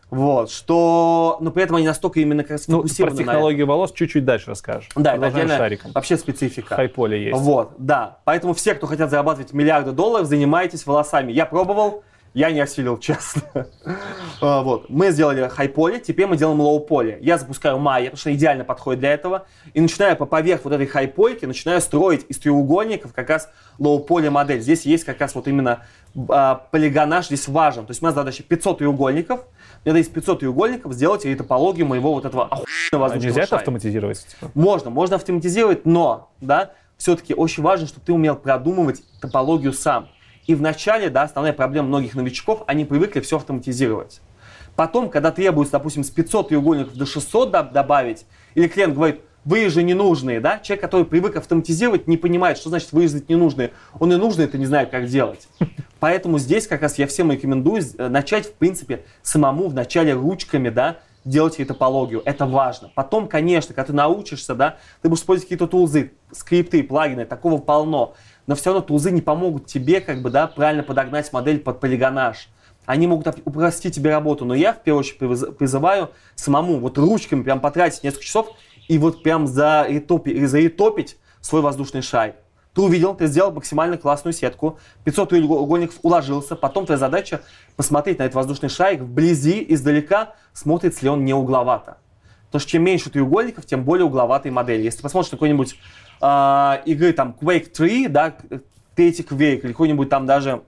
вот, 0.09 0.49
что, 0.49 1.37
но 1.41 1.51
при 1.51 1.63
этом 1.63 1.75
они 1.75 1.85
настолько 1.85 2.21
именно 2.21 2.43
как 2.43 2.59
Ну, 2.67 2.81
про 2.83 3.11
технологию 3.11 3.67
волос 3.67 3.91
чуть-чуть 3.91 4.23
дальше 4.23 4.51
расскажешь. 4.51 4.89
Да, 4.95 5.15
это 5.15 5.47
шариком. 5.49 5.91
вообще 5.93 6.15
специфика. 6.17 6.75
High-poly 6.75 7.25
есть. 7.25 7.37
Вот, 7.37 7.73
да. 7.77 8.19
Поэтому 8.23 8.53
все, 8.53 8.73
кто 8.73 8.87
хотят 8.87 9.09
зарабатывать 9.09 9.51
миллиарды 9.51 9.91
долларов, 9.91 10.27
занимайтесь 10.27 10.85
волосами. 10.85 11.33
Я 11.33 11.45
пробовал, 11.45 12.03
я 12.33 12.51
не 12.51 12.59
осилил, 12.59 12.97
честно. 12.99 13.67
А, 14.41 14.61
Вот. 14.61 14.89
Мы 14.89 15.11
сделали 15.11 15.47
high-poly, 15.49 15.99
теперь 15.99 16.27
мы 16.27 16.37
делаем 16.37 16.59
low-poly. 16.59 17.17
Я 17.21 17.37
запускаю 17.37 17.77
потому 17.77 18.17
что 18.17 18.33
идеально 18.33 18.63
подходит 18.63 18.99
для 18.99 19.13
этого. 19.13 19.45
И 19.73 19.81
начинаю 19.81 20.15
по 20.15 20.25
поверх 20.25 20.61
вот 20.65 20.73
этой 20.73 20.85
хай-польки, 20.87 21.45
начинаю 21.45 21.81
строить 21.81 22.25
из 22.29 22.37
треугольников 22.39 23.13
как 23.13 23.29
раз 23.29 23.49
лоу-поле 23.79 24.29
модель. 24.29 24.61
Здесь 24.61 24.85
есть 24.85 25.03
как 25.03 25.19
раз 25.19 25.35
вот 25.35 25.47
именно 25.47 25.85
а, 26.29 26.55
полигонаж 26.71 27.27
здесь 27.27 27.47
важен. 27.47 27.85
То 27.85 27.91
есть 27.91 28.01
у 28.01 28.05
нас 28.05 28.15
задача 28.15 28.43
500 28.43 28.79
треугольников. 28.79 29.41
Мне 29.83 29.93
надо 29.93 29.99
из 29.99 30.07
500 30.09 30.39
треугольников 30.39 30.93
сделать 30.93 31.25
и 31.25 31.33
топологию 31.35 31.85
моего 31.85 32.13
вот 32.13 32.25
этого 32.25 32.45
охуенного 32.45 33.13
А 33.13 33.15
нельзя 33.17 33.29
это 33.29 33.39
шарика. 33.41 33.55
автоматизировать? 33.57 34.25
типа? 34.27 34.51
Можно, 34.53 34.89
можно 34.89 35.15
автоматизировать, 35.15 35.85
но, 35.85 36.31
да, 36.41 36.71
все-таки 36.97 37.33
очень 37.33 37.63
важно, 37.63 37.87
чтобы 37.87 38.05
ты 38.05 38.11
умел 38.11 38.35
продумывать 38.35 39.01
топологию 39.21 39.71
сам. 39.73 40.09
И 40.47 40.55
вначале, 40.55 41.09
да, 41.09 41.23
основная 41.23 41.53
проблема 41.53 41.89
многих 41.89 42.15
новичков, 42.15 42.63
они 42.67 42.85
привыкли 42.85 43.19
все 43.19 43.35
автоматизировать. 43.35 44.21
Потом, 44.75 45.09
когда 45.09 45.31
требуется, 45.31 45.73
допустим, 45.73 46.03
с 46.03 46.09
500 46.09 46.49
треугольников 46.49 46.95
до 46.95 47.05
600 47.05 47.53
доб- 47.53 47.71
добавить, 47.73 48.25
или 48.55 48.67
клиент 48.67 48.95
говорит, 48.95 49.21
вы 49.43 49.69
же 49.69 49.83
ненужные, 49.83 50.39
да, 50.39 50.59
человек, 50.59 50.81
который 50.81 51.05
привык 51.05 51.35
автоматизировать, 51.35 52.07
не 52.07 52.17
понимает, 52.17 52.57
что 52.57 52.69
значит 52.69 52.91
вырезать 52.91 53.29
ненужные. 53.29 53.71
Он 53.99 54.11
и 54.11 54.15
нужные, 54.15 54.47
это 54.47 54.57
не 54.57 54.65
знает, 54.65 54.89
как 54.89 55.07
делать. 55.07 55.47
Поэтому 55.99 56.37
здесь 56.37 56.67
как 56.67 56.81
раз 56.81 56.97
я 56.97 57.07
всем 57.07 57.31
рекомендую 57.31 57.81
э, 57.97 58.07
начать, 58.07 58.45
в 58.45 58.53
принципе, 58.53 59.05
самому 59.21 59.67
вначале 59.67 60.13
ручками, 60.13 60.69
да, 60.69 60.97
делать 61.25 61.57
топологию. 61.67 62.21
Это 62.25 62.45
важно. 62.45 62.91
Потом, 62.93 63.27
конечно, 63.27 63.73
когда 63.73 63.87
ты 63.87 63.93
научишься, 63.93 64.55
да, 64.55 64.77
ты 65.01 65.09
будешь 65.09 65.21
использовать 65.21 65.45
какие-то 65.45 65.67
тулзы, 65.67 66.13
скрипты, 66.31 66.83
плагины, 66.83 67.25
такого 67.25 67.59
полно. 67.59 68.15
Но 68.47 68.55
все 68.55 68.71
равно 68.71 68.81
тулзы 68.81 69.11
не 69.11 69.21
помогут 69.21 69.67
тебе, 69.67 70.01
как 70.01 70.21
бы, 70.21 70.29
да, 70.29 70.47
правильно 70.47 70.81
подогнать 70.81 71.31
модель 71.33 71.59
под 71.59 71.79
полигонаж. 71.79 72.49
Они 72.85 73.05
могут 73.05 73.27
упростить 73.43 73.95
тебе 73.95 74.11
работу, 74.11 74.45
но 74.45 74.55
я 74.55 74.71
в 74.73 74.81
первую 74.81 75.01
очередь 75.01 75.19
призы- 75.19 75.51
призываю 75.51 76.11
самому 76.35 76.79
вот 76.79 76.97
ручками 76.97 77.43
прям 77.43 77.59
потратить 77.59 78.03
несколько 78.03 78.23
часов 78.23 78.47
и 78.87 78.97
вот 78.97 79.21
прям 79.21 79.43
заретопи- 79.43 80.45
заретопить 80.45 81.17
свой 81.41 81.61
воздушный 81.61 82.01
шар. 82.01 82.35
Ты 82.73 82.81
увидел, 82.81 83.15
ты 83.15 83.27
сделал 83.27 83.51
максимально 83.51 83.97
классную 83.97 84.33
сетку, 84.33 84.79
500 85.03 85.29
треугольников 85.29 85.97
уложился, 86.03 86.55
потом 86.55 86.85
твоя 86.85 86.99
задача 86.99 87.41
посмотреть 87.75 88.19
на 88.19 88.23
этот 88.23 88.35
воздушный 88.35 88.69
шарик 88.69 89.01
вблизи, 89.01 89.65
издалека, 89.67 90.35
смотрится 90.53 91.03
ли 91.03 91.09
он 91.09 91.25
не 91.25 91.33
угловато. 91.33 91.97
Потому 92.45 92.61
что 92.61 92.71
чем 92.71 92.83
меньше 92.83 93.09
треугольников, 93.09 93.65
тем 93.65 93.83
более 93.83 94.05
угловатые 94.05 94.53
модели. 94.53 94.83
Если 94.83 94.97
ты 94.97 95.03
посмотришь 95.03 95.31
на 95.31 95.37
какой-нибудь 95.37 95.75
а, 96.21 96.81
игры, 96.85 97.13
там, 97.13 97.35
Quake 97.39 97.69
3, 97.69 98.07
да, 98.07 98.35
третий 98.95 99.23
Quake, 99.23 99.61
или 99.61 99.71
какой-нибудь 99.71 100.09
там 100.09 100.25
даже 100.25 100.63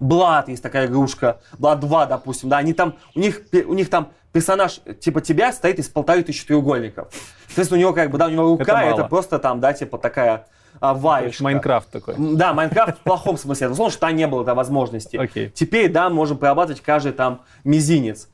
Blood 0.00 0.44
есть 0.48 0.62
такая 0.62 0.86
игрушка, 0.86 1.40
Blood 1.58 1.80
2, 1.80 2.06
допустим, 2.06 2.48
да, 2.48 2.58
они 2.58 2.72
там, 2.72 2.96
у 3.14 3.20
них, 3.20 3.42
у 3.66 3.74
них 3.74 3.90
там 3.90 4.12
персонаж 4.32 4.80
типа 5.00 5.20
тебя 5.20 5.52
стоит 5.52 5.78
из 5.78 5.88
полторы 5.88 6.22
тысячи 6.22 6.46
треугольников. 6.46 7.08
Соответственно, 7.46 7.78
у 7.78 7.80
него 7.82 7.92
как 7.92 8.10
бы, 8.10 8.18
да, 8.18 8.26
у 8.26 8.30
него 8.30 8.48
рука, 8.48 8.82
Это 8.82 9.00
это, 9.00 9.08
просто 9.08 9.38
там, 9.38 9.60
да, 9.60 9.72
типа 9.72 9.98
такая 9.98 10.46
а, 10.80 10.94
ваечка. 10.94 11.44
Майнкрафт 11.44 11.90
такой. 11.90 12.14
Да, 12.18 12.52
Майнкрафт 12.52 12.98
в 12.98 13.02
плохом 13.02 13.36
смысле. 13.36 13.68
Это 13.68 13.90
что 13.90 14.00
там 14.00 14.16
не 14.16 14.26
было 14.26 14.42
этой 14.42 14.54
возможности. 14.54 15.16
Теперь, 15.54 15.90
да, 15.90 16.10
можем 16.10 16.36
прорабатывать 16.36 16.80
каждый 16.80 17.12
там 17.12 17.42
мизинец. 17.62 18.28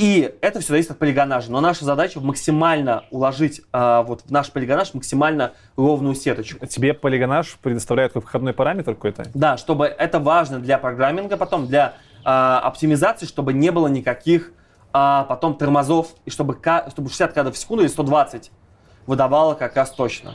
И 0.00 0.34
это 0.40 0.60
все 0.60 0.68
зависит 0.68 0.92
от 0.92 0.98
полигонажа. 0.98 1.52
Но 1.52 1.60
наша 1.60 1.84
задача 1.84 2.20
максимально 2.20 3.04
уложить 3.10 3.60
а, 3.70 4.02
вот 4.02 4.22
в 4.22 4.30
наш 4.30 4.50
полигонаж 4.50 4.94
максимально 4.94 5.52
ровную 5.76 6.14
сеточку. 6.14 6.66
Тебе 6.66 6.94
полигонаж 6.94 7.58
предоставляет 7.62 8.14
как 8.14 8.24
входной 8.24 8.54
параметр 8.54 8.94
какой-то? 8.94 9.26
Да, 9.34 9.58
чтобы 9.58 9.84
это 9.84 10.18
важно 10.18 10.58
для 10.58 10.78
программинга, 10.78 11.36
потом 11.36 11.66
для 11.66 11.96
а, 12.24 12.60
оптимизации, 12.60 13.26
чтобы 13.26 13.52
не 13.52 13.70
было 13.70 13.88
никаких 13.88 14.52
а, 14.94 15.24
потом 15.24 15.54
тормозов, 15.54 16.14
и 16.24 16.30
чтобы, 16.30 16.58
чтобы 16.88 17.10
60 17.10 17.34
кадров 17.34 17.54
в 17.54 17.58
секунду 17.58 17.82
или 17.82 17.90
120 17.90 18.50
выдавало 19.06 19.52
как 19.52 19.76
раз 19.76 19.90
точно. 19.90 20.32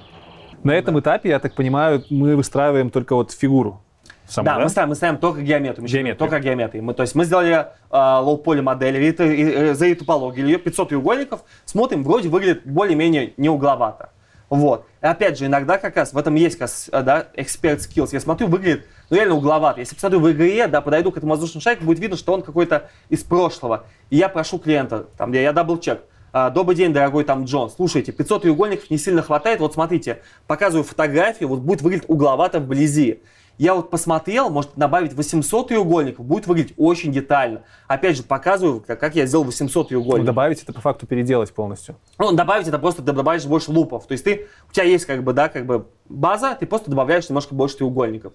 На 0.61 0.75
этом 0.75 0.99
этапе, 0.99 1.29
я 1.29 1.39
так 1.39 1.55
понимаю, 1.55 2.03
мы 2.11 2.35
выстраиваем 2.35 2.91
только 2.91 3.15
вот 3.15 3.31
фигуру. 3.31 3.81
Саму, 4.27 4.45
да, 4.45 4.59
мы 4.59 4.69
ставим, 4.69 4.89
мы 4.89 4.95
ставим 4.95 5.17
только 5.17 5.41
геометрию. 5.41 5.87
Геометрию. 5.87 6.15
Только 6.17 6.39
геометрию. 6.39 6.83
Мы, 6.83 6.93
то 6.93 7.03
есть 7.03 7.15
мы 7.15 7.25
сделали 7.25 7.67
low-poly 7.91 8.61
модель, 8.61 8.97
ре- 8.97 9.15
ре- 9.17 9.59
ре- 9.59 9.75
заретопологию, 9.75 10.47
ее 10.47 10.57
500 10.57 10.89
треугольников, 10.89 11.41
смотрим, 11.65 12.03
вроде 12.03 12.29
выглядит 12.29 12.65
более-менее 12.65 13.33
неугловато. 13.37 14.09
Вот. 14.49 14.85
И 15.01 15.05
опять 15.05 15.39
же, 15.39 15.47
иногда 15.47 15.77
как 15.77 15.95
раз 15.95 16.13
в 16.13 16.17
этом 16.17 16.35
есть 16.35 16.55
как 16.55 16.61
раз, 16.61 16.89
да, 16.91 17.27
эксперт 17.33 17.79
skills. 17.79 18.09
Я 18.11 18.19
смотрю, 18.19 18.47
выглядит 18.47 18.85
ну, 19.09 19.17
реально 19.17 19.35
угловато. 19.35 19.79
Если 19.79 19.95
посмотрю 19.95 20.19
в 20.19 20.31
игре, 20.31 20.67
да, 20.67 20.81
подойду 20.81 21.11
к 21.11 21.17
этому 21.17 21.31
воздушному 21.31 21.61
шарику, 21.61 21.85
будет 21.85 21.99
видно, 21.99 22.17
что 22.17 22.33
он 22.33 22.41
какой-то 22.41 22.89
из 23.09 23.23
прошлого. 23.23 23.85
И 24.09 24.17
я 24.17 24.29
прошу 24.29 24.59
клиента, 24.59 25.07
там, 25.17 25.31
я, 25.33 25.41
я 25.41 25.51
double-check. 25.51 26.01
А, 26.31 26.49
Добрый 26.49 26.75
день, 26.75 26.93
дорогой 26.93 27.23
там 27.23 27.45
Джон. 27.45 27.69
Слушайте, 27.69 28.11
500 28.11 28.43
треугольников 28.43 28.89
не 28.89 28.97
сильно 28.97 29.21
хватает. 29.21 29.61
Вот 29.61 29.73
смотрите, 29.73 30.21
показываю 30.47 30.83
фотографию, 30.83 31.49
вот 31.49 31.59
будет 31.61 31.81
выглядеть 31.81 32.09
угловато 32.09 32.59
вблизи. 32.59 33.21
Я 33.57 33.73
вот 33.73 33.89
посмотрел, 33.89 34.49
может 34.49 34.71
добавить 34.75 35.13
800 35.13 35.69
треугольников, 35.69 36.25
будет 36.25 36.45
выглядеть 36.45 36.73
очень 36.77 37.11
детально. 37.13 37.61
Опять 37.87 38.17
же, 38.17 38.23
показываю, 38.23 38.81
как, 38.85 38.99
как 38.99 39.15
я 39.15 39.25
сделал 39.25 39.45
800 39.45 39.85
Ну, 39.85 39.87
треугольников. 39.89 40.25
добавить 40.25 40.61
это 40.61 40.73
по 40.73 40.81
факту 40.81 41.07
переделать 41.07 41.53
полностью. 41.53 41.95
Ну, 42.17 42.33
добавить 42.33 42.67
это 42.67 42.77
просто 42.79 43.01
ты 43.01 43.07
добавляешь 43.13 43.45
больше 43.45 43.71
лупов. 43.71 44.07
То 44.07 44.11
есть 44.11 44.25
ты, 44.25 44.47
у 44.69 44.73
тебя 44.73 44.83
есть 44.85 45.05
как 45.05 45.23
бы, 45.23 45.31
да, 45.33 45.47
как 45.47 45.65
бы 45.65 45.87
база, 46.09 46.55
ты 46.59 46.65
просто 46.65 46.89
добавляешь 46.89 47.29
немножко 47.29 47.55
больше 47.55 47.77
треугольников. 47.77 48.33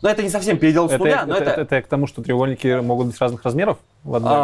Но 0.00 0.08
это 0.08 0.22
не 0.22 0.30
совсем 0.30 0.58
передел 0.58 0.88
с 0.88 0.98
нуля, 0.98 1.18
это, 1.18 1.26
но 1.26 1.36
это... 1.36 1.50
это- 1.50 1.60
это 1.60 1.82
к 1.82 1.86
тому, 1.86 2.08
что 2.08 2.22
треугольники 2.22 2.80
могут 2.80 3.06
быть 3.08 3.20
разных 3.20 3.44
размеров? 3.44 3.78
В 4.02 4.14
одной- 4.16 4.32
в 4.32 4.34
А, 4.34 4.38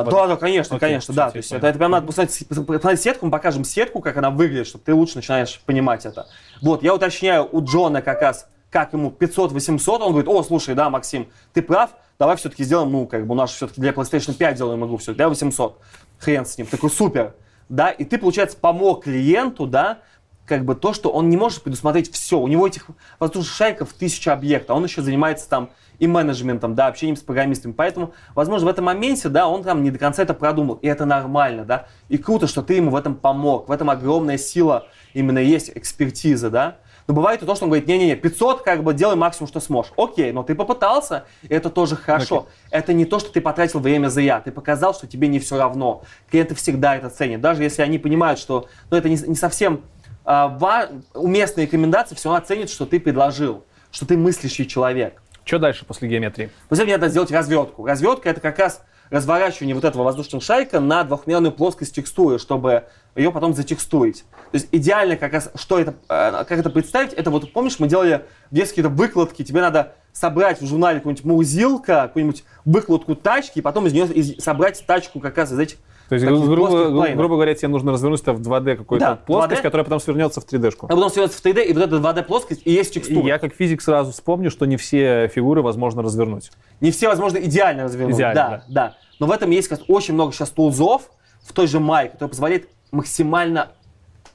одной- 0.00 0.04
в 0.04 0.08
одной- 0.08 0.12
да, 0.22 0.26
да, 0.26 0.36
конечно, 0.36 0.76
Окей, 0.78 0.88
конечно, 0.88 1.14
да. 1.14 1.30
То 1.30 1.36
есть 1.36 1.52
это, 1.52 1.66
это 1.68 1.78
прям 1.78 1.92
надо 1.92 2.06
посмотреть, 2.08 2.48
посмотреть 2.48 3.00
сетку, 3.02 3.26
мы 3.26 3.30
покажем 3.30 3.62
сетку, 3.62 4.00
как 4.00 4.16
она 4.16 4.30
выглядит, 4.30 4.66
чтобы 4.66 4.82
ты 4.84 4.92
лучше 4.94 5.16
начинаешь 5.16 5.60
понимать 5.64 6.06
это. 6.06 6.26
Вот, 6.60 6.82
я 6.82 6.92
уточняю 6.92 7.48
у 7.52 7.62
Джона 7.62 8.02
как 8.02 8.20
раз, 8.22 8.48
как 8.70 8.92
ему 8.92 9.10
500-800, 9.10 10.02
он 10.02 10.10
говорит, 10.12 10.28
о, 10.28 10.42
слушай, 10.42 10.74
да, 10.74 10.90
Максим, 10.90 11.28
ты 11.52 11.62
прав, 11.62 11.90
давай 12.18 12.36
все-таки 12.36 12.64
сделаем, 12.64 12.92
ну, 12.92 13.06
как 13.06 13.26
бы 13.26 13.32
у 13.32 13.36
нас 13.36 13.52
все-таки 13.52 13.80
для 13.80 13.92
PlayStation 13.92 14.34
5 14.34 14.56
делаем 14.56 14.84
игру, 14.84 14.96
все, 14.96 15.14
для 15.14 15.28
800. 15.28 15.80
Хрен 16.18 16.46
с 16.46 16.56
ним. 16.58 16.66
Такой, 16.66 16.90
супер. 16.90 17.34
Да, 17.68 17.90
и 17.90 18.04
ты, 18.04 18.18
получается, 18.18 18.56
помог 18.56 19.04
клиенту, 19.04 19.66
да, 19.66 19.98
как 20.46 20.64
бы 20.64 20.74
то, 20.74 20.92
что 20.92 21.10
он 21.10 21.28
не 21.28 21.36
может 21.36 21.62
предусмотреть 21.62 22.12
все. 22.12 22.38
У 22.38 22.46
него 22.46 22.66
этих 22.66 22.86
воздушных 23.18 23.52
шариков 23.52 23.92
тысяча 23.92 24.32
объектов, 24.32 24.70
а 24.70 24.74
он 24.74 24.84
еще 24.84 25.02
занимается 25.02 25.48
там 25.48 25.70
и 25.98 26.06
менеджментом, 26.06 26.74
да, 26.74 26.86
общением 26.86 27.16
с 27.16 27.20
программистами. 27.20 27.72
Поэтому, 27.72 28.14
возможно, 28.34 28.66
в 28.66 28.70
этом 28.70 28.84
моменте, 28.84 29.28
да, 29.28 29.48
он 29.48 29.64
там 29.64 29.82
не 29.82 29.90
до 29.90 29.98
конца 29.98 30.22
это 30.22 30.34
продумал, 30.34 30.76
и 30.76 30.86
это 30.86 31.04
нормально, 31.04 31.64
да. 31.64 31.86
И 32.08 32.18
круто, 32.18 32.46
что 32.46 32.62
ты 32.62 32.74
ему 32.74 32.90
в 32.90 32.96
этом 32.96 33.16
помог, 33.16 33.68
в 33.68 33.72
этом 33.72 33.90
огромная 33.90 34.38
сила 34.38 34.86
именно 35.14 35.38
есть 35.38 35.72
экспертиза, 35.74 36.50
да. 36.50 36.78
Но 37.06 37.14
бывает 37.14 37.42
и 37.42 37.46
то, 37.46 37.54
что 37.54 37.64
он 37.64 37.70
говорит, 37.70 37.86
не-не-не, 37.86 38.16
500, 38.16 38.62
как 38.62 38.82
бы 38.82 38.92
делай 38.92 39.14
максимум, 39.14 39.48
что 39.48 39.60
сможешь. 39.60 39.92
Окей, 39.96 40.32
но 40.32 40.42
ты 40.42 40.54
попытался, 40.54 41.24
и 41.42 41.54
это 41.54 41.70
тоже 41.70 41.94
хорошо. 41.94 42.48
Это 42.70 42.92
не 42.92 43.04
то, 43.04 43.18
что 43.20 43.32
ты 43.32 43.40
потратил 43.40 43.80
время 43.80 44.08
зря, 44.08 44.40
ты 44.40 44.50
показал, 44.50 44.94
что 44.94 45.06
тебе 45.06 45.28
не 45.28 45.38
все 45.38 45.56
равно. 45.56 46.02
Клиенты 46.30 46.54
всегда 46.54 46.96
это 46.96 47.08
ценят. 47.08 47.40
Даже 47.40 47.62
если 47.62 47.82
они 47.82 47.98
понимают, 47.98 48.40
что 48.40 48.68
ну, 48.90 48.96
это 48.96 49.08
не, 49.08 49.16
не 49.16 49.36
совсем 49.36 49.82
а, 50.24 50.48
ва- 50.48 50.88
уместные 51.14 51.66
рекомендации, 51.66 52.16
все 52.16 52.28
равно 52.28 52.42
оценят, 52.42 52.70
что 52.70 52.86
ты 52.86 52.98
предложил, 52.98 53.64
что 53.92 54.04
ты 54.04 54.16
мыслящий 54.16 54.66
человек. 54.66 55.22
Что 55.44 55.60
дальше 55.60 55.84
после 55.84 56.08
геометрии? 56.08 56.50
После 56.68 56.84
мне 56.84 56.96
надо 56.96 57.08
сделать 57.08 57.30
развертку. 57.30 57.86
Развертка 57.86 58.30
это 58.30 58.40
как 58.40 58.58
раз 58.58 58.82
разворачивание 59.10 59.74
вот 59.74 59.84
этого 59.84 60.02
воздушного 60.02 60.42
шарика 60.42 60.80
на 60.80 61.04
двухмерную 61.04 61.52
плоскость 61.52 61.94
текстуры, 61.94 62.38
чтобы 62.38 62.84
ее 63.14 63.30
потом 63.32 63.54
затекстурить. 63.54 64.24
То 64.50 64.54
есть 64.54 64.68
идеально 64.72 65.16
как 65.16 65.32
раз, 65.32 65.50
что 65.54 65.78
это, 65.78 65.94
э, 66.08 66.44
как 66.44 66.52
это 66.52 66.70
представить, 66.70 67.12
это 67.12 67.30
вот 67.30 67.52
помнишь, 67.52 67.78
мы 67.78 67.88
делали 67.88 68.24
в 68.50 68.54
детстве 68.54 68.82
какие-то 68.82 68.90
выкладки, 68.90 69.42
тебе 69.42 69.60
надо 69.60 69.94
собрать 70.12 70.60
в 70.60 70.66
журнале 70.66 70.98
какую-нибудь 70.98 71.24
мурзилка, 71.24 72.02
какую-нибудь 72.02 72.44
выкладку 72.64 73.14
тачки, 73.14 73.58
и 73.58 73.62
потом 73.62 73.86
из 73.86 73.92
нее 73.92 74.06
из- 74.06 74.42
собрать 74.42 74.82
тачку 74.86 75.20
как 75.20 75.36
раз 75.36 75.52
из 75.52 75.58
этих 75.58 75.78
То 76.08 76.14
есть, 76.14 76.24
грубо, 76.24 76.46
гру- 76.46 76.66
плейнов. 76.68 77.16
грубо 77.16 77.34
говоря, 77.34 77.54
тебе 77.54 77.68
нужно 77.68 77.92
развернуть 77.92 78.20
это 78.22 78.32
в 78.32 78.40
2D 78.40 78.76
какую-то 78.76 79.04
Да, 79.06 79.16
плоскость, 79.16 79.60
2D. 79.60 79.62
которая 79.62 79.84
потом 79.84 80.00
свернется 80.00 80.40
в 80.40 80.44
3D-шку. 80.46 80.86
А 80.86 80.94
потом 80.94 81.10
свернется 81.10 81.38
в 81.38 81.44
3D, 81.44 81.64
и 81.64 81.72
вот 81.72 81.82
эта 81.82 81.96
2D-плоскость 81.96 82.62
и 82.64 82.70
есть 82.72 82.90
И 82.92 83.00
текстура. 83.00 83.26
я 83.26 83.38
как 83.38 83.54
физик 83.54 83.82
сразу 83.82 84.12
вспомню, 84.12 84.50
что 84.50 84.66
не 84.66 84.76
все 84.76 85.28
фигуры 85.28 85.62
возможно 85.62 86.02
развернуть. 86.02 86.52
Не 86.80 86.92
все, 86.92 87.08
возможно, 87.08 87.38
идеально 87.38 87.84
развернуть. 87.84 88.14
Идеально, 88.14 88.34
да, 88.34 88.64
да. 88.68 88.94
Но 89.18 89.26
в 89.26 89.30
этом 89.32 89.50
есть 89.50 89.66
как 89.68 89.80
очень 89.88 90.14
много 90.14 90.32
сейчас 90.32 90.50
тулзов 90.50 91.10
в 91.42 91.52
той 91.52 91.66
же 91.66 91.80
Май, 91.80 92.08
который 92.10 92.28
позволяет 92.30 92.68
максимально 92.92 93.68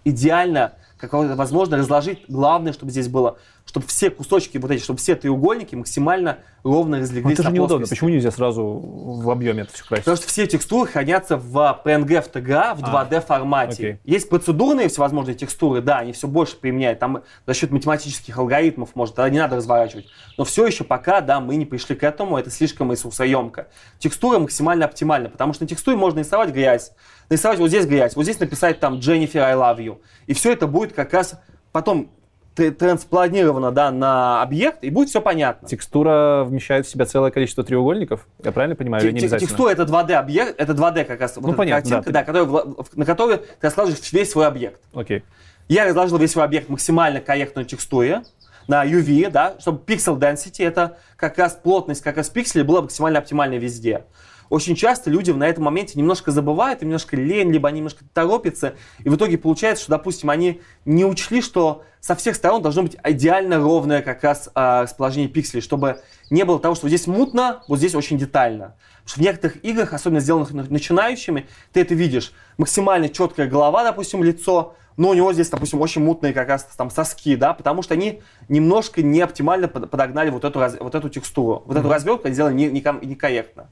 идеально, 0.04 0.74
как 1.02 1.14
возможно, 1.14 1.78
разложить. 1.78 2.24
Главное, 2.28 2.74
чтобы 2.74 2.92
здесь 2.92 3.08
было, 3.08 3.40
чтобы 3.66 3.88
все 3.88 4.12
кусочки, 4.12 4.60
вот 4.60 4.70
эти, 4.70 4.84
чтобы 4.84 5.00
все 5.00 5.16
треугольники 5.16 5.74
максимально 5.74 6.38
ровно 6.64 6.98
Но 6.98 7.02
разлеглись 7.02 7.34
это 7.34 7.44
же 7.44 7.52
неудобно. 7.52 7.88
Почему 7.88 8.10
нельзя 8.10 8.30
сразу 8.30 8.64
в 8.64 9.30
объеме 9.32 9.64
это 9.64 9.74
все 9.74 9.84
красить? 9.84 10.06
Потому 10.06 10.18
что 10.18 10.28
все 10.28 10.46
текстуры 10.46 10.92
хранятся 10.92 11.38
в 11.38 11.82
PNG 11.84 12.22
в 12.22 12.36
TGA 12.36 12.76
в 12.76 12.84
2D 12.84 13.26
формате. 13.26 13.74
окей. 13.74 14.00
Есть 14.06 14.30
процедурные 14.30 14.90
всевозможные 14.90 15.34
текстуры, 15.34 15.82
да, 15.82 15.98
они 15.98 16.14
все 16.14 16.28
больше 16.28 16.56
применяют. 16.56 17.00
Там 17.00 17.24
за 17.48 17.54
счет 17.56 17.72
математических 17.72 18.38
алгоритмов, 18.38 18.96
может, 18.96 19.16
тогда 19.16 19.30
не 19.32 19.40
надо 19.40 19.56
разворачивать. 19.56 20.06
Но 20.38 20.44
все 20.44 20.68
еще 20.68 20.84
пока, 20.84 21.22
да, 21.22 21.40
мы 21.40 21.56
не 21.56 21.66
пришли 21.66 21.96
к 21.96 22.04
этому, 22.04 22.38
это 22.38 22.52
слишком 22.52 22.92
ресурсоемко. 22.92 23.68
Текстура 23.98 24.38
максимально 24.38 24.86
оптимальна, 24.86 25.30
потому 25.30 25.54
что 25.54 25.64
на 25.64 25.68
текстуре 25.68 25.98
можно 25.98 26.18
нарисовать 26.18 26.52
грязь, 26.52 26.92
нарисовать 27.32 27.58
вот 27.60 27.70
здесь 27.70 27.86
грязь, 27.86 28.16
вот 28.16 28.24
здесь 28.24 28.40
написать 28.40 28.80
там 28.80 28.96
Jennifer, 28.96 29.40
I 29.40 29.56
love 29.56 29.78
you. 29.78 29.98
И 30.28 30.34
все 30.34 30.52
это 30.52 30.68
будет 30.68 30.94
как 30.94 31.14
раз 31.14 31.40
потом 31.72 32.12
тр- 32.56 32.72
транспланировано, 32.72 33.72
да, 33.72 33.90
на 33.90 34.42
объект, 34.42 34.84
и 34.84 34.90
будет 34.90 35.10
все 35.10 35.22
понятно. 35.22 35.68
Текстура 35.68 36.44
вмещает 36.46 36.86
в 36.86 36.90
себя 36.90 37.06
целое 37.06 37.32
количество 37.32 37.64
треугольников? 37.64 38.28
Я 38.44 38.52
правильно 38.52 38.76
понимаю? 38.76 39.04
или 39.06 39.12
не 39.14 39.20
обязательно? 39.20 39.48
Текстура 39.48 39.70
это 39.72 39.84
2D 39.84 40.12
объект, 40.14 40.60
это 40.60 40.74
2D 40.74 41.06
как 41.06 41.22
раз, 41.22 41.36
вот 41.38 41.44
Ну, 41.44 41.50
эта 41.50 41.58
понятно, 41.58 41.90
картинка, 42.04 42.12
да. 42.34 42.40
вла- 42.42 42.84
в- 42.84 42.98
на 42.98 43.06
которой 43.06 43.38
ты 43.38 43.44
раскладываешь 43.62 44.12
весь 44.12 44.30
свой 44.30 44.46
объект. 44.48 44.82
Окей. 44.94 45.24
Я 45.70 45.86
разложил 45.86 46.18
весь 46.18 46.32
свой 46.32 46.44
объект 46.44 46.68
максимально 46.68 47.22
корректной 47.22 47.64
текстуре 47.64 48.24
на 48.68 48.86
UV, 48.86 49.30
да, 49.30 49.56
чтобы 49.60 49.82
pixel 49.86 50.20
density, 50.20 50.66
это 50.68 50.98
как 51.16 51.38
раз 51.38 51.54
плотность 51.54 52.02
как 52.04 52.18
раз 52.18 52.30
пикселей 52.30 52.66
была 52.66 52.82
максимально 52.82 53.20
оптимальной 53.20 53.58
везде. 53.58 54.04
Очень 54.52 54.76
часто 54.76 55.10
люди 55.10 55.32
на 55.32 55.48
этом 55.48 55.64
моменте 55.64 55.98
немножко 55.98 56.30
забывают, 56.30 56.82
немножко 56.82 57.16
лень, 57.16 57.54
либо 57.54 57.70
они 57.70 57.78
немножко 57.78 58.04
торопятся, 58.14 58.76
и 59.00 59.08
в 59.08 59.16
итоге 59.16 59.38
получается, 59.38 59.84
что, 59.84 59.92
допустим, 59.92 60.30
они 60.30 60.60
не 60.84 61.06
учли, 61.06 61.42
что 61.42 61.84
со 62.02 62.16
всех 62.18 62.36
сторон 62.36 62.62
должно 62.62 62.84
быть 62.84 62.98
идеально 63.02 63.60
ровное 63.60 64.02
как 64.02 64.22
раз 64.26 64.50
а, 64.54 64.84
расположение 64.84 65.30
пикселей, 65.30 65.62
чтобы 65.62 66.02
не 66.30 66.44
было 66.44 66.60
того, 66.60 66.76
что 66.76 66.86
вот 66.86 66.90
здесь 66.90 67.08
мутно, 67.08 67.64
вот 67.70 67.78
здесь 67.78 67.96
очень 67.96 68.18
детально. 68.18 68.76
Потому 69.04 69.08
что 69.08 69.20
в 69.20 69.22
некоторых 69.24 69.64
играх, 69.64 69.94
особенно 69.94 70.20
сделанных 70.20 70.52
на- 70.52 70.64
начинающими, 70.70 71.48
ты 71.72 71.80
это 71.80 71.96
видишь. 71.96 72.34
Максимально 72.58 73.08
четкая 73.08 73.48
голова, 73.48 73.86
допустим, 73.86 74.22
лицо, 74.22 74.76
но 74.98 75.10
у 75.12 75.14
него 75.14 75.32
здесь, 75.32 75.50
допустим, 75.50 75.80
очень 75.80 76.04
мутные 76.04 76.34
как 76.34 76.50
раз 76.50 76.66
там 76.76 76.90
соски, 76.90 77.38
да, 77.38 77.54
потому 77.54 77.84
что 77.84 77.94
они 77.94 78.22
немножко 78.50 79.02
не 79.02 79.22
оптимально 79.22 79.70
под- 79.70 79.90
подогнали 79.90 80.30
вот 80.30 80.44
эту, 80.44 80.60
вот 80.60 80.94
эту 80.94 81.08
текстуру. 81.08 81.64
Вот 81.66 81.78
эту 81.78 81.88
развертку 81.88 82.26
они 82.28 82.34
сделали 82.34 82.54
не- 82.54 82.70
неком- 82.70 83.00
некорректно. 83.02 83.70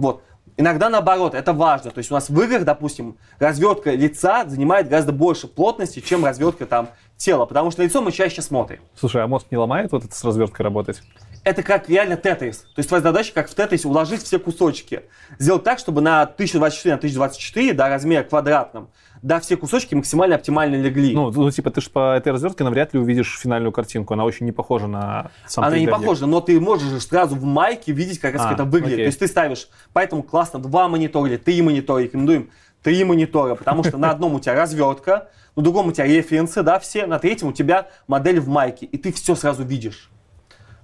Вот. 0.00 0.22
Иногда 0.56 0.88
наоборот, 0.90 1.34
это 1.34 1.52
важно. 1.52 1.90
То 1.90 1.98
есть 1.98 2.10
у 2.10 2.14
нас 2.14 2.28
в 2.28 2.40
играх, 2.42 2.64
допустим, 2.64 3.16
развертка 3.38 3.92
лица 3.92 4.44
занимает 4.46 4.88
гораздо 4.88 5.12
больше 5.12 5.46
плотности, 5.46 6.00
чем 6.00 6.24
развертка 6.24 6.66
там 6.66 6.88
тела, 7.16 7.46
потому 7.46 7.70
что 7.70 7.82
лицо 7.82 8.02
мы 8.02 8.12
чаще 8.12 8.42
смотрим. 8.42 8.80
Слушай, 8.94 9.22
а 9.22 9.26
мозг 9.26 9.46
не 9.50 9.56
ломает 9.56 9.92
вот 9.92 10.04
это 10.04 10.14
с 10.14 10.24
разверткой 10.24 10.64
работать? 10.64 11.02
Это 11.44 11.62
как 11.62 11.88
реально 11.88 12.16
тетрис. 12.16 12.58
То 12.74 12.78
есть 12.78 12.88
твоя 12.88 13.02
задача, 13.02 13.32
как 13.32 13.48
в 13.48 13.54
тетрисе, 13.54 13.88
уложить 13.88 14.22
все 14.22 14.38
кусочки. 14.38 15.02
Сделать 15.38 15.64
так, 15.64 15.78
чтобы 15.78 16.00
на 16.00 16.22
1024 16.22 16.94
на 16.94 16.98
1024, 16.98 17.72
да, 17.72 17.88
размере 17.88 18.24
квадратном, 18.24 18.90
да, 19.22 19.38
все 19.40 19.56
кусочки 19.56 19.94
максимально 19.94 20.36
оптимально 20.36 20.76
легли. 20.76 21.14
Ну, 21.14 21.30
ну, 21.30 21.50
типа, 21.50 21.70
ты 21.70 21.80
же 21.80 21.90
по 21.90 22.16
этой 22.16 22.32
развертке 22.32 22.64
навряд 22.64 22.94
ли 22.94 23.00
увидишь 23.00 23.38
финальную 23.38 23.70
картинку. 23.72 24.14
Она 24.14 24.24
очень 24.24 24.46
не 24.46 24.52
похожа 24.52 24.86
на 24.86 25.30
сам 25.46 25.64
Она 25.64 25.76
не 25.76 25.84
3D-объект. 25.84 26.00
похожа, 26.00 26.26
но 26.26 26.40
ты 26.40 26.58
можешь 26.58 26.88
же 26.88 27.00
сразу 27.00 27.36
в 27.36 27.44
майке 27.44 27.92
видеть, 27.92 28.18
как 28.18 28.34
А, 28.38 28.52
это 28.52 28.64
выглядит. 28.64 28.94
окей. 28.94 29.04
То 29.04 29.08
есть 29.08 29.18
ты 29.18 29.26
ставишь, 29.26 29.68
поэтому 29.92 30.22
классно 30.22 30.58
два 30.58 30.88
монитора 30.88 31.28
или 31.28 31.36
три 31.36 31.60
монитора, 31.60 32.02
рекомендуем 32.02 32.50
три 32.82 33.04
монитора, 33.04 33.56
потому 33.56 33.84
что 33.84 33.98
на 33.98 34.10
одном 34.10 34.34
у 34.34 34.40
тебя 34.40 34.54
развертка, 34.54 35.28
на 35.54 35.62
другом 35.62 35.88
у 35.88 35.92
тебя 35.92 36.06
референсы, 36.06 36.62
да, 36.62 36.78
все, 36.78 37.06
на 37.06 37.18
третьем 37.18 37.48
у 37.48 37.52
тебя 37.52 37.88
модель 38.06 38.40
в 38.40 38.48
майке, 38.48 38.86
и 38.86 38.96
ты 38.96 39.12
все 39.12 39.34
сразу 39.34 39.64
видишь. 39.64 40.10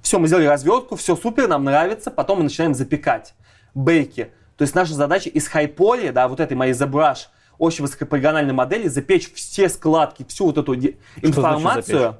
Все, 0.02 0.18
мы 0.18 0.26
сделали 0.26 0.46
развертку, 0.46 0.94
все 0.96 1.16
супер, 1.16 1.48
нам 1.48 1.64
нравится, 1.64 2.10
потом 2.10 2.38
мы 2.38 2.44
начинаем 2.44 2.74
запекать 2.74 3.34
бейки. 3.74 4.30
То 4.56 4.62
есть 4.62 4.74
наша 4.74 4.94
задача 4.94 5.28
из 5.30 5.48
хайполи, 5.48 6.10
да, 6.10 6.28
вот 6.28 6.40
этой 6.40 6.54
моей 6.54 6.72
ZBrush, 6.72 7.28
очень 7.58 7.82
высокополигональной 7.82 8.52
модели, 8.52 8.88
запечь 8.88 9.32
все 9.34 9.68
складки, 9.68 10.24
всю 10.28 10.46
вот 10.46 10.58
эту 10.58 10.74
значит 10.74 10.96
информацию. 11.22 12.16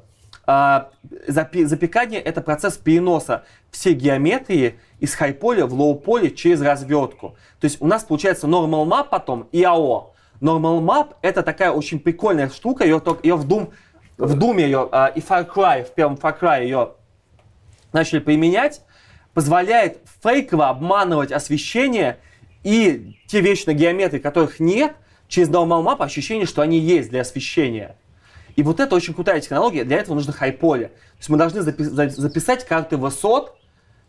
А, 0.49 0.91
запе- 1.27 1.67
запекание 1.67 2.21
это 2.21 2.41
процесс 2.41 2.77
переноса 2.77 3.45
всей 3.73 3.95
геометрии 3.95 4.79
из 5.01 5.13
хайполя 5.15 5.67
в 5.67 5.75
лоу-поле 5.75 6.31
через 6.31 6.61
развертку. 6.63 7.37
То 7.61 7.65
есть 7.65 7.79
у 7.81 7.87
нас 7.87 8.05
получается 8.05 8.47
normal 8.47 8.87
map 8.87 9.09
потом 9.11 9.49
и 9.51 9.63
AO. 9.63 10.11
Normal 10.41 10.81
map 10.81 11.15
это 11.23 11.43
такая 11.43 11.73
очень 11.73 11.99
прикольная 11.99 12.49
штука, 12.49 12.85
ее, 12.85 13.01
только- 13.01 13.27
ее 13.27 13.35
в 13.35 13.47
Doom, 13.49 13.73
в 14.19 14.39
Doom 14.39 14.61
ее, 14.61 14.89
а, 14.93 15.07
и 15.09 15.21
Far 15.21 15.53
Cry, 15.53 15.85
в 15.85 15.93
первом 15.95 16.15
Far 16.15 16.39
Cry 16.39 16.63
ее 16.63 16.93
начали 17.93 18.21
применять, 18.21 18.83
позволяет 19.35 19.99
фейково 20.23 20.69
обманывать 20.69 21.33
освещение 21.33 22.19
и 22.63 23.17
те 23.27 23.41
вещи 23.41 23.67
на 23.67 23.73
геометрии, 23.75 24.19
которых 24.19 24.61
нет, 24.61 24.95
через 25.29 25.49
map 25.83 26.03
ощущение, 26.03 26.47
что 26.47 26.63
они 26.63 26.79
есть 26.79 27.11
для 27.11 27.21
освещения. 27.23 27.97
И 28.57 28.63
вот 28.63 28.81
это 28.81 28.95
очень 28.95 29.13
крутая 29.15 29.41
технология, 29.41 29.85
для 29.85 29.99
этого 29.99 30.15
нужно 30.15 30.33
high-poly. 30.33 30.87
То 30.89 31.19
есть 31.19 31.29
мы 31.29 31.37
должны 31.37 31.59
запи- 31.61 31.83
за- 31.85 32.09
записать 32.09 32.65
карты 32.67 32.97
высот, 32.97 33.57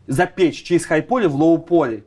запечь 0.08 0.64
через 0.64 0.86
high-poly 0.86 1.28
в 1.28 1.36
low-poly. 1.36 2.04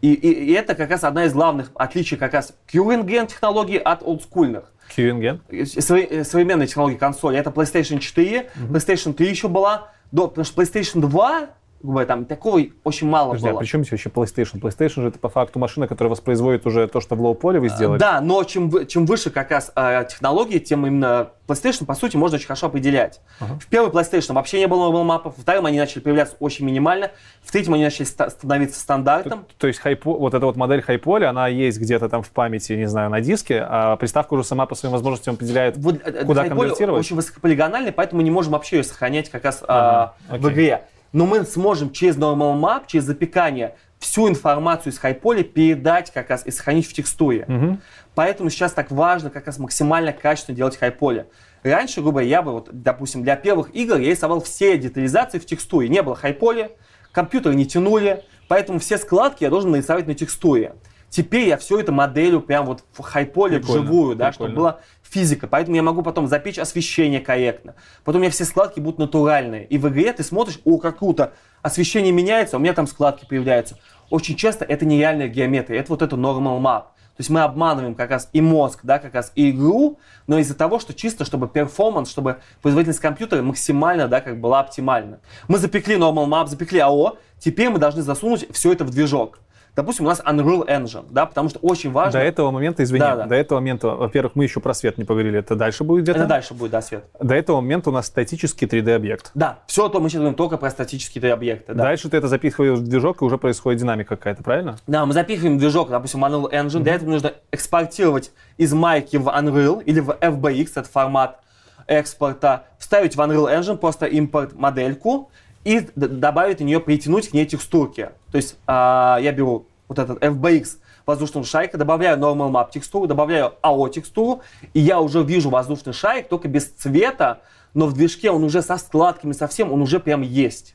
И, 0.00 0.12
и- 0.12 0.46
и 0.50 0.52
это 0.52 0.74
как 0.74 0.90
раз 0.90 1.04
одна 1.04 1.24
из 1.24 1.32
главных 1.32 1.70
отличий 1.74 2.16
как 2.16 2.34
раз 2.34 2.52
Current 2.72 3.26
технологии 3.28 3.76
от 3.78 4.02
олдскульных. 4.02 4.72
Current-gen. 4.94 5.42
Сове- 5.50 6.06
э, 6.08 6.24
современные 6.24 6.66
технологии 6.66 6.96
консоли. 6.96 7.38
Это 7.38 7.50
PlayStation 7.50 7.98
4, 7.98 8.50
PlayStation 8.70 9.12
3 9.12 9.28
еще 9.28 9.48
была, 9.48 9.92
до, 10.12 10.28
потому 10.28 10.44
что 10.44 10.60
PlayStation 10.62 11.00
2, 11.00 11.50
бы, 11.82 12.04
там 12.04 12.24
такого 12.24 12.60
очень 12.84 13.08
мало 13.08 13.28
Подожди, 13.30 13.48
а 13.48 13.52
было. 13.52 13.58
при 13.60 13.66
чем 13.66 13.84
здесь 13.84 13.92
вообще 13.92 14.08
PlayStation? 14.10 14.60
PlayStation 14.60 15.02
же 15.02 15.08
это 15.08 15.18
по 15.18 15.28
факту 15.28 15.58
машина, 15.58 15.86
которая 15.86 16.10
воспроизводит 16.10 16.66
уже 16.66 16.88
то, 16.88 17.00
что 17.00 17.14
в 17.14 17.20
low 17.22 17.38
poly 17.38 17.60
вы 17.60 17.68
сделали. 17.68 17.98
Да, 17.98 18.20
но 18.20 18.42
чем, 18.44 18.86
чем 18.86 19.06
выше 19.06 19.30
как 19.30 19.50
раз 19.50 19.70
э, 19.76 20.04
технологии, 20.08 20.58
тем 20.58 20.86
именно 20.86 21.30
PlayStation, 21.46 21.86
по 21.86 21.94
сути, 21.94 22.16
можно 22.16 22.36
очень 22.36 22.46
хорошо 22.46 22.66
определять. 22.66 23.20
В 23.40 23.66
первый 23.68 23.90
PlayStation 23.90 24.34
вообще 24.34 24.58
не 24.58 24.66
было 24.66 24.90
normal 24.90 25.04
map 25.04 25.20
ов, 25.20 25.36
в 25.38 25.42
втором 25.42 25.66
они 25.66 25.78
начали 25.78 26.00
появляться 26.00 26.36
очень 26.40 26.66
минимально, 26.66 27.10
в 27.42 27.50
третьем 27.52 27.74
они 27.74 27.84
начали 27.84 28.04
ста- 28.04 28.28
становиться 28.30 28.78
стандартом. 28.80 29.46
То 29.56 29.66
есть 29.66 29.78
high 29.78 29.99
po, 29.99 30.14
вот 30.18 30.34
эта 30.34 30.44
вот 30.44 30.56
модель 30.56 30.82
high 30.82 31.03
poly, 31.03 31.30
она 31.30 31.48
есть 31.48 31.78
где-то 31.78 32.08
там 32.08 32.22
в 32.22 32.30
памяти, 32.30 32.72
не 32.72 32.86
знаю, 32.88 33.08
на 33.10 33.20
диске, 33.20 33.64
а 33.66 33.96
приставка 33.96 34.34
уже 34.34 34.44
сама 34.44 34.66
по 34.66 34.74
своим 34.74 34.92
возможностям 34.92 35.34
определяет, 35.34 35.76
Вот, 35.78 35.96
э, 36.04 36.24
куда 36.24 36.44
high 36.44 36.46
poly 36.46 36.48
конвертировать. 36.48 37.00
очень 37.00 37.16
высокополигональный, 37.16 37.92
поэтому 37.92 38.18
мы 38.18 38.24
не 38.24 38.30
можем 38.30 38.52
вообще 38.52 38.78
ее 38.78 38.84
сохранять 38.84 39.30
как 39.30 39.44
раз 39.44 39.62
Ага, 39.66 40.14
а, 40.28 40.36
в 40.36 40.44
окей. 40.46 40.50
игре. 40.52 40.82
Но 41.12 41.26
мы 41.26 41.44
сможем 41.44 41.90
через 41.90 42.16
normal 42.16 42.58
map, 42.60 42.82
через 42.86 43.04
запекание 43.04 43.76
всю 43.98 44.28
информацию 44.28 44.92
из 44.92 44.98
хайполя 44.98 45.42
передать 45.42 46.12
как 46.12 46.30
раз 46.30 46.46
и 46.46 46.50
сохранить 46.50 46.86
в 46.86 46.92
текстуре. 46.92 47.44
Мгм. 47.48 47.80
Поэтому 48.14 48.50
сейчас 48.50 48.72
так 48.72 48.90
важно 48.90 49.30
как 49.30 49.46
раз 49.46 49.58
максимально 49.58 50.12
качественно 50.12 50.56
делать 50.56 50.76
хайполе. 50.76 51.26
Раньше, 51.62 52.00
грубо 52.00 52.20
говоря, 52.20 52.28
я 52.28 52.42
бы, 52.42 52.52
вот, 52.52 52.68
допустим, 52.70 53.22
для 53.22 53.36
первых 53.36 53.74
игр 53.74 53.96
я 53.96 54.10
рисовал 54.10 54.40
все 54.40 54.78
детализации 54.78 55.38
в 55.38 55.46
текстуре. 55.46 55.88
Не 55.88 56.02
было 56.02 56.14
хайполе, 56.14 56.72
компьютеры 57.12 57.54
не 57.54 57.66
тянули, 57.66 58.24
поэтому 58.46 58.78
все 58.78 58.98
складки 58.98 59.44
я 59.44 59.50
должен 59.50 59.72
нарисовать 59.72 60.06
на 60.06 60.14
текстуре. 60.14 60.74
Теперь 61.10 61.48
я 61.48 61.56
все 61.56 61.80
это 61.80 61.90
моделю 61.90 62.40
прям 62.40 62.66
вот 62.66 62.84
в 62.92 63.02
хайполе 63.02 63.58
Прикольно, 63.58 63.82
вживую, 63.82 64.16
да, 64.16 64.32
чтобы 64.32 64.50
прикольно. 64.50 64.78
Физика. 65.08 65.46
Поэтому 65.46 65.76
я 65.76 65.82
могу 65.82 66.02
потом 66.02 66.26
запечь 66.26 66.58
освещение 66.58 67.20
корректно. 67.20 67.74
Потом 68.04 68.20
у 68.20 68.22
меня 68.22 68.30
все 68.30 68.44
складки 68.44 68.80
будут 68.80 68.98
натуральные. 68.98 69.66
И 69.66 69.78
в 69.78 69.88
игре 69.88 70.12
ты 70.12 70.22
смотришь, 70.22 70.60
о, 70.64 70.78
как 70.78 70.98
круто, 70.98 71.32
освещение 71.62 72.12
меняется, 72.12 72.56
у 72.56 72.60
меня 72.60 72.74
там 72.74 72.86
складки 72.86 73.26
появляются. 73.26 73.76
Очень 74.10 74.36
часто 74.36 74.64
это 74.64 74.86
нереальная 74.86 75.28
геометрия, 75.28 75.80
это 75.80 75.90
вот 75.90 76.02
это 76.02 76.16
normal 76.16 76.60
map. 76.60 76.84
То 77.18 77.22
есть 77.22 77.30
мы 77.30 77.40
обманываем 77.40 77.96
как 77.96 78.10
раз 78.10 78.28
и 78.32 78.40
мозг, 78.40 78.80
да, 78.84 79.00
как 79.00 79.14
раз 79.14 79.32
и 79.34 79.50
игру, 79.50 79.98
но 80.28 80.38
из-за 80.38 80.54
того, 80.54 80.78
что 80.78 80.94
чисто, 80.94 81.24
чтобы 81.24 81.48
перформанс, 81.48 82.08
чтобы 82.10 82.38
производительность 82.62 83.00
компьютера 83.00 83.42
максимально, 83.42 84.06
да, 84.06 84.20
как 84.20 84.40
была 84.40 84.60
оптимальна. 84.60 85.18
Мы 85.48 85.58
запекли 85.58 85.96
normal 85.96 86.28
map, 86.28 86.46
запекли 86.46 86.78
АО, 86.78 87.18
теперь 87.40 87.70
мы 87.70 87.80
должны 87.80 88.02
засунуть 88.02 88.46
все 88.52 88.72
это 88.72 88.84
в 88.84 88.90
движок. 88.90 89.40
Допустим, 89.76 90.06
у 90.06 90.08
нас 90.08 90.20
Unreal 90.20 90.66
Engine, 90.66 91.06
да, 91.10 91.26
потому 91.26 91.48
что 91.48 91.58
очень 91.60 91.90
важно... 91.92 92.20
До 92.20 92.24
этого 92.24 92.50
момента, 92.50 92.82
извини, 92.82 93.00
Да, 93.00 93.16
да. 93.16 93.26
до 93.26 93.34
этого 93.34 93.60
момента, 93.60 93.88
во-первых, 93.88 94.34
мы 94.34 94.44
еще 94.44 94.60
про 94.60 94.74
свет 94.74 94.98
не 94.98 95.04
поговорили, 95.04 95.38
это 95.38 95.54
дальше 95.54 95.84
будет 95.84 96.02
где-то? 96.02 96.20
Это 96.20 96.28
дальше 96.28 96.54
будет, 96.54 96.72
да, 96.72 96.82
Свет. 96.82 97.04
До 97.20 97.34
этого 97.34 97.60
момента 97.60 97.90
у 97.90 97.92
нас 97.92 98.06
статический 98.06 98.66
3D-объект. 98.66 99.30
Да, 99.34 99.58
все 99.66 99.88
то 99.88 100.00
мы 100.00 100.08
сейчас 100.08 100.20
говорим 100.20 100.36
только 100.36 100.56
про 100.56 100.70
статические 100.70 101.32
объекты. 101.32 101.74
Да. 101.74 101.84
Дальше 101.84 102.08
ты 102.08 102.16
это 102.16 102.28
запихиваешь 102.28 102.78
в 102.78 102.84
движок, 102.84 103.22
и 103.22 103.24
уже 103.24 103.38
происходит 103.38 103.80
динамика 103.80 104.16
какая-то, 104.16 104.42
правильно? 104.42 104.76
Да, 104.86 105.06
мы 105.06 105.12
запихиваем 105.12 105.58
движок, 105.58 105.90
допустим, 105.90 106.24
Unreal 106.24 106.50
Engine. 106.50 106.80
Для 106.80 106.94
этого 106.94 107.10
нужно 107.10 107.32
экспортировать 107.52 108.32
из 108.56 108.72
майки 108.72 109.16
в 109.16 109.28
Unreal 109.28 109.82
или 109.84 110.00
в 110.00 110.10
FBX, 110.10 110.70
это 110.76 110.88
формат 110.88 111.40
экспорта, 111.86 112.64
вставить 112.78 113.16
в 113.16 113.20
Unreal 113.20 113.48
Engine 113.48 113.76
просто 113.76 114.06
импорт 114.06 114.54
модельку 114.54 115.30
и 115.68 115.86
добавить 115.96 116.60
на 116.60 116.64
нее, 116.64 116.80
притянуть 116.80 117.28
к 117.28 117.34
ней 117.34 117.44
текстурки. 117.44 118.10
То 118.32 118.36
есть 118.38 118.56
а, 118.66 119.18
я 119.20 119.32
беру 119.32 119.66
вот 119.86 119.98
этот 119.98 120.22
FBX 120.22 120.78
воздушного 121.04 121.44
шарика, 121.44 121.76
добавляю 121.76 122.18
normal 122.18 122.50
map 122.50 122.70
текстуру, 122.70 123.06
добавляю 123.06 123.52
AO 123.62 123.90
текстуру, 123.90 124.40
и 124.72 124.80
я 124.80 124.98
уже 124.98 125.22
вижу 125.22 125.50
воздушный 125.50 125.92
шарик, 125.92 126.28
только 126.28 126.48
без 126.48 126.68
цвета, 126.68 127.42
но 127.74 127.86
в 127.86 127.92
движке 127.92 128.30
он 128.30 128.44
уже 128.44 128.62
со 128.62 128.78
складками 128.78 129.32
совсем, 129.32 129.70
он 129.70 129.82
уже 129.82 130.00
прям 130.00 130.22
есть. 130.22 130.74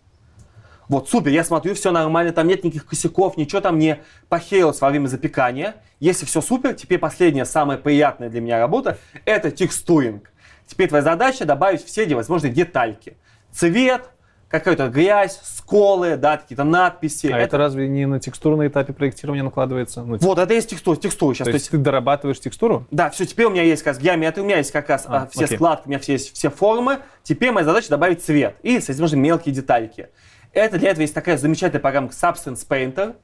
Вот, 0.90 1.10
супер, 1.10 1.32
я 1.32 1.44
смотрю, 1.44 1.74
все 1.74 1.90
нормально, 1.90 2.32
там 2.32 2.46
нет 2.46 2.64
никаких 2.64 2.86
косяков, 2.86 3.36
ничего 3.36 3.62
там 3.62 3.80
не 3.80 4.00
похерилось 4.30 4.80
во 4.80 4.92
время 4.92 5.08
запекания. 5.08 5.78
Если 6.00 6.28
все 6.28 6.40
супер, 6.40 6.76
теперь 6.76 7.00
последняя, 7.00 7.46
самая 7.46 7.80
приятная 7.80 8.30
для 8.30 8.42
меня 8.42 8.60
работа, 8.60 9.00
это 9.26 9.50
текстуринг. 9.50 10.32
Теперь 10.68 10.90
твоя 10.90 11.04
задача 11.04 11.46
добавить 11.46 11.84
все 11.84 12.06
возможные 12.14 12.54
детальки. 12.54 13.18
Цвет, 13.52 14.10
какая-то 14.60 14.88
грязь, 14.90 15.40
сколы, 15.44 16.16
да, 16.16 16.38
какие-то 16.38 16.64
надписи. 16.64 17.28
А 17.28 17.40
это 17.40 17.58
разве 17.58 17.88
не 17.88 18.06
на 18.06 18.20
текстуру 18.20 18.56
на 18.56 18.68
этапе 18.68 18.94
проектирования 18.94 19.42
накладывается? 19.42 20.04
Ну, 20.04 20.18
Вот, 20.18 20.38
это 20.38 20.54
есть 20.54 20.70
текстура, 20.70 20.96
текстура 20.96 21.34
сейчас. 21.34 21.48
то 21.48 21.54
есть 21.54 21.72
ты 21.72 21.78
дорабатываешь 21.80 22.40
текстуру? 22.40 22.86
Да, 22.92 23.10
все, 23.10 23.26
теперь 23.26 23.48
у 23.48 23.50
меня 23.50 23.64
есть 23.64 23.82
как 23.82 23.96
раз 23.96 24.04
геометрия, 24.04 24.44
у 24.44 24.46
меня 24.46 24.58
есть 24.58 24.72
как 24.72 24.90
раз 24.90 25.06
А, 25.08 25.24
а, 25.24 25.28
все 25.28 25.46
окей. 25.46 25.58
складки, 25.58 25.88
у 25.88 25.90
меня 25.90 25.98
все 26.00 26.14
есть 26.14 26.36
все 26.36 26.52
формы. 26.52 27.00
Теперь 27.24 27.52
моя 27.52 27.66
задача 27.66 27.90
добавить 27.90 28.24
цвет 28.24 28.56
и, 28.62 28.80
соответственно, 28.80 29.22
мелкие 29.22 29.56
детальки. 29.56 30.10
Это 30.52 30.78
для 30.78 30.92
этого 30.92 31.02
есть 31.02 31.16
такая 31.16 31.38
замечательная 31.38 31.82
программа 31.82 32.10
Substance 32.10 32.68
Painter. 32.68 33.16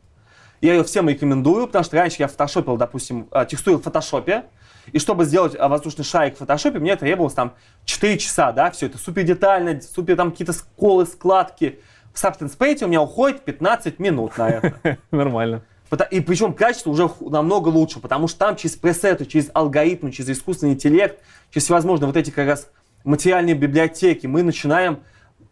Я 0.62 0.74
ее 0.74 0.84
всем 0.84 1.08
рекомендую, 1.08 1.68
потому 1.68 1.86
что 1.86 1.96
раньше 1.98 2.18
я 2.20 2.28
фотошопил, 2.28 2.76
допустим, 2.76 3.28
а, 3.30 3.46
текстуру 3.46 3.78
в 3.78 3.84
фотошопе. 3.84 4.46
И 4.92 5.00
чтобы 5.00 5.26
сделать 5.26 5.56
а, 5.58 5.68
воздушный 5.68 6.06
шарик 6.06 6.36
в 6.36 6.40
фотошопе, 6.40 6.80
мне 6.80 6.96
требовалось 6.96 7.34
там 7.34 7.54
4 7.86 8.18
часа, 8.18 8.52
да, 8.52 8.72
все 8.72 8.88
это 8.88 8.98
супер 8.98 9.24
детально, 9.24 9.82
супер 9.82 10.16
там 10.16 10.32
какие-то 10.32 10.54
сколы, 10.54 11.06
складки. 11.06 11.80
В 12.14 12.24
Substance 12.24 12.58
Painter 12.58 12.86
у 12.86 12.88
меня 12.88 13.02
уходит 13.02 13.42
15 13.42 14.00
минут 14.00 14.38
на 14.38 14.50
это. 14.50 14.98
Нормально. 15.12 15.64
И 16.12 16.20
причем 16.20 16.54
качество 16.54 16.92
уже 16.92 17.10
намного 17.20 17.70
лучше, 17.70 18.00
потому 18.00 18.28
что 18.28 18.40
там 18.40 18.56
через 18.56 18.76
пресеты, 18.76 19.26
через 19.26 19.50
алгоритмы, 19.54 20.12
через 20.12 20.30
искусственный 20.30 20.74
интеллект, 20.74 21.20
через 21.52 21.66
всевозможные 21.66 22.08
вот 22.08 22.18
эти 22.18 22.30
как 22.30 22.48
раз 22.48 22.70
материальные 23.04 23.56
библиотеки 23.56 24.28
мы 24.28 24.44
начинаем 24.44 25.00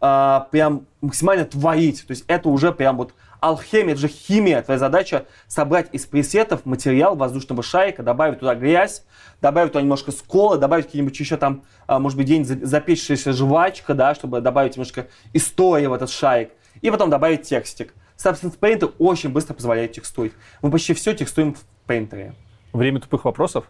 а, 0.00 0.48
прям 0.50 0.86
максимально 1.00 1.44
творить. 1.44 2.06
То 2.06 2.12
есть 2.12 2.24
это 2.28 2.48
уже 2.48 2.72
прям 2.72 2.96
вот 2.96 3.14
алхимия, 3.40 3.92
это 3.92 4.00
же 4.00 4.08
химия. 4.08 4.62
Твоя 4.62 4.78
задача 4.78 5.26
собрать 5.46 5.88
из 5.92 6.06
пресетов 6.06 6.66
материал 6.66 7.16
воздушного 7.16 7.62
шарика, 7.62 8.02
добавить 8.02 8.40
туда 8.40 8.54
грязь, 8.54 9.04
добавить 9.40 9.72
туда 9.72 9.82
немножко 9.82 10.12
сколы, 10.12 10.58
добавить 10.58 10.86
какие-нибудь 10.86 11.18
еще 11.18 11.36
там, 11.36 11.62
а, 11.86 11.98
может 11.98 12.16
быть, 12.16 12.26
где-нибудь 12.26 12.48
за- 12.48 12.66
запечься 12.66 13.32
жвачка, 13.32 13.94
да, 13.94 14.14
чтобы 14.14 14.40
добавить 14.40 14.76
немножко 14.76 15.08
истории 15.32 15.86
в 15.86 15.92
этот 15.92 16.10
шарик. 16.10 16.50
И 16.80 16.90
потом 16.90 17.10
добавить 17.10 17.42
текстик. 17.42 17.94
Substance 18.16 18.58
Painter 18.58 18.92
очень 18.98 19.30
быстро 19.30 19.54
позволяет 19.54 19.92
текстурить. 19.92 20.32
Мы 20.62 20.70
почти 20.70 20.94
все 20.94 21.14
текстуем 21.14 21.54
в 21.54 21.64
Painter. 21.88 22.34
Время 22.72 23.00
тупых 23.00 23.24
вопросов. 23.24 23.64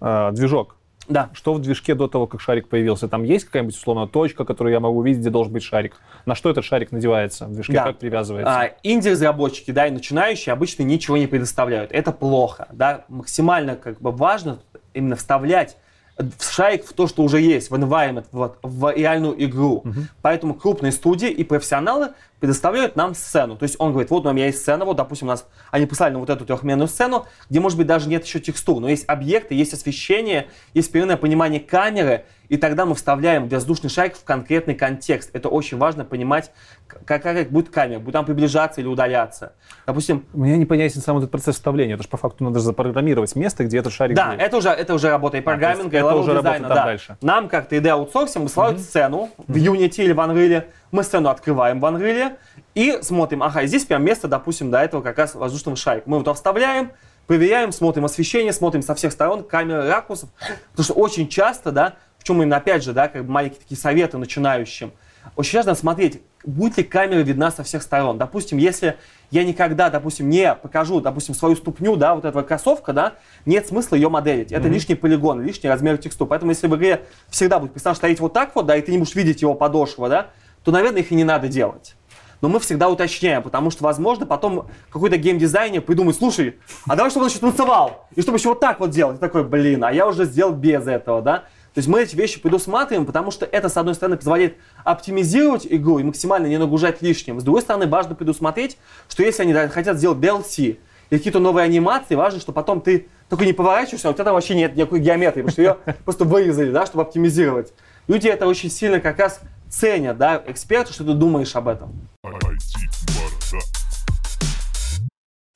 А, 0.00 0.30
движок. 0.32 0.75
Да. 1.08 1.30
Что 1.32 1.54
в 1.54 1.60
движке 1.60 1.94
до 1.94 2.08
того, 2.08 2.26
как 2.26 2.40
шарик 2.40 2.68
появился? 2.68 3.08
Там 3.08 3.22
есть 3.22 3.46
какая-нибудь 3.46 3.76
условно 3.76 4.06
точка, 4.06 4.44
которую 4.44 4.72
я 4.72 4.80
могу 4.80 4.98
увидеть, 4.98 5.20
где 5.20 5.30
должен 5.30 5.52
быть 5.52 5.62
шарик? 5.62 6.00
На 6.24 6.34
что 6.34 6.50
этот 6.50 6.64
шарик 6.64 6.92
надевается 6.92 7.46
в 7.46 7.52
движке? 7.52 7.74
Да. 7.74 7.84
Как 7.84 7.98
привязывается? 7.98 8.52
А, 8.52 8.70
инди-разработчики, 8.82 9.70
да, 9.70 9.86
и 9.86 9.90
начинающие 9.90 10.52
обычно 10.52 10.82
ничего 10.82 11.16
не 11.16 11.26
предоставляют. 11.26 11.92
Это 11.92 12.12
плохо, 12.12 12.68
да. 12.72 13.04
Максимально 13.08 13.76
как 13.76 14.00
бы 14.00 14.10
важно 14.10 14.58
именно 14.94 15.16
вставлять 15.16 15.76
в 16.16 16.50
шарик 16.50 16.86
в 16.86 16.92
то, 16.94 17.06
что 17.06 17.22
уже 17.22 17.40
есть, 17.40 17.70
в 17.70 17.74
environment, 17.74 18.24
вот, 18.32 18.58
в 18.62 18.90
реальную 18.94 19.42
игру. 19.44 19.84
Поэтому 20.22 20.54
крупные 20.54 20.92
студии 20.92 21.28
и 21.28 21.44
профессионалы 21.44 22.10
предоставляют 22.40 22.96
нам 22.96 23.14
сцену. 23.14 23.56
То 23.56 23.62
есть 23.62 23.76
он 23.78 23.92
говорит, 23.92 24.10
вот 24.10 24.26
у 24.26 24.32
меня 24.32 24.46
есть 24.46 24.58
сцена, 24.58 24.84
вот, 24.84 24.96
допустим, 24.96 25.28
у 25.28 25.30
нас 25.30 25.46
они 25.70 25.86
послали 25.86 26.12
нам 26.12 26.20
вот 26.20 26.30
эту 26.30 26.44
трехмерную 26.44 26.88
сцену, 26.88 27.26
где, 27.48 27.60
может 27.60 27.78
быть, 27.78 27.86
даже 27.86 28.08
нет 28.08 28.24
еще 28.24 28.40
текстур, 28.40 28.80
но 28.80 28.88
есть 28.88 29.04
объекты, 29.08 29.54
есть 29.54 29.72
освещение, 29.72 30.48
есть 30.74 30.92
переменное 30.92 31.16
понимание 31.16 31.60
камеры, 31.60 32.24
и 32.48 32.56
тогда 32.58 32.86
мы 32.86 32.94
вставляем 32.94 33.48
воздушный 33.48 33.90
шарик 33.90 34.16
в 34.16 34.22
конкретный 34.22 34.74
контекст. 34.76 35.30
Это 35.32 35.48
очень 35.48 35.78
важно 35.78 36.04
понимать, 36.04 36.52
к- 36.86 37.04
какая 37.04 37.44
будет 37.46 37.70
камера, 37.70 37.98
будет 37.98 38.14
она 38.14 38.24
приближаться 38.24 38.80
или 38.80 38.86
удаляться. 38.86 39.54
Допустим, 39.84 40.24
Мне 40.32 40.56
непонятен 40.56 41.00
сам 41.00 41.18
этот 41.18 41.30
процесс 41.32 41.56
вставления. 41.56 41.94
Это 41.94 42.04
же 42.04 42.08
по 42.08 42.16
факту 42.16 42.44
надо 42.44 42.60
запрограммировать 42.60 43.34
место, 43.34 43.64
где 43.64 43.78
этот 43.78 43.92
шарик 43.92 44.14
Да, 44.16 44.30
будет. 44.30 44.42
это 44.42 44.56
уже, 44.58 44.68
это 44.68 44.94
уже 44.94 45.08
работа 45.10 45.38
и 45.38 45.40
программинга, 45.40 45.96
и 45.96 46.00
это 46.00 46.14
уже 46.14 46.34
работа 46.34 46.42
дизайна, 46.42 46.68
там 46.68 46.76
да. 46.76 46.84
дальше. 46.84 47.16
Нам, 47.20 47.48
как 47.48 47.72
3D 47.72 47.88
аутсорсим, 47.88 48.42
высылают 48.42 48.78
сцену 48.80 49.30
в 49.38 49.56
Unity 49.56 50.04
или 50.04 50.12
в 50.12 50.18
Unreal. 50.20 50.64
Мы 50.96 51.02
сцену 51.02 51.28
открываем 51.28 51.78
в 51.78 51.84
Unreal 51.84 52.38
и 52.74 53.00
смотрим, 53.02 53.42
ага, 53.42 53.66
здесь 53.66 53.84
прям 53.84 54.02
место, 54.02 54.28
допустим, 54.28 54.70
до 54.70 54.78
этого 54.78 55.02
как 55.02 55.18
раз 55.18 55.34
воздушного 55.34 55.76
шарика. 55.76 56.08
Мы 56.08 56.16
его 56.16 56.32
вставляем, 56.32 56.92
проверяем, 57.26 57.70
смотрим 57.70 58.06
освещение, 58.06 58.50
смотрим 58.50 58.80
со 58.80 58.94
всех 58.94 59.12
сторон, 59.12 59.44
камеры, 59.44 59.86
ракурсов. 59.88 60.30
Потому 60.70 60.84
что 60.84 60.94
очень 60.94 61.28
часто, 61.28 61.70
да, 61.70 61.96
в 62.18 62.24
чем 62.24 62.40
именно, 62.40 62.56
опять 62.56 62.82
же, 62.82 62.94
да, 62.94 63.08
как 63.08 63.26
бы 63.26 63.30
маленькие 63.30 63.60
такие 63.60 63.76
советы 63.78 64.16
начинающим, 64.16 64.90
очень 65.36 65.58
важно 65.58 65.74
смотреть, 65.74 66.22
будет 66.46 66.78
ли 66.78 66.82
камера 66.82 67.18
видна 67.18 67.50
со 67.50 67.62
всех 67.62 67.82
сторон. 67.82 68.16
Допустим, 68.16 68.56
если 68.56 68.96
я 69.30 69.44
никогда, 69.44 69.90
допустим, 69.90 70.30
не 70.30 70.54
покажу, 70.54 71.02
допустим, 71.02 71.34
свою 71.34 71.56
ступню, 71.56 71.96
да, 71.96 72.14
вот 72.14 72.24
этого 72.24 72.42
кроссовка, 72.42 72.94
да, 72.94 73.14
нет 73.44 73.66
смысла 73.66 73.96
ее 73.96 74.08
моделить. 74.08 74.50
Это 74.50 74.66
mm-hmm. 74.66 74.70
лишний 74.70 74.94
полигон, 74.94 75.42
лишний 75.42 75.68
размер 75.68 75.98
текстуры. 75.98 76.30
Поэтому 76.30 76.52
если 76.52 76.68
в 76.68 76.76
игре 76.76 77.02
всегда 77.28 77.58
будет 77.58 77.74
персонаж 77.74 77.98
стоять 77.98 78.18
вот 78.18 78.32
так 78.32 78.54
вот, 78.54 78.64
да, 78.64 78.76
и 78.76 78.80
ты 78.80 78.92
не 78.92 78.98
будешь 78.98 79.14
видеть 79.14 79.42
его 79.42 79.52
подошва, 79.52 80.08
да, 80.08 80.30
то, 80.66 80.72
наверное, 80.72 81.02
их 81.02 81.12
и 81.12 81.14
не 81.14 81.22
надо 81.22 81.46
делать. 81.46 81.94
Но 82.40 82.48
мы 82.48 82.58
всегда 82.58 82.88
уточняем, 82.88 83.40
потому 83.40 83.70
что, 83.70 83.84
возможно, 83.84 84.26
потом 84.26 84.66
какой-то 84.90 85.16
геймдизайнер 85.16 85.80
придумает, 85.80 86.16
слушай, 86.16 86.56
а 86.88 86.96
давай, 86.96 87.08
чтобы 87.10 87.26
он 87.26 87.30
еще 87.30 87.38
танцевал, 87.38 88.08
и 88.16 88.20
чтобы 88.20 88.38
еще 88.38 88.48
вот 88.48 88.58
так 88.58 88.80
вот 88.80 88.90
делать. 88.90 89.18
И 89.18 89.20
такой, 89.20 89.44
блин, 89.44 89.84
а 89.84 89.92
я 89.92 90.08
уже 90.08 90.24
сделал 90.24 90.52
без 90.52 90.88
этого, 90.88 91.22
да. 91.22 91.36
То 91.72 91.78
есть 91.78 91.86
мы 91.86 92.02
эти 92.02 92.16
вещи 92.16 92.40
предусматриваем, 92.40 93.06
потому 93.06 93.30
что 93.30 93.46
это, 93.46 93.68
с 93.68 93.76
одной 93.76 93.94
стороны, 93.94 94.16
позволяет 94.16 94.56
оптимизировать 94.82 95.68
игру 95.70 96.00
и 96.00 96.02
максимально 96.02 96.48
не 96.48 96.58
нагружать 96.58 97.00
лишним. 97.00 97.38
С 97.38 97.44
другой 97.44 97.62
стороны, 97.62 97.86
важно 97.86 98.16
предусмотреть, 98.16 98.76
что 99.08 99.22
если 99.22 99.42
они 99.42 99.54
хотят 99.68 99.98
сделать 99.98 100.18
DLC 100.18 100.78
или 101.10 101.18
какие-то 101.18 101.38
новые 101.38 101.62
анимации, 101.62 102.16
важно, 102.16 102.40
что 102.40 102.50
потом 102.50 102.80
ты 102.80 103.06
только 103.28 103.44
не 103.44 103.52
поворачиваешься, 103.52 104.08
а 104.08 104.10
у 104.10 104.14
тебя 104.14 104.24
там 104.24 104.34
вообще 104.34 104.56
нет 104.56 104.74
никакой 104.74 104.98
геометрии, 104.98 105.42
потому 105.42 105.52
что 105.52 105.62
ее 105.62 105.76
просто 106.04 106.24
вырезали, 106.24 106.72
да, 106.72 106.86
чтобы 106.86 107.02
оптимизировать. 107.02 107.72
Люди 108.08 108.26
это 108.26 108.48
очень 108.48 108.68
сильно 108.70 108.98
как 108.98 109.20
раз 109.20 109.40
ценят, 109.68 110.18
да, 110.18 110.42
эксперты, 110.46 110.92
что 110.92 111.04
ты 111.04 111.14
думаешь 111.14 111.54
об 111.56 111.68
этом. 111.68 111.92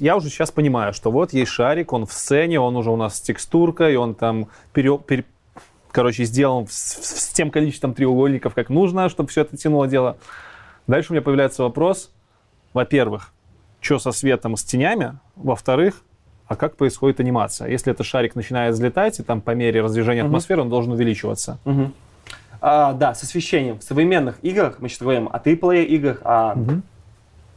Я 0.00 0.16
уже 0.16 0.30
сейчас 0.30 0.50
понимаю, 0.50 0.94
что 0.94 1.10
вот 1.10 1.34
есть 1.34 1.50
шарик, 1.50 1.92
он 1.92 2.06
в 2.06 2.12
сцене, 2.12 2.58
он 2.58 2.74
уже 2.76 2.90
у 2.90 2.96
нас 2.96 3.16
с 3.16 3.20
текстуркой, 3.20 3.96
он 3.96 4.14
там 4.14 4.48
пере, 4.72 4.96
пере, 4.96 5.26
короче, 5.92 6.24
сделан 6.24 6.66
с, 6.68 6.72
с 6.72 7.32
тем 7.34 7.50
количеством 7.50 7.92
треугольников, 7.92 8.54
как 8.54 8.70
нужно, 8.70 9.10
чтобы 9.10 9.28
все 9.28 9.42
это 9.42 9.58
тянуло 9.58 9.86
дело. 9.86 10.16
Дальше 10.86 11.12
у 11.12 11.14
меня 11.14 11.22
появляется 11.22 11.62
вопрос, 11.62 12.10
во-первых, 12.72 13.32
что 13.80 13.98
со 13.98 14.12
светом, 14.12 14.56
с 14.56 14.64
тенями, 14.64 15.18
во-вторых, 15.36 16.02
а 16.46 16.56
как 16.56 16.76
происходит 16.76 17.20
анимация? 17.20 17.68
Если 17.68 17.92
этот 17.92 18.06
шарик 18.06 18.34
начинает 18.34 18.74
взлетать, 18.74 19.20
и 19.20 19.22
там 19.22 19.40
по 19.40 19.52
мере 19.52 19.82
раздвижения 19.82 20.22
угу. 20.22 20.30
атмосферы 20.30 20.62
он 20.62 20.70
должен 20.70 20.92
увеличиваться. 20.92 21.58
Угу. 21.64 21.92
А, 22.60 22.92
да, 22.92 23.14
с 23.14 23.22
освещением. 23.22 23.78
В 23.78 23.82
современных 23.82 24.38
играх, 24.42 24.78
мы 24.80 24.88
сейчас 24.88 25.00
говорим 25.00 25.28
о 25.32 25.38
AAA 25.38 25.84
играх, 25.84 26.20
о 26.24 26.52
угу. 26.52 26.82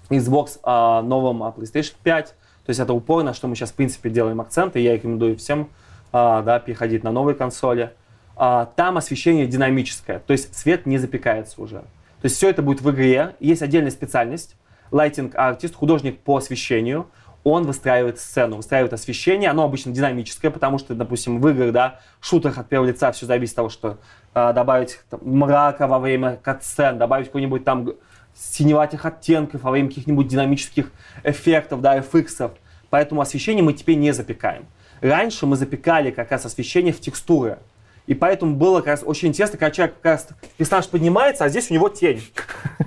Xbox 0.10 0.60
о 0.64 1.02
новом 1.02 1.44
о 1.44 1.52
PlayStation 1.52 1.94
5, 2.04 2.28
то 2.28 2.70
есть 2.70 2.80
это 2.80 2.94
упор, 2.94 3.24
на 3.24 3.34
что 3.34 3.48
мы 3.48 3.56
сейчас, 3.56 3.72
в 3.72 3.74
принципе, 3.74 4.10
делаем 4.10 4.40
акцент, 4.40 4.76
и 4.76 4.82
я 4.82 4.94
рекомендую 4.94 5.38
всем 5.38 5.70
а, 6.12 6.42
да, 6.42 6.60
переходить 6.60 7.04
на 7.04 7.12
новые 7.12 7.36
консоли. 7.36 7.92
А, 8.36 8.66
там 8.76 8.98
освещение 8.98 9.48
динамическое, 9.48 10.20
то 10.20 10.32
есть 10.34 10.56
свет 10.56 10.86
не 10.86 10.98
запекается 10.98 11.62
уже. 11.62 11.78
То 12.22 12.26
есть 12.28 12.38
все 12.38 12.50
это 12.50 12.62
будет 12.62 12.82
в 12.82 12.90
игре. 12.90 13.36
Есть 13.42 13.62
отдельная 13.62 13.92
специальность, 13.92 14.56
Lighting 14.92 15.34
Artist, 15.34 15.74
художник 15.74 16.20
по 16.20 16.38
освещению. 16.38 17.08
Он 17.44 17.66
выстраивает 17.66 18.20
сцену, 18.20 18.58
выстраивает 18.58 18.94
освещение. 18.94 19.50
Оно 19.50 19.66
обычно 19.66 19.92
динамическое, 19.92 20.50
потому 20.50 20.78
что, 20.78 20.96
допустим, 20.96 21.42
в 21.42 21.50
играх, 21.50 21.74
да, 21.74 22.00
в 22.22 22.26
шутерах 22.26 22.58
от 22.60 22.70
первого 22.70 22.88
лица 22.88 23.12
все 23.12 23.26
зависит 23.26 23.54
от 23.54 23.58
того, 23.58 23.70
что 23.70 23.98
добавить 24.34 25.00
там, 25.10 25.20
мрака 25.24 25.88
во 25.88 26.00
время 26.00 26.38
катсцен, 26.42 26.98
добавить 26.98 27.28
какой-нибудь 27.28 27.64
там 27.64 27.94
синеватых 28.36 29.06
оттенков 29.06 29.62
во 29.62 29.72
время 29.72 29.90
каких-нибудь 29.90 30.28
динамических 30.28 30.92
эффектов, 31.24 31.82
да, 31.82 31.98
FX. 31.98 32.52
Поэтому 32.90 33.22
освещение 33.22 33.64
мы 33.64 33.74
теперь 33.74 33.98
не 33.98 34.12
запекаем. 34.12 34.66
Раньше 35.02 35.46
мы 35.46 35.56
запекали 35.56 36.12
как 36.12 36.32
раз 36.32 36.46
освещение 36.46 36.94
в 36.94 37.00
текстуры. 37.00 37.60
И 38.06 38.14
поэтому 38.14 38.56
было 38.56 38.80
как 38.80 38.88
раз 38.88 39.04
очень 39.06 39.30
интересно, 39.30 39.58
когда 39.58 39.72
человек 39.72 39.96
как 40.02 40.06
раз 40.06 40.28
персонаж 40.58 40.88
поднимается, 40.88 41.46
а 41.46 41.50
здесь 41.50 41.72
у 41.72 41.74
него 41.74 41.88
тень. 41.88 42.22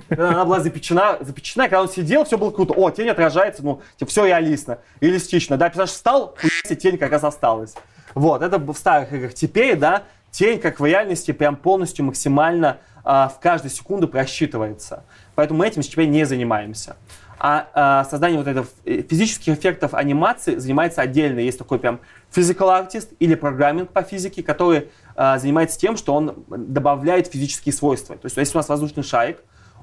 Она 0.09 0.45
была 0.45 0.59
запечена, 0.59 1.17
запечена, 1.21 1.63
когда 1.63 1.81
он 1.81 1.89
сидел, 1.89 2.23
все 2.23 2.37
было 2.37 2.51
круто. 2.51 2.73
О, 2.73 2.91
тень 2.91 3.09
отражается, 3.09 3.63
ну, 3.63 3.81
типа, 3.97 4.11
все 4.11 4.25
реалистно, 4.25 4.79
реалистично. 5.01 5.57
Да, 5.57 5.69
персонаж 5.69 5.89
встал, 5.89 6.35
тень 6.79 6.97
как 6.97 7.11
раз 7.11 7.23
осталась. 7.23 7.73
Вот, 8.13 8.41
это 8.41 8.59
в 8.59 8.73
старых 8.73 9.11
играх. 9.11 9.33
Теперь, 9.33 9.75
да, 9.75 10.03
тень, 10.37 10.59
как 10.59 10.79
в 10.79 10.85
реальности, 10.85 11.31
прям 11.31 11.55
полностью 11.55 12.05
максимально 12.05 12.77
а, 13.03 13.27
в 13.27 13.39
каждую 13.39 13.71
секунду 13.71 14.07
просчитывается. 14.07 15.03
Поэтому 15.33 15.59
мы 15.59 15.67
этим 15.67 15.81
теперь 15.81 16.07
не 16.07 16.25
занимаемся. 16.25 16.95
А, 17.39 17.67
а 17.73 18.03
создание 18.03 18.37
вот 18.37 18.47
этих 18.47 18.67
э, 18.85 19.01
физических 19.01 19.57
эффектов 19.57 19.95
анимации 19.95 20.57
занимается 20.57 21.01
отдельно. 21.01 21.39
Есть 21.39 21.57
такой 21.57 21.79
прям 21.79 21.99
physical 22.31 22.67
artist 22.69 23.15
или 23.19 23.33
программинг 23.33 23.89
по 23.89 24.03
физике, 24.03 24.43
который 24.43 24.89
а, 25.15 25.39
занимается 25.39 25.79
тем, 25.79 25.97
что 25.97 26.13
он 26.13 26.45
добавляет 26.47 27.27
физические 27.27 27.73
свойства. 27.73 28.15
То 28.15 28.27
есть, 28.27 28.37
если 28.37 28.57
у 28.57 28.59
нас 28.59 28.69
воздушный 28.69 29.03
шарик, 29.03 29.39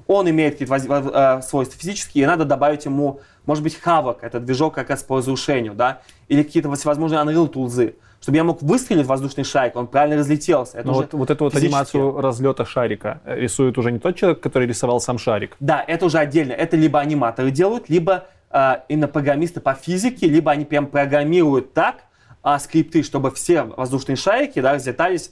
он 0.07 0.29
имеет 0.29 0.57
какие-то 0.57 0.75
а, 1.13 1.41
свойства 1.41 1.77
физические, 1.77 2.23
и 2.23 2.27
надо 2.27 2.45
добавить 2.45 2.85
ему, 2.85 3.19
может 3.45 3.61
быть, 3.61 3.75
хавок, 3.75 4.19
это 4.21 4.39
движок 4.39 4.75
как 4.75 4.89
раз 4.89 5.03
по 5.03 5.17
разрушению, 5.17 5.73
да, 5.73 6.01
или 6.29 6.43
какие-то 6.43 6.73
всевозможные 6.75 7.21
Unreal 7.21 7.47
тулзы, 7.47 7.95
чтобы 8.19 8.37
я 8.37 8.43
мог 8.43 8.61
выстрелить 8.61 9.05
в 9.05 9.07
воздушный 9.07 9.43
шарик, 9.43 9.75
он 9.75 9.87
правильно 9.87 10.17
разлетелся. 10.17 10.77
Это 10.77 10.91
вот, 10.91 11.13
вот 11.13 11.29
эту 11.29 11.43
вот 11.45 11.55
анимацию 11.55 12.19
разлета 12.19 12.65
шарика 12.65 13.21
э, 13.25 13.39
рисует 13.39 13.77
уже 13.77 13.91
не 13.91 13.99
тот 13.99 14.15
человек, 14.15 14.39
который 14.39 14.67
рисовал 14.67 14.99
сам 14.99 15.17
шарик. 15.17 15.55
Да, 15.59 15.83
это 15.87 16.05
уже 16.05 16.17
отдельно. 16.17 16.53
Это 16.53 16.75
либо 16.75 16.99
аниматоры 16.99 17.51
делают, 17.51 17.89
либо 17.89 18.25
э, 18.51 18.77
именно 18.89 19.07
программисты 19.07 19.59
по 19.59 19.73
физике, 19.73 20.27
либо 20.27 20.51
они 20.51 20.65
прям 20.65 20.87
программируют 20.87 21.73
так, 21.73 22.05
а, 22.45 22.59
скрипты, 22.59 23.01
чтобы 23.01 23.31
все 23.31 23.63
воздушные 23.63 24.15
шарики 24.15 24.61
да, 24.61 24.75
взлетались 24.75 25.31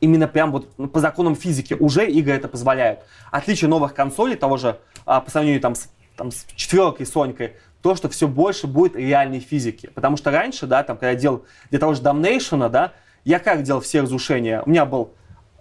именно 0.00 0.26
прям 0.26 0.50
вот 0.50 0.68
ну, 0.78 0.88
по 0.88 0.98
законам 0.98 1.36
физики. 1.36 1.74
Уже 1.74 2.10
игры 2.10 2.34
это 2.34 2.48
позволяют. 2.48 3.00
Отличие 3.30 3.70
новых 3.70 3.94
консолей, 3.94 4.34
того 4.34 4.56
же 4.56 4.80
а, 5.06 5.20
по 5.20 5.30
сравнению 5.30 5.60
там, 5.60 5.76
с, 5.76 5.88
там, 6.16 6.32
с 6.32 6.46
четверкой, 6.56 7.06
Сонькой, 7.06 7.54
то, 7.82 7.94
что 7.94 8.08
все 8.08 8.28
больше 8.28 8.66
будет 8.66 8.96
реальной 8.96 9.40
физики. 9.40 9.90
Потому 9.94 10.16
что 10.16 10.30
раньше, 10.30 10.66
да, 10.66 10.82
там, 10.82 10.96
когда 10.96 11.10
я 11.10 11.16
делал 11.16 11.44
для 11.70 11.78
того 11.78 11.94
же 11.94 12.02
Damnation, 12.02 12.68
да, 12.68 12.92
я 13.24 13.38
как 13.38 13.62
делал 13.62 13.80
все 13.80 14.02
разрушения? 14.02 14.62
У 14.64 14.70
меня 14.70 14.84
был 14.84 15.12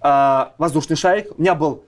э, 0.02 0.46
воздушный 0.58 0.96
шарик, 0.96 1.28
у 1.38 1.42
меня 1.42 1.56
был 1.56 1.84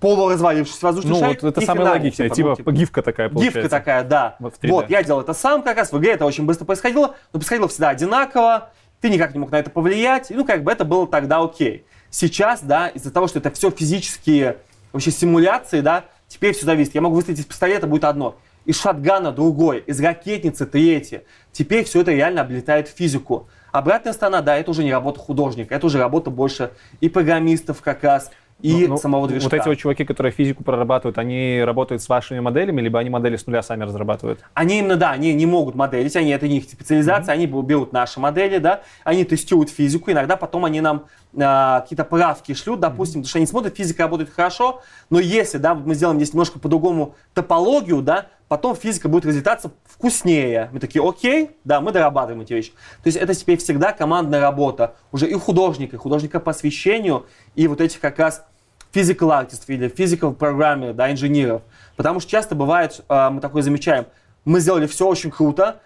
полуразвалившийся 0.00 0.86
воздушный 0.86 1.12
ну, 1.12 1.20
шарик. 1.20 1.42
Ну, 1.42 1.48
вот 1.48 1.56
это 1.56 1.66
самое 1.66 1.90
логичное, 1.90 2.28
типа, 2.28 2.56
типа 2.56 2.72
гифка 2.72 3.02
такая 3.02 3.28
получается. 3.28 3.60
Гифка 3.60 3.70
такая, 3.70 4.04
да. 4.04 4.36
Вот, 4.38 4.54
вот, 4.62 4.90
я 4.90 5.02
делал 5.02 5.20
это 5.20 5.32
сам 5.32 5.62
как 5.62 5.76
раз, 5.76 5.92
в 5.92 5.98
игре 5.98 6.12
это 6.12 6.26
очень 6.26 6.44
быстро 6.44 6.64
происходило, 6.64 7.14
но 7.32 7.38
происходило 7.40 7.68
всегда 7.68 7.90
одинаково, 7.90 8.70
ты 9.00 9.10
никак 9.10 9.34
не 9.34 9.40
мог 9.40 9.50
на 9.50 9.56
это 9.56 9.70
повлиять, 9.70 10.30
ну, 10.30 10.44
как 10.44 10.62
бы 10.64 10.72
это 10.72 10.84
было 10.84 11.06
тогда 11.06 11.40
окей. 11.40 11.86
Сейчас, 12.10 12.62
да, 12.62 12.88
из-за 12.88 13.10
того, 13.10 13.26
что 13.26 13.38
это 13.38 13.50
все 13.50 13.70
физические 13.70 14.58
вообще 14.92 15.10
симуляции, 15.10 15.80
да, 15.80 16.04
теперь 16.28 16.54
все 16.54 16.66
зависит. 16.66 16.94
Я 16.94 17.00
могу 17.00 17.14
выстрелить 17.14 17.40
из 17.40 17.46
пистолета, 17.46 17.86
будет 17.86 18.04
одно. 18.04 18.36
Из 18.66 18.80
шатгана 18.80 19.32
другой, 19.32 19.78
из 19.86 20.00
ракетницы 20.00 20.66
третье. 20.66 21.22
Теперь 21.52 21.84
все 21.84 22.02
это 22.02 22.12
реально 22.12 22.42
облетает 22.42 22.88
физику. 22.88 23.48
Обратная 23.72 24.12
сторона, 24.12 24.42
да, 24.42 24.56
это 24.56 24.70
уже 24.70 24.84
не 24.84 24.92
работа 24.92 25.20
художника, 25.20 25.74
это 25.74 25.86
уже 25.86 25.98
работа 25.98 26.30
больше 26.30 26.72
и 27.00 27.08
программистов 27.08 27.80
как 27.80 28.02
раз, 28.02 28.30
и 28.62 28.86
ну, 28.86 28.94
ну, 28.94 28.96
самого 28.96 29.28
движка. 29.28 29.50
Вот 29.50 29.54
эти 29.54 29.68
вот 29.68 29.74
чуваки, 29.76 30.04
которые 30.04 30.32
физику 30.32 30.64
прорабатывают, 30.64 31.18
они 31.18 31.62
работают 31.62 32.02
с 32.02 32.08
вашими 32.08 32.40
моделями, 32.40 32.80
либо 32.80 32.98
они 32.98 33.10
модели 33.10 33.36
с 33.36 33.46
нуля 33.46 33.62
сами 33.62 33.84
разрабатывают? 33.84 34.40
Они 34.54 34.78
именно, 34.78 34.96
да, 34.96 35.10
они 35.10 35.34
не 35.34 35.44
могут 35.44 35.74
моделить, 35.74 36.16
они, 36.16 36.30
это 36.30 36.48
не 36.48 36.58
их 36.58 36.64
специализация, 36.64 37.34
mm-hmm. 37.34 37.38
они 37.38 37.46
берут 37.46 37.92
наши 37.92 38.18
модели, 38.18 38.56
да, 38.56 38.80
они 39.04 39.24
тестируют 39.24 39.68
физику, 39.68 40.10
иногда 40.10 40.36
потом 40.36 40.64
они 40.64 40.80
нам 40.80 41.04
а, 41.38 41.80
какие-то 41.80 42.04
правки 42.04 42.54
шлют, 42.54 42.80
допустим, 42.80 43.20
mm-hmm. 43.20 43.24
потому 43.24 43.28
что 43.28 43.38
они 43.38 43.46
смотрят, 43.46 43.76
физика 43.76 44.04
работает 44.04 44.30
хорошо, 44.30 44.80
но 45.10 45.20
если, 45.20 45.58
да, 45.58 45.74
мы 45.74 45.94
сделаем 45.94 46.18
здесь 46.18 46.32
немножко 46.32 46.58
по-другому 46.58 47.14
топологию, 47.34 48.00
да, 48.00 48.28
потом 48.48 48.76
физика 48.76 49.08
будет 49.08 49.26
разлетаться 49.26 49.72
вкуснее. 49.84 50.70
Мы 50.72 50.80
такие, 50.80 51.06
окей, 51.06 51.50
да, 51.64 51.80
мы 51.80 51.92
дорабатываем 51.92 52.42
эти 52.42 52.52
вещи. 52.52 52.70
То 53.02 53.06
есть 53.06 53.16
это 53.16 53.34
теперь 53.34 53.58
всегда 53.58 53.92
командная 53.92 54.40
работа. 54.40 54.94
Уже 55.12 55.28
и 55.28 55.34
художника, 55.34 55.96
и 55.96 55.98
художника 55.98 56.40
по 56.40 56.50
освещению, 56.50 57.26
и 57.54 57.66
вот 57.68 57.80
этих 57.80 58.00
как 58.00 58.18
раз 58.18 58.44
physical 58.92 59.30
artist 59.30 59.64
или 59.68 59.90
physical 59.90 60.36
programmer, 60.36 60.92
да, 60.92 61.10
инженеров. 61.10 61.62
Потому 61.96 62.20
что 62.20 62.30
часто 62.30 62.54
бывает, 62.54 63.02
э, 63.08 63.30
мы 63.30 63.40
такое 63.40 63.62
замечаем, 63.62 64.06
мы 64.44 64.60
сделали 64.60 64.86
все 64.86 65.06
очень 65.06 65.30
круто, 65.30 65.80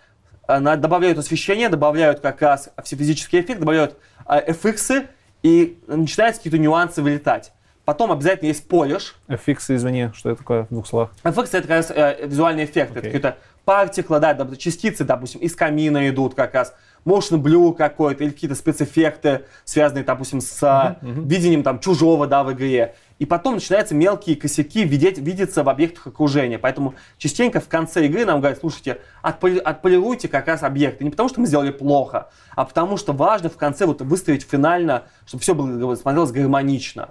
э, 0.47 0.61
добавляют 0.77 1.19
освещение, 1.19 1.69
добавляют 1.69 2.21
как 2.21 2.41
раз 2.43 2.71
все 2.85 2.97
физический 2.97 3.41
эффект, 3.41 3.61
добавляют 3.61 3.97
э, 4.29 4.53
FX, 4.53 5.09
и 5.43 5.79
начинаются 5.87 6.41
какие-то 6.41 6.59
нюансы 6.59 7.03
вылетать. 7.03 7.53
Потом 7.91 8.13
обязательно 8.13 8.47
есть 8.47 8.69
полиш. 8.69 9.17
FX, 9.27 9.75
извини, 9.75 10.11
что 10.15 10.31
это 10.31 10.39
такое 10.39 10.63
в 10.63 10.69
двух 10.69 10.87
словах? 10.87 11.11
FX 11.25 11.49
это 11.49 11.63
как 11.63 11.71
раз 11.71 11.91
э, 11.91 12.25
визуальный 12.25 12.65
эффект. 12.65 12.93
Okay. 12.93 12.99
Это 12.99 13.07
какие-то 13.07 13.37
партиклы, 13.65 14.21
да, 14.21 14.39
частицы, 14.57 15.03
допустим, 15.03 15.41
из 15.41 15.57
камина 15.57 16.09
идут 16.09 16.37
как 16.37 16.55
раз. 16.55 16.73
Motion 17.05 17.43
Blue 17.43 17.75
какой-то 17.75 18.23
или 18.23 18.31
какие-то 18.31 18.55
спецэффекты, 18.55 19.47
связанные, 19.65 20.05
допустим, 20.05 20.41
с 20.41 20.63
uh-huh, 20.63 21.01
uh-huh. 21.01 21.29
видением 21.29 21.65
там 21.65 21.81
чужого, 21.81 22.29
да, 22.29 22.45
в 22.45 22.53
игре. 22.53 22.95
И 23.19 23.27
потом 23.27 23.55
начинаются 23.55 23.97
мелкие 23.97 24.37
косяки 24.37 24.85
видеть, 24.85 25.19
видеться 25.19 25.65
в 25.65 25.69
объектах 25.69 26.07
окружения. 26.07 26.61
Поэтому 26.61 26.95
частенько 27.19 27.59
в 27.59 27.67
конце 27.67 28.07
игры 28.07 28.25
нам 28.25 28.39
говорят, 28.39 28.61
слушайте, 28.61 29.01
отполи, 29.21 29.59
отполируйте 29.59 30.29
как 30.29 30.47
раз 30.47 30.63
объекты. 30.63 31.03
Не 31.03 31.11
потому, 31.11 31.29
что 31.29 31.41
мы 31.41 31.49
сделали 31.49 31.73
плохо, 31.73 32.29
а 32.55 32.65
потому 32.65 32.97
что 32.97 33.13
важно 33.13 33.49
в 33.49 33.57
конце 33.57 33.85
вот 33.85 34.01
выставить 34.01 34.49
финально, 34.49 35.07
чтобы 35.27 35.43
все 35.43 35.57
было, 35.57 35.97
смотрелось 35.97 36.31
гармонично. 36.31 37.09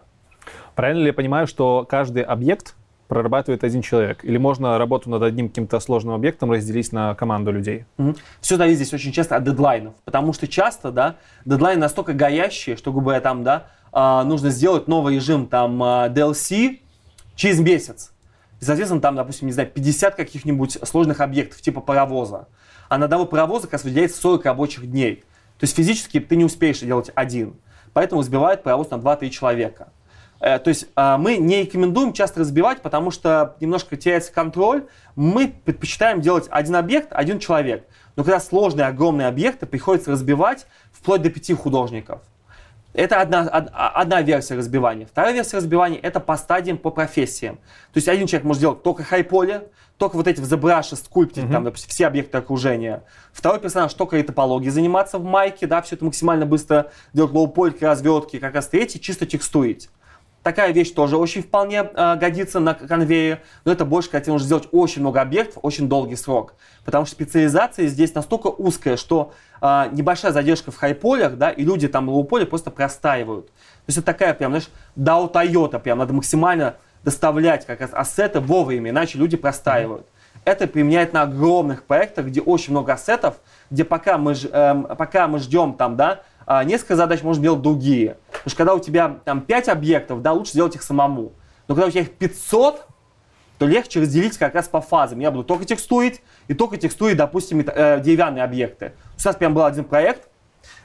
Правильно 0.80 1.02
ли 1.02 1.08
я 1.08 1.14
понимаю, 1.14 1.46
что 1.46 1.86
каждый 1.90 2.24
объект 2.24 2.74
прорабатывает 3.10 3.66
один 3.66 3.82
человек? 3.82 4.24
Или 4.24 4.38
можно 4.38 4.78
работу 4.78 5.10
над 5.10 5.22
одним 5.24 5.50
каким-то 5.50 5.78
сложным 5.82 6.16
объектом 6.16 6.54
разделить 6.54 6.94
на 6.94 7.16
команду 7.16 7.52
людей? 7.52 7.84
Все 8.40 8.56
зависит 8.56 8.78
здесь 8.78 8.94
очень 8.94 9.12
часто 9.12 9.36
от 9.36 9.44
дедлайнов, 9.44 9.94
потому 10.06 10.32
что 10.32 10.48
часто, 10.48 10.94
да, 10.94 11.18
дедлайны 11.44 11.82
настолько 11.82 12.14
горящие, 12.14 12.78
что, 12.78 12.94
грубо 12.94 13.08
говоря, 13.08 13.20
там, 13.20 13.44
да, 13.44 13.66
а, 13.92 14.24
нужно 14.24 14.52
сделать 14.52 14.88
новый 14.88 15.16
режим, 15.16 15.48
там, 15.48 15.84
а, 15.84 16.08
DLC 16.08 16.80
через 17.36 17.60
месяц. 17.60 18.14
И, 18.62 18.64
соответственно, 18.64 19.02
там, 19.02 19.18
допустим, 19.18 19.48
не 19.48 19.52
знаю, 19.52 19.70
50 19.70 20.16
каких-нибудь 20.16 20.78
сложных 20.84 21.20
объектов, 21.20 21.62
типа 21.62 21.82
паровоза. 21.82 22.48
А 22.88 22.98
на 22.98 23.04
одного 23.04 23.26
паровоза 23.26 23.64
как 23.64 23.74
раз 23.74 23.84
выделяется 23.84 24.22
40 24.22 24.46
рабочих 24.46 24.90
дней. 24.90 25.26
То 25.60 25.66
есть 25.66 25.76
физически 25.76 26.22
ты 26.22 26.38
не 26.38 26.46
успеешь 26.46 26.80
делать 26.80 27.12
один. 27.16 27.56
Поэтому 27.92 28.22
разбивают 28.22 28.64
паровоз 28.64 28.90
на 28.92 28.96
2-3 28.96 29.30
человека. 29.30 29.90
Э, 30.40 30.58
То 30.60 30.70
есть 30.70 30.88
а, 30.96 31.18
мы 31.18 31.38
не 31.38 31.64
рекомендуем 31.64 32.14
часто 32.14 32.40
разбивать, 32.42 32.82
потому 32.82 33.12
что 33.12 33.56
немножко 33.60 33.98
теряется 33.98 34.32
контроль. 34.32 34.86
Мы 35.16 35.54
предпочитаем 35.66 36.22
делать 36.22 36.48
один 36.50 36.76
объект, 36.76 37.10
один 37.12 37.40
человек. 37.40 37.86
Но 38.16 38.24
когда 38.24 38.40
сложные, 38.40 38.88
огромные 38.88 39.28
объекты, 39.28 39.66
приходится 39.66 40.12
разбивать 40.12 40.66
вплоть 40.92 41.22
до 41.22 41.30
пяти 41.30 41.54
художников. 41.54 42.22
Это 42.94 43.22
одна, 43.22 43.42
од- 43.44 43.70
а- 43.72 43.90
одна 43.90 44.22
версия 44.22 44.56
разбивания. 44.56 45.06
Вторая 45.06 45.34
версия 45.34 45.58
разбивания 45.58 46.00
это 46.00 46.20
по 46.20 46.36
стадиям, 46.38 46.78
по 46.78 46.90
профессиям. 46.90 47.58
То 47.94 47.98
есть 47.98 48.08
один 48.08 48.26
человек 48.26 48.46
может 48.46 48.62
делать 48.62 48.82
только 48.82 49.04
high 49.04 49.32
poly, 49.32 49.68
только 49.98 50.16
вот 50.16 50.28
эти 50.28 50.40
в 50.42 50.46
ZBrush 50.52 50.96
скульптить, 50.96 51.52
там, 51.52 51.66
допустим, 51.66 51.90
все 51.90 52.08
объекты 52.08 52.38
окружения. 52.38 53.04
Второй 53.32 53.60
персонаж 53.60 53.94
только 53.94 54.18
ретопологией 54.18 54.72
заниматься 54.72 55.20
в 55.20 55.24
Майке, 55.24 55.68
да, 55.68 55.82
все 55.82 55.96
это 55.96 56.06
максимально 56.06 56.46
быстро 56.46 56.92
делать 57.14 57.32
лоу-польки, 57.34 57.84
развертки. 57.84 58.40
Как 58.40 58.56
раз 58.56 58.68
третий 58.70 59.00
чисто 59.00 59.26
текстурить. 59.26 59.90
Такая 60.44 60.72
вещь 60.72 60.92
тоже 60.92 61.18
очень 61.18 61.44
вполне 61.44 61.84
э, 61.84 62.16
годится 62.16 62.60
на 62.60 62.74
конвейере, 62.74 63.42
но 63.66 63.74
это 63.74 63.84
больше, 63.84 64.10
когда 64.10 64.24
тебе 64.24 64.34
нужно 64.34 64.46
сделать 64.46 64.70
очень 64.72 65.02
много 65.02 65.20
объектов, 65.20 65.60
очень 65.64 65.90
долгий 65.90 66.16
срок. 66.16 66.54
Потому 66.86 67.06
что 67.06 67.16
специализация 67.16 67.88
здесь 67.88 68.16
настолько 68.16 68.48
узкая, 68.48 68.96
что 68.96 69.34
э, 69.62 69.90
небольшая 69.92 70.32
задержка 70.32 70.72
в 70.72 70.78
хайполях, 70.78 71.38
да, 71.38 71.50
и 71.50 71.64
люди 71.66 71.90
там 71.90 72.08
в 72.08 72.12
low 72.12 72.26
poly 72.26 72.46
просто 72.46 72.72
простаивают. 72.72 73.48
То 73.48 73.54
есть 73.88 73.98
это 73.98 74.06
такая 74.06 74.34
прям, 74.34 74.52
знаешь, 74.52 74.70
DAO 74.98 75.32
Toyota, 75.32 75.78
прям 75.80 75.98
надо 75.98 76.14
максимально 76.14 76.76
доставлять 77.04 77.66
как 77.66 77.82
раз 77.82 77.90
ассеты 77.94 78.40
вовремя, 78.40 78.92
иначе 78.92 79.18
люди 79.18 79.36
простаивают. 79.36 80.08
Это 80.46 80.68
применяет 80.68 81.12
на 81.12 81.24
огромных 81.24 81.84
проектах, 81.84 82.28
где 82.28 82.40
очень 82.40 82.72
много 82.72 82.94
ассетов, 82.94 83.36
где 83.70 83.84
пока 83.84 84.18
мы, 84.18 84.36
ж- 84.36 84.48
эм, 84.52 84.84
пока 84.84 85.28
мы 85.28 85.40
ждем 85.40 85.74
там, 85.74 85.98
да, 85.98 86.22
а, 86.50 86.64
несколько 86.64 86.96
задач 86.96 87.22
можно 87.22 87.44
делать 87.44 87.62
другие. 87.62 88.18
Потому 88.32 88.50
что 88.50 88.58
когда 88.58 88.74
у 88.74 88.80
тебя 88.80 89.20
там 89.24 89.42
5 89.42 89.70
объектов, 89.70 90.24
да, 90.24 90.34
лучше 90.34 90.54
сделать 90.54 90.74
их 90.74 90.82
самому. 90.82 91.34
Но 91.68 91.76
когда 91.76 91.86
у 91.86 91.92
тебя 91.92 92.02
их 92.02 92.10
500, 92.10 92.88
то 93.60 93.68
легче 93.68 94.02
разделить 94.02 94.36
как 94.36 94.56
раз 94.56 94.68
по 94.68 94.82
фазам. 94.82 95.20
Я 95.20 95.30
буду 95.30 95.44
только 95.44 95.66
текстурить 95.66 96.24
и 96.48 96.56
только 96.56 96.78
текстурить, 96.78 97.18
допустим, 97.18 97.60
э, 97.60 98.00
деревянные 98.00 98.44
объекты. 98.44 98.94
У 99.24 99.28
нас 99.28 99.36
прям 99.36 99.54
был 99.54 99.64
один 99.64 99.84
проект, 99.84 100.28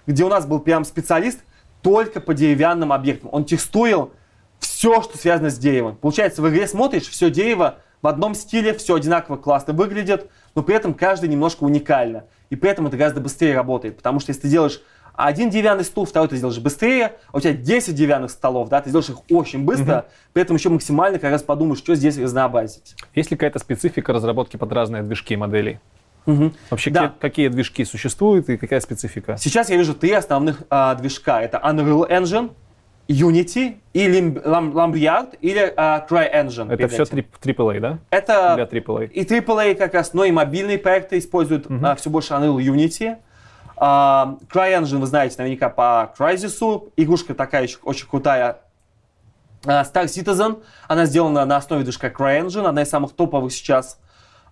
где 0.07 0.23
у 0.25 0.29
нас 0.29 0.45
был 0.45 0.61
прям 0.61 0.85
специалист 0.85 1.39
только 1.81 2.21
по 2.21 2.35
деревянным 2.35 2.93
объектам. 2.93 3.31
Он 3.33 3.47
текстурил 3.47 4.13
все, 4.59 5.01
что 5.01 5.17
связано 5.17 5.49
с 5.49 5.57
деревом. 5.57 5.97
Получается, 5.97 6.43
в 6.43 6.51
игре 6.51 6.69
смотришь, 6.69 7.09
все 7.09 7.31
дерево 7.31 7.79
в 8.03 8.07
одном 8.07 8.35
стиле, 8.35 8.75
все 8.75 8.97
одинаково 8.97 9.39
классно 9.39 9.73
выглядит, 9.73 10.31
но 10.55 10.63
при 10.63 10.77
этом 10.77 10.93
каждый 10.93 11.31
немножко 11.31 11.65
уникально. 11.65 12.25
И 12.51 12.57
при 12.57 12.69
этом 12.69 12.87
это 12.87 12.99
гораздо 12.99 13.23
быстрее 13.23 13.55
работает. 13.55 13.97
Потому 13.97 14.21
что 14.21 14.29
если 14.29 14.43
ты 14.43 14.49
делаешь 14.49 14.83
один 15.17 15.51
деревянный 15.51 15.85
стул, 15.85 16.05
второй 16.07 16.29
ты 16.29 16.37
сделаешь 16.37 16.59
быстрее, 16.59 17.13
а 17.33 17.37
у 17.37 17.41
тебя 17.41 17.53
10 17.53 17.95
деревянных 17.95 18.31
столов, 18.31 18.69
да, 18.69 18.81
ты 18.81 18.89
сделаешь 18.91 19.09
их 19.11 19.19
очень 19.31 19.65
быстро, 19.65 20.07
при 20.33 20.43
этом 20.43 20.57
еще 20.57 20.69
максимально 20.71 21.19
как 21.19 21.31
раз 21.31 21.43
подумаешь, 21.43 21.79
что 21.79 21.95
здесь 21.95 22.19
разнообразить. 22.19 22.95
Есть 23.15 23.31
ли 23.31 23.37
какая-то 23.37 23.59
специфика 23.59 24.13
разработки 24.13 24.57
под 24.57 24.73
разные 24.73 25.03
движки 25.03 25.37
моделей? 25.37 25.79
Вообще, 26.27 26.91
Да. 26.91 27.01
какие, 27.03 27.19
какие 27.21 27.49
движки 27.49 27.85
существуют 27.85 28.49
и 28.49 28.57
какая 28.57 28.81
специфика? 28.81 29.37
Сейчас 29.37 29.69
я 29.71 29.77
вижу 29.77 29.95
три 29.95 30.13
основных 30.13 30.63
а, 30.71 30.95
движка. 30.95 31.43
Это 31.43 31.59
Unreal 31.63 32.09
Engine, 32.09 32.51
Unity 33.09 33.77
и 33.93 34.07
Lim- 34.09 34.43
Lam- 34.43 34.73
Lumberyard 34.73 35.37
или 35.43 35.73
а, 35.77 36.07
CryEngine. 36.09 36.73
Это 36.73 36.89
все 36.89 37.03
этим. 37.03 37.19
AAA, 37.43 37.81
да? 37.81 37.99
Это 38.09 38.55
Для 38.57 38.65
AAA. 38.65 39.07
и 39.11 39.23
AAA 39.25 39.75
как 39.75 39.93
раз, 39.93 40.15
но 40.15 40.25
и 40.25 40.31
мобильные 40.33 40.79
проекты 40.79 41.19
используют 41.19 41.67
а, 41.83 41.95
все 41.97 42.09
больше 42.09 42.33
Unreal 42.33 42.57
Unity. 42.57 43.17
А, 43.77 44.39
CryEngine, 44.53 44.99
вы 44.99 45.07
знаете, 45.07 45.37
наверняка 45.39 45.69
по 45.69 46.13
Crysis. 46.17 46.91
Игрушка 46.97 47.35
такая 47.35 47.65
еще 47.65 47.79
очень 47.83 48.09
крутая. 48.09 48.61
А, 49.65 49.83
Star 49.83 50.05
Citizen, 50.05 50.63
она 50.89 51.07
сделана 51.07 51.45
на 51.45 51.57
основе 51.57 51.83
движка 51.83 52.09
CryEngine, 52.09 52.67
одна 52.67 52.83
из 52.83 52.91
самых 52.91 53.13
топовых 53.13 53.53
сейчас 53.53 53.99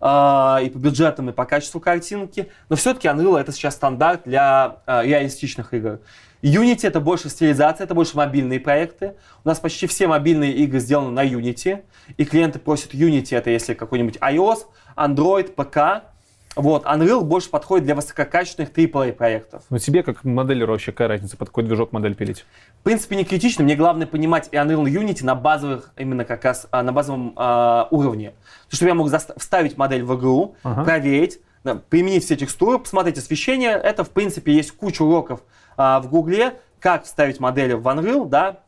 а, 0.00 0.60
и 0.62 0.70
по 0.70 0.78
бюджетам, 0.78 1.30
и 1.30 1.32
по 1.32 1.44
качеству 1.44 1.80
картинки. 1.80 2.50
Но 2.68 2.76
все-таки 2.76 3.08
Unreal 3.08 3.38
это 3.38 3.52
сейчас 3.52 3.74
стандарт 3.74 4.22
для 4.24 4.78
реалистичных 4.86 5.74
игр. 5.74 6.00
Unity 6.42 6.88
это 6.88 7.00
больше 7.00 7.28
стилизация, 7.28 7.84
это 7.84 7.94
больше 7.94 8.16
мобильные 8.16 8.58
проекты. 8.58 9.14
У 9.44 9.48
нас 9.48 9.60
почти 9.60 9.86
все 9.86 10.08
мобильные 10.08 10.52
игры 10.52 10.80
сделаны 10.80 11.10
на 11.10 11.24
Unity. 11.24 11.84
И 12.16 12.24
клиенты 12.24 12.58
просят 12.58 12.94
Unity, 12.94 13.36
это 13.36 13.50
если 13.50 13.74
какой-нибудь 13.74 14.16
iOS, 14.16 14.66
Android, 14.96 15.52
ПК. 15.52 16.11
Вот, 16.54 16.84
Unreal 16.84 17.22
больше 17.22 17.48
подходит 17.48 17.86
для 17.86 17.94
высококачественных 17.94 18.70
AAA 18.72 19.12
проектов. 19.12 19.62
Ну, 19.70 19.78
тебе, 19.78 20.02
как 20.02 20.22
моделеру, 20.24 20.72
вообще 20.72 20.92
какая 20.92 21.08
разница, 21.08 21.36
под 21.36 21.48
какой 21.48 21.64
движок 21.64 21.92
модель 21.92 22.14
пилить? 22.14 22.44
В 22.80 22.82
принципе, 22.82 23.16
не 23.16 23.24
критично. 23.24 23.64
Мне 23.64 23.74
главное 23.74 24.06
понимать 24.06 24.48
и 24.52 24.56
Unreal 24.56 24.84
Unity 24.84 25.24
на 25.24 25.34
базовых, 25.34 25.92
именно 25.96 26.24
как 26.26 26.44
раз 26.44 26.66
а, 26.70 26.82
на 26.82 26.92
базовом 26.92 27.32
а, 27.36 27.88
уровне. 27.90 28.34
То, 28.68 28.76
чтобы 28.76 28.90
я 28.90 28.94
мог 28.94 29.10
вставить 29.38 29.78
модель 29.78 30.02
в 30.02 30.14
игру, 30.18 30.56
Ага. 30.62 30.84
проверить, 30.84 31.40
да, 31.64 31.76
применить 31.76 32.24
все 32.24 32.36
текстуры, 32.36 32.78
посмотреть 32.78 33.16
освещение. 33.16 33.70
Это, 33.72 34.04
в 34.04 34.10
принципе, 34.10 34.52
есть 34.52 34.72
куча 34.72 35.02
уроков 35.02 35.40
а, 35.78 36.00
в 36.00 36.08
Гугле, 36.10 36.60
как 36.80 37.04
вставить 37.04 37.40
модели 37.40 37.72
в 37.72 37.86
Unreal, 37.88 38.28
да. 38.28 38.58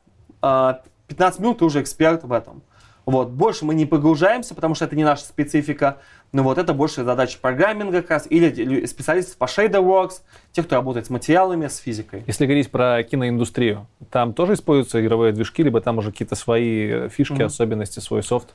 А, 0.40 0.80
15 1.08 1.40
минут 1.40 1.58
ты 1.58 1.66
уже 1.66 1.82
эксперт 1.82 2.24
в 2.24 2.32
этом. 2.32 2.62
Вот. 3.06 3.30
Больше 3.30 3.64
мы 3.64 3.74
не 3.74 3.86
погружаемся, 3.86 4.54
потому 4.54 4.74
что 4.74 4.84
это 4.84 4.96
не 4.96 5.04
наша 5.04 5.24
специфика. 5.24 5.98
Но 6.32 6.42
вот 6.42 6.58
это 6.58 6.74
больше 6.74 7.04
задача 7.04 7.38
программинга 7.40 8.02
как 8.02 8.10
раз, 8.10 8.26
или 8.28 8.86
специалистов 8.86 9.36
по 9.36 9.44
ShaderWorks, 9.44 10.22
тех, 10.52 10.66
кто 10.66 10.76
работает 10.76 11.06
с 11.06 11.10
материалами, 11.10 11.68
с 11.68 11.76
физикой. 11.76 12.24
Если 12.26 12.46
говорить 12.46 12.70
про 12.70 13.02
киноиндустрию, 13.04 13.86
там 14.10 14.32
тоже 14.32 14.54
используются 14.54 15.00
игровые 15.00 15.32
движки, 15.32 15.62
либо 15.62 15.80
там 15.80 15.98
уже 15.98 16.10
какие-то 16.10 16.34
свои 16.34 16.88
э, 16.90 17.08
фишки, 17.08 17.40
особенности, 17.42 18.00
свой 18.00 18.22
софт? 18.22 18.54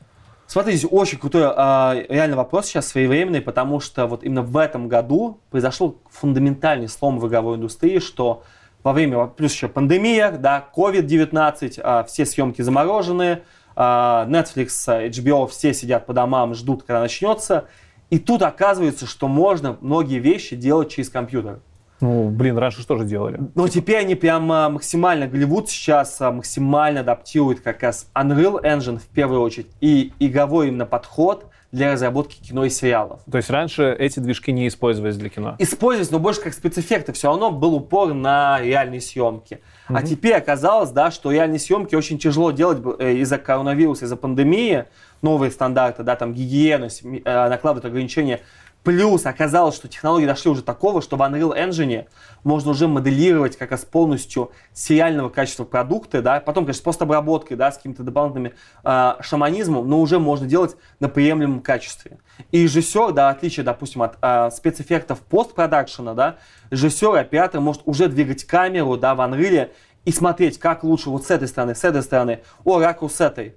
Смотрите, 0.50 0.80
здесь 0.80 0.90
очень 0.92 1.20
крутой 1.20 1.44
а, 1.46 1.96
реально 2.10 2.36
вопрос 2.36 2.66
сейчас 2.66 2.88
своевременный, 2.88 3.40
потому 3.40 3.80
что 3.80 4.08
вот 4.08 4.24
именно 4.24 4.42
в 4.42 4.58
этом 4.58 4.88
году 4.88 5.40
произошел 5.52 6.00
фундаментальный 6.10 6.88
слом 6.88 7.20
в 7.20 7.28
игровой 7.28 7.58
индустрии, 7.58 8.00
что 8.00 8.42
во 8.84 8.94
время, 8.94 9.28
плюс 9.28 9.54
еще 9.54 9.68
пандемия, 9.68 10.32
да, 10.32 10.68
COVID-19, 10.76 11.80
а, 11.84 12.04
все 12.04 12.26
съемки 12.26 12.64
заморожены, 12.64 13.44
Netflix, 13.80 14.84
а, 14.88 15.08
HBO, 15.08 15.48
все 15.48 15.74
сидят 15.74 16.06
по 16.06 16.14
домам, 16.14 16.54
ждут, 16.54 16.84
когда 16.84 17.00
начнется. 17.00 17.66
И 18.10 18.20
тут 18.20 18.42
оказывается, 18.42 19.06
что 19.06 19.28
можно 19.28 19.78
многие 19.82 20.20
вещи 20.20 20.56
делать 20.56 20.90
через 20.90 21.10
компьютер. 21.10 21.62
Ну, 22.02 22.30
блин, 22.30 22.58
раньше 22.58 22.82
что 22.82 22.98
же 22.98 23.06
делали? 23.06 23.40
Но 23.56 23.68
теперь 23.68 23.98
они 23.98 24.16
прям 24.16 24.52
а, 24.52 24.70
максимально, 24.70 25.28
Голливуд 25.28 25.70
сейчас 25.70 26.20
а, 26.22 26.32
максимально 26.32 27.02
адаптирует 27.02 27.62
как 27.62 27.84
раз 27.84 28.10
Unreal 28.16 28.62
Engine 28.64 29.00
в 29.00 29.08
первую 29.08 29.42
очередь 29.42 29.68
и 29.82 30.14
игровой 30.20 30.70
именно 30.70 30.86
подход 30.86 31.48
для 31.72 31.92
разработки 31.94 32.42
кино 32.42 32.66
и 32.66 32.70
сериалов. 32.70 33.22
То 33.30 33.38
есть 33.38 33.50
раньше 33.50 33.96
эти 33.98 34.20
движки 34.20 34.52
не 34.52 34.68
использовались 34.68 35.18
для 35.18 35.30
кино? 35.30 35.56
Использовать, 35.60 36.12
но 36.12 36.20
больше 36.20 36.42
как 36.42 36.54
спецэффекты, 36.54 37.14
все 37.14 37.28
равно 37.28 37.52
был 37.52 37.76
упор 37.76 38.14
на 38.14 38.60
реальные 38.62 39.02
съемки. 39.02 39.60
А 39.90 40.04
теперь 40.04 40.34
оказалось, 40.34 40.92
да, 40.92 41.12
что 41.12 41.32
реальные 41.32 41.60
съемки 41.60 41.96
очень 41.96 42.20
тяжело 42.20 42.52
делать 42.52 42.80
э, 43.00 43.14
из-за 43.16 43.38
коронавируса, 43.38 44.06
из-за 44.06 44.16
пандемии, 44.16 44.86
новые 45.22 45.52
стандарты, 45.52 46.04
да, 46.04 46.16
там 46.16 46.34
гигиену, 46.34 46.88
э, 46.88 47.50
накладывают 47.50 47.86
ограничения. 47.86 48.42
Плюс 48.84 49.26
оказалось, 49.26 49.76
что 49.76 49.88
технологии 49.88 50.26
дошли 50.26 50.52
уже 50.52 50.62
такого, 50.62 51.02
что 51.02 51.18
в 51.18 51.22
Unreal 51.22 51.56
Engine 51.56 52.08
можно 52.44 52.72
уже 52.72 52.88
моделировать 52.88 53.58
как 53.58 53.72
раз 53.72 53.84
полностью 53.84 54.52
сериального 54.74 55.30
качества 55.30 55.66
продукта, 55.66 56.22
да, 56.22 56.40
потом, 56.40 56.64
конечно, 56.64 56.80
с 56.80 56.84
постобработкой, 56.84 57.58
да, 57.58 57.72
с 57.72 57.78
каким-то 57.78 58.04
дополнительным 58.04 58.54
э, 58.84 59.14
шаманизмом, 59.22 59.88
но 59.88 60.00
уже 60.00 60.20
можно 60.20 60.48
делать 60.48 60.78
на 61.00 61.10
приемлемом 61.10 61.62
качестве. 61.62 62.20
И 62.52 62.64
режиссер, 62.64 63.12
да, 63.12 63.30
отличие, 63.30 63.66
допустим, 63.66 64.02
от 64.02 64.18
э, 64.22 64.50
спецэффектов 64.52 65.20
постпродакшена, 65.20 66.14
да, 66.14 66.38
режиссер 66.72 67.16
оператор 67.16 67.60
может 67.60 67.82
уже 67.86 68.08
двигать 68.08 68.46
камеру, 68.46 68.96
да, 68.96 69.14
в 69.14 69.20
Unreal 69.20 69.72
и 70.06 70.12
смотреть, 70.12 70.58
как 70.58 70.84
лучше 70.84 71.10
вот 71.10 71.26
с 71.26 71.32
этой 71.32 71.50
стороны, 71.50 71.76
с 71.76 71.84
этой 71.84 72.02
стороны, 72.02 72.42
о, 72.64 72.80
ракурс 72.80 73.16
с 73.16 73.22
этой. 73.22 73.56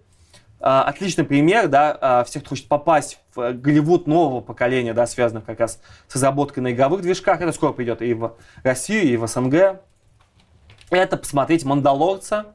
А, 0.65 0.85
отличный 0.85 1.25
пример, 1.25 1.67
да, 1.67 1.99
а, 2.01 2.25
всех, 2.25 2.43
кто 2.43 2.51
хочет 2.51 2.69
попасть 2.69 3.19
в 3.35 3.41
э, 3.41 3.53
Голливуд 3.53 4.07
нового 4.07 4.41
поколения, 4.41 4.95
да, 4.95 5.09
связанных 5.09 5.45
как 5.45 5.59
раз 5.59 5.81
с 6.07 6.15
разработкой 6.15 6.63
на 6.63 6.71
игровых 6.71 7.03
движках. 7.03 7.41
Это 7.41 7.51
скоро 7.51 7.73
придет 7.73 8.01
и 8.01 8.15
в 8.15 8.37
Россию, 8.63 9.13
и 9.13 9.17
в 9.17 9.27
СНГ. 9.27 9.81
Это 10.91 11.17
посмотреть 11.17 11.65
«Мандалорца», 11.65 12.47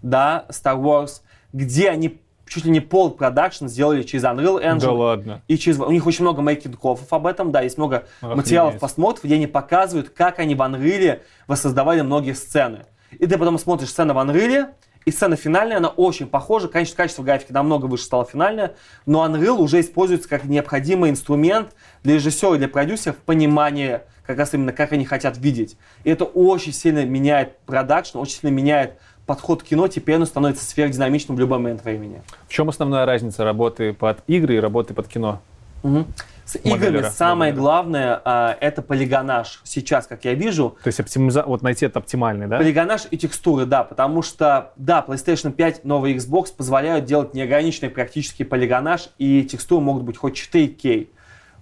да, 0.00 0.46
Star 0.48 0.80
Wars, 0.80 1.20
где 1.52 1.90
они 1.90 2.18
чуть 2.46 2.64
ли 2.64 2.70
не 2.70 2.80
пол 2.80 3.10
продакшн 3.10 3.66
сделали 3.66 4.04
через 4.04 4.24
Unreal 4.24 4.62
Engine. 4.62 4.80
Да 4.80 4.92
ладно. 4.92 5.42
И 5.46 5.58
через... 5.58 5.78
У 5.78 5.90
них 5.90 6.06
очень 6.06 6.22
много 6.22 6.40
making-of 6.40 6.96
ов 6.96 7.08
об 7.10 7.26
этом, 7.26 7.52
да, 7.52 7.60
есть 7.60 7.76
много 7.76 8.06
Охренеть. 8.20 8.36
материалов 8.36 8.78
посмотров, 8.78 9.22
где 9.24 9.34
они 9.34 9.46
показывают, 9.46 10.08
как 10.08 10.38
они 10.38 10.54
в 10.54 10.62
Unreal 10.62 11.20
воссоздавали 11.46 12.00
многие 12.00 12.32
сцены. 12.32 12.86
И 13.10 13.26
ты 13.26 13.36
потом 13.36 13.58
смотришь 13.58 13.90
сцену 13.90 14.14
в 14.14 14.18
Unreal, 14.18 14.68
и 15.04 15.10
сцена 15.10 15.36
финальная, 15.36 15.78
она 15.78 15.88
очень 15.88 16.26
похожа, 16.26 16.68
конечно, 16.68 16.96
качество 16.96 17.22
графики 17.22 17.52
намного 17.52 17.86
выше 17.86 18.04
стало 18.04 18.24
финальная, 18.24 18.74
но 19.06 19.24
Unreal 19.26 19.58
уже 19.58 19.80
используется 19.80 20.28
как 20.28 20.44
необходимый 20.44 21.10
инструмент 21.10 21.74
для 22.02 22.14
режиссера 22.14 22.54
и 22.54 22.58
для 22.58 22.68
продюсеров 22.68 23.16
в 23.16 23.20
понимании 23.20 24.00
как 24.26 24.38
раз 24.38 24.54
именно, 24.54 24.72
как 24.72 24.92
они 24.92 25.04
хотят 25.04 25.36
видеть. 25.36 25.76
И 26.04 26.10
это 26.10 26.24
очень 26.24 26.72
сильно 26.72 27.04
меняет 27.04 27.58
продакшн, 27.60 28.18
очень 28.18 28.40
сильно 28.40 28.54
меняет 28.54 28.94
подход 29.26 29.62
к 29.62 29.66
кино, 29.66 29.88
теперь 29.88 30.16
оно 30.16 30.26
становится 30.26 30.64
сверхдинамичным 30.64 31.36
в 31.36 31.40
любой 31.40 31.58
момент 31.58 31.84
времени. 31.84 32.22
В 32.48 32.52
чем 32.52 32.68
основная 32.68 33.06
разница 33.06 33.44
работы 33.44 33.92
под 33.92 34.18
игры 34.26 34.56
и 34.56 34.58
работы 34.58 34.94
под 34.94 35.08
кино? 35.08 35.40
Мгм. 35.84 36.06
С 36.46 36.56
играми 36.56 36.72
Моделера, 36.72 37.10
самое 37.10 37.52
моделера. 37.52 37.62
главное 37.62 38.22
а, 38.24 38.56
это 38.60 38.82
полигонаж. 38.82 39.60
Сейчас, 39.64 40.06
как 40.06 40.24
я 40.24 40.34
вижу, 40.34 40.76
То 40.82 40.88
есть 40.88 41.00
оптимиза... 41.00 41.42
вот 41.46 41.62
найти 41.62 41.86
это 41.86 42.00
оптимальный, 42.00 42.46
да? 42.46 42.58
полигонаж 42.58 43.02
и 43.10 43.16
текстуры, 43.16 43.64
да, 43.64 43.82
потому 43.82 44.20
что, 44.20 44.72
да, 44.76 45.04
PlayStation 45.06 45.52
5, 45.52 45.84
новый 45.84 46.14
Xbox 46.14 46.54
позволяют 46.54 47.06
делать 47.06 47.32
неограниченный 47.32 47.88
практически 47.88 48.42
полигонаж, 48.42 49.08
и 49.18 49.42
текстуры 49.44 49.82
могут 49.82 50.02
быть 50.02 50.18
хоть 50.18 50.36
4К. 50.36 51.08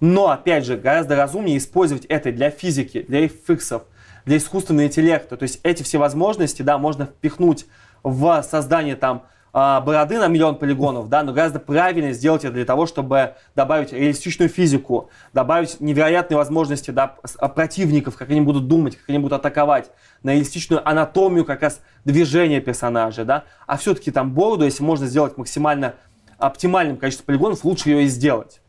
Но, 0.00 0.30
опять 0.30 0.64
же, 0.64 0.76
гораздо 0.76 1.14
разумнее 1.14 1.58
использовать 1.58 2.04
это 2.06 2.32
для 2.32 2.50
физики, 2.50 3.02
для 3.02 3.26
FX, 3.26 3.82
для 4.24 4.36
искусственного 4.36 4.86
интеллекта. 4.86 5.36
То 5.36 5.44
есть 5.44 5.60
эти 5.62 5.84
все 5.84 5.98
возможности, 5.98 6.62
да, 6.62 6.76
можно 6.78 7.06
впихнуть 7.06 7.66
в 8.02 8.42
создание 8.42 8.96
там 8.96 9.26
бороды 9.52 10.18
на 10.18 10.28
миллион 10.28 10.56
полигонов, 10.56 11.08
да, 11.10 11.22
но 11.22 11.32
гораздо 11.32 11.60
правильнее 11.60 12.14
сделать 12.14 12.44
это 12.44 12.54
для 12.54 12.64
того, 12.64 12.86
чтобы 12.86 13.34
добавить 13.54 13.92
реалистичную 13.92 14.48
физику, 14.48 15.10
добавить 15.34 15.78
невероятные 15.80 16.38
возможности 16.38 16.90
да, 16.90 17.16
а, 17.38 17.48
противников, 17.48 18.16
как 18.16 18.30
они 18.30 18.40
будут 18.40 18.66
думать, 18.66 18.96
как 18.96 19.08
они 19.10 19.18
будут 19.18 19.34
атаковать, 19.34 19.90
на 20.22 20.30
реалистичную 20.30 20.86
анатомию 20.88 21.44
как 21.44 21.60
раз 21.60 21.80
движения 22.06 22.60
персонажа, 22.60 23.26
да, 23.26 23.44
а 23.66 23.76
все-таки 23.76 24.10
там 24.10 24.32
бороду, 24.32 24.64
если 24.64 24.82
можно 24.82 25.06
сделать 25.06 25.36
максимально 25.36 25.96
оптимальным 26.38 26.96
количеством 26.96 27.26
полигонов, 27.26 27.64
лучше 27.64 27.90
ее 27.90 28.04
и 28.04 28.06
сделать. 28.06 28.62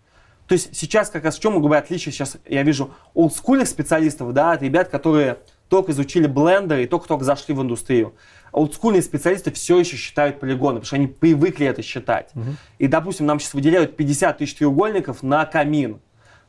То 0.48 0.54
есть 0.54 0.76
сейчас 0.76 1.10
как 1.10 1.24
раз 1.24 1.38
в 1.38 1.42
чем 1.42 1.60
говорю 1.62 1.82
отличие, 1.82 2.12
сейчас 2.12 2.38
я 2.46 2.64
вижу 2.64 2.92
олдскульных 3.14 3.68
специалистов, 3.68 4.34
да, 4.34 4.52
от 4.52 4.62
ребят, 4.62 4.90
которые 4.90 5.38
только 5.70 5.92
изучили 5.92 6.28
блендер 6.28 6.80
и 6.80 6.86
только-только 6.86 7.24
зашли 7.24 7.56
в 7.56 7.62
индустрию. 7.62 8.14
Олдскульные 8.54 9.02
специалисты 9.02 9.52
все 9.52 9.80
еще 9.80 9.98
считают 9.98 10.40
полигоны, 10.40 10.76
потому 10.76 10.86
что 10.86 10.96
они 10.96 11.08
привыкли 11.08 11.66
это 11.66 11.82
считать. 11.82 12.32
И, 12.78 12.88
допустим, 12.88 13.26
нам 13.26 13.40
сейчас 13.40 13.54
выделяют 13.54 13.98
50 13.98 14.38
тысяч 14.38 14.56
треугольников 14.56 15.24
на 15.24 15.46
камин. 15.46 16.00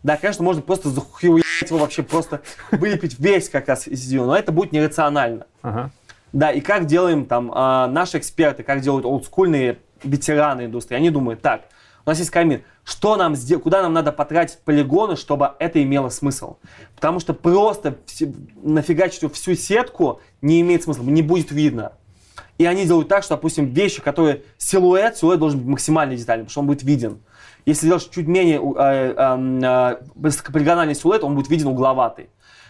Да, 0.03 0.19
конечно, 0.19 0.45
можно 0.45 0.61
просто 0.61 0.91
захуять 0.91 1.45
его 1.63 1.79
вообще, 1.79 2.03
просто 2.03 2.43
вылепить 2.71 3.19
весь 3.19 3.49
как 3.49 3.69
раз 3.69 3.89
из 3.89 4.13
него, 4.13 4.27
но 4.27 4.37
это 4.37 4.53
будет 4.53 4.73
нерационально. 4.73 5.47
Ага. 5.63 5.91
Да, 6.35 6.51
и 6.51 6.61
как 6.61 6.85
делаем 6.87 7.25
там 7.25 7.51
а, 7.55 7.87
наши 7.87 8.19
эксперты, 8.19 8.65
как 8.65 8.81
делают 8.81 9.07
олдскульные 9.07 9.79
ветераны 10.03 10.67
индустрии, 10.67 10.97
они 10.97 11.09
думают, 11.09 11.41
так, 11.41 11.63
у 12.07 12.11
нас 12.11 12.19
есть 12.19 12.31
камин, 12.31 12.63
что 12.85 13.17
нам 13.17 13.35
сделать, 13.35 13.63
куда 13.63 13.83
нам 13.83 13.95
надо 13.95 14.13
потратить 14.13 14.59
полигоны, 14.59 15.17
чтобы 15.17 15.53
это 15.59 15.83
имело 15.83 16.11
смысл? 16.11 16.57
Потому 16.95 17.19
что 17.19 17.33
просто 17.33 17.97
нафигачить 18.63 19.33
всю 19.33 19.55
сетку 19.55 20.21
не 20.43 20.61
имеет 20.61 20.83
смысла, 20.83 21.03
не 21.03 21.23
будет 21.23 21.51
видно. 21.51 21.93
И 22.59 22.67
они 22.67 22.85
делают 22.85 23.09
так, 23.09 23.25
что, 23.25 23.35
допустим, 23.35 23.67
вещи, 23.67 24.03
которые 24.03 24.43
силуэт, 24.59 25.17
силуэт 25.17 25.41
должен 25.41 25.61
быть 25.61 25.69
максимально 25.69 26.15
детальным, 26.15 26.47
потому 26.47 26.53
что 26.53 26.61
он 26.61 26.67
будет 26.67 26.83
виден. 26.83 27.21
Если 27.67 27.87
делаешь 27.87 28.09
чуть 28.11 28.29
менее 28.29 28.59
э, 28.59 29.15
эм, 29.17 29.65
э, 29.65 29.99
высокополигональный 30.15 30.95
силуэт, 30.95 31.25
он 31.25 31.35
будет 31.35 31.49
виден 31.49 31.69
угловатый. 31.69 32.29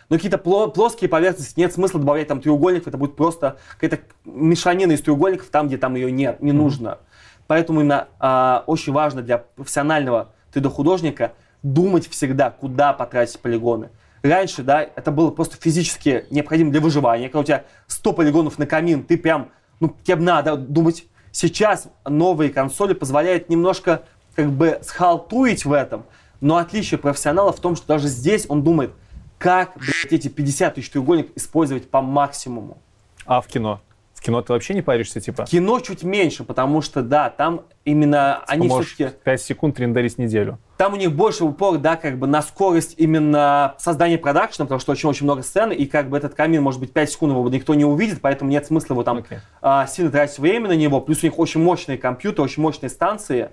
Но 0.09 0.17
какие-то 0.17 0.37
пло- 0.39 0.71
плоские 0.71 1.11
поверхности 1.11 1.59
нет 1.59 1.73
смысла 1.73 1.99
добавлять 1.99 2.29
там 2.29 2.41
треугольников, 2.41 2.89
это 2.89 2.99
будет 2.99 3.17
просто 3.17 3.59
какая-то 3.79 4.05
мешанина 4.25 4.93
из 4.93 5.01
треугольников 5.01 5.49
там, 5.49 5.67
где 5.67 5.77
там 5.77 5.97
ее 5.97 6.13
нет, 6.13 6.41
не 6.41 6.53
нужно. 6.53 6.99
Поэтому 7.47 7.81
именно 7.81 8.09
а, 8.19 8.65
очень 8.67 8.93
важно 8.93 9.23
для 9.23 9.39
профессионального 9.39 10.33
3D-художника 10.53 11.33
думать 11.63 12.09
всегда, 12.09 12.51
куда 12.51 12.93
потратить 12.93 13.41
полигоны. 13.41 13.91
Раньше, 14.23 14.63
да, 14.63 14.83
это 14.83 15.11
было 15.11 15.31
просто 15.31 15.57
физически 15.61 16.27
необходимо 16.31 16.71
для 16.71 16.81
выживания. 16.81 17.29
Когда 17.29 17.41
у 17.41 17.45
тебя 17.45 17.65
100 17.89 18.13
полигонов 18.15 18.59
на 18.59 18.67
камин, 18.67 19.05
ты 19.05 19.19
прям, 19.19 19.51
ну, 19.81 19.95
тебе 20.03 20.17
надо 20.17 20.57
думать. 20.57 21.05
Сейчас 21.31 21.89
новые 22.07 22.51
консоли 22.51 22.95
позволяют 22.95 23.49
немножко 23.49 24.03
как 24.35 24.51
бы 24.51 24.79
схалтурить 24.83 25.65
в 25.65 25.73
этом, 25.73 26.05
но 26.41 26.57
отличие 26.57 26.99
профессионала 26.99 27.53
в 27.53 27.61
том, 27.61 27.77
что 27.77 27.87
даже 27.87 28.09
здесь 28.09 28.47
он 28.49 28.63
думает, 28.63 28.93
как 29.39 29.77
блядь, 29.77 30.13
эти 30.13 30.29
50 30.29 30.75
тысяч 30.75 30.91
треугольников 30.91 31.37
использовать 31.37 31.91
по 31.91 32.01
максимуму. 32.01 32.79
А 33.27 33.41
в 33.41 33.47
кино? 33.47 33.81
Кино 34.25 34.41
ты 34.41 34.55
вообще 34.55 34.73
не 34.73 34.81
паришься, 34.81 35.21
типа? 35.21 35.45
Кино 35.45 35.81
чуть 35.81 36.03
меньше, 36.03 36.45
потому 36.45 36.81
что, 36.81 37.03
да, 37.03 37.29
там 37.29 37.67
именно 37.85 38.43
они 38.47 38.69
Можешь 38.69 38.95
все-таки... 38.95 39.23
5 39.23 39.43
секунд 39.43 39.79
рендерить 39.79 40.17
неделю. 40.17 40.59
Там 40.79 40.95
у 40.95 40.97
них 40.97 41.13
больше 41.13 41.45
упор, 41.45 41.77
да, 41.77 41.97
как 41.97 42.19
бы 42.19 42.27
на 42.27 42.41
скорость 42.41 42.95
именно 42.97 43.75
создания 43.77 44.17
продакшена, 44.17 44.65
потому 44.65 44.81
что 44.81 44.93
очень-очень 44.93 45.25
много 45.25 45.43
сцен, 45.43 45.73
и 45.73 45.85
как 45.85 46.09
бы 46.09 46.17
этот 46.17 46.35
камин, 46.35 46.63
может 46.63 46.81
быть, 46.81 46.95
5 46.95 47.11
секунд 47.11 47.33
его 47.33 47.47
никто 47.51 47.75
не 47.75 47.85
увидит, 47.85 48.23
поэтому 48.23 48.51
нет 48.51 48.67
смысла 48.67 48.95
его 48.95 49.03
там 49.03 49.19
Окей. 49.19 49.41
а, 49.61 49.87
сильно 49.87 50.11
тратить 50.11 50.39
время 50.39 50.69
на 50.69 50.77
него. 50.77 51.03
Плюс 51.03 51.23
у 51.23 51.27
них 51.27 51.39
очень 51.39 51.63
мощные 51.63 51.99
компьютеры, 51.99 52.45
очень 52.45 52.63
мощные 52.63 52.89
станции. 52.89 53.51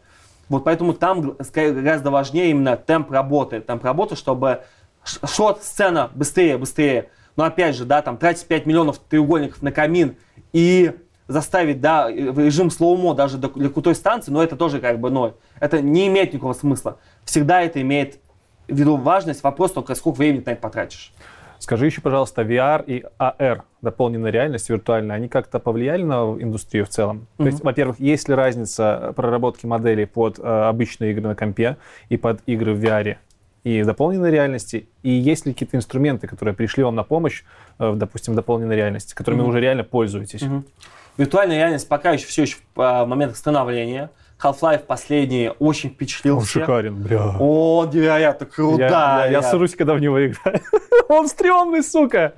Вот 0.47 0.63
поэтому 0.63 0.93
там 0.93 1.35
гораздо 1.53 2.11
важнее 2.11 2.51
именно 2.51 2.77
темп 2.77 3.11
работы. 3.11 3.59
Темп 3.59 3.83
работы, 3.83 4.15
чтобы 4.15 4.61
шот, 5.03 5.63
сцена 5.63 6.09
быстрее, 6.15 6.57
быстрее. 6.57 7.09
Но 7.35 7.43
опять 7.43 7.75
же, 7.75 7.85
да, 7.85 8.01
там 8.01 8.17
тратить 8.17 8.45
5 8.45 8.65
миллионов 8.65 8.99
треугольников 8.99 9.61
на 9.61 9.71
камин 9.71 10.15
и 10.53 10.93
заставить, 11.27 11.81
да, 11.81 12.07
в 12.07 12.39
режим 12.39 12.69
слоумо 12.69 13.13
даже 13.13 13.37
для 13.37 13.69
крутой 13.69 13.95
станции, 13.95 14.31
но 14.31 14.43
это 14.43 14.55
тоже 14.55 14.79
как 14.79 14.99
бы, 14.99 15.09
ну, 15.09 15.33
это 15.59 15.81
не 15.81 16.07
имеет 16.07 16.33
никакого 16.33 16.53
смысла. 16.53 16.97
Всегда 17.23 17.61
это 17.61 17.81
имеет 17.81 18.19
в 18.67 18.75
виду 18.75 18.97
важность. 18.97 19.43
Вопрос 19.43 19.71
только, 19.71 19.95
сколько 19.95 20.17
времени 20.17 20.41
ты 20.41 20.49
на 20.49 20.53
это 20.53 20.61
потратишь. 20.61 21.13
Скажи 21.59 21.85
еще, 21.85 22.01
пожалуйста, 22.01 22.41
VR 22.41 22.83
и 22.87 23.05
AR, 23.19 23.61
дополненная 23.83 24.31
реальность 24.31 24.67
виртуальная, 24.67 25.15
они 25.15 25.27
как-то 25.27 25.59
повлияли 25.59 26.01
на 26.01 26.35
индустрию 26.39 26.85
в 26.85 26.89
целом? 26.89 27.27
То 27.37 27.45
есть, 27.45 27.63
во-первых, 27.63 27.99
есть 27.99 28.27
ли 28.27 28.33
разница 28.33 29.13
проработки 29.15 29.67
моделей 29.67 30.05
под 30.05 30.39
э, 30.39 30.41
обычные 30.41 31.11
игры 31.11 31.27
на 31.27 31.35
компе 31.35 31.77
и 32.09 32.17
под 32.17 32.41
игры 32.47 32.73
в 32.73 32.83
VR? 32.83 33.17
И 33.63 33.83
в 33.83 33.85
дополненной 33.85 34.31
реальности, 34.31 34.89
и 35.03 35.11
есть 35.11 35.45
ли 35.45 35.53
какие-то 35.53 35.77
инструменты, 35.77 36.27
которые 36.27 36.55
пришли 36.55 36.83
вам 36.83 36.95
на 36.95 37.03
помощь, 37.03 37.43
э, 37.77 37.89
в, 37.89 37.95
допустим, 37.95 38.33
в 38.33 38.35
дополненной 38.35 38.75
реальности, 38.75 39.13
которыми 39.13 39.41
вы 39.41 39.47
уже 39.47 39.59
реально 39.59 39.83
пользуетесь? 39.83 40.43
Виртуальная 41.17 41.57
реальность 41.57 41.87
пока 41.87 42.11
еще 42.11 42.25
все 42.25 42.43
еще 42.43 42.57
в 42.73 42.81
а, 42.81 43.05
моментах 43.05 43.37
становления. 43.37 44.09
Half-Life 44.41 44.85
последний 44.85 45.51
очень 45.59 45.91
впечатлил 45.91 46.37
Он 46.37 46.43
всех. 46.43 46.63
шикарен, 46.63 46.95
бля. 46.95 47.35
О, 47.39 47.85
невероятно 47.85 48.45
Я, 48.45 48.49
круто. 48.49 48.81
я, 48.81 49.27
я 49.27 49.41
срусь, 49.43 49.75
когда 49.75 49.93
в 49.93 49.99
него 49.99 50.25
играю. 50.25 50.61
Он 51.09 51.27
стрёмный, 51.27 51.83
сука. 51.83 52.33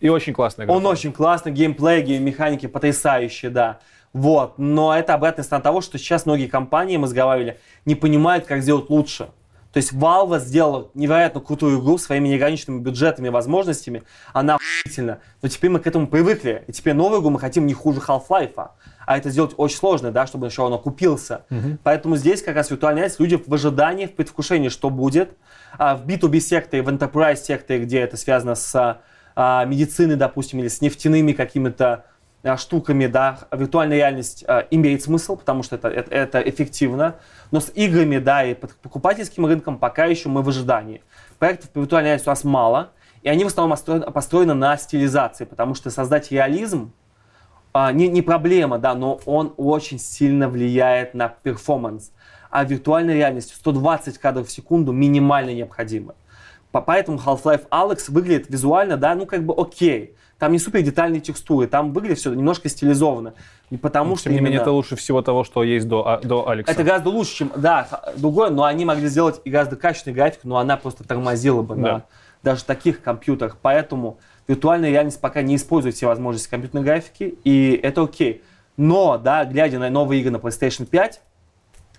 И 0.00 0.08
очень 0.08 0.32
классная 0.32 0.64
игра. 0.64 0.74
Он 0.74 0.86
очень 0.86 1.12
классный, 1.12 1.52
геймплей, 1.52 2.02
гейммеханики 2.02 2.66
потрясающие, 2.66 3.50
да. 3.50 3.80
Вот, 4.14 4.58
но 4.58 4.96
это 4.96 5.12
обратная 5.12 5.44
сторона 5.44 5.62
того, 5.62 5.80
что 5.82 5.98
сейчас 5.98 6.24
многие 6.24 6.46
компании, 6.46 6.96
мы 6.96 7.04
разговаривали, 7.04 7.58
не 7.84 7.94
понимают, 7.94 8.46
как 8.46 8.62
сделать 8.62 8.88
лучше. 8.88 9.28
То 9.72 9.76
есть 9.76 9.92
Valve 9.92 10.40
сделала 10.40 10.90
невероятно 10.94 11.40
крутую 11.40 11.80
игру 11.80 11.98
своими 11.98 12.28
неограниченными 12.28 12.80
бюджетами 12.80 13.26
и 13.26 13.30
возможностями. 13.30 14.02
Она 14.32 14.56
охуительна. 14.56 15.20
Но 15.42 15.48
теперь 15.48 15.70
мы 15.70 15.78
к 15.78 15.86
этому 15.86 16.06
привыкли. 16.06 16.64
И 16.66 16.72
теперь 16.72 16.94
новую 16.94 17.20
игру 17.20 17.30
мы 17.30 17.38
хотим 17.38 17.66
не 17.66 17.74
хуже 17.74 18.00
Half-Life. 18.00 18.70
А 19.06 19.16
это 19.16 19.30
сделать 19.30 19.52
очень 19.56 19.76
сложно, 19.76 20.10
да, 20.10 20.26
чтобы 20.26 20.46
еще 20.46 20.62
он 20.62 20.72
окупился. 20.72 21.44
Поэтому 21.82 22.16
здесь 22.16 22.42
как 22.42 22.56
раз 22.56 22.70
виртуальная 22.70 23.02
реальность, 23.02 23.20
люди 23.20 23.42
в 23.46 23.52
ожидании, 23.52 24.06
в 24.06 24.14
предвкушении, 24.14 24.68
что 24.68 24.90
будет. 24.90 25.36
А 25.78 25.96
в 25.96 26.06
B2B 26.06 26.40
секторе, 26.40 26.82
в 26.82 26.88
enterprise 26.88 27.36
секторе, 27.36 27.84
где 27.84 28.00
это 28.00 28.16
связано 28.16 28.54
с 28.54 29.00
а, 29.40 29.64
медициной, 29.66 30.16
допустим, 30.16 30.58
или 30.58 30.68
с 30.68 30.80
нефтяными 30.80 31.32
какими-то 31.32 31.86
а, 31.94 32.07
штуками, 32.56 33.06
да, 33.06 33.38
виртуальная 33.52 33.96
реальность 33.96 34.44
а, 34.46 34.66
имеет 34.70 35.02
смысл, 35.02 35.36
потому 35.36 35.62
что 35.62 35.76
это, 35.76 35.88
это, 35.88 36.14
это 36.14 36.40
эффективно. 36.40 37.16
Но 37.50 37.60
с 37.60 37.70
играми, 37.74 38.18
да, 38.18 38.44
и 38.44 38.54
покупательским 38.54 39.46
рынком 39.46 39.78
пока 39.78 40.04
еще 40.04 40.28
мы 40.28 40.42
в 40.42 40.48
ожидании. 40.48 41.02
Проектов 41.38 41.70
по 41.70 41.80
виртуальной 41.80 42.08
реальности 42.10 42.28
у 42.28 42.32
нас 42.32 42.44
мало, 42.44 42.90
и 43.22 43.28
они 43.28 43.44
в 43.44 43.48
основном 43.48 43.72
построены, 43.72 44.10
построены 44.10 44.54
на 44.54 44.76
стилизации, 44.76 45.44
потому 45.44 45.74
что 45.74 45.90
создать 45.90 46.30
реализм 46.30 46.92
а, 47.72 47.92
не, 47.92 48.08
не 48.08 48.22
проблема, 48.22 48.78
да, 48.78 48.94
но 48.94 49.20
он 49.26 49.52
очень 49.56 49.98
сильно 49.98 50.48
влияет 50.48 51.14
на 51.14 51.28
перформанс. 51.28 52.12
А 52.50 52.64
виртуальная 52.64 53.14
реальность 53.14 53.54
120 53.54 54.18
кадров 54.18 54.48
в 54.48 54.50
секунду 54.50 54.92
минимально 54.92 55.54
необходимо. 55.54 56.14
По- 56.72 56.80
Поэтому 56.80 57.18
Half-Life 57.18 57.68
Alex 57.68 58.10
выглядит 58.10 58.48
визуально, 58.48 58.96
да, 58.96 59.14
ну 59.14 59.26
как 59.26 59.44
бы 59.44 59.54
окей. 59.56 60.16
Там 60.38 60.52
не 60.52 60.58
супер 60.60 60.82
детальные 60.82 61.20
текстуры, 61.20 61.66
там 61.66 61.92
выглядит 61.92 62.18
все 62.18 62.32
немножко 62.32 62.68
стилизованно. 62.68 63.34
Не 63.70 63.76
потому 63.76 64.14
что 64.16 64.24
Тем 64.24 64.34
не 64.34 64.40
менее, 64.40 64.60
это 64.60 64.70
лучше 64.70 64.94
всего 64.94 65.20
того, 65.20 65.42
что 65.42 65.64
есть 65.64 65.88
до, 65.88 66.06
а- 66.06 66.20
до 66.20 66.48
Алекса. 66.48 66.70
это 66.72 66.84
гораздо 66.84 67.10
лучше, 67.10 67.34
чем, 67.34 67.52
да, 67.56 67.88
другое, 68.16 68.50
но 68.50 68.62
они 68.62 68.84
могли 68.84 69.08
сделать 69.08 69.40
и 69.44 69.50
гораздо 69.50 69.74
качественную 69.76 70.14
графику, 70.16 70.46
но 70.46 70.58
она 70.58 70.76
просто 70.76 71.02
тормозила 71.02 71.62
бы 71.62 71.74
Да. 71.74 71.80
на 71.80 72.02
даже 72.44 72.64
таких 72.64 73.02
компьютерах. 73.02 73.58
Поэтому 73.60 74.18
виртуальная 74.46 74.90
реальность 74.90 75.20
пока 75.20 75.42
не 75.42 75.56
использует 75.56 75.96
все 75.96 76.06
возможности 76.06 76.48
компьютерной 76.48 76.84
графики, 76.84 77.34
и 77.42 77.78
это 77.82 78.02
окей. 78.02 78.42
Но, 78.76 79.18
да, 79.18 79.44
глядя 79.44 79.80
на 79.80 79.90
новые 79.90 80.20
игры 80.20 80.30
на 80.30 80.36
PlayStation 80.36 80.86
5 80.86 81.20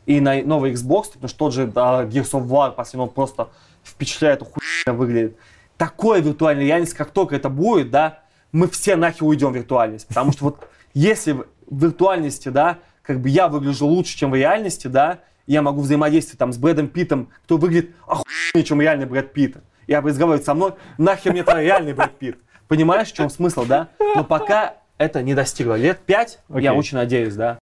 и 0.05 0.21
на 0.21 0.41
новый 0.43 0.71
Xbox, 0.71 1.07
потому 1.11 1.27
что 1.27 1.37
тот 1.37 1.53
же 1.53 1.67
да, 1.67 2.05
Gears 2.05 2.31
of 2.31 2.47
War 2.47 2.71
последний, 2.71 3.03
он 3.03 3.09
просто 3.09 3.49
впечатляет, 3.83 4.41
охуенно 4.43 4.97
выглядит. 4.97 5.37
Такое 5.77 6.21
виртуальная 6.21 6.63
реальность, 6.65 6.93
как 6.93 7.11
только 7.11 7.35
это 7.35 7.49
будет, 7.49 7.91
да, 7.91 8.19
мы 8.51 8.67
все 8.67 8.95
нахер 8.95 9.23
уйдем 9.23 9.51
в 9.51 9.55
виртуальность. 9.55 10.07
Потому 10.07 10.31
что 10.31 10.45
вот 10.45 10.67
если 10.93 11.33
в 11.33 11.45
виртуальности, 11.69 12.49
да, 12.49 12.79
как 13.01 13.21
бы 13.21 13.29
я 13.29 13.47
выгляжу 13.47 13.85
лучше, 13.85 14.17
чем 14.17 14.31
в 14.31 14.35
реальности, 14.35 14.87
да, 14.87 15.19
я 15.47 15.61
могу 15.61 15.81
взаимодействовать 15.81 16.39
там 16.39 16.53
с 16.53 16.57
Брэдом 16.57 16.87
Питтом, 16.87 17.29
кто 17.43 17.57
выглядит 17.57 17.91
охуеннее, 18.05 18.63
чем 18.63 18.81
реальный 18.81 19.05
Брэд 19.05 19.33
Питт. 19.33 19.57
Я 19.87 20.01
разговаривать 20.01 20.45
со 20.45 20.53
мной, 20.53 20.73
нахер 20.97 21.31
мне 21.31 21.41
это 21.41 21.59
реальный 21.61 21.93
Брэд 21.93 22.17
Питт. 22.19 22.37
Понимаешь, 22.67 23.07
в 23.07 23.13
чем 23.13 23.29
смысл, 23.31 23.65
да? 23.65 23.89
Но 24.15 24.23
пока 24.23 24.75
это 24.99 25.23
не 25.23 25.33
достигло. 25.33 25.73
Лет 25.73 25.99
пять, 26.05 26.39
я 26.49 26.55
Окей. 26.55 26.69
очень 26.69 26.97
надеюсь, 26.97 27.35
да. 27.35 27.57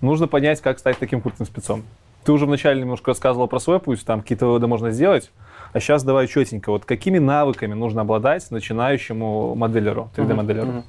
Нужно 0.00 0.28
понять, 0.28 0.60
как 0.60 0.78
стать 0.78 0.98
таким 0.98 1.20
крутым 1.20 1.46
спецом. 1.46 1.82
Ты 2.22 2.32
уже 2.32 2.46
вначале 2.46 2.80
немножко 2.80 3.12
рассказывал 3.12 3.48
про 3.48 3.58
свой 3.58 3.80
путь, 3.80 4.04
там 4.04 4.20
какие-то 4.20 4.46
выводы 4.46 4.66
можно 4.66 4.90
сделать. 4.90 5.30
А 5.72 5.80
сейчас 5.80 6.02
давай 6.04 6.26
четенько. 6.26 6.70
Вот 6.70 6.84
какими 6.84 7.18
навыками 7.18 7.74
нужно 7.74 8.02
обладать 8.02 8.50
начинающему 8.50 9.54
моделеру, 9.54 10.10
3D-моделеру? 10.16 10.66
Мгм. 10.66 10.84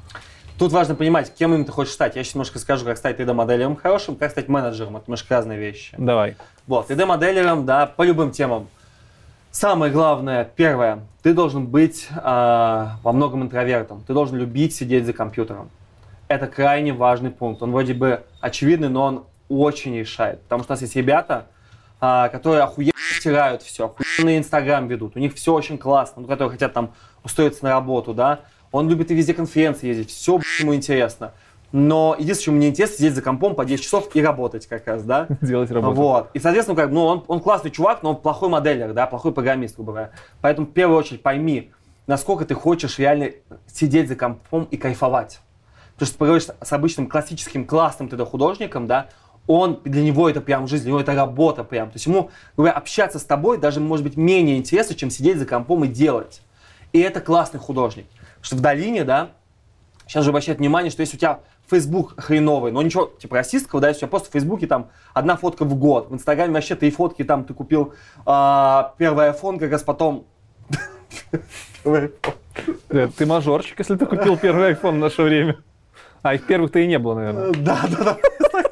Тут 0.58 0.72
важно 0.72 0.96
понимать, 0.96 1.32
кем 1.36 1.54
именно 1.54 1.66
ты 1.66 1.72
хочешь 1.72 1.94
стать. 1.94 2.16
Я 2.16 2.24
сейчас 2.24 2.34
немножко 2.34 2.58
скажу, 2.58 2.84
как 2.84 2.98
стать 2.98 3.20
3D-моделером 3.20 3.76
хорошим, 3.76 4.16
как 4.16 4.32
стать 4.32 4.48
менеджером. 4.48 4.98
Это 4.98 5.06
немножко 5.08 5.36
разные 5.36 5.60
вещи. 5.60 5.94
Давай. 5.98 6.36
Вот, 6.66 6.90
3D-моделером, 6.90 7.66
да, 7.66 7.86
по 7.86 8.02
любым 8.02 8.32
темам. 8.32 8.68
Самое 9.52 9.92
главное, 9.92 10.46
первое, 10.46 11.00
ты 11.24 11.34
должен 11.34 11.68
быть 11.68 12.08
а, 12.16 12.98
во 13.04 13.12
многом 13.12 13.44
интровертом. 13.44 14.04
Ты 14.06 14.14
должен 14.14 14.38
любить 14.38 14.76
сидеть 14.76 15.06
за 15.06 15.14
компьютером. 15.14 15.70
Это 16.28 16.48
крайне 16.48 16.92
важный 16.92 17.30
пункт. 17.30 17.62
Он 17.62 17.72
вроде 17.72 17.94
бы 17.94 18.24
очевидный, 18.42 18.90
но 18.90 19.04
он 19.04 19.24
очень 19.50 19.98
решает. 19.98 20.42
Потому 20.44 20.64
что 20.64 20.74
у 20.74 20.74
нас 20.74 20.82
есть 20.82 20.96
ребята, 20.96 21.48
а, 22.00 22.30
которые 22.30 22.64
охуенно 22.64 22.94
стирают 23.18 23.64
все, 23.64 23.86
охуенный 23.86 24.38
Инстаграм 24.38 24.88
ведут. 24.88 25.16
У 25.16 25.20
них 25.20 25.34
все 25.36 25.54
очень 25.54 25.78
классно, 25.78 26.22
ну, 26.22 26.28
которые 26.28 26.52
хотят 26.52 26.74
там 26.74 26.94
устроиться 27.24 27.64
на 27.64 27.72
работу, 27.72 28.14
да. 28.14 28.42
Он 28.72 28.90
любит 28.90 29.12
и 29.12 29.16
везде 29.16 29.34
конференции 29.34 29.88
ездить, 29.88 30.12
все 30.12 30.40
ему 30.60 30.76
интересно. 30.76 31.34
Но 31.72 32.16
единственное, 32.18 32.44
что 32.44 32.52
мне 32.52 32.68
интересно, 32.70 32.98
сидеть 32.98 33.16
за 33.16 33.22
компом 33.22 33.56
по 33.56 33.66
10 33.66 33.84
часов 33.84 34.10
и 34.14 34.22
работать 34.22 34.68
как 34.68 34.88
раз, 34.88 35.04
да. 35.04 35.28
Делать 35.42 35.70
работу. 35.72 35.96
Вот. 35.96 36.30
И, 36.34 36.40
соответственно, 36.40 36.78
как, 36.78 36.92
ну, 36.92 37.04
он, 37.04 37.24
он 37.28 37.40
классный 37.40 37.72
чувак, 37.72 38.04
но 38.04 38.12
он 38.12 38.18
плохой 38.18 38.50
моделер, 38.50 38.94
да, 38.94 39.06
плохой 39.06 39.34
программист, 39.34 39.76
грубо 39.76 39.92
говоря. 39.92 40.12
Поэтому 40.42 40.68
в 40.68 40.72
первую 40.72 40.98
очередь 40.98 41.22
пойми, 41.22 41.72
насколько 42.06 42.46
ты 42.46 42.56
хочешь 42.56 43.00
реально 43.00 43.32
сидеть 43.68 44.08
за 44.08 44.16
компом 44.16 44.64
и 44.72 44.78
кайфовать. 44.78 45.42
Потому 45.96 46.06
что 46.06 46.14
ты 46.14 46.20
поговоришь 46.20 46.48
с 46.62 46.74
обычным 46.74 47.08
классическим 47.08 47.66
классным 47.66 48.08
3D-художником, 48.08 48.88
да, 48.88 49.10
он, 49.48 49.80
для 49.86 50.04
него 50.04 50.30
это 50.30 50.42
прям 50.42 50.68
жизнь, 50.68 50.84
для 50.84 50.92
него 50.92 51.02
это 51.02 51.16
работа 51.16 51.64
прям. 51.64 51.90
То 51.90 51.96
есть 51.96 52.06
ему, 52.06 52.30
говоря, 52.56 52.74
общаться 52.74 53.18
с 53.18 53.24
тобой 53.24 53.58
даже 53.58 53.80
может 53.80 54.06
быть 54.06 54.18
менее 54.18 54.58
интересно, 54.58 54.96
чем 54.96 55.10
сидеть 55.10 55.38
за 55.38 55.46
компом 55.46 55.86
и 55.86 55.88
делать. 55.88 56.42
И 56.92 57.00
это 57.00 57.22
классный 57.22 57.60
художник. 57.60 58.06
Потому 58.10 58.44
что 58.44 58.56
в 58.58 58.60
долине, 58.60 59.04
да, 59.04 59.32
сейчас 60.06 60.26
же 60.26 60.30
обращают 60.30 60.60
внимание, 60.60 60.92
что 60.92 61.02
если 61.02 61.16
у 61.16 61.20
тебя 61.20 61.40
Facebook 61.70 62.14
хреновый, 62.18 62.72
но 62.72 62.82
ничего, 62.82 63.12
типа, 63.20 63.38
расистского, 63.38 63.82
да, 63.82 63.90
если 63.90 64.00
у 64.00 64.02
тебя 64.02 64.10
просто 64.10 64.30
в 64.30 64.32
Фейсбуке 64.34 64.68
там 64.68 64.90
одна 65.14 65.36
фотка 65.38 65.66
в 65.66 65.76
год, 65.76 66.10
в 66.10 66.14
Инстаграме 66.14 66.54
вообще 66.54 66.76
три 66.76 66.92
фотки, 66.92 67.24
там 67.24 67.44
ты 67.44 67.54
купил 67.54 67.94
а, 68.26 68.94
первый 68.98 69.30
iPhone, 69.30 69.60
как 69.60 69.72
раз 69.72 69.84
потом... 69.84 70.26
Э, 72.90 73.08
Ты 73.16 73.26
мажорчик, 73.26 73.80
если 73.80 73.96
ты 73.96 74.06
купил 74.06 74.36
первый 74.36 74.74
iPhone 74.74 74.94
в 74.94 74.98
наше 74.98 75.22
время. 75.22 75.58
А 76.22 76.34
их 76.34 76.46
первых-то 76.46 76.80
и 76.80 76.88
не 76.88 77.00
было, 77.00 77.14
наверное. 77.16 77.54
Да, 77.54 77.80
да, 77.90 78.04
да. 78.04 78.64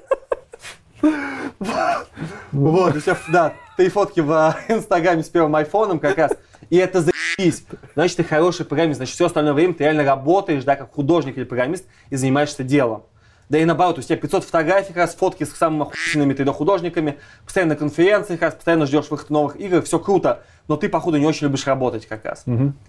Вот, 2.51 2.95
да, 3.29 3.53
три 3.77 3.89
фотки 3.89 4.19
в 4.19 4.31
а, 4.31 4.57
Инстаграме 4.67 5.23
с 5.23 5.29
первым 5.29 5.55
айфоном 5.55 5.99
как 5.99 6.17
раз. 6.17 6.33
И 6.69 6.77
это 6.77 7.01
заебись. 7.01 7.65
Значит, 7.93 8.17
ты 8.17 8.23
хороший 8.23 8.65
программист. 8.65 8.97
Значит, 8.97 9.15
все 9.15 9.25
остальное 9.25 9.53
время 9.53 9.73
ты 9.73 9.83
реально 9.83 10.03
работаешь, 10.03 10.63
да, 10.63 10.75
как 10.75 10.93
художник 10.93 11.37
или 11.37 11.43
программист 11.43 11.85
и 12.09 12.15
занимаешься 12.15 12.63
делом. 12.63 13.03
Да 13.49 13.59
и 13.59 13.65
наоборот, 13.65 13.99
у 13.99 14.01
тебя 14.01 14.17
500 14.17 14.43
фотографий, 14.43 14.87
как 14.87 14.97
раз 14.97 15.15
фотки 15.15 15.43
с 15.43 15.51
самыми 15.55 15.83
охуенными 15.83 16.33
3D-художниками, 16.33 17.19
постоянно 17.45 17.75
как 17.75 18.41
раз 18.41 18.55
постоянно 18.55 18.85
ждешь 18.87 19.09
выход 19.11 19.29
новых 19.29 19.55
игр, 19.57 19.83
все 19.83 19.99
круто, 19.99 20.43
но 20.67 20.77
ты, 20.77 20.89
походу, 20.89 21.17
не 21.17 21.27
очень 21.27 21.45
любишь 21.45 21.67
работать 21.67 22.07
как 22.07 22.25
раз. 22.25 22.43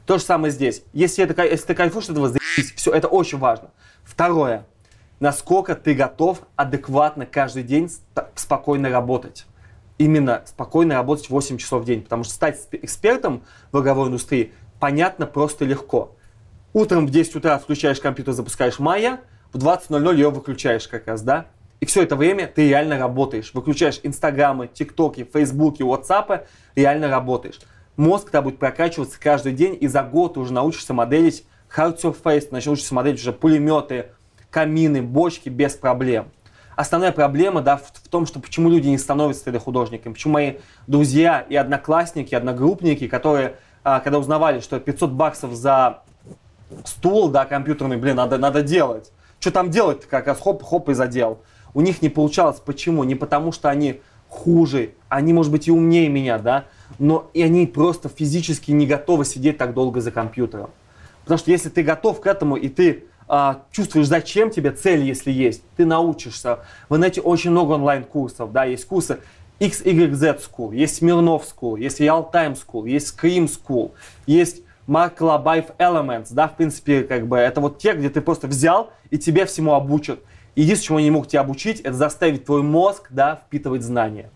То 0.07 0.17
же 0.17 0.25
самое 0.25 0.51
здесь. 0.51 0.83
Если, 0.95 1.23
это, 1.23 1.43
если 1.45 1.67
ты 1.67 1.75
кайфуешь 1.75 2.05
от 2.05 2.13
этого, 2.13 2.29
заебись, 2.29 2.73
все, 2.75 2.91
это 2.93 3.09
очень 3.09 3.37
важно. 3.37 3.71
Второе. 4.03 4.65
Насколько 5.19 5.75
ты 5.75 5.95
готов 5.95 6.43
адекватно 6.57 7.25
каждый 7.25 7.63
день 7.63 7.91
спокойно 8.35 8.91
работать. 8.91 9.47
Именно 9.99 10.43
спокойно 10.45 10.95
работать 10.95 11.31
8 11.31 11.57
часов 11.57 11.83
в 11.83 11.87
день. 11.87 12.03
Потому 12.03 12.25
что 12.25 12.35
стать 12.35 12.57
сп- 12.57 12.79
экспертом 12.83 13.43
в 13.73 13.81
игровой 13.81 14.09
индустрии 14.09 14.53
понятно 14.79 15.27
просто 15.27 15.65
легко. 15.65 16.15
Утром 16.75 17.07
в 17.07 17.11
10 17.11 17.37
утра 17.37 17.59
включаешь 17.59 18.01
компьютер, 18.01 18.35
запускаешь 18.35 18.79
Майя, 18.79 19.21
в 19.53 19.57
20.00 19.57 20.15
ее 20.15 20.31
выключаешь 20.31 20.87
как 20.87 21.07
раз, 21.07 21.23
да? 21.23 21.47
И 21.81 21.87
все 21.87 22.03
это 22.03 22.17
время 22.17 22.47
ты 22.47 22.69
реально 22.69 22.99
работаешь. 22.99 23.53
Выключаешь 23.55 24.01
инстаграмы, 24.03 24.69
тиктоки, 24.69 25.25
фейсбуки, 25.25 25.83
ватсапы, 25.83 26.47
реально 26.75 27.09
работаешь. 27.09 27.61
Мозг 27.97 28.27
тогда 28.27 28.43
будет 28.43 28.59
прокачиваться 28.59 29.19
каждый 29.19 29.53
день, 29.53 29.79
и 29.81 29.87
за 29.87 30.03
год 30.03 30.35
ты 30.35 30.41
уже 30.41 30.53
научишься 30.53 30.93
моделить 30.93 31.47
hard 31.75 31.99
surface, 31.99 32.49
начнешь 32.51 32.67
научишься 32.67 32.95
моделить 32.95 33.21
уже 33.21 33.33
пулеметы, 33.33 34.11
камины, 34.57 35.03
бочки 35.03 35.51
без 35.51 35.75
проблем. 35.75 36.31
Основная 36.77 37.13
проблема 37.13 37.61
да, 37.61 37.77
в, 37.77 37.93
в 37.93 38.09
том, 38.09 38.25
что 38.25 38.41
почему 38.41 38.71
люди 38.71 38.89
не 38.89 38.97
становятся 38.97 39.51
3D-художниками, 39.51 40.15
почему 40.15 40.33
мои 40.33 40.55
друзья 40.87 41.45
и 41.47 41.55
одноклассники, 41.55 42.35
одногруппники, 42.35 43.07
которые, 43.07 43.57
а, 43.85 44.01
когда 44.01 44.19
узнавали, 44.19 44.61
что 44.61 44.81
500 44.81 45.11
баксов 45.11 45.53
за 45.53 46.05
стул, 46.87 47.29
да, 47.29 47.45
компьютерный, 47.45 47.99
блин, 47.99 48.17
надо, 48.17 48.39
надо 48.39 48.63
делать. 48.63 49.13
Что 49.41 49.51
там 49.51 49.69
делать 49.69 50.07
как 50.07 50.27
раз 50.27 50.41
хоп-хоп 50.41 50.89
и 50.89 50.95
задел. 50.95 51.41
У 51.75 51.83
них 51.83 52.01
не 52.01 52.09
получалось. 52.09 52.59
Почему? 52.65 53.05
Не 53.05 53.15
потому, 53.15 53.53
что 53.53 53.69
они 53.69 54.01
хуже, 54.31 54.93
они, 55.11 55.35
может 55.35 55.53
быть, 55.53 55.69
и 55.69 55.71
умнее 55.71 56.09
меня, 56.09 56.39
да, 56.39 56.65
но 56.99 57.29
и 57.35 57.43
они 57.43 57.67
просто 57.67 58.09
физически 58.09 58.71
не 58.71 58.87
готовы 58.87 59.27
сидеть 59.27 59.59
так 59.59 59.75
долго 59.75 60.01
за 60.01 60.13
компьютером. 60.13 60.71
Потому 61.25 61.37
что 61.37 61.51
если 61.51 61.69
ты 61.69 61.83
готов 61.83 62.23
к 62.23 62.27
этому, 62.27 62.57
и 62.57 62.71
ты 62.71 63.05
чувствуешь, 63.73 64.07
зачем 64.07 64.51
тебе 64.51 64.71
цель, 64.71 65.03
если 65.03 65.31
есть, 65.31 65.63
ты 65.77 65.85
научишься. 65.85 66.61
В 66.89 66.97
инете 66.97 67.21
очень 67.21 67.51
много 67.51 67.73
онлайн-курсов, 67.73 68.53
да, 68.53 68.65
есть 68.65 68.87
курсы 68.87 69.19
XYZ 69.59 70.41
School, 70.41 70.75
есть 70.75 70.97
Смирнов 70.97 71.45
School, 71.45 71.81
есть 71.81 72.01
Real 72.01 72.31
Time 72.31 72.57
School, 72.57 72.89
есть 72.89 73.17
Scream 73.17 73.49
School, 73.49 73.93
есть 74.27 74.63
Марк 74.87 75.21
Лобаев 75.21 75.67
Elements, 75.79 76.29
да, 76.31 76.47
в 76.47 76.57
принципе, 76.57 77.03
как 77.03 77.27
бы, 77.27 77.39
это 77.39 77.61
вот 77.61 77.79
те, 77.79 77.95
где 77.95 78.09
ты 78.11 78.21
просто 78.21 78.47
взял 78.47 78.91
и 79.11 79.19
тебе 79.19 79.47
всему 79.47 79.75
обучат. 79.75 80.21
Единственное, 80.55 80.87
чему 80.87 80.99
они 80.99 81.11
могут 81.11 81.29
тебя 81.31 81.41
обучить, 81.41 81.81
это 81.81 81.95
заставить 81.95 82.45
твой 82.45 82.63
мозг, 82.63 83.09
да, 83.11 83.37
впитывать 83.47 83.83
знания. 83.83 84.31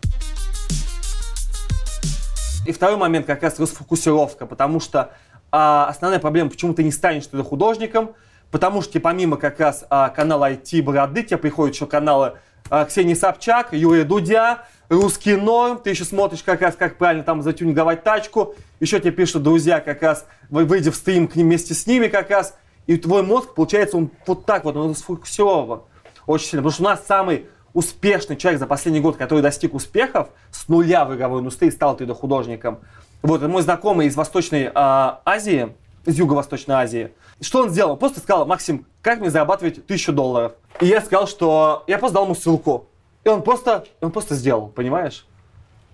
И 2.66 2.72
второй 2.72 2.96
момент 2.96 3.26
как 3.26 3.42
раз 3.42 3.58
расфокусировка, 3.58 4.46
потому 4.46 4.80
что 4.80 5.12
а, 5.50 5.86
основная 5.88 6.18
проблема, 6.18 6.50
почему 6.50 6.74
ты 6.74 6.82
не 6.84 6.92
станешь 6.92 7.26
туда 7.26 7.42
художником, 7.42 8.10
потому 8.50 8.82
что 8.82 8.98
помимо 9.00 9.36
как 9.36 9.60
раз 9.60 9.84
а, 9.90 10.08
канала 10.08 10.50
IT 10.50 10.82
Бороды, 10.82 11.22
тебе 11.22 11.38
приходят 11.38 11.74
еще 11.74 11.86
каналы 11.86 12.34
а, 12.68 12.84
Ксении 12.84 13.14
Собчак, 13.14 13.72
Юрия 13.72 14.04
Дудя, 14.04 14.64
Русский 14.88 15.36
норм, 15.36 15.78
ты 15.78 15.90
еще 15.90 16.04
смотришь 16.04 16.42
как 16.42 16.62
раз, 16.62 16.74
как 16.74 16.96
правильно 16.98 17.22
там 17.22 17.42
затюнинговать 17.42 18.02
тачку, 18.02 18.54
еще 18.80 18.98
тебе 18.98 19.12
пишут 19.12 19.44
друзья 19.44 19.80
как 19.80 20.02
раз, 20.02 20.26
вы- 20.48 20.64
выйдя 20.64 20.90
в 20.90 20.96
стрим 20.96 21.28
к 21.28 21.36
ним 21.36 21.46
вместе 21.46 21.74
с 21.74 21.86
ними 21.86 22.08
как 22.08 22.30
раз, 22.30 22.56
и 22.86 22.96
твой 22.96 23.22
мозг, 23.22 23.54
получается, 23.54 23.96
он 23.96 24.10
вот 24.26 24.46
так 24.46 24.64
вот, 24.64 24.76
он 24.76 24.94
сфокусирован 24.96 25.82
очень 26.26 26.46
сильно, 26.46 26.62
потому 26.62 26.72
что 26.72 26.82
у 26.82 26.86
нас 26.86 27.06
самый 27.06 27.46
успешный 27.72 28.36
человек 28.36 28.58
за 28.58 28.66
последний 28.66 29.00
год, 29.00 29.16
который 29.16 29.42
достиг 29.42 29.74
успехов 29.74 30.28
с 30.50 30.68
нуля 30.68 31.04
в 31.04 31.14
игровой 31.14 31.40
индустрии, 31.40 31.70
стал 31.70 31.96
3D-художником. 31.96 32.80
Вот, 33.22 33.36
это 33.42 33.48
мой 33.48 33.62
знакомый 33.62 34.06
из 34.06 34.16
Восточной 34.16 34.70
а, 34.74 35.20
Азии, 35.24 35.74
из 36.06 36.18
Юго-Восточной 36.18 36.74
Азии. 36.76 37.12
Что 37.40 37.62
он 37.62 37.70
сделал? 37.70 37.96
Просто 37.96 38.20
сказал, 38.20 38.46
Максим, 38.46 38.86
как 39.02 39.20
мне 39.20 39.30
зарабатывать 39.30 39.86
тысячу 39.86 40.12
долларов? 40.12 40.52
И 40.80 40.86
я 40.86 41.00
сказал, 41.00 41.26
что... 41.26 41.84
Я 41.86 41.98
просто 41.98 42.14
дал 42.14 42.24
ему 42.24 42.34
ссылку. 42.34 42.86
И 43.24 43.28
он 43.28 43.42
просто, 43.42 43.84
он 44.00 44.12
просто 44.12 44.34
сделал, 44.34 44.68
понимаешь? 44.68 45.26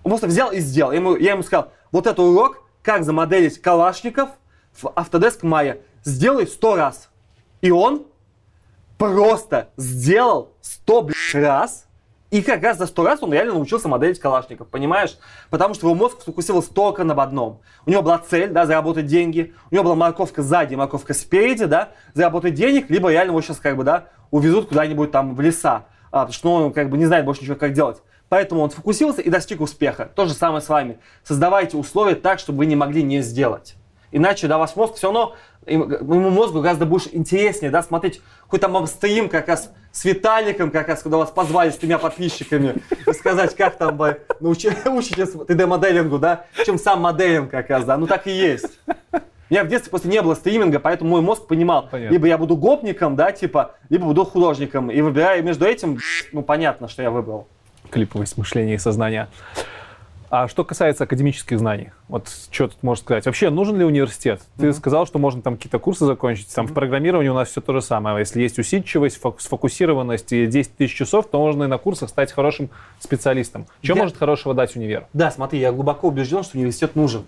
Он 0.03 0.11
просто 0.11 0.27
взял 0.27 0.51
и 0.51 0.59
сделал. 0.59 0.91
Я 0.91 0.99
ему, 0.99 1.15
я 1.15 1.31
ему 1.31 1.43
сказал, 1.43 1.71
вот 1.91 2.07
этот 2.07 2.19
урок, 2.19 2.63
как 2.81 3.03
замоделить 3.03 3.61
калашников 3.61 4.29
в 4.73 4.85
Autodesk 4.85 5.41
Maya, 5.41 5.81
сделай 6.03 6.47
сто 6.47 6.75
раз. 6.75 7.09
И 7.61 7.71
он 7.71 8.05
просто 8.97 9.69
сделал 9.75 10.53
сто 10.61 11.09
раз, 11.33 11.86
и 12.29 12.41
как 12.41 12.61
раз 12.61 12.77
за 12.77 12.87
сто 12.87 13.05
раз 13.05 13.23
он 13.23 13.31
реально 13.31 13.53
научился 13.53 13.87
моделить 13.87 14.19
калашников, 14.19 14.67
понимаешь? 14.67 15.17
Потому 15.49 15.73
что 15.73 15.87
его 15.87 15.95
мозг 15.95 16.21
сфокусировался 16.21 16.73
только 16.73 17.05
на 17.05 17.13
одном. 17.13 17.61
У 17.85 17.89
него 17.89 18.01
была 18.01 18.17
цель, 18.19 18.49
да, 18.49 18.65
заработать 18.65 19.05
деньги. 19.05 19.53
У 19.71 19.75
него 19.75 19.85
была 19.85 19.95
морковка 19.95 20.41
сзади, 20.41 20.75
морковка 20.75 21.13
спереди, 21.13 21.65
да, 21.65 21.91
заработать 22.13 22.53
денег, 22.53 22.89
либо 22.89 23.09
реально 23.09 23.31
его 23.31 23.41
сейчас 23.41 23.59
как 23.59 23.77
бы, 23.77 23.85
да, 23.85 24.09
увезут 24.29 24.67
куда-нибудь 24.67 25.11
там 25.11 25.35
в 25.35 25.41
леса. 25.41 25.85
А, 26.11 26.25
потому 26.25 26.33
что 26.33 26.47
ну, 26.49 26.65
он 26.65 26.73
как 26.73 26.89
бы 26.89 26.97
не 26.97 27.05
знает 27.05 27.23
больше 27.23 27.43
ничего, 27.43 27.55
как 27.55 27.71
делать. 27.71 28.01
Поэтому 28.27 28.59
он 28.61 28.71
сфокусировался 28.71 29.21
и 29.21 29.29
достиг 29.29 29.61
успеха. 29.61 30.11
То 30.13 30.25
же 30.25 30.33
самое 30.33 30.61
с 30.61 30.67
вами. 30.67 30.99
Создавайте 31.23 31.77
условия 31.77 32.15
так, 32.15 32.39
чтобы 32.39 32.59
вы 32.59 32.65
не 32.65 32.75
могли 32.75 33.03
не 33.03 33.21
сделать. 33.21 33.76
Иначе, 34.11 34.47
да, 34.47 34.57
ваш 34.57 34.75
мозг 34.75 34.95
все 34.95 35.07
равно, 35.07 35.35
ему 35.65 36.29
мозгу 36.29 36.61
гораздо 36.61 36.85
больше 36.85 37.09
интереснее, 37.11 37.71
да, 37.71 37.83
смотреть 37.83 38.21
какой-то 38.43 38.69
вам 38.69 38.87
стрим 38.87 39.27
как 39.29 39.47
раз 39.49 39.71
с 39.91 40.05
Виталиком, 40.05 40.71
как 40.71 40.87
раз, 40.87 41.01
когда 41.01 41.17
вас 41.17 41.29
позвали 41.31 41.71
с 41.71 41.75
тремя 41.77 41.97
подписчиками, 41.97 42.75
сказать, 43.13 43.55
как 43.55 43.77
там 43.77 43.97
вы 43.97 44.17
учитесь 44.39 45.33
3D-моделингу, 45.33 46.19
да, 46.19 46.45
чем 46.65 46.77
сам 46.77 47.01
моделинг 47.01 47.51
как 47.51 47.69
раз, 47.69 47.83
да, 47.83 47.97
ну 47.97 48.07
так 48.07 48.27
и 48.27 48.31
есть. 48.31 48.79
У 49.49 49.53
меня 49.53 49.63
в 49.63 49.69
детстве 49.69 49.89
просто 49.89 50.09
не 50.09 50.21
было 50.21 50.35
стриминга, 50.35 50.79
поэтому 50.79 51.11
мой 51.11 51.21
мозг 51.21 51.47
понимал, 51.47 51.87
Понятно. 51.89 52.13
либо 52.13 52.27
я 52.27 52.37
буду 52.37 52.57
гопником, 52.57 53.15
да, 53.15 53.31
типа, 53.31 53.75
либо 53.89 54.05
буду 54.05 54.25
художником. 54.25 54.91
И 54.91 54.99
выбирая 54.99 55.41
между 55.41 55.65
этим, 55.65 55.99
ну, 56.33 56.41
понятно, 56.41 56.89
что 56.89 57.01
я 57.01 57.11
выбрал. 57.11 57.47
клиповость 57.89 58.37
мышления 58.37 58.75
и 58.75 58.77
сознания. 58.77 59.29
А 60.29 60.49
что 60.49 60.65
касается 60.65 61.05
академических 61.05 61.57
знаний, 61.57 61.91
вот 62.09 62.27
что 62.51 62.67
тут 62.67 62.83
можно 62.83 63.01
сказать? 63.01 63.25
Вообще, 63.25 63.49
нужен 63.49 63.77
ли 63.77 63.85
университет? 63.85 64.41
Ты 64.57 64.73
сказал, 64.73 65.07
что 65.07 65.19
можно 65.19 65.41
там 65.41 65.55
какие-то 65.55 65.79
курсы 65.79 66.05
закончить. 66.05 66.53
Там 66.53 66.67
в 66.67 66.73
программировании 66.73 67.29
у 67.29 67.33
нас 67.33 67.47
все 67.49 67.61
то 67.61 67.71
же 67.71 67.81
самое. 67.81 68.19
Если 68.19 68.41
есть 68.41 68.59
усидчивость, 68.59 69.21
фок- 69.21 69.39
сфокусированность 69.39 70.33
и 70.33 70.45
10 70.45 70.75
тысяч 70.75 70.95
часов, 70.95 71.27
то 71.27 71.39
можно 71.39 71.63
и 71.63 71.67
на 71.67 71.77
курсах 71.77 72.09
стать 72.09 72.33
хорошим 72.33 72.69
специалистом. 72.99 73.67
Что 73.81 73.93
Я- 73.93 73.99
может 74.01 74.17
хорошего 74.17 74.53
дать 74.53 74.75
универ? 74.75 75.07
Да, 75.13 75.31
смотри, 75.31 75.59
я 75.59 75.71
глубоко 75.71 76.09
убежден, 76.09 76.43
что 76.43 76.57
университет 76.57 76.97
нужен. 76.97 77.23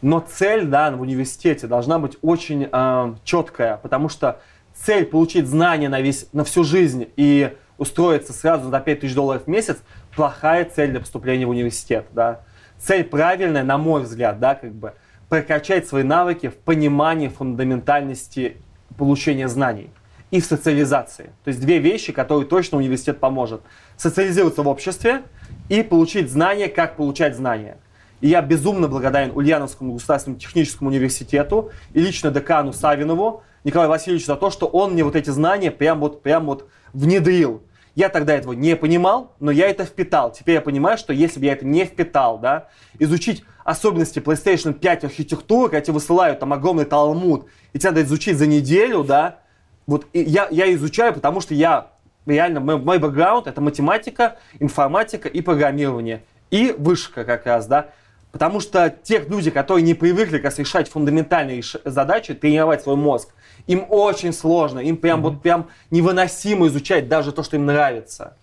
Но 0.00 0.20
цель, 0.20 0.64
да, 0.64 0.90
в 0.92 1.02
университете 1.02 1.66
должна 1.66 1.98
быть 1.98 2.16
очень 2.22 2.68
э, 2.72 3.14
четкая, 3.24 3.76
потому 3.76 4.08
что 4.08 4.40
цель 4.74 5.04
получить 5.04 5.46
знания 5.46 5.90
на, 5.90 6.00
весь, 6.00 6.26
на 6.32 6.44
всю 6.44 6.64
жизнь 6.64 7.06
и 7.16 7.52
устроиться 7.76 8.32
сразу 8.32 8.70
за 8.70 8.80
5000 8.80 9.14
долларов 9.14 9.42
в 9.44 9.48
месяц– 9.48 9.76
плохая 10.16 10.64
цель 10.64 10.90
для 10.90 11.00
поступления 11.00 11.46
в 11.46 11.50
университет, 11.50 12.06
да. 12.12 12.40
Цель 12.78 13.04
правильная, 13.04 13.62
на 13.62 13.78
мой 13.78 14.02
взгляд, 14.02 14.40
да, 14.40 14.54
как 14.54 14.72
бы 14.72 14.94
прокачать 15.28 15.88
свои 15.88 16.02
навыки 16.02 16.48
в 16.48 16.56
понимании 16.56 17.28
фундаментальности 17.28 18.56
получения 18.96 19.48
знаний 19.48 19.90
и 20.30 20.40
в 20.40 20.44
социализации. 20.44 21.30
То 21.44 21.48
есть 21.48 21.60
две 21.60 21.78
вещи, 21.78 22.12
которые 22.12 22.46
точно 22.46 22.78
университет 22.78 23.20
поможет. 23.20 23.62
Социализироваться 23.96 24.62
в 24.62 24.68
обществе 24.68 25.22
и 25.68 25.82
получить 25.82 26.30
знания, 26.30 26.68
как 26.68 26.96
получать 26.96 27.36
знания. 27.36 27.78
И 28.20 28.28
я 28.28 28.42
безумно 28.42 28.88
благодарен 28.88 29.32
Ульяновскому 29.34 29.94
государственному 29.94 30.40
техническому 30.40 30.90
университету 30.90 31.70
и 31.92 32.00
лично 32.00 32.30
декану 32.30 32.72
Савинову 32.72 33.42
Николаю 33.64 33.88
Васильевичу 33.88 34.26
за 34.26 34.36
то, 34.36 34.50
что 34.50 34.66
он 34.66 34.92
мне 34.92 35.04
вот 35.04 35.16
эти 35.16 35.30
знания 35.30 35.70
прям 35.70 36.00
вот, 36.00 36.22
прям 36.22 36.46
вот 36.46 36.68
внедрил. 36.92 37.62
Я 37.94 38.08
тогда 38.08 38.34
этого 38.34 38.52
не 38.52 38.74
понимал, 38.76 39.34
но 39.38 39.50
я 39.50 39.68
это 39.68 39.84
впитал. 39.84 40.32
Теперь 40.32 40.56
я 40.56 40.60
понимаю, 40.60 40.98
что 40.98 41.12
если 41.12 41.38
бы 41.38 41.46
я 41.46 41.52
это 41.52 41.64
не 41.64 41.84
впитал, 41.84 42.38
да, 42.38 42.68
изучить 42.98 43.44
особенности 43.64 44.18
PlayStation 44.18 44.72
5 44.72 45.04
архитектуры, 45.04 45.70
когда 45.70 45.80
тебе 45.80 45.94
высылают 45.94 46.40
там 46.40 46.52
огромный 46.52 46.84
талмуд, 46.84 47.46
и 47.72 47.78
тебе 47.78 47.90
надо 47.90 48.02
изучить 48.02 48.36
за 48.36 48.46
неделю, 48.46 49.04
да, 49.04 49.38
вот 49.86 50.06
я, 50.12 50.48
я 50.50 50.72
изучаю, 50.74 51.14
потому 51.14 51.40
что 51.40 51.54
я 51.54 51.88
реально, 52.26 52.60
мой, 52.60 52.78
мой 52.78 52.98
бэкграунд 52.98 53.46
это 53.46 53.60
математика, 53.60 54.38
информатика 54.58 55.28
и 55.28 55.40
программирование. 55.40 56.24
И 56.50 56.74
вышка 56.76 57.24
как 57.24 57.46
раз, 57.46 57.66
да. 57.66 57.90
Потому 58.32 58.60
что 58.60 58.90
те 58.90 59.20
люди, 59.20 59.50
которые 59.50 59.84
не 59.84 59.94
привыкли 59.94 60.36
как 60.36 60.46
раз 60.46 60.58
решать 60.58 60.88
фундаментальные 60.88 61.62
задачи, 61.84 62.34
тренировать 62.34 62.82
свой 62.82 62.96
мозг, 62.96 63.28
им 63.66 63.86
очень 63.88 64.32
сложно, 64.32 64.78
им 64.78 64.96
прям 64.96 65.22
вот 65.22 65.42
прям 65.42 65.68
невыносимо 65.90 66.66
изучать 66.66 67.08
даже 67.08 67.32
то, 67.32 67.42
что 67.42 67.56
им 67.56 67.66
нравится. 67.66 68.36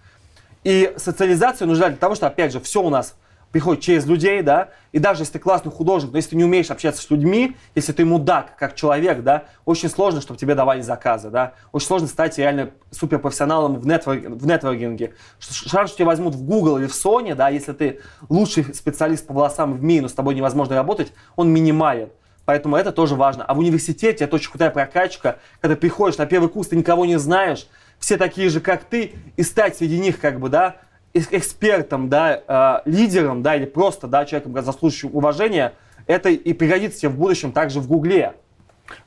И 0.63 0.93
социализация 0.97 1.65
нужна 1.65 1.89
для 1.89 1.97
того, 1.97 2.15
что, 2.15 2.27
опять 2.27 2.51
же, 2.51 2.59
все 2.59 2.81
у 2.81 2.89
нас 2.89 3.15
приходит 3.51 3.83
через 3.83 4.05
людей, 4.05 4.41
да, 4.41 4.69
и 4.91 4.99
даже 4.99 5.23
если 5.23 5.33
ты 5.33 5.39
классный 5.39 5.71
художник, 5.71 6.11
но 6.11 6.17
если 6.17 6.31
ты 6.31 6.35
не 6.37 6.45
умеешь 6.45 6.71
общаться 6.71 7.01
с 7.01 7.09
людьми, 7.09 7.55
если 7.75 7.91
ты 7.91 8.05
мудак 8.05 8.55
как 8.57 8.75
человек, 8.75 9.23
да, 9.23 9.45
очень 9.65 9.89
сложно, 9.89 10.21
чтобы 10.21 10.39
тебе 10.39 10.55
давали 10.55 10.81
заказы, 10.81 11.29
да, 11.29 11.53
очень 11.71 11.87
сложно 11.87 12.07
стать 12.07 12.37
реально 12.37 12.71
суперпрофессионалом 12.91 13.77
в, 13.77 13.85
нетвор- 13.85 14.29
в 14.29 14.45
нетворкинге. 14.45 15.13
Шанс, 15.39 15.89
что 15.89 15.97
тебя 15.97 16.07
возьмут 16.07 16.35
в 16.35 16.45
Google 16.45 16.77
или 16.77 16.87
в 16.87 16.93
Sony, 16.93 17.35
да, 17.35 17.49
если 17.49 17.73
ты 17.73 17.99
лучший 18.29 18.73
специалист 18.73 19.27
по 19.27 19.33
волосам 19.33 19.73
в 19.73 19.83
мире, 19.83 20.03
но 20.03 20.07
с 20.07 20.13
тобой 20.13 20.33
невозможно 20.33 20.75
работать, 20.75 21.11
он 21.35 21.49
минимален. 21.49 22.09
Поэтому 22.51 22.75
это 22.75 22.91
тоже 22.91 23.15
важно. 23.15 23.45
А 23.45 23.53
в 23.53 23.59
университете 23.59 24.25
это 24.25 24.35
очень 24.35 24.49
крутая 24.49 24.71
прокачка, 24.71 25.37
когда 25.61 25.77
приходишь 25.77 26.17
на 26.17 26.25
первый 26.25 26.49
курс, 26.49 26.67
ты 26.67 26.75
никого 26.75 27.05
не 27.05 27.17
знаешь, 27.17 27.65
все 27.97 28.17
такие 28.17 28.49
же, 28.49 28.59
как 28.59 28.83
ты, 28.83 29.13
и 29.37 29.43
стать 29.43 29.77
среди 29.77 29.97
них, 29.97 30.19
как 30.19 30.37
бы, 30.41 30.49
да, 30.49 30.75
экспертом, 31.13 32.09
да, 32.09 32.81
э, 32.85 32.89
лидером, 32.89 33.41
да, 33.41 33.55
или 33.55 33.63
просто, 33.63 34.07
да, 34.07 34.25
человеком, 34.25 34.61
заслуживающим 34.61 35.15
уважения, 35.15 35.71
это 36.07 36.27
и 36.27 36.51
пригодится 36.51 36.99
тебе 36.99 37.09
в 37.11 37.15
будущем 37.15 37.53
также 37.53 37.79
в 37.79 37.87
Гугле. 37.87 38.33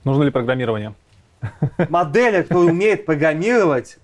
Нужно 0.04 0.22
ли 0.22 0.30
программирование? 0.30 0.94
Модели, 1.90 2.44
кто 2.44 2.60
умеет 2.60 3.04
программировать, 3.04 3.98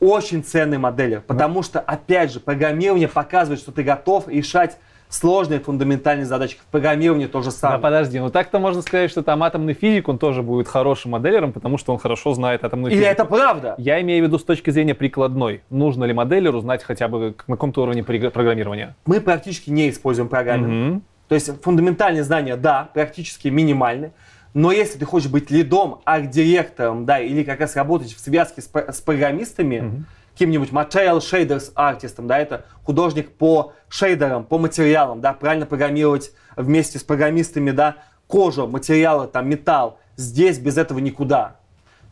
очень 0.00 0.42
ценные 0.42 0.80
модели, 0.80 1.22
потому 1.24 1.62
что, 1.62 1.78
опять 1.78 2.32
же, 2.32 2.40
программирование 2.40 3.06
показывает, 3.06 3.60
что 3.60 3.70
ты 3.70 3.84
готов 3.84 4.26
решать 4.26 4.78
сложные 5.14 5.60
фундаментальные 5.60 6.26
задачи. 6.26 6.56
В 6.56 6.64
программировании 6.70 7.26
то 7.26 7.40
же 7.40 7.50
Да, 7.50 7.56
самое. 7.56 7.80
подожди, 7.80 8.18
ну 8.18 8.30
так-то 8.30 8.58
можно 8.58 8.82
сказать, 8.82 9.10
что 9.10 9.22
там 9.22 9.42
атомный 9.42 9.74
физик, 9.74 10.08
он 10.08 10.18
тоже 10.18 10.42
будет 10.42 10.68
хорошим 10.68 11.12
моделером, 11.12 11.52
потому 11.52 11.78
что 11.78 11.92
он 11.92 11.98
хорошо 11.98 12.34
знает 12.34 12.64
атомную 12.64 12.92
Или 12.92 12.98
физику. 13.00 13.12
это 13.12 13.24
правда? 13.24 13.74
Я 13.78 14.00
имею 14.02 14.24
в 14.24 14.26
виду 14.26 14.38
с 14.38 14.44
точки 14.44 14.70
зрения 14.70 14.94
прикладной. 14.94 15.62
Нужно 15.70 16.04
ли 16.04 16.12
моделеру 16.12 16.60
знать 16.60 16.82
хотя 16.82 17.08
бы 17.08 17.34
на 17.46 17.54
каком-то 17.54 17.82
уровне 17.82 18.02
программирования? 18.02 18.96
Мы 19.06 19.20
практически 19.20 19.70
не 19.70 19.90
используем 19.90 20.28
программинг. 20.28 20.68
Мгм. 20.68 21.02
То 21.28 21.34
есть 21.36 21.62
фундаментальные 21.62 22.24
знания, 22.24 22.56
да, 22.56 22.90
практически 22.92 23.48
минимальны. 23.48 24.12
Но 24.52 24.70
если 24.70 24.98
ты 24.98 25.04
хочешь 25.04 25.30
быть 25.30 25.50
лидом, 25.50 26.00
арт-директором, 26.04 27.06
да, 27.06 27.18
или 27.18 27.42
как 27.42 27.60
раз 27.60 27.74
работать 27.76 28.12
в 28.14 28.20
связке 28.20 28.60
с, 28.62 28.70
с 28.72 29.00
программистами, 29.00 30.04
каким-нибудь 30.34 30.70
material 30.70 31.18
shaders 31.18 31.72
артистом, 31.74 32.26
да, 32.26 32.38
это 32.38 32.66
художник 32.82 33.30
по 33.32 33.72
шейдерам, 33.88 34.44
по 34.44 34.58
материалам, 34.58 35.20
да, 35.20 35.32
правильно 35.32 35.64
программировать 35.64 36.32
вместе 36.56 36.98
с 36.98 37.04
программистами, 37.04 37.70
да, 37.70 37.96
кожу, 38.26 38.66
материалы, 38.66 39.28
там, 39.28 39.48
металл. 39.48 39.98
Здесь 40.16 40.58
без 40.58 40.76
этого 40.76 40.98
никуда. 40.98 41.56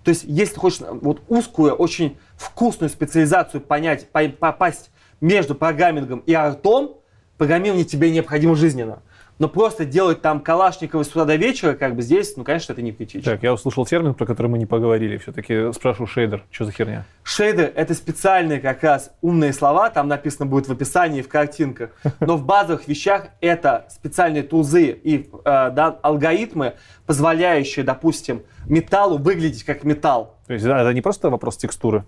То 0.05 0.11
есть, 0.11 0.25
если 0.25 0.57
хочешь 0.59 0.81
вот 0.81 1.23
узкую, 1.29 1.75
очень 1.75 2.17
вкусную 2.37 2.91
специализацию 2.91 3.61
понять, 3.61 4.09
по- 4.11 4.29
попасть 4.29 4.91
между 5.21 5.55
программингом 5.55 6.21
и 6.21 6.33
артом, 6.33 6.97
программирование 7.39 7.85
тебе 7.85 8.11
необходимо 8.11 8.55
жизненно. 8.55 9.03
Но 9.43 9.49
просто 9.49 9.85
делать 9.85 10.23
там 10.23 10.39
Калашникова 10.39 11.03
с 11.03 11.09
утра 11.09 11.25
до 11.25 11.35
вечера, 11.35 11.73
как 11.73 11.97
бы 11.97 12.03
здесь, 12.03 12.37
ну, 12.37 12.45
конечно, 12.45 12.75
это 12.75 12.81
не 12.81 12.93
критично. 12.93 13.33
Так, 13.33 13.43
я 13.43 13.53
услышал 13.53 13.85
термин, 13.85 14.15
про 14.15 14.25
который 14.25 14.47
мы 14.47 14.57
не 14.57 14.67
поговорили. 14.67 15.17
Все-таки 15.17 15.73
спрашиваю 15.73 16.07
шейдер. 16.07 16.45
Что 16.53 16.67
за 16.67 16.71
херня? 16.71 17.05
Шейдер— 17.25 17.73
это 17.75 17.93
специальные 17.95 18.61
как 18.61 18.85
раз 18.85 19.11
умные 19.21 19.53
слова, 19.53 19.91
там 19.91 20.07
написано 20.07 20.47
будет 20.47 20.69
в 20.69 20.71
описании, 20.71 21.23
в 21.23 21.29
картинках. 21.29 21.91
Но 22.21 22.37
в 22.37 22.47
базовых 22.47 22.87
вещах 22.87 23.31
это 23.41 23.89
специальные 23.91 24.45
тулзы 24.45 24.93
и 24.93 25.29
э, 25.33 25.71
да, 25.73 25.99
алгоритмы, 26.03 26.75
позволяющие, 27.07 27.85
допустим, 27.85 28.43
металлу 28.67 29.19
выглядеть 29.19 29.65
как 29.65 29.83
металл. 29.83 30.37
То 30.47 30.53
есть 30.53 30.65
да, 30.65 30.83
это 30.83 30.95
не 30.95 31.01
просто 31.01 31.31
вопрос 31.31 31.57
текстуры. 31.57 32.05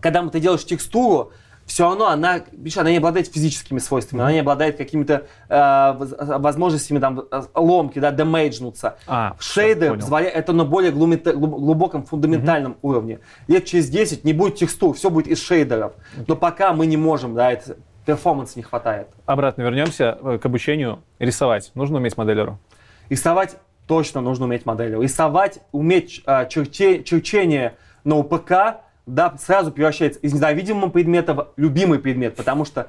когда 0.00 0.24
ты 0.28 0.38
делаешь 0.38 0.64
текстуру, 0.64 1.32
все 1.66 1.84
равно 1.84 2.08
она, 2.08 2.40
видишь, 2.52 2.76
она 2.76 2.90
не 2.90 2.98
обладает 2.98 3.26
физическими 3.32 3.78
свойствами, 3.78 4.22
она 4.22 4.32
не 4.32 4.40
обладает 4.40 4.76
какими-то 4.76 5.26
э, 5.48 5.92
воз- 5.98 6.14
возможностями 6.18 6.98
там 6.98 7.20
э, 7.30 7.42
ломки, 7.54 7.98
да, 7.98 8.10
демейджнуться. 8.10 8.96
А, 9.06 9.34
Шейдер 9.38 9.94
позволяет, 9.96 10.34
это 10.34 10.52
на 10.52 10.64
более 10.64 10.92
глубоком 10.92 12.04
фундаментальном 12.04 12.76
уровне. 12.82 13.20
Лет 13.48 13.64
через 13.64 13.88
10 13.88 14.24
не 14.24 14.32
будет 14.32 14.56
текстур, 14.56 14.94
все 14.94 15.10
будет 15.10 15.26
из 15.26 15.42
шейдеров. 15.42 15.92
Но 16.26 16.36
пока 16.36 16.72
мы 16.72 16.86
не 16.86 16.96
можем, 16.96 17.34
да, 17.34 17.50
это 17.52 17.76
перформанса 18.04 18.54
не 18.58 18.62
хватает. 18.62 19.08
Обратно 19.26 19.62
вернемся 19.62 20.18
э, 20.22 20.38
к 20.38 20.44
обучению. 20.46 21.00
Рисовать. 21.18 21.70
Нужно 21.74 21.96
уметь 21.96 22.16
моделеру. 22.16 22.58
Рисовать 23.08 23.56
точно 23.86 24.20
нужно 24.20 24.44
уметь 24.46 24.66
моделью. 24.66 25.00
Рисовать, 25.02 25.60
уметь 25.72 26.22
а, 26.26 26.44
черте- 26.46 27.02
черчение 27.04 27.76
на 28.04 28.16
УПК, 28.16 28.52
да, 29.06 29.34
сразу 29.38 29.70
превращается 29.70 30.20
из 30.20 30.32
ненавидимого 30.32 30.88
предмета 30.88 31.34
в 31.34 31.52
любимый 31.56 31.98
предмет, 31.98 32.36
потому 32.36 32.64
что 32.64 32.88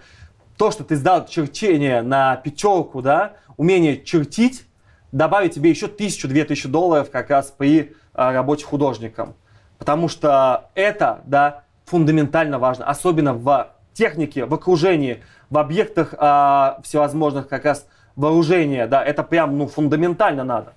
то, 0.57 0.71
что 0.71 0.83
ты 0.83 0.95
сдал 0.95 1.25
черчение 1.27 2.01
на 2.01 2.37
пятерку, 2.37 3.01
да, 3.01 3.33
умение 3.57 4.01
чертить, 4.01 4.65
добавит 5.11 5.53
тебе 5.53 5.69
еще 5.69 5.87
тысячу-две 5.87 6.45
тысячи 6.45 6.67
долларов 6.67 7.09
как 7.11 7.29
раз 7.29 7.53
при 7.55 7.93
а, 8.13 8.33
работе 8.33 8.65
художником. 8.65 9.35
Потому 9.77 10.07
что 10.07 10.69
это, 10.75 11.21
да, 11.25 11.63
фундаментально 11.85 12.59
важно, 12.59 12.85
особенно 12.85 13.33
в 13.33 13.69
технике, 13.93 14.45
в 14.45 14.53
окружении, 14.53 15.23
в 15.49 15.57
объектах 15.57 16.13
а, 16.17 16.79
всевозможных 16.83 17.47
как 17.47 17.65
раз 17.65 17.87
вооружения, 18.15 18.87
да, 18.87 19.03
это 19.03 19.23
прям, 19.23 19.57
ну, 19.57 19.67
фундаментально 19.67 20.43
надо. 20.43 20.73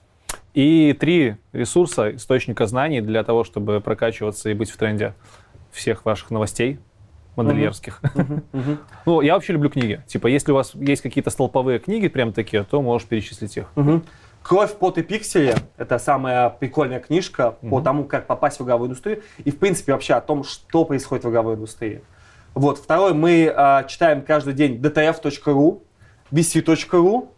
И 0.59 0.93
три 0.93 1.37
ресурса, 1.53 2.17
источника 2.17 2.67
знаний 2.67 3.01
для 3.01 3.23
того, 3.23 3.45
чтобы 3.45 3.81
прокачиваться 3.81 4.51
и 4.51 4.55
быть 4.55 4.73
в 4.73 4.77
тренде 4.77 5.15
всех 5.71 6.05
ваших 6.05 6.33
новостей 6.33 6.81
модельерских. 7.37 8.03
Ну, 9.07 9.21
я 9.21 9.35
вообще 9.35 9.53
люблю 9.53 9.71
книги. 9.71 10.03
Типа, 10.09 10.27
если 10.27 10.51
у 10.51 10.57
вас 10.57 10.75
есть 10.75 11.01
какие-то 11.01 11.31
столповые 11.31 11.79
книги 11.79 12.09
прям 12.09 12.33
такие, 12.33 12.65
то 12.65 12.83
можешь 12.83 13.07
перечислить 13.07 13.57
их. 13.57 13.71
Кровь, 14.43 14.75
пот 14.75 14.99
и 14.99 15.03
пиксели– 15.03 15.55
это 15.77 16.01
самая 16.01 16.51
прикольная 16.51 16.99
книжка 16.99 17.53
по 17.53 17.81
тому, 17.81 18.03
как 18.03 18.27
попасть 18.27 18.59
в 18.59 18.65
игровую 18.65 18.89
индустрию 18.89 19.23
и, 19.45 19.53
в 19.53 19.59
принципе, 19.61 19.93
вообще 19.93 20.15
о 20.15 20.21
том, 20.21 20.43
что 20.43 20.85
происходит 20.85 21.25
в 21.25 21.31
игровой 21.31 21.55
индустрии. 21.55 22.03
Вот. 22.55 22.79
Второй, 22.79 23.15
мы 23.15 23.53
а, 23.55 23.85
читаем 23.85 24.23
каждый 24.23 24.55
день 24.55 24.81
dtf.ru, 24.81 25.83
bc.ru, 26.33 27.29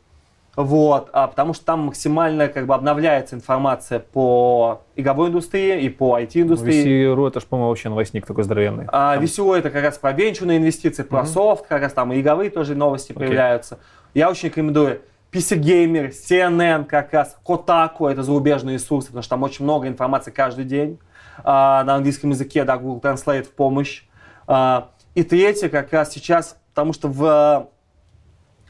вот, 0.56 1.10
а, 1.12 1.28
потому 1.28 1.54
что 1.54 1.64
там 1.64 1.80
максимально 1.86 2.48
как 2.48 2.66
бы 2.66 2.74
обновляется 2.74 3.36
информация 3.36 4.00
по 4.00 4.82
игровой 4.96 5.28
индустрии 5.28 5.80
и 5.82 5.88
по 5.88 6.18
IT-индустрии. 6.18 7.06
VC.ru 7.06 7.28
это 7.28 7.40
же, 7.40 7.46
по-моему, 7.46 7.68
вообще 7.70 7.88
новостник 7.88 8.26
такой 8.26 8.44
здоровенный. 8.44 8.86
А, 8.88 9.14
Там- 9.14 9.24
VCO 9.24 9.56
это 9.56 9.70
как 9.70 9.84
раз 9.84 9.98
про 9.98 10.12
венчурные 10.12 10.58
инвестиции, 10.58 11.02
про 11.02 11.24
софт, 11.24 11.66
как 11.66 11.82
раз 11.82 11.92
там 11.92 12.12
и 12.12 12.20
игровые 12.20 12.50
тоже 12.50 12.74
новости 12.74 13.12
появляются. 13.12 13.78
Я 14.12 14.28
очень 14.28 14.48
рекомендую 14.48 15.02
PC 15.32 15.60
Gamer, 15.60 16.10
CNN 16.10 16.84
как 16.84 17.12
раз, 17.12 17.36
Kotaku, 17.46 18.10
это 18.10 18.24
зарубежные 18.24 18.74
ресурсы, 18.74 19.08
потому 19.08 19.22
что 19.22 19.30
там 19.30 19.42
очень 19.44 19.64
много 19.64 19.86
информации 19.86 20.32
каждый 20.32 20.64
день 20.64 20.98
а, 21.44 21.84
на 21.84 21.94
английском 21.94 22.30
языке, 22.30 22.64
да, 22.64 22.76
Google 22.76 23.00
Translate 23.00 23.44
в 23.44 23.52
помощь. 23.52 24.02
А, 24.48 24.88
и 25.14 25.22
третье, 25.22 25.68
как 25.68 25.92
раз 25.92 26.10
сейчас, 26.10 26.56
потому 26.74 26.92
что 26.92 27.08
в, 27.08 27.68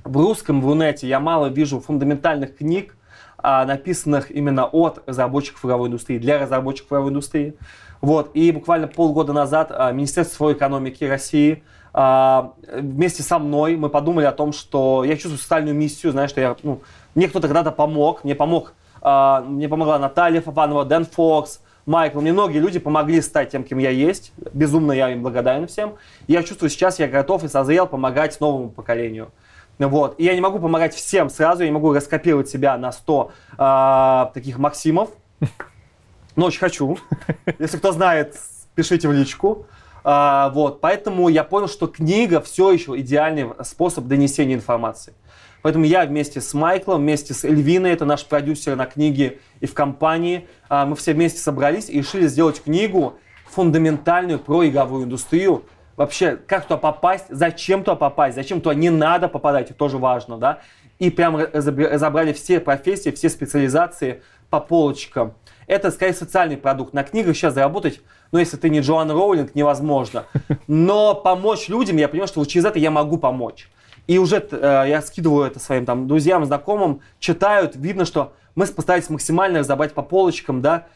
в 0.05 0.16
русском, 0.16 0.64
Рунете 0.64 1.09
я 1.09 1.20
мало 1.20 1.47
вижу 1.47 1.81
фундаментальных 1.81 2.56
книг, 2.56 2.97
а, 3.39 3.64
написанных 3.64 4.31
именно 4.31 4.66
от 4.66 5.02
разработчиков 5.06 5.64
игровой 5.64 5.89
индустрии, 5.89 6.18
для 6.18 6.39
разработчиков 6.39 6.93
игровой 6.93 7.10
индустрии. 7.10 7.55
Вот. 8.01 8.31
И 8.35 8.52
буквально 8.52 8.86
полгода 8.86 9.32
назад 9.32 9.70
а, 9.70 9.93
Министерство 9.93 10.52
экономики 10.52 11.05
России 11.05 11.62
а, 11.93 12.52
вместе 12.72 13.22
со 13.22 13.39
мной 13.39 13.77
мы 13.77 13.89
подумали 13.89 14.27
о 14.27 14.32
том, 14.32 14.52
что 14.52 15.05
я 15.05 15.14
чувствую 15.14 15.39
социальную 15.39 15.74
миссию, 15.74 16.12
знаешь, 16.12 16.31
что 16.31 16.40
я, 16.40 16.56
ну, 16.62 16.82
мне 17.14 17.28
кто-то 17.28 17.48
когда-то 17.48 17.72
помог, 17.72 18.24
мне 18.24 18.35
помог, 18.35 18.74
мне 19.02 19.66
помогла 19.66 19.98
Наталья 19.98 20.43
Фафанова, 20.43 20.85
Дэн 20.85 21.06
Фокс, 21.06 21.60
Майкл, 21.86 22.20
мне 22.20 22.32
многие 22.32 22.59
люди 22.59 22.78
помогли 22.78 23.20
стать 23.22 23.51
тем, 23.51 23.64
кем 23.64 23.78
я 23.78 23.90
есть. 23.90 24.32
Безумно 24.52 24.93
я 24.93 25.10
им 25.10 25.22
благодарен 25.22 25.66
всем. 25.66 25.94
Я 26.28 26.43
чувствую, 26.43 26.68
сейчас 26.68 26.98
я 26.98 27.09
готов 27.09 27.44
и 27.44 27.48
созрел 27.48 27.86
помогать 27.86 28.39
новому 28.40 28.68
поколению. 28.68 29.32
Вот. 29.86 30.15
И 30.19 30.24
я 30.24 30.35
не 30.35 30.40
могу 30.40 30.59
помогать 30.59 30.94
всем 30.94 31.31
сразу, 31.31 31.62
я 31.62 31.69
не 31.69 31.74
могу 31.74 31.93
раскопировать 31.93 32.48
себя 32.48 32.77
на 32.77 32.93
100 32.93 33.32
а, 33.59 34.31
таких 34.35 34.59
Максимов. 34.59 35.11
Но 36.36 36.47
очень 36.47 36.61
хочу. 36.61 36.98
Если 37.59 37.78
кто 37.78 37.93
знает, 37.93 38.36
пишите 38.74 39.09
в 39.09 39.12
личку. 39.12 39.66
А, 40.05 40.51
вот. 40.51 40.81
Поэтому 40.81 41.28
я 41.28 41.44
понял, 41.44 41.69
что 41.69 41.86
книга 41.86 42.40
все 42.40 42.73
еще 42.73 42.98
идеальный 43.01 43.51
способ 43.62 44.07
донесения 44.07 44.55
информации. 44.55 45.15
Поэтому 45.62 45.85
я 45.85 46.07
вместе 46.07 46.40
с 46.40 46.55
Майклом, 46.55 47.02
вместе 47.02 47.35
с 47.35 47.44
Эльвиной, 47.44 47.93
это 47.93 48.05
наш 48.05 48.24
продюсер 48.24 48.77
на 48.77 48.86
книге 48.86 49.40
и 49.61 49.66
в 49.66 49.74
компании, 49.74 50.48
а, 50.69 50.86
мы 50.86 50.97
все 50.97 51.12
вместе 51.12 51.39
собрались 51.39 51.90
и 51.90 51.98
решили 51.98 52.27
сделать 52.27 52.62
книгу 52.62 53.19
фундаментальную 53.51 54.39
про 54.39 54.66
игровую 54.66 55.05
индустрию. 55.05 55.65
Вообще, 56.01 56.39
как 56.47 56.62
туда 56.62 56.78
попасть, 56.78 57.27
зачем 57.28 57.85
туда 57.85 57.94
попасть, 57.94 58.35
зачем 58.35 58.62
туда 58.62 58.74
не 58.74 58.89
надо 58.89 59.28
попадать, 59.28 59.77
тоже 59.77 59.98
важно, 59.98 60.39
да. 60.39 60.60
И 60.98 61.10
прям 61.10 61.36
разобра- 61.36 61.90
разобрали 61.90 62.32
все 62.32 62.59
профессии, 62.59 63.10
все 63.10 63.28
специализации 63.28 64.22
по 64.48 64.60
полочкам. 64.60 65.35
Это, 65.66 65.90
скорее, 65.90 66.14
социальный 66.14 66.56
продукт. 66.56 66.94
На 66.94 67.05
книгах 67.05 67.36
сейчас 67.36 67.52
заработать, 67.52 68.01
ну, 68.32 68.39
если 68.39 68.56
ты 68.56 68.70
не 68.70 68.81
Джоан 68.81 69.10
Роулинг, 69.10 69.55
невозможно. 69.55 70.24
Но 70.66 71.14
помочь 71.14 71.68
людям, 71.68 71.98
я 71.98 72.09
понимаю, 72.09 72.28
что 72.28 72.40
вот 72.40 72.48
через 72.48 72.64
это 72.64 72.78
я 72.78 72.90
могу 72.90 73.18
помочь. 73.18 73.68
И 74.06 74.16
уже 74.16 74.43
э, 74.51 74.85
я 74.89 75.02
скидываю 75.02 75.48
это 75.48 75.60
своим 75.60 75.85
там 75.85 76.09
друзьям, 76.09 76.47
знакомым, 76.47 77.02
читают, 77.18 77.77
видно, 77.77 78.06
что 78.06 78.32
мы 78.55 78.64
постарались 78.64 79.10
максимально 79.10 79.59
разобрать 79.59 79.93
по 79.93 80.01
полочкам, 80.01 80.62
да, 80.62 80.86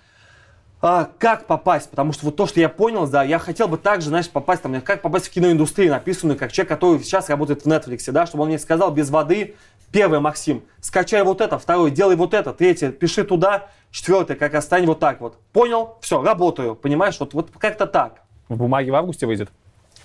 а, 0.86 1.08
как 1.18 1.46
попасть, 1.46 1.88
потому 1.88 2.12
что 2.12 2.26
вот 2.26 2.36
то, 2.36 2.46
что 2.46 2.60
я 2.60 2.68
понял, 2.68 3.06
да, 3.06 3.22
я 3.24 3.38
хотел 3.38 3.68
бы 3.68 3.78
также, 3.78 4.10
знаешь, 4.10 4.28
попасть 4.28 4.60
там, 4.60 4.78
как 4.82 5.00
попасть 5.00 5.28
в 5.28 5.30
киноиндустрию, 5.30 5.90
написанную 5.90 6.38
как 6.38 6.52
человек, 6.52 6.68
который 6.68 7.02
сейчас 7.02 7.30
работает 7.30 7.62
в 7.62 7.66
Netflix, 7.66 8.12
да, 8.12 8.26
чтобы 8.26 8.42
он 8.42 8.48
мне 8.50 8.58
сказал 8.58 8.90
без 8.90 9.08
воды, 9.08 9.54
первый, 9.90 10.20
Максим, 10.20 10.62
скачай 10.82 11.22
вот 11.22 11.40
это, 11.40 11.58
второй, 11.58 11.90
делай 11.90 12.16
вот 12.16 12.34
это, 12.34 12.52
третье, 12.52 12.90
пиши 12.90 13.24
туда, 13.24 13.68
четвертое, 13.90 14.34
как 14.34 14.52
раз 14.52 14.64
стань 14.66 14.84
вот 14.84 14.98
так 14.98 15.22
вот. 15.22 15.38
Понял? 15.54 15.96
Все, 16.02 16.22
работаю, 16.22 16.74
понимаешь, 16.74 17.18
вот, 17.18 17.32
вот 17.32 17.48
как-то 17.56 17.86
так. 17.86 18.20
В 18.50 18.56
бумаге 18.56 18.92
в 18.92 18.94
августе 18.94 19.24
выйдет? 19.24 19.48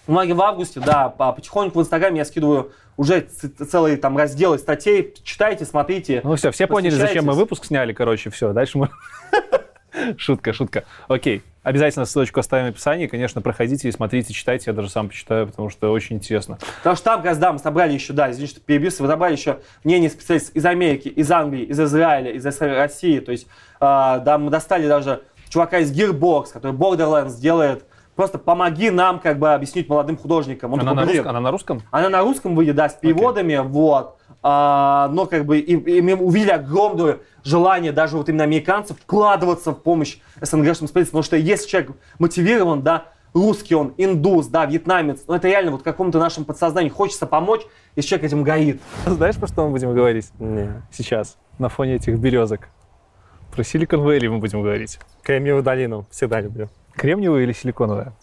Бумаги 0.07 0.31
в 0.31 0.41
августе, 0.41 0.79
да, 0.79 1.09
по- 1.09 1.33
потихоньку 1.33 1.79
в 1.79 1.81
Инстаграме 1.81 2.19
я 2.19 2.25
скидываю 2.25 2.71
уже 2.95 3.19
целые 3.19 3.97
там 3.97 4.17
разделы 4.17 4.57
статей, 4.57 5.13
читайте, 5.25 5.65
смотрите. 5.65 6.21
Ну 6.23 6.37
все, 6.37 6.51
все 6.51 6.67
поняли, 6.67 6.91
зачем 6.91 7.25
мы 7.25 7.33
выпуск 7.33 7.65
сняли, 7.65 7.91
короче, 7.91 8.29
все, 8.29 8.53
дальше 8.53 8.77
мы... 8.77 8.89
Шутка, 10.17 10.53
шутка. 10.53 10.85
Окей, 11.07 11.43
обязательно 11.63 12.05
ссылочку 12.05 12.39
оставим 12.39 12.67
в 12.67 12.69
описании, 12.69 13.07
конечно, 13.07 13.41
проходите 13.41 13.87
и 13.87 13.91
смотрите, 13.91 14.33
читайте, 14.33 14.65
я 14.67 14.73
даже 14.73 14.89
сам 14.89 15.09
почитаю, 15.09 15.47
потому 15.47 15.69
что 15.69 15.91
очень 15.91 16.17
интересно. 16.17 16.57
Потому 16.77 16.95
что 16.95 17.05
там, 17.05 17.17
как 17.17 17.25
раз, 17.25 17.37
да, 17.37 17.53
мы 17.53 17.59
собрали 17.59 17.93
еще, 17.93 18.13
да, 18.13 18.31
извините, 18.31 18.55
что 18.55 18.61
перебился, 18.61 19.03
вы 19.03 19.09
собрали 19.09 19.33
еще 19.33 19.59
мнение 19.83 20.09
специалистов 20.09 20.55
из 20.55 20.65
Америки, 20.65 21.07
из 21.07 21.31
Англии, 21.31 21.63
из 21.63 21.79
Израиля, 21.79 22.31
из 22.31 22.45
России. 22.45 23.19
То 23.19 23.31
есть, 23.31 23.47
а, 23.79 24.19
да, 24.19 24.37
мы 24.37 24.49
достали 24.49 24.87
даже 24.87 25.23
чувака 25.49 25.79
из 25.79 25.91
Gearbox, 25.91 26.53
который 26.53 26.75
Borderlands 26.75 27.39
делает. 27.39 27.85
Просто 28.15 28.37
помоги 28.37 28.89
нам, 28.89 29.19
как 29.19 29.39
бы, 29.39 29.53
объяснить 29.53 29.87
молодым 29.87 30.17
художникам. 30.17 30.73
Он 30.73 30.81
Она 30.81 30.93
на, 30.93 31.01
такой, 31.01 31.13
«Блин, 31.13 31.17
русском, 31.17 31.29
она 31.29 31.39
на 31.39 31.51
русском? 31.51 31.81
Она 31.89 32.09
на 32.09 32.21
русском 32.21 32.55
выйдет, 32.55 32.75
да, 32.75 32.89
с 32.89 32.93
переводами, 32.93 33.57
вот. 33.57 34.18
А, 34.41 35.09
но 35.11 35.25
как 35.25 35.45
бы 35.45 35.59
и, 35.59 35.75
и 35.75 36.01
мы 36.01 36.15
увидели 36.15 36.51
огромное 36.51 37.19
желание 37.43 37.91
даже 37.91 38.15
вот 38.15 38.29
именно 38.29 38.45
американцев 38.45 38.97
вкладываться 38.99 39.71
в 39.71 39.81
помощь 39.81 40.19
СНГшным 40.39 40.87
специалистам, 40.87 41.05
потому 41.05 41.23
что 41.23 41.35
если 41.35 41.67
человек 41.67 41.91
мотивирован, 42.19 42.81
да, 42.81 43.07
русский 43.33 43.75
он, 43.75 43.93
индус, 43.97 44.47
да, 44.47 44.65
вьетнамец, 44.65 45.23
ну 45.27 45.33
это 45.33 45.47
реально 45.49 45.71
вот 45.71 45.83
какому-то 45.83 46.19
нашему 46.19 46.45
подсознанию 46.45 46.93
хочется 46.93 47.25
помочь, 47.25 47.61
если 47.95 48.09
человек 48.09 48.27
этим 48.27 48.43
горит. 48.43 48.81
Знаешь, 49.05 49.35
про 49.35 49.47
что 49.47 49.65
мы 49.65 49.71
будем 49.71 49.93
говорить 49.93 50.31
Не. 50.39 50.81
сейчас, 50.91 51.37
на 51.57 51.67
фоне 51.67 51.95
этих 51.95 52.17
березок? 52.17 52.69
Про 53.51 53.63
Silicon 53.63 54.05
Valley 54.05 54.29
мы 54.29 54.37
будем 54.37 54.61
говорить. 54.61 54.99
Кремниевую 55.21 55.63
долину 55.63 56.05
всегда 56.11 56.39
люблю. 56.39 56.69
Кремниевая 56.93 57.43
или 57.43 57.51
силиконовая? 57.51 58.13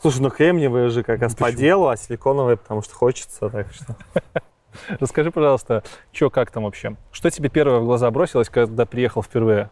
Слушай, 0.00 0.20
ну 0.20 0.30
кремниевые 0.30 0.90
же 0.90 1.02
как 1.02 1.20
раз 1.20 1.34
по 1.34 1.50
делу, 1.50 1.88
а 1.88 1.96
силиконовые, 1.96 2.56
потому 2.56 2.82
что 2.82 2.94
хочется, 2.94 3.48
так 3.48 3.66
что... 3.72 3.96
Расскажи, 5.00 5.30
пожалуйста, 5.30 5.82
что, 6.12 6.30
как 6.30 6.50
там 6.50 6.64
вообще? 6.64 6.96
Что 7.12 7.30
тебе 7.30 7.48
первое 7.48 7.80
в 7.80 7.84
глаза 7.84 8.10
бросилось, 8.10 8.48
когда 8.48 8.86
приехал 8.86 9.22
впервые? 9.22 9.70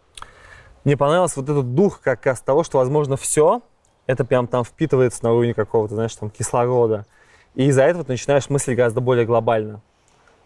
Мне 0.84 0.96
понравился 0.96 1.40
вот 1.40 1.48
этот 1.48 1.74
дух 1.74 2.00
как 2.00 2.24
раз 2.26 2.40
того, 2.40 2.62
что 2.62 2.78
возможно 2.78 3.16
все, 3.16 3.62
это 4.06 4.24
прям 4.24 4.46
там 4.46 4.64
впитывается 4.64 5.24
на 5.24 5.32
уровне 5.32 5.54
какого-то, 5.54 5.94
знаешь, 5.94 6.14
там 6.14 6.30
кислорода. 6.30 7.06
И 7.54 7.64
из-за 7.66 7.82
этого 7.82 8.04
ты 8.04 8.12
начинаешь 8.12 8.48
мыслить 8.50 8.76
гораздо 8.76 9.00
более 9.00 9.26
глобально. 9.26 9.80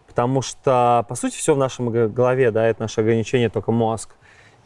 Потому 0.06 0.42
что, 0.42 1.04
по 1.08 1.14
сути, 1.14 1.36
все 1.36 1.54
в 1.54 1.58
нашем 1.58 1.90
голове, 1.90 2.50
да, 2.50 2.66
это 2.66 2.82
наше 2.82 3.00
ограничение 3.00 3.48
только 3.48 3.70
мозг. 3.70 4.10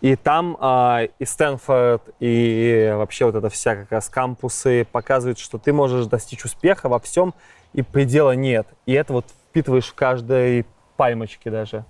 И 0.00 0.16
там 0.16 0.56
а, 0.60 1.02
и 1.18 1.24
Стэнфорд, 1.24 2.02
и 2.20 2.92
вообще 2.94 3.24
вот 3.24 3.34
это 3.34 3.48
вся 3.48 3.74
как 3.74 3.90
раз 3.90 4.08
кампусы 4.08 4.86
показывают, 4.90 5.38
что 5.38 5.58
ты 5.58 5.72
можешь 5.72 6.06
достичь 6.06 6.44
успеха 6.44 6.88
во 6.88 6.98
всем, 6.98 7.34
и 7.72 7.82
предела 7.82 8.32
нет. 8.32 8.66
И 8.86 8.92
это 8.92 9.12
вот 9.14 9.26
впитываешь 9.54 9.86
в 9.86 9.94
каждой 9.94 10.66
пальмочке 10.96 11.48
даже. 11.48 11.84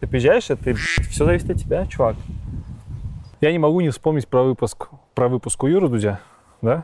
Ты 0.00 0.08
приезжаешь, 0.08 0.50
и 0.50 0.56
ты, 0.56 0.74
все 0.74 1.24
зависит 1.24 1.48
от 1.48 1.58
тебя, 1.58 1.86
чувак. 1.86 2.16
Я 3.40 3.52
не 3.52 3.58
могу 3.60 3.80
не 3.82 3.90
вспомнить 3.90 4.26
про 4.26 4.42
выпуск, 4.42 4.88
про 5.14 5.28
выпуск 5.28 5.62
у 5.62 5.68
Юры 5.68 5.88
Дудя, 5.88 6.18
да? 6.60 6.82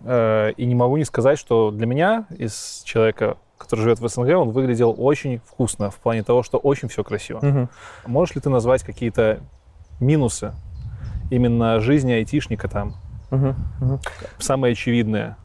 Э, 0.00 0.50
И 0.56 0.66
не 0.66 0.74
могу 0.74 0.96
не 0.96 1.04
сказать, 1.04 1.38
что 1.38 1.70
для 1.70 1.86
меня, 1.86 2.26
из 2.36 2.82
человека, 2.84 3.36
который 3.56 3.82
живет 3.82 4.00
в 4.00 4.08
СНГ, 4.08 4.30
он 4.30 4.50
выглядел 4.50 4.96
очень 4.98 5.38
вкусно, 5.38 5.90
в 5.92 5.96
плане 5.98 6.24
того, 6.24 6.42
что 6.42 6.58
очень 6.58 6.88
все 6.88 7.04
красиво. 7.04 7.38
Можешь 8.04 8.34
ли 8.34 8.40
ты 8.40 8.50
назвать 8.50 8.82
какие-то 8.82 9.38
минусы 10.00 10.52
именно 11.30 11.78
жизни 11.78 12.10
айтишника 12.10 12.66
там? 12.66 12.94
Самые 13.30 13.52
очевидные. 13.52 14.36
Самое 14.40 14.72
очевидное, 14.72 15.36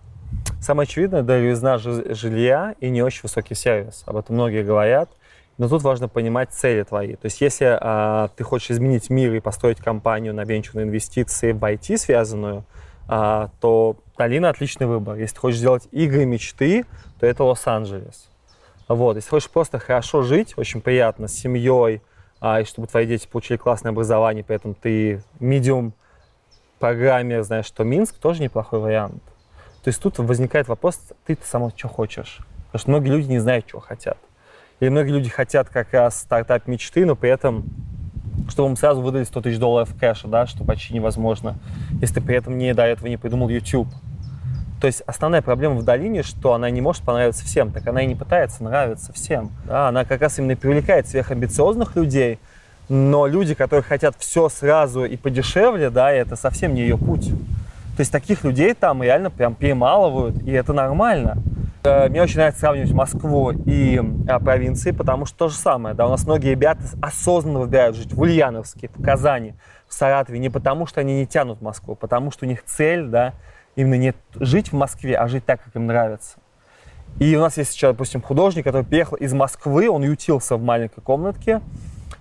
дороговизна 1.24 1.78
жи- 1.78 2.14
жилья 2.14 2.76
и 2.80 2.90
не 2.90 3.02
очень 3.02 3.22
высокий 3.24 3.56
сервис. 3.56 4.04
Об 4.06 4.18
этом 4.18 4.36
многие 4.36 4.64
говорят. 4.64 5.10
Но 5.58 5.68
тут 5.68 5.82
важно 5.82 6.08
понимать 6.08 6.52
цели 6.52 6.84
твои. 6.84 7.16
То 7.16 7.26
есть 7.26 7.41
если 7.41 7.78
а, 7.80 8.30
ты 8.36 8.44
хочешь 8.44 8.72
изменить 8.72 9.10
мир 9.10 9.34
и 9.34 9.40
построить 9.40 9.80
компанию 9.80 10.34
на 10.34 10.44
венчурные 10.44 10.86
инвестиции 10.86 11.52
в 11.52 11.64
IT 11.64 11.98
связанную, 11.98 12.64
а, 13.08 13.49
то 13.60 13.98
Долина 14.18 14.49
отличный 14.49 14.88
выбор. 14.88 15.16
Если 15.16 15.36
ты 15.36 15.40
хочешь 15.40 15.60
сделать 15.60 15.88
игры 15.91 16.26
мечты, 16.26 16.86
то 17.20 17.26
это 17.28 17.44
Лос-Анджелес. 17.44 18.30
Вот. 18.88 19.16
Если 19.16 19.30
хочешь 19.30 19.49
просто 19.49 19.78
хорошо 19.78 20.24
жить, 20.24 20.54
очень 20.58 20.82
приятно, 20.82 21.28
с 21.28 21.34
семьей, 21.34 22.02
а, 22.40 22.62
и 22.62 22.66
чтобы 22.66 22.88
твои 22.88 23.06
дети 23.06 23.28
получили 23.28 23.58
классное 23.58 23.91
образование, 23.91 24.44
при 24.44 24.56
этом 24.56 24.74
ты 24.74 25.24
медиум 25.40 25.94
программе, 26.80 27.44
знаешь, 27.44 27.66
что 27.66 27.84
Минск 27.84 28.16
тоже 28.16 28.41
неплохой 28.41 28.80
вариант. 28.80 29.22
То 29.88 29.89
есть 29.89 30.01
тут 30.01 30.19
возникает 30.19 30.68
вопрос, 30.68 30.99
ты-то 31.26 31.47
сама 31.47 31.69
что 31.73 31.88
хочешь? 31.88 32.39
Потому 32.65 32.80
что 32.81 32.89
многие 32.89 33.07
люди 33.07 33.30
не 33.30 33.39
знают, 33.39 33.68
чего 33.68 33.80
хотят. 33.80 34.18
Или 34.81 34.89
многие 34.89 35.11
люди 35.11 35.30
хотят 35.30 35.69
как 35.69 35.93
раз 35.93 36.19
стартап 36.19 36.68
мечты, 36.68 37.05
но 37.05 37.15
при 37.15 37.30
этом, 37.30 37.64
чтобы 38.49 38.68
им 38.68 38.76
сразу 38.76 39.01
выдали 39.01 39.23
100 39.23 39.41
тысяч 39.43 39.57
долларов 39.59 39.95
кэша, 39.97 40.27
да, 40.27 40.45
что 40.45 40.65
почти 40.65 40.93
невозможно, 40.93 41.55
если 42.01 42.15
ты 42.15 42.22
при 42.22 42.35
этом 42.35 42.57
не 42.57 42.73
до 42.73 42.84
этого 42.84 43.07
не 43.07 43.15
придумал 43.15 43.47
YouTube. 43.47 43.88
То 44.81 44.88
есть 44.88 45.03
основная 45.07 45.41
проблема 45.41 45.76
в 45.76 45.85
долине, 45.85 46.22
что 46.22 46.53
она 46.53 46.69
не 46.69 46.81
может 46.81 47.03
понравиться 47.03 47.45
всем, 47.45 47.72
так 47.72 47.88
она 47.88 48.01
и 48.01 48.07
не 48.07 48.15
пытается 48.15 48.65
нравиться 48.65 49.14
всем. 49.14 49.51
Да, 49.64 49.88
она 49.88 50.03
как 50.03 50.19
раз 50.19 50.38
именно 50.38 50.57
привлекает 50.57 51.07
сверхамбициозных 51.07 51.95
людей, 51.95 52.39
но 52.89 53.26
люди, 53.26 53.53
которые 53.53 53.84
хотят 53.85 54.18
все 54.19 54.49
сразу 54.49 55.05
и 55.05 55.15
подешевле, 55.15 55.89
да, 55.89 56.11
это 56.11 56.35
совсем 56.35 56.73
не 56.73 56.81
ее 56.81 56.97
путь. 56.97 57.31
То 57.98 58.02
есть 58.02 58.11
таких 58.11 58.44
людей 58.44 58.76
там 58.76 59.02
реально 59.02 59.32
прям 59.32 59.56
перемалывают, 59.56 60.44
и 60.44 60.52
это 60.52 60.72
нормально. 60.72 61.41
Э, 61.84 62.07
Мне 62.10 62.22
очень 62.22 62.38
нравится 62.38 62.61
сравнивать 62.61 62.91
Москву 62.91 63.49
и 63.49 63.99
э, 63.99 64.40
провинции, 64.40 64.91
потому 64.91 65.26
что 65.26 65.36
то 65.36 65.48
же 65.49 65.56
самое. 65.56 65.95
Да, 65.95 66.06
у 66.06 66.11
нас 66.11 66.24
многие 66.24 66.52
ребята 66.52 66.82
осознанно 67.02 67.57
выбирают 67.57 67.95
жить 67.95 68.14
в 68.14 68.22
Ульяновске, 68.22 68.91
в 68.94 69.02
Казани, 69.02 69.56
в 69.88 69.95
Саратове, 69.95 70.38
не 70.38 70.52
потому 70.52 70.86
что 70.86 71.02
они 71.02 71.15
не 71.15 71.26
тянут 71.26 71.60
Москву, 71.60 71.94
а 71.94 71.95
потому 71.95 72.30
что 72.30 72.45
у 72.45 72.48
них 72.48 72.64
цель, 72.65 73.07
да, 73.07 73.34
именно 73.76 73.95
не 73.95 74.14
жить 74.36 74.72
в 74.72 74.76
Москве, 74.76 75.18
а 75.18 75.28
жить 75.28 75.44
так, 75.44 75.64
как 75.64 75.76
им 75.76 75.88
нравится. 75.88 76.38
И 77.18 77.36
у 77.36 77.40
нас 77.40 77.57
есть 77.57 77.72
сейчас, 77.72 77.94
допустим, 77.94 78.22
художник, 78.22 78.64
который 78.64 78.86
приехал 78.86 79.18
из 79.18 79.34
Москвы, 79.34 79.90
он 79.90 80.03
ютился 80.03 80.56
в 80.56 80.61
маленькой 80.61 81.02
комнатке, 81.02 81.61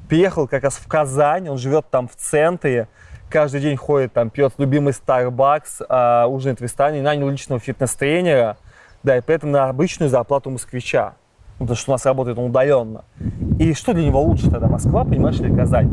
приехал 0.08 0.48
как 0.48 0.64
раз 0.64 0.76
в 0.76 0.88
Казань, 0.88 1.50
он 1.50 1.58
живет 1.58 1.90
там 1.90 2.08
в 2.08 2.16
центре, 2.16 2.88
каждый 3.28 3.60
день 3.60 3.76
ходит, 3.76 4.12
там, 4.12 4.30
пьет 4.30 4.54
любимый 4.58 4.92
Starbucks, 4.92 5.84
а, 5.88 6.26
ужинает 6.26 6.60
в 6.60 6.62
ресторане, 6.62 7.02
нанял 7.02 7.28
личного 7.28 7.60
фитнес-тренера, 7.60 8.56
да, 9.02 9.16
и 9.16 9.20
при 9.20 9.36
этом 9.36 9.50
на 9.50 9.68
обычную 9.68 10.10
зарплату 10.10 10.50
москвича. 10.50 11.14
Ну, 11.58 11.64
потому 11.64 11.76
что 11.76 11.92
у 11.92 11.94
нас 11.94 12.04
работает 12.04 12.38
он 12.38 12.50
удаленно. 12.50 13.04
И 13.58 13.72
что 13.72 13.94
для 13.94 14.04
него 14.04 14.20
лучше 14.20 14.50
тогда, 14.50 14.68
Москва, 14.68 15.04
понимаешь, 15.04 15.40
или 15.40 15.54
Казань? 15.54 15.88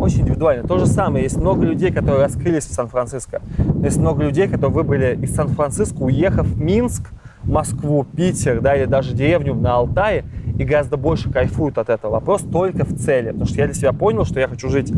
Очень 0.00 0.20
индивидуально. 0.20 0.68
То 0.68 0.78
же 0.78 0.86
самое. 0.86 1.24
Есть 1.24 1.38
много 1.38 1.64
людей, 1.64 1.90
которые 1.90 2.22
раскрылись 2.22 2.66
в 2.66 2.72
Сан-Франциско. 2.72 3.40
Есть 3.82 3.96
много 3.96 4.24
людей, 4.24 4.46
которые 4.46 4.74
выбрали 4.74 5.18
из 5.20 5.34
Сан-Франциско, 5.34 6.02
уехав 6.02 6.46
в 6.46 6.60
Минск, 6.60 7.10
Москву, 7.44 8.04
Питер, 8.04 8.60
да, 8.60 8.76
или 8.76 8.84
даже 8.84 9.14
деревню 9.14 9.54
на 9.54 9.74
Алтае, 9.74 10.24
и 10.58 10.64
гораздо 10.64 10.96
больше 10.98 11.30
кайфуют 11.30 11.78
от 11.78 11.88
этого. 11.88 12.12
Вопрос 12.12 12.42
только 12.42 12.84
в 12.84 12.94
цели. 12.96 13.28
Потому 13.28 13.46
что 13.46 13.56
я 13.56 13.64
для 13.64 13.74
себя 13.74 13.92
понял, 13.92 14.24
что 14.24 14.38
я 14.38 14.48
хочу 14.48 14.68
жить 14.68 14.92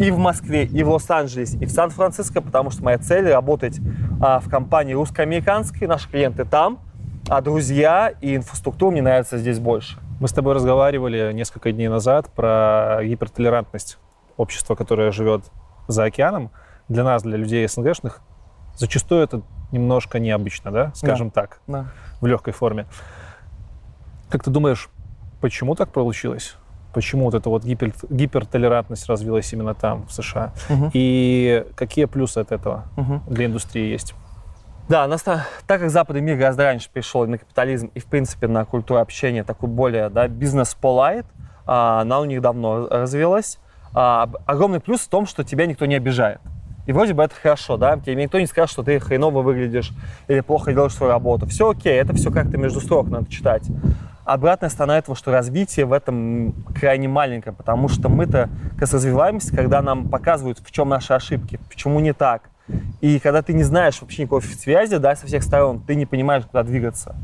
и 0.00 0.10
в 0.10 0.18
Москве, 0.18 0.64
и 0.64 0.82
в 0.82 0.88
Лос-Анджелесе, 0.88 1.58
и 1.58 1.66
в 1.66 1.70
Сан-Франциско, 1.70 2.40
потому 2.40 2.70
что 2.70 2.82
моя 2.82 2.96
цель 2.96 3.28
работать 3.30 3.78
а, 4.18 4.40
в 4.40 4.48
компании 4.48 4.94
русско-американской, 4.94 5.86
наши 5.86 6.08
клиенты 6.08 6.46
там, 6.46 6.78
а 7.28 7.42
друзья 7.42 8.14
и 8.22 8.36
инфраструктура 8.36 8.92
мне 8.92 9.02
нравятся 9.02 9.36
здесь 9.36 9.58
больше. 9.58 9.98
Мы 10.18 10.28
с 10.28 10.32
тобой 10.32 10.54
разговаривали 10.54 11.32
несколько 11.34 11.70
дней 11.70 11.88
назад 11.88 12.30
про 12.34 13.00
гипертолерантность 13.04 13.98
общества, 14.38 14.74
которое 14.74 15.12
живет 15.12 15.44
за 15.86 16.04
океаном. 16.04 16.50
Для 16.88 17.04
нас, 17.04 17.22
для 17.22 17.36
людей 17.36 17.68
СНГшных, 17.68 18.22
зачастую 18.76 19.22
это 19.22 19.42
немножко 19.70 20.18
необычно, 20.18 20.70
да, 20.72 20.92
скажем 20.94 21.30
так, 21.30 21.60
Да. 21.66 21.86
в 22.22 22.26
легкой 22.26 22.54
форме. 22.54 22.86
Как 24.30 24.42
ты 24.42 24.50
думаешь, 24.50 24.88
почему 25.42 25.74
так 25.74 25.90
получилось? 25.92 26.56
Почему 26.92 27.24
вот 27.26 27.34
эта 27.34 27.48
вот 27.48 27.64
гипер- 27.64 27.94
гипертолерантность 28.08 29.08
развилась 29.08 29.52
именно 29.52 29.74
там, 29.74 30.06
в 30.06 30.12
США? 30.12 30.52
Мгм. 30.68 30.90
И 30.92 31.64
какие 31.76 32.06
плюсы 32.06 32.38
от 32.38 32.52
этого 32.52 32.84
Мгм. 32.96 33.22
для 33.28 33.46
индустрии 33.46 33.90
есть? 33.90 34.14
Да, 34.88 35.06
нас, 35.06 35.22
та- 35.22 35.46
так 35.68 35.80
как 35.80 35.90
западный 35.90 36.20
мир 36.20 36.36
гораздо 36.36 36.64
раньше 36.64 36.88
перешел 36.92 37.24
на 37.26 37.38
капитализм 37.38 37.90
и, 37.94 38.00
в 38.00 38.06
принципе, 38.06 38.48
на 38.48 38.64
культуру 38.64 38.98
общения, 39.00 39.44
такой 39.44 39.68
более, 39.68 40.08
да, 40.08 40.26
бизнес 40.26 40.74
полайт, 40.74 41.26
а, 41.64 42.00
она 42.00 42.18
у 42.18 42.24
них 42.24 42.40
давно 42.40 42.88
развилась. 42.88 43.58
А, 43.94 44.28
огромный 44.46 44.80
плюс 44.80 45.02
в 45.02 45.08
том, 45.08 45.26
что 45.26 45.44
тебя 45.44 45.66
никто 45.66 45.86
не 45.86 45.94
обижает. 45.94 46.40
И 46.86 46.92
вроде 46.92 47.14
бы 47.14 47.22
это 47.22 47.34
хорошо, 47.40 47.76
да, 47.76 47.98
тебе 47.98 48.16
никто 48.16 48.40
не 48.40 48.46
скажет, 48.46 48.72
что 48.72 48.82
ты 48.82 48.98
хреново 48.98 49.42
выглядишь 49.42 49.92
или 50.26 50.40
плохо 50.40 50.72
делаешь 50.72 50.94
свою 50.94 51.12
работу. 51.12 51.46
Все 51.46 51.70
окей, 51.70 51.92
это 51.94 52.12
все 52.14 52.32
как-то 52.32 52.56
между 52.56 52.80
строк 52.80 53.08
надо 53.08 53.30
читать. 53.30 53.62
Обратная 54.30 54.70
сторона 54.70 54.96
этого, 54.96 55.16
что 55.16 55.32
развитие 55.32 55.86
в 55.86 55.92
этом 55.92 56.54
крайне 56.78 57.08
маленькое, 57.08 57.52
потому 57.52 57.88
что 57.88 58.08
мы-то 58.08 58.48
как 58.74 58.82
раз 58.82 58.94
развиваемся, 58.94 59.52
когда 59.52 59.82
нам 59.82 60.08
показывают, 60.08 60.60
в 60.60 60.70
чем 60.70 60.88
наши 60.88 61.12
ошибки, 61.12 61.58
почему 61.68 61.98
не 61.98 62.12
так. 62.12 62.48
И 63.00 63.18
когда 63.18 63.42
ты 63.42 63.54
не 63.54 63.64
знаешь 63.64 64.00
вообще 64.00 64.22
никакой 64.22 64.42
связи 64.42 64.98
да, 64.98 65.16
со 65.16 65.26
всех 65.26 65.42
сторон, 65.42 65.80
ты 65.80 65.96
не 65.96 66.06
понимаешь, 66.06 66.44
куда 66.46 66.62
двигаться. 66.62 67.16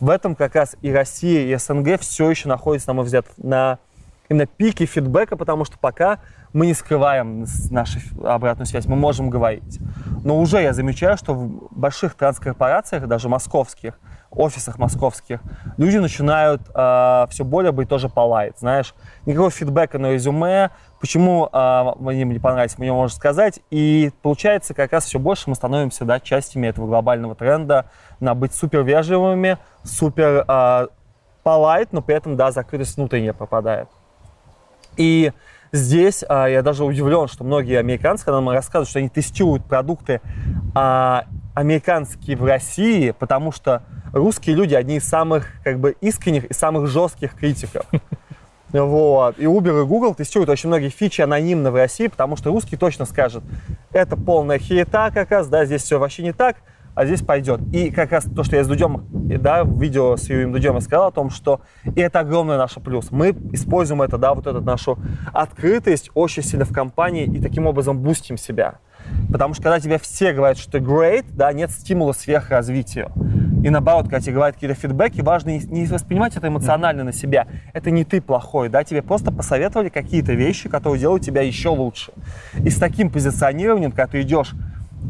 В 0.00 0.08
этом 0.08 0.34
как 0.34 0.54
раз 0.54 0.74
и 0.80 0.90
Россия, 0.90 1.54
и 1.54 1.58
СНГ 1.58 2.00
все 2.00 2.30
еще 2.30 2.48
находятся, 2.48 2.88
на 2.88 2.94
мой 2.94 3.04
взгляд, 3.04 3.26
на 3.36 3.78
именно 4.30 4.46
пике 4.46 4.86
фидбэка, 4.86 5.36
потому 5.36 5.66
что 5.66 5.76
пока 5.78 6.20
мы 6.54 6.64
не 6.64 6.72
скрываем 6.72 7.44
нашу 7.72 7.98
обратную 8.24 8.64
связь, 8.64 8.86
мы 8.86 8.96
можем 8.96 9.28
говорить. 9.28 9.80
Но 10.24 10.40
уже 10.40 10.62
я 10.62 10.72
замечаю, 10.72 11.18
что 11.18 11.34
в 11.34 11.68
больших 11.72 12.14
транскорпорациях, 12.14 13.06
даже 13.06 13.28
московских, 13.28 13.98
офисах 14.36 14.78
московских, 14.78 15.40
люди 15.76 15.96
начинают 15.98 16.62
все 16.64 17.44
более 17.44 17.72
быть 17.72 17.88
тоже 17.88 18.08
полайт, 18.08 18.58
знаешь. 18.58 18.94
Никакого 19.26 19.50
фидбэка 19.50 19.98
на 19.98 20.12
резюме, 20.12 20.70
почему 21.04 21.50
а, 21.52 21.94
мне 21.98 22.24
не 22.24 22.38
понравится, 22.38 22.76
мне 22.78 22.90
можно 22.90 23.14
сказать. 23.14 23.60
И 23.70 24.10
получается, 24.22 24.72
как 24.72 24.92
раз 24.92 25.04
все 25.04 25.18
больше 25.18 25.50
мы 25.50 25.54
становимся 25.54 26.06
да, 26.06 26.18
частями 26.18 26.66
этого 26.66 26.86
глобального 26.86 27.34
тренда 27.34 27.90
на 28.20 28.34
быть 28.34 28.54
супер 28.54 28.82
вежливыми, 28.82 29.58
супер 29.82 30.44
а, 30.48 30.88
полайт, 31.42 31.92
но 31.92 32.00
при 32.00 32.16
этом, 32.16 32.36
да, 32.36 32.50
закрытость 32.50 32.96
внутренняя 32.96 33.34
пропадает. 33.34 33.88
И 34.96 35.32
здесь 35.72 36.24
а, 36.26 36.46
я 36.46 36.62
даже 36.62 36.84
удивлен, 36.84 37.28
что 37.28 37.44
многие 37.44 37.78
американцы, 37.78 38.24
когда 38.24 38.40
нам 38.40 38.48
рассказывают, 38.50 38.88
что 38.88 38.98
они 38.98 39.10
тестируют 39.10 39.66
продукты 39.66 40.22
а, 40.74 41.26
американские 41.54 42.36
в 42.36 42.44
России, 42.44 43.12
потому 43.12 43.52
что 43.52 43.82
русские 44.12 44.56
люди 44.56 44.74
одни 44.74 44.96
из 44.96 45.08
самых 45.08 45.46
как 45.62 45.78
бы 45.78 45.96
искренних 46.00 46.44
и 46.46 46.52
самых 46.52 46.88
жестких 46.88 47.34
критиков. 47.34 47.86
Вот. 48.72 49.38
И 49.38 49.44
Uber 49.44 49.82
и 49.82 49.86
Google 49.86 50.16
тестируют 50.16 50.50
очень 50.50 50.68
многие 50.68 50.88
фичи 50.88 51.20
анонимно 51.20 51.70
в 51.70 51.76
России, 51.76 52.08
потому 52.08 52.36
что 52.36 52.50
русский 52.50 52.76
точно 52.76 53.04
скажет, 53.04 53.44
это 53.92 54.16
полная 54.16 54.58
херета 54.58 55.12
как 55.14 55.30
раз, 55.30 55.46
да, 55.46 55.64
здесь 55.64 55.84
все 55.84 56.00
вообще 56.00 56.24
не 56.24 56.32
так, 56.32 56.56
а 56.94 57.06
здесь 57.06 57.22
пойдет. 57.22 57.60
И 57.72 57.90
как 57.90 58.12
раз 58.12 58.24
то, 58.24 58.42
что 58.42 58.56
я 58.56 58.64
с 58.64 58.66
Дудем, 58.66 59.06
да, 59.12 59.64
в 59.64 59.80
видео 59.80 60.16
с 60.16 60.28
Юрием 60.28 60.52
Дудем 60.52 60.74
я 60.74 60.80
сказал 60.80 61.08
о 61.08 61.12
том, 61.12 61.30
что 61.30 61.60
и 61.84 62.00
это 62.00 62.20
огромный 62.20 62.56
наш 62.56 62.74
плюс. 62.74 63.10
Мы 63.10 63.30
используем 63.52 64.02
это, 64.02 64.18
да, 64.18 64.34
вот 64.34 64.46
эту 64.46 64.60
нашу 64.60 64.98
открытость 65.32 66.10
очень 66.14 66.42
сильно 66.42 66.64
в 66.64 66.72
компании 66.72 67.26
и 67.26 67.40
таким 67.40 67.66
образом 67.66 68.00
бустим 68.00 68.36
себя. 68.36 68.80
Потому 69.30 69.54
что 69.54 69.62
когда 69.62 69.80
тебе 69.80 69.98
все 69.98 70.32
говорят, 70.32 70.58
что 70.58 70.72
ты 70.72 70.78
great, 70.78 71.24
да, 71.32 71.52
нет 71.52 71.70
стимула 71.70 72.12
сверхразвитию. 72.12 73.10
И 73.64 73.70
наоборот, 73.70 74.04
когда 74.04 74.20
тебе 74.20 74.34
говорят 74.34 74.54
какие-то 74.56 74.78
фидбэки, 74.78 75.20
важно 75.22 75.50
не- 75.50 75.64
не 75.66 75.86
воспринимать 75.86 76.36
это 76.36 76.48
эмоционально 76.48 77.04
на 77.04 77.12
себя. 77.12 77.46
Это 77.72 77.90
не 77.90 78.04
ты 78.04 78.20
плохой, 78.20 78.68
да, 78.68 78.84
тебе 78.84 79.02
просто 79.02 79.32
посоветовали 79.32 79.88
какие-то 79.88 80.34
вещи, 80.34 80.68
которые 80.68 81.00
делают 81.00 81.24
тебя 81.24 81.42
еще 81.42 81.70
лучше. 81.70 82.12
И 82.62 82.70
с 82.70 82.76
таким 82.76 83.10
позиционированием, 83.10 83.90
когда 83.90 84.06
ты 84.06 84.20
идешь 84.20 84.54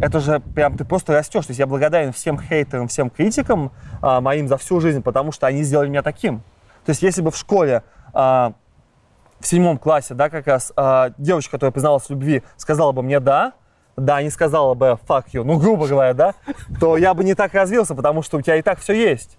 это 0.00 0.20
же 0.20 0.40
прям 0.40 0.76
ты 0.76 0.84
просто 0.84 1.12
растешь. 1.12 1.46
То 1.46 1.50
есть 1.50 1.60
я 1.60 1.66
благодарен 1.66 2.12
всем 2.12 2.38
хейтерам, 2.40 2.88
всем 2.88 3.10
критикам 3.10 3.72
а, 4.02 4.20
моим 4.20 4.48
за 4.48 4.56
всю 4.56 4.80
жизнь, 4.80 5.02
потому 5.02 5.32
что 5.32 5.46
они 5.46 5.62
сделали 5.62 5.88
меня 5.88 6.02
таким. 6.02 6.40
То 6.84 6.90
есть 6.90 7.02
если 7.02 7.22
бы 7.22 7.30
в 7.30 7.36
школе 7.36 7.82
а, 8.12 8.54
в 9.40 9.46
седьмом 9.46 9.78
классе, 9.78 10.14
да, 10.14 10.30
как 10.30 10.46
раз 10.46 10.72
а, 10.76 11.12
девочка, 11.18 11.52
которая 11.52 11.72
призналась 11.72 12.04
в 12.04 12.10
любви, 12.10 12.42
сказала 12.56 12.92
бы 12.92 13.02
мне 13.02 13.20
«да», 13.20 13.52
да, 13.96 14.22
не 14.22 14.30
сказала 14.30 14.74
бы 14.74 14.98
«fuck 15.08 15.26
you», 15.32 15.44
ну, 15.44 15.58
грубо 15.58 15.86
говоря, 15.86 16.14
да, 16.14 16.34
то 16.80 16.96
я 16.96 17.14
бы 17.14 17.24
не 17.24 17.34
так 17.34 17.54
развился, 17.54 17.94
потому 17.94 18.22
что 18.22 18.38
у 18.38 18.40
тебя 18.40 18.56
и 18.56 18.62
так 18.62 18.78
все 18.80 18.92
есть. 18.92 19.36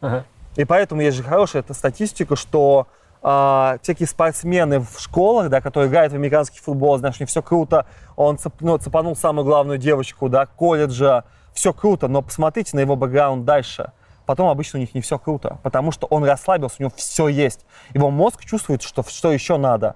И 0.55 0.65
поэтому 0.65 1.01
есть 1.01 1.17
же 1.17 1.23
хорошая 1.23 1.61
эта 1.61 1.73
статистика, 1.73 2.35
что 2.35 2.87
а, 3.21 3.77
всякие 3.81 4.07
спортсмены 4.07 4.79
в 4.79 4.99
школах, 4.99 5.49
да, 5.49 5.59
которые 5.59 5.89
играют 5.89 6.13
в 6.13 6.15
американский 6.15 6.59
футбол, 6.59 6.97
знаешь, 6.97 7.19
них 7.19 7.27
все 7.27 7.41
круто, 7.41 7.85
он 8.15 8.35
цеп- 8.35 8.53
ну, 8.59 8.77
цепанул 8.77 9.15
самую 9.15 9.45
главную 9.45 9.77
девочку, 9.77 10.29
да, 10.29 10.45
колледжа, 10.45 11.23
все 11.53 11.73
круто, 11.73 12.07
но 12.07 12.21
посмотрите 12.21 12.75
на 12.75 12.81
его 12.81 12.95
бэкграунд 12.95 13.43
дальше. 13.43 13.91
Потом 14.25 14.49
обычно 14.49 14.77
у 14.77 14.81
них 14.81 14.93
не 14.93 15.01
все 15.01 15.17
круто, 15.19 15.59
потому 15.63 15.91
что 15.91 16.07
он 16.07 16.23
расслабился, 16.23 16.77
у 16.79 16.83
него 16.83 16.93
все 16.95 17.27
есть. 17.27 17.65
Его 17.93 18.11
мозг 18.11 18.43
чувствует, 18.45 18.81
что, 18.81 19.03
что 19.07 19.31
еще 19.31 19.57
надо. 19.57 19.95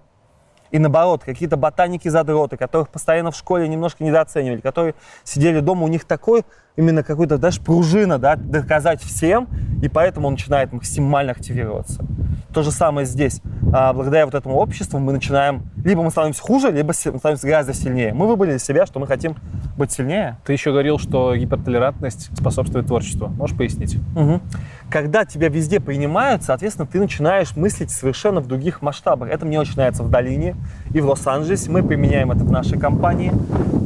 И 0.71 0.79
наоборот, 0.79 1.23
какие-то 1.23 1.57
ботаники-задроты, 1.57 2.57
которых 2.57 2.89
постоянно 2.89 3.31
в 3.31 3.35
школе 3.35 3.67
немножко 3.67 4.03
недооценивали, 4.03 4.61
которые 4.61 4.95
сидели 5.23 5.59
дома, 5.59 5.83
у 5.83 5.87
них 5.87 6.05
такой 6.05 6.43
именно 6.75 7.03
какой-то, 7.03 7.37
даже 7.37 7.61
пружина, 7.61 8.17
да, 8.19 8.35
доказать 8.35 9.01
всем, 9.01 9.47
и 9.81 9.89
поэтому 9.89 10.27
он 10.27 10.33
начинает 10.33 10.71
максимально 10.73 11.31
активироваться. 11.31 12.05
То 12.53 12.63
же 12.63 12.71
самое 12.71 13.05
здесь. 13.05 13.41
А, 13.71 13.93
благодаря 13.93 14.25
вот 14.25 14.33
этому 14.33 14.55
обществу 14.55 14.97
мы 14.97 15.13
начинаем, 15.13 15.69
либо 15.83 16.01
мы 16.01 16.09
становимся 16.09 16.41
хуже, 16.41 16.71
либо 16.71 16.93
си- 16.93 17.15
становимся 17.17 17.45
гораздо 17.47 17.73
сильнее. 17.73 18.13
Мы 18.13 18.27
выбрали 18.27 18.51
для 18.51 18.59
себя, 18.59 18.85
что 18.85 18.99
мы 18.99 19.07
хотим 19.07 19.35
быть 19.77 19.91
сильнее. 19.91 20.37
Ты 20.45 20.53
еще 20.53 20.71
говорил, 20.71 20.97
что 20.97 21.35
гипертолерантность 21.35 22.35
способствует 22.35 22.87
творчеству. 22.87 23.27
Можешь 23.27 23.55
пояснить? 23.55 23.97
Мгм. 24.15 24.41
Когда 24.89 25.25
тебя 25.25 25.49
везде 25.49 25.79
принимают, 25.79 26.43
соответственно, 26.43 26.87
ты 26.87 26.99
начинаешь 26.99 27.55
мыслить 27.55 27.91
совершенно 27.91 28.41
в 28.41 28.47
других 28.47 28.81
масштабах. 28.81 29.29
Это 29.29 29.45
мне 29.45 29.59
очень 29.59 29.75
нравится 29.75 30.03
в 30.03 30.09
Долине 30.09 30.55
и 30.93 31.01
в 31.01 31.07
Лос-Анджелесе. 31.07 31.69
Мы 31.69 31.83
применяем 31.83 32.31
это 32.31 32.43
в 32.43 32.51
нашей 32.51 32.79
компании. 32.79 33.31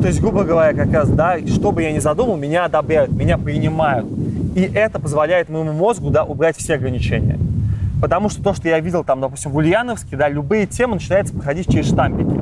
То 0.02 0.08
есть, 0.08 0.22
грубо 0.22 0.44
говоря, 0.44 0.74
как 0.74 0.92
раз, 0.94 1.10
да, 1.10 1.38
что 1.48 1.72
бы 1.72 1.84
я 1.84 1.92
ни 1.92 2.00
задумал, 2.00 2.36
меня 2.36 2.66
одобряют, 2.66 3.12
меня 3.12 3.38
принимают. 3.38 4.08
И 4.56 4.62
это 4.74 5.00
позволяет 5.00 5.50
моему 5.50 5.74
мозгу, 5.74 6.10
да, 6.10 6.24
убрать 6.24 6.58
все 6.58 6.76
ограничения. 6.76 7.40
Потому 8.02 8.30
что 8.30 8.44
то, 8.44 8.54
что 8.54 8.68
я 8.68 8.80
видел 8.80 9.04
там, 9.04 9.22
допустим, 9.22 9.52
в 9.52 9.56
Ульяновске, 9.56 10.18
да, 10.18 10.28
любые 10.28 10.66
темы 10.66 10.96
начинаются 10.96 11.34
проходить 11.34 11.72
через 11.72 11.88
штампики. 11.88 12.40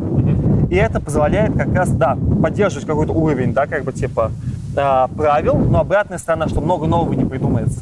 И 0.71 0.75
это 0.75 0.99
позволяет 0.99 1.53
как 1.53 1.73
раз, 1.75 1.89
да, 1.91 2.17
поддерживать 2.41 2.87
какой-то 2.87 3.13
уровень, 3.13 3.53
да, 3.53 3.67
как 3.67 3.83
бы 3.83 3.91
типа 3.93 4.31
а, 4.75 5.07
правил, 5.09 5.55
но 5.57 5.81
обратная 5.81 6.17
сторона, 6.17 6.47
что 6.47 6.61
много 6.61 6.87
нового 6.87 7.13
не 7.13 7.25
придумается. 7.25 7.81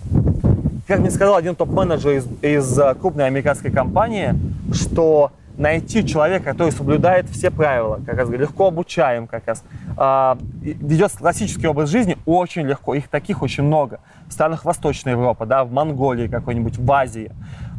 Как 0.87 0.99
мне 0.99 1.11
сказал 1.11 1.35
один 1.35 1.55
топ-менеджер 1.55 2.11
из, 2.13 2.27
из 2.41 2.79
а, 2.79 2.95
крупной 2.95 3.27
американской 3.27 3.69
компании, 3.69 4.33
что 4.73 5.31
найти 5.59 6.07
человека, 6.07 6.45
который 6.45 6.71
соблюдает 6.71 7.29
все 7.29 7.51
правила, 7.51 7.99
как 8.05 8.17
раз 8.17 8.29
легко 8.29 8.67
обучаем, 8.67 9.27
как 9.27 9.45
раз 9.45 9.63
а, 9.97 10.37
ведет 10.61 11.11
классический 11.11 11.67
образ 11.67 11.89
жизни, 11.89 12.17
очень 12.25 12.65
легко. 12.65 12.95
Их 12.95 13.09
таких 13.09 13.41
очень 13.41 13.63
много. 13.63 13.99
В 14.27 14.31
странах 14.31 14.63
Восточной 14.63 15.11
Европы, 15.11 15.45
да, 15.45 15.65
в 15.65 15.71
Монголии 15.71 16.27
какой-нибудь, 16.27 16.77
в 16.77 16.91
Азии. 16.91 17.31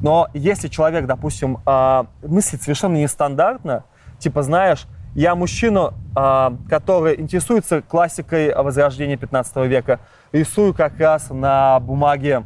Но 0.02 0.28
если 0.34 0.68
человек, 0.68 1.06
допустим, 1.06 1.58
а, 1.64 2.06
мыслит 2.22 2.62
совершенно 2.62 2.96
нестандартно, 2.96 3.84
типа, 4.18 4.42
знаешь, 4.42 4.86
я 5.14 5.34
мужчина, 5.34 5.94
а, 6.14 6.54
который 6.68 7.18
интересуется 7.18 7.80
классикой 7.80 8.54
Возрождения 8.54 9.16
15 9.16 9.66
века, 9.66 10.00
рисую 10.32 10.74
как 10.74 11.00
раз 11.00 11.30
на 11.30 11.80
бумаге 11.80 12.44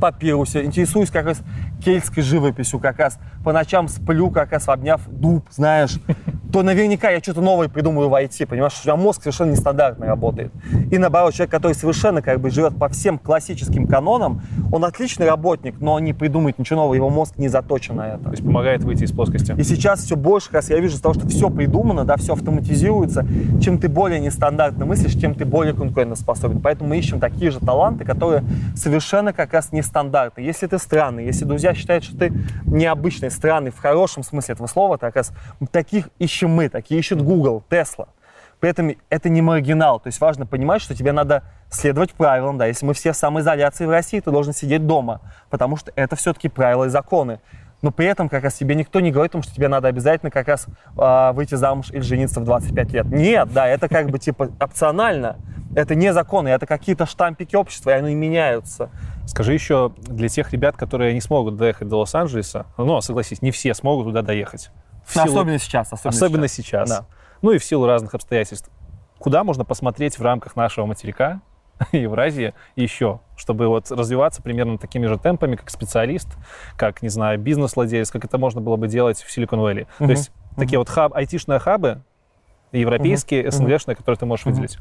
папирусе, 0.00 0.64
интересуюсь 0.64 1.10
как 1.10 1.24
раз 1.24 1.40
кельтской 1.82 2.22
живописью, 2.22 2.78
как 2.78 2.98
раз 2.98 3.18
по 3.44 3.52
ночам 3.52 3.88
сплю, 3.88 4.30
как 4.30 4.52
раз 4.52 4.68
обняв 4.68 5.02
дуб, 5.06 5.44
знаешь, 5.50 5.98
то 6.54 6.62
наверняка 6.62 7.10
я 7.10 7.18
что-то 7.18 7.40
новое 7.40 7.68
придумаю 7.68 8.08
в 8.08 8.14
IT, 8.14 8.46
понимаешь, 8.46 8.72
что 8.74 8.92
у 8.92 8.94
меня 8.94 9.04
мозг 9.04 9.22
совершенно 9.22 9.50
нестандартно 9.50 10.06
работает. 10.06 10.52
И 10.90 10.98
наоборот, 10.98 11.34
человек, 11.34 11.50
который 11.50 11.72
совершенно 11.72 12.22
как 12.22 12.40
бы 12.40 12.50
живет 12.50 12.78
по 12.78 12.88
всем 12.88 13.18
классическим 13.18 13.88
канонам, 13.88 14.40
он 14.70 14.84
отличный 14.84 15.28
работник, 15.28 15.80
но 15.80 15.98
не 15.98 16.12
придумает 16.12 16.58
ничего 16.58 16.80
нового, 16.80 16.94
его 16.94 17.10
мозг 17.10 17.38
не 17.38 17.48
заточен 17.48 17.96
на 17.96 18.14
это. 18.14 18.24
То 18.24 18.30
есть 18.30 18.44
помогает 18.44 18.84
выйти 18.84 19.02
из 19.02 19.10
плоскости. 19.10 19.52
И 19.58 19.64
сейчас 19.64 20.04
все 20.04 20.14
больше, 20.16 20.46
как 20.46 20.54
раз 20.54 20.70
я 20.70 20.78
вижу, 20.78 20.94
из 20.94 21.00
того, 21.00 21.14
что 21.14 21.26
все 21.26 21.50
придумано, 21.50 22.04
да, 22.04 22.16
все 22.16 22.34
автоматизируется, 22.34 23.26
чем 23.60 23.78
ты 23.78 23.88
более 23.88 24.20
нестандартно 24.20 24.86
мыслишь, 24.86 25.14
тем 25.14 25.34
ты 25.34 25.44
более 25.44 25.74
конкурентоспособен. 25.74 26.60
Поэтому 26.60 26.90
мы 26.90 26.98
ищем 26.98 27.18
такие 27.18 27.50
же 27.50 27.58
таланты, 27.58 28.04
которые 28.04 28.44
совершенно 28.76 29.32
как 29.32 29.52
раз 29.52 29.72
нестандартны. 29.72 30.40
Если 30.40 30.68
ты 30.68 30.78
странный, 30.78 31.26
если 31.26 31.44
друзья 31.44 31.74
считают, 31.74 32.04
что 32.04 32.16
ты 32.16 32.32
необычный, 32.64 33.30
странный, 33.34 33.70
в 33.70 33.78
хорошем 33.78 34.22
смысле 34.22 34.54
этого 34.54 34.66
слова, 34.66 34.96
так 34.96 35.16
раз 35.16 35.32
таких 35.70 36.08
ищем 36.18 36.50
мы, 36.50 36.68
такие 36.68 36.98
ищет 37.00 37.20
Google, 37.20 37.62
Tesla. 37.68 38.08
При 38.60 38.70
этом 38.70 38.92
это 39.10 39.28
не 39.28 39.42
маргинал. 39.42 40.00
То 40.00 40.06
есть 40.06 40.20
важно 40.20 40.46
понимать, 40.46 40.80
что 40.80 40.94
тебе 40.94 41.12
надо 41.12 41.42
следовать 41.68 42.14
правилам. 42.14 42.56
Да. 42.56 42.66
Если 42.66 42.86
мы 42.86 42.94
все 42.94 43.12
в 43.12 43.16
самоизоляции 43.16 43.84
в 43.84 43.90
России, 43.90 44.20
ты 44.20 44.30
должен 44.30 44.54
сидеть 44.54 44.86
дома, 44.86 45.20
потому 45.50 45.76
что 45.76 45.92
это 45.96 46.16
все-таки 46.16 46.48
правила 46.48 46.84
и 46.84 46.88
законы. 46.88 47.40
Но 47.84 47.90
при 47.90 48.06
этом 48.06 48.30
как 48.30 48.42
раз 48.44 48.54
тебе 48.54 48.74
никто 48.74 49.00
не 49.00 49.10
говорит, 49.10 49.32
о 49.32 49.34
том, 49.34 49.42
что 49.42 49.54
тебе 49.54 49.68
надо 49.68 49.88
обязательно 49.88 50.30
как 50.30 50.48
раз 50.48 50.64
а, 50.96 51.34
выйти 51.34 51.54
замуж 51.54 51.90
или 51.90 52.00
жениться 52.00 52.40
в 52.40 52.44
25 52.44 52.92
лет. 52.92 53.04
Нет, 53.04 53.52
да, 53.52 53.68
это 53.68 53.90
как 53.90 54.08
бы 54.08 54.18
типа 54.18 54.48
опционально. 54.58 55.36
Это 55.76 55.94
не 55.94 56.10
законы, 56.14 56.48
это 56.48 56.64
какие-то 56.64 57.04
штампики 57.04 57.56
общества, 57.56 57.90
и 57.90 57.92
они 57.92 58.14
меняются. 58.14 58.88
Скажи 59.26 59.52
еще 59.52 59.92
для 59.98 60.30
тех 60.30 60.50
ребят, 60.54 60.78
которые 60.78 61.12
не 61.12 61.20
смогут 61.20 61.58
доехать 61.58 61.86
до 61.86 61.98
Лос-Анджелеса, 61.98 62.64
ну, 62.78 63.02
согласись, 63.02 63.42
не 63.42 63.50
все 63.50 63.74
смогут 63.74 64.06
туда 64.06 64.22
доехать. 64.22 64.70
В 65.04 65.12
силу- 65.12 65.26
Особенно 65.26 65.58
сейчас. 65.58 65.92
Особенно, 65.92 66.16
Особенно 66.16 66.48
сейчас. 66.48 66.88
Да. 66.88 67.04
Ну 67.42 67.50
и 67.50 67.58
в 67.58 67.64
силу 67.66 67.86
разных 67.86 68.14
обстоятельств. 68.14 68.70
Куда 69.18 69.44
можно 69.44 69.66
посмотреть 69.66 70.18
в 70.18 70.22
рамках 70.22 70.56
нашего 70.56 70.86
материка, 70.86 71.42
Евразии, 71.92 72.54
еще, 72.76 73.20
чтобы 73.36 73.68
вот 73.68 73.90
развиваться 73.90 74.42
примерно 74.42 74.78
такими 74.78 75.06
же 75.06 75.18
темпами, 75.18 75.56
как 75.56 75.70
специалист, 75.70 76.28
как, 76.76 77.02
не 77.02 77.08
знаю, 77.08 77.38
бизнес-владелец, 77.38 78.10
как 78.10 78.24
это 78.24 78.38
можно 78.38 78.60
было 78.60 78.76
бы 78.76 78.88
делать 78.88 79.22
в 79.22 79.30
Силикон 79.30 79.60
Вэлли. 79.60 79.86
То 79.98 80.04
есть 80.10 80.32
такие 80.56 80.78
вот 80.78 80.88
хаб, 80.88 81.14
айтишные 81.14 81.58
хабы, 81.58 82.02
европейские, 82.72 83.50
СНГшные, 83.50 83.96
которые 83.96 84.18
ты 84.18 84.26
можешь 84.26 84.44
выделить. 84.44 84.78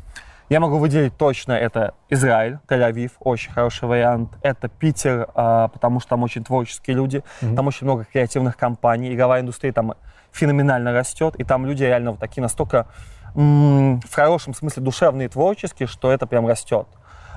Я 0.50 0.60
могу 0.60 0.78
выделить 0.78 1.16
точно 1.18 1.54
это 1.54 1.94
Израиль, 2.10 2.60
Тель-Авив, 2.68 3.12
очень 3.20 3.52
хороший 3.52 3.88
вариант. 3.88 4.30
Это 4.42 4.68
Питер, 4.68 5.30
а, 5.36 5.70
потому 5.70 6.00
что 6.00 6.10
там 6.10 6.24
очень 6.24 6.44
творческие 6.44 6.98
люди, 6.98 7.24
там 7.56 7.68
очень 7.68 7.86
много 7.86 8.06
креативных 8.06 8.58
компаний, 8.58 9.14
игровая 9.14 9.42
индустрия 9.42 9.72
там 9.72 9.94
феноменально 10.32 10.92
растет, 10.92 11.36
и 11.38 11.44
там 11.44 11.66
люди 11.66 11.84
реально 11.84 12.12
вот 12.12 12.20
такие 12.20 12.42
настолько 12.42 12.88
в 13.34 14.14
хорошем 14.14 14.54
смысле 14.54 14.84
душевные 14.84 15.26
и 15.26 15.30
творческие, 15.30 15.88
что 15.88 16.12
это 16.12 16.28
прям 16.28 16.48
растет. 16.48 16.88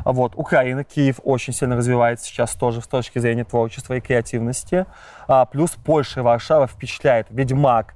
Вот. 0.05 0.33
Украина, 0.37 0.85
Киев 0.85 1.21
очень 1.25 1.53
сильно 1.53 1.77
развивается 1.77 2.27
сейчас 2.27 2.53
тоже 2.55 2.81
с 2.83 2.87
точки 2.87 3.19
зрения 3.19 3.45
творчества 3.45 3.95
и 3.95 4.01
креативности. 4.01 4.87
А, 5.27 5.47
плюс 5.47 5.71
Польша 5.71 6.21
и 6.21 6.23
Варшава 6.23 6.67
впечатляет. 6.67 7.27
Ведьмак, 7.31 7.95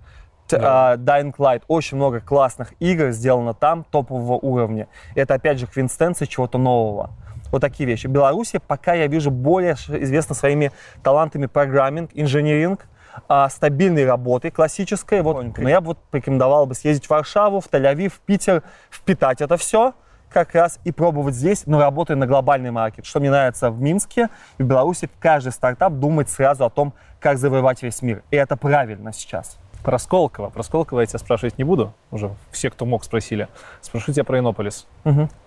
Т- 0.49 0.59
а, 0.61 0.97
Dying 0.97 1.35
Light, 1.37 1.63
очень 1.69 1.99
много 1.99 2.21
классных 2.21 2.73
игр 2.81 3.11
сделано 3.11 3.55
там 3.55 3.85
топового 3.85 4.39
уровня. 4.39 4.89
Это 5.15 5.35
опять 5.35 5.59
же 5.59 5.67
квинстенция 5.67 6.27
чего-то 6.27 6.59
нового. 6.59 7.11
Вот 7.53 7.61
такие 7.61 7.87
вещи. 7.87 8.07
Беларусь 8.07 8.55
пока 8.67 8.95
я 8.95 9.07
вижу 9.07 9.31
более 9.31 9.75
известна 9.75 10.35
своими 10.35 10.73
талантами 11.03 11.47
программинг, 11.47 12.11
инженеринг, 12.15 12.87
а, 13.29 13.49
стабильной 13.49 14.07
работы 14.07 14.51
классической. 14.51 15.23
Вот. 15.23 15.59
Но 15.59 15.69
я 15.69 15.81
бы 15.81 15.89
вот 15.89 15.99
порекомендовал 16.11 16.67
бы 16.67 16.75
съездить 16.75 17.07
в 17.07 17.11
Варшаву, 17.11 17.61
в 17.61 17.67
Тель-Авив, 17.67 18.11
в 18.11 18.21
Питер, 18.21 18.63
впитать 18.91 19.41
это 19.41 19.57
все 19.57 19.95
как 20.31 20.55
раз 20.55 20.79
и 20.85 20.93
пробовать 20.93 21.35
здесь, 21.35 21.67
но 21.67 21.81
работая 21.81 22.17
на 22.17 22.27
глобальный 22.27 22.71
маркет. 22.71 23.05
Что 23.05 23.21
мне 23.21 23.31
нравится 23.31 23.71
в 23.71 23.81
Минске 23.81 24.29
и 24.59 24.63
в 24.63 24.67
Беларуси, 24.67 25.11
каждый 25.19 25.53
стартап 25.53 25.95
думает 25.95 26.31
сразу 26.31 26.65
о 26.65 26.71
том, 26.71 26.95
как 27.19 27.39
завоевать 27.39 27.83
весь 27.83 28.01
мир. 28.01 28.23
И 28.31 28.37
это 28.37 28.57
правильно 28.57 29.13
сейчас. 29.13 29.59
Про 29.83 29.99
Сколково. 29.99 30.51
Про 30.51 30.63
Сколково 30.63 31.01
я 31.01 31.07
тебя 31.07 31.19
спрашивать 31.19 31.57
не 31.59 31.65
буду. 31.65 31.95
Уже 32.11 32.31
все, 32.51 32.71
кто 32.71 32.85
мог, 32.85 33.03
спросили. 33.03 33.49
Спрошу 33.81 34.13
тебя 34.13 34.25
про 34.25 34.39
Иннополис. 34.39 34.87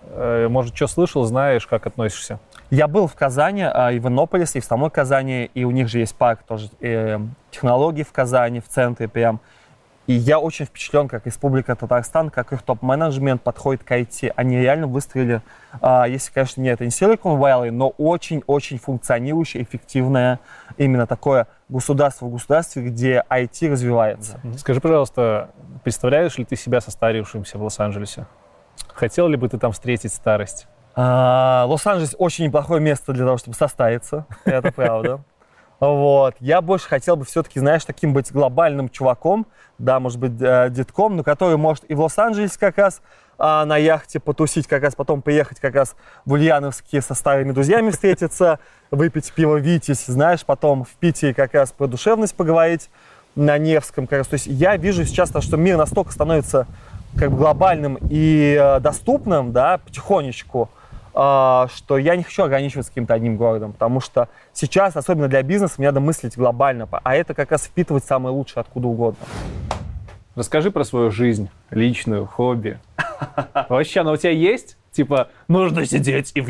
Э, 0.02 0.48
Может, 0.48 0.76
что 0.76 0.86
слышал, 0.88 1.24
знаешь, 1.24 1.66
как 1.66 1.86
относишься? 1.86 2.38
Я 2.74 2.88
был 2.88 3.06
в 3.06 3.14
Казани, 3.14 3.62
а, 3.62 3.92
и 3.92 4.00
в 4.00 4.08
Иннополисе, 4.08 4.58
и 4.58 4.60
в 4.60 4.64
самой 4.64 4.90
Казани, 4.90 5.48
и 5.54 5.62
у 5.62 5.70
них 5.70 5.86
же 5.86 6.00
есть 6.00 6.16
парк 6.16 6.40
тоже 6.42 6.68
э, 6.80 7.20
технологий 7.52 8.02
в 8.02 8.10
Казани, 8.10 8.58
в 8.58 8.66
центре 8.66 9.06
прям. 9.06 9.40
И 10.08 10.12
я 10.12 10.40
очень 10.40 10.66
впечатлен, 10.66 11.06
как 11.06 11.24
Республика 11.24 11.76
Татарстан, 11.76 12.30
как 12.30 12.52
их 12.52 12.62
топ-менеджмент 12.62 13.42
подходит 13.42 13.84
к 13.84 13.92
IT. 13.92 14.32
Они 14.34 14.58
реально 14.58 14.88
выстроили, 14.88 15.40
а, 15.80 16.08
если, 16.08 16.32
конечно, 16.32 16.62
не 16.62 16.68
это 16.68 16.82
не 16.82 16.90
Silicon 16.90 17.38
Valley, 17.38 17.70
но 17.70 17.90
очень-очень 17.90 18.80
функционирующее, 18.80 19.62
эффективное 19.62 20.40
именно 20.76 21.06
такое 21.06 21.46
государство 21.68 22.26
в 22.26 22.32
государстве, 22.32 22.82
где 22.82 23.24
IT 23.30 23.70
развивается. 23.70 24.40
Скажи, 24.58 24.80
пожалуйста, 24.80 25.50
представляешь 25.84 26.36
ли 26.38 26.44
ты 26.44 26.56
себя 26.56 26.80
состарившимся 26.80 27.56
в 27.56 27.62
Лос-Анджелесе? 27.62 28.26
Хотел 28.88 29.28
ли 29.28 29.36
бы 29.36 29.48
ты 29.48 29.58
там 29.58 29.70
встретить 29.70 30.12
старость? 30.12 30.66
А, 30.96 31.64
Лос-Анджелес 31.68 32.14
очень 32.18 32.46
неплохое 32.46 32.80
место 32.80 33.12
для 33.12 33.24
того, 33.24 33.36
чтобы 33.36 33.56
состариться, 33.56 34.26
это 34.44 34.72
правда. 34.72 35.20
Вот. 35.80 36.36
Я 36.40 36.60
больше 36.60 36.88
хотел 36.88 37.16
бы 37.16 37.24
все-таки, 37.24 37.58
знаешь, 37.58 37.84
таким 37.84 38.12
быть 38.12 38.32
глобальным 38.32 38.88
чуваком, 38.88 39.46
да, 39.78 39.98
может 39.98 40.20
быть, 40.20 40.40
э, 40.40 40.70
детком, 40.70 41.16
но 41.16 41.24
который 41.24 41.56
может 41.56 41.84
и 41.88 41.94
в 41.94 42.00
Лос-Анджелес 42.00 42.56
как 42.56 42.78
раз 42.78 43.02
а, 43.38 43.64
на 43.64 43.76
яхте 43.76 44.20
потусить, 44.20 44.68
как 44.68 44.84
раз 44.84 44.94
потом 44.94 45.20
приехать 45.20 45.58
как 45.58 45.74
раз 45.74 45.96
в 46.24 46.32
Ульяновске 46.32 47.02
со 47.02 47.14
старыми 47.14 47.52
друзьями 47.52 47.90
встретиться, 47.90 48.60
выпить 48.90 49.32
пиво 49.32 49.56
Витязь, 49.56 50.06
знаешь, 50.06 50.44
потом 50.44 50.84
в 50.84 50.90
Питере 50.90 51.34
как 51.34 51.54
раз 51.54 51.72
про 51.72 51.88
душевность 51.88 52.36
поговорить 52.36 52.88
на 53.34 53.58
Невском 53.58 54.06
как 54.06 54.18
раз. 54.18 54.28
То 54.28 54.34
есть 54.34 54.46
я 54.46 54.76
вижу 54.76 55.04
сейчас, 55.04 55.30
то, 55.30 55.40
что 55.40 55.56
мир 55.56 55.76
настолько 55.76 56.12
становится 56.12 56.66
как 57.18 57.30
бы 57.30 57.38
глобальным 57.38 57.98
и 58.08 58.56
э, 58.60 58.80
доступным, 58.80 59.52
да, 59.52 59.78
потихонечку, 59.78 60.70
что 61.14 61.98
я 61.98 62.16
не 62.16 62.24
хочу 62.24 62.42
ограничиваться 62.42 62.90
каким-то 62.90 63.14
одним 63.14 63.36
городом, 63.36 63.72
потому 63.72 64.00
что 64.00 64.28
сейчас, 64.52 64.96
особенно 64.96 65.28
для 65.28 65.42
бизнеса, 65.42 65.76
мне 65.78 65.88
надо 65.88 66.00
мыслить 66.00 66.36
глобально, 66.36 66.88
а 66.90 67.14
это 67.14 67.34
как 67.34 67.52
раз 67.52 67.64
впитывать 67.64 68.04
самое 68.04 68.34
лучшее 68.34 68.62
откуда 68.62 68.88
угодно. 68.88 69.24
Расскажи 70.34 70.72
про 70.72 70.82
свою 70.82 71.12
жизнь, 71.12 71.48
личную, 71.70 72.26
хобби. 72.26 72.80
Вообще, 73.68 74.00
она 74.00 74.10
у 74.10 74.16
тебя 74.16 74.32
есть? 74.32 74.76
Типа, 74.90 75.28
нужно 75.46 75.86
сидеть 75.86 76.32
и 76.34 76.44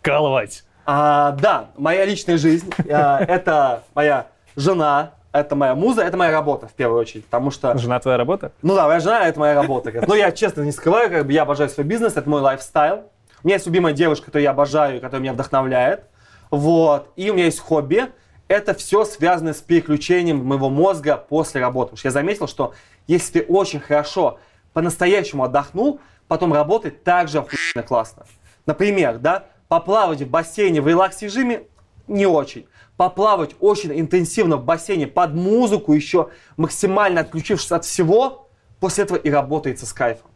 вкалывать. 0.00 0.64
А, 0.84 1.32
да, 1.32 1.66
моя 1.76 2.04
личная 2.04 2.38
жизнь, 2.38 2.72
а, 2.90 3.20
это 3.20 3.84
моя 3.94 4.26
жена, 4.56 5.12
это 5.30 5.54
моя 5.54 5.76
муза, 5.76 6.02
это 6.02 6.16
моя 6.16 6.32
работа 6.32 6.66
в 6.66 6.72
первую 6.72 7.00
очередь, 7.00 7.24
потому 7.26 7.52
что... 7.52 7.78
Жена 7.78 8.00
твоя 8.00 8.16
работа? 8.16 8.50
Ну 8.62 8.74
да, 8.74 8.88
моя 8.88 8.98
жена 8.98 9.28
это 9.28 9.38
моя 9.38 9.54
работа. 9.54 9.92
Но 10.06 10.16
я 10.16 10.32
честно 10.32 10.62
не 10.62 10.72
скрываю, 10.72 11.08
как 11.10 11.26
бы 11.26 11.32
я 11.32 11.42
обожаю 11.42 11.70
свой 11.70 11.86
бизнес, 11.86 12.16
это 12.16 12.28
мой 12.28 12.40
лайфстайл. 12.40 13.04
У 13.42 13.46
меня 13.46 13.56
есть 13.56 13.66
любимая 13.66 13.94
девушка, 13.94 14.26
которую 14.26 14.44
я 14.44 14.50
обожаю, 14.50 15.00
которая 15.00 15.22
меня 15.22 15.32
вдохновляет. 15.32 16.04
Вот. 16.50 17.10
И 17.16 17.30
у 17.30 17.34
меня 17.34 17.46
есть 17.46 17.60
хобби. 17.60 18.06
Это 18.48 18.74
все 18.74 19.04
связано 19.04 19.54
с 19.54 19.60
переключением 19.60 20.44
моего 20.44 20.68
мозга 20.68 21.16
после 21.16 21.60
работы. 21.60 21.90
Потому 21.90 21.98
что 21.98 22.08
я 22.08 22.12
заметил, 22.12 22.48
что 22.48 22.74
если 23.06 23.40
ты 23.40 23.46
очень 23.46 23.80
хорошо 23.80 24.38
по-настоящему 24.72 25.44
отдохнул, 25.44 26.00
потом 26.28 26.52
работать 26.52 27.02
также 27.02 27.38
охуенно 27.38 27.86
классно. 27.86 28.26
Например, 28.66 29.18
да, 29.18 29.46
поплавать 29.68 30.20
в 30.20 30.28
бассейне 30.28 30.80
в 30.80 30.88
релакс-режиме 30.88 31.62
не 32.08 32.26
очень. 32.26 32.66
Поплавать 32.96 33.54
очень 33.60 33.98
интенсивно 33.98 34.56
в 34.56 34.64
бассейне 34.64 35.06
под 35.06 35.32
музыку, 35.32 35.92
еще 35.92 36.28
максимально 36.56 37.22
отключившись 37.22 37.72
от 37.72 37.84
всего, 37.84 38.48
после 38.80 39.04
этого 39.04 39.16
и 39.16 39.30
работается 39.30 39.86
с 39.86 39.92
кайфом. 39.92 40.29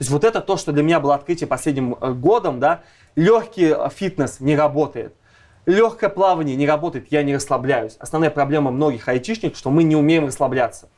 То 0.00 0.04
есть 0.04 0.12
вот 0.12 0.24
это 0.24 0.40
то, 0.40 0.56
что 0.56 0.72
для 0.72 0.82
меня 0.82 0.98
было 0.98 1.14
открытие 1.14 1.46
последним 1.46 1.94
э, 2.00 2.12
годом, 2.14 2.58
да. 2.58 2.80
Легкий 3.16 3.66
э, 3.66 3.90
фитнес 3.94 4.40
не 4.40 4.56
работает. 4.56 5.14
Легкое 5.66 6.08
плавание 6.08 6.56
не 6.56 6.66
работает, 6.66 7.08
я 7.10 7.22
не 7.22 7.34
расслабляюсь. 7.34 7.96
Основная 7.98 8.30
проблема 8.30 8.70
многих 8.70 9.06
айтишников, 9.08 9.58
что 9.58 9.68
мы 9.68 9.82
не 9.82 9.94
умеем 9.94 10.24
расслабляться. 10.24 10.88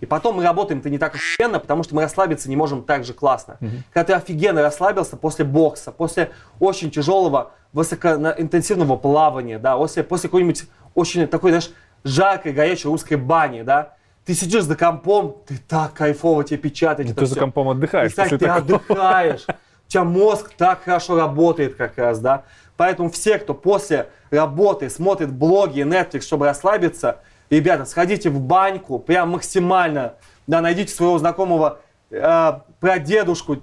И 0.00 0.06
потом 0.06 0.38
мы 0.38 0.42
работаем-то 0.42 0.90
не 0.90 0.98
так 0.98 1.14
офигенно, 1.14 1.60
потому 1.60 1.84
что 1.84 1.94
мы 1.94 2.02
расслабиться 2.02 2.48
не 2.48 2.56
можем 2.56 2.82
так 2.82 3.04
же 3.04 3.12
классно. 3.12 3.58
Mm-hmm. 3.60 3.82
Когда 3.92 4.04
ты 4.04 4.12
офигенно 4.14 4.60
расслабился 4.60 5.16
после 5.16 5.44
бокса, 5.44 5.92
после 5.92 6.32
очень 6.58 6.90
тяжелого, 6.90 7.52
высокоинтенсивного 7.72 8.96
плавания, 8.96 9.60
да, 9.60 9.76
после, 9.76 10.02
после 10.02 10.30
какой-нибудь 10.30 10.64
очень 10.96 11.28
такой, 11.28 11.52
знаешь, 11.52 11.70
жаркой, 12.02 12.52
горячей 12.52 12.88
русской 12.88 13.14
бани, 13.14 13.62
да, 13.62 13.94
ты 14.28 14.34
сидишь 14.34 14.64
за 14.64 14.76
компом, 14.76 15.36
ты 15.46 15.56
так 15.56 15.94
кайфово 15.94 16.44
тебе 16.44 16.58
печатать. 16.58 17.08
Ну, 17.08 17.14
ты 17.14 17.24
все. 17.24 17.32
за 17.32 17.40
компом 17.40 17.70
отдыхаешь. 17.70 18.10
Кстати, 18.10 18.36
ты 18.36 18.44
такого. 18.44 18.76
отдыхаешь. 18.76 19.46
У 19.86 19.90
тебя 19.90 20.04
мозг 20.04 20.52
так 20.54 20.84
хорошо 20.84 21.16
работает 21.16 21.76
как 21.76 21.96
раз, 21.96 22.18
да. 22.18 22.44
Поэтому 22.76 23.10
все, 23.10 23.38
кто 23.38 23.54
после 23.54 24.10
работы 24.30 24.90
смотрит 24.90 25.32
блоги 25.32 25.80
и 25.80 25.82
Netflix, 25.82 26.20
чтобы 26.20 26.44
расслабиться, 26.44 27.20
Ребята, 27.50 27.86
сходите 27.86 28.28
в 28.28 28.40
баньку, 28.40 28.98
прям 28.98 29.30
максимально, 29.30 30.16
да, 30.46 30.60
найдите 30.60 30.92
своего 30.92 31.18
знакомого 31.18 31.78
э, 32.10 32.52
про 32.78 32.98
дедушку, 32.98 33.62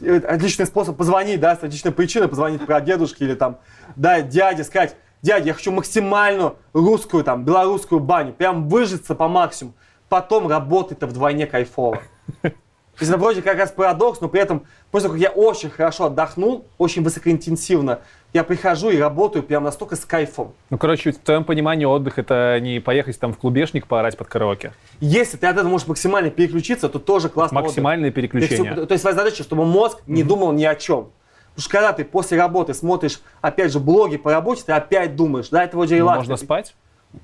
э, 0.00 0.16
отличный 0.20 0.64
способ 0.64 0.96
позвонить, 0.96 1.38
да, 1.38 1.54
с 1.54 1.62
отличной 1.62 1.92
причиной 1.92 2.28
позвонить 2.28 2.64
про 2.64 2.80
дедушки 2.80 3.24
или 3.24 3.34
там, 3.34 3.58
да, 3.94 4.22
дяде, 4.22 4.64
сказать, 4.64 4.96
дядя, 5.20 5.48
я 5.48 5.52
хочу 5.52 5.70
максимальную 5.70 6.56
русскую, 6.72 7.24
там, 7.24 7.44
белорусскую 7.44 8.00
баню, 8.00 8.32
прям 8.32 8.70
выжиться 8.70 9.14
по 9.14 9.28
максимуму, 9.28 9.74
потом 10.08 10.48
работать-то 10.48 11.06
вдвойне 11.06 11.46
кайфово. 11.46 12.00
То 12.42 13.02
есть 13.02 13.12
это 13.12 13.20
вроде 13.20 13.42
как 13.42 13.58
раз 13.58 13.70
парадокс, 13.72 14.22
но 14.22 14.28
при 14.28 14.40
этом, 14.40 14.64
после 14.90 15.08
того, 15.08 15.20
как 15.20 15.22
я 15.22 15.30
очень 15.30 15.68
хорошо 15.68 16.06
отдохнул, 16.06 16.64
очень 16.78 17.02
высокоинтенсивно, 17.02 18.00
я 18.32 18.42
прихожу 18.42 18.88
и 18.88 18.96
работаю 18.96 19.42
прям 19.42 19.64
настолько 19.64 19.96
с 19.96 20.06
кайфом. 20.06 20.54
Ну, 20.70 20.78
короче, 20.78 21.12
в 21.12 21.18
твоем 21.18 21.44
понимании 21.44 21.84
отдых 21.84 22.18
это 22.18 22.58
не 22.58 22.80
поехать 22.80 23.20
там 23.20 23.34
в 23.34 23.36
клубешник 23.38 23.86
поорать 23.86 24.16
под 24.16 24.28
караоке. 24.28 24.72
Если 25.00 25.36
ты 25.36 25.46
от 25.46 25.56
этого 25.58 25.68
можешь 25.68 25.86
максимально 25.86 26.30
переключиться, 26.30 26.88
то 26.88 26.98
тоже 26.98 27.28
классно. 27.28 27.60
Максимальное 27.60 28.08
отдых. 28.08 28.14
переключение. 28.14 28.74
То 28.74 28.92
есть 28.92 29.02
твоя 29.02 29.14
задача, 29.14 29.42
чтобы 29.42 29.66
мозг 29.66 30.00
не 30.06 30.22
mm-hmm. 30.22 30.26
думал 30.26 30.52
ни 30.52 30.64
о 30.64 30.74
чем. 30.74 31.10
Потому 31.50 31.62
что 31.62 31.70
когда 31.70 31.92
ты 31.92 32.04
после 32.04 32.38
работы 32.38 32.72
смотришь, 32.72 33.20
опять 33.42 33.72
же, 33.72 33.80
блоги 33.80 34.16
по 34.16 34.32
работе, 34.32 34.62
ты 34.64 34.72
опять 34.72 35.16
думаешь, 35.16 35.50
да, 35.50 35.64
это 35.64 35.76
вроде 35.76 35.96
релакс. 35.96 36.16
Ну, 36.16 36.20
можно 36.20 36.36
спать? 36.36 36.74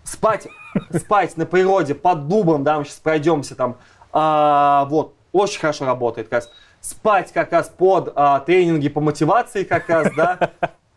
Спать, 0.05 0.49
спать 0.97 1.37
на 1.37 1.47
природе, 1.47 1.95
под 1.95 2.29
дубом, 2.29 2.65
да, 2.65 2.79
мы 2.79 2.85
сейчас 2.85 2.97
пройдемся 2.97 3.55
там, 3.55 3.77
а, 4.13 4.87
вот, 4.87 5.15
очень 5.33 5.61
хорошо 5.61 5.87
работает 5.87 6.29
как 6.29 6.41
раз. 6.41 6.51
Спать 6.81 7.33
как 7.33 7.53
раз 7.53 7.69
под 7.69 8.13
а, 8.17 8.41
тренинги 8.41 8.89
по 8.89 9.01
мотивации 9.01 9.65
как 9.65 9.89
раз, 9.89 10.09
да, 10.17 10.51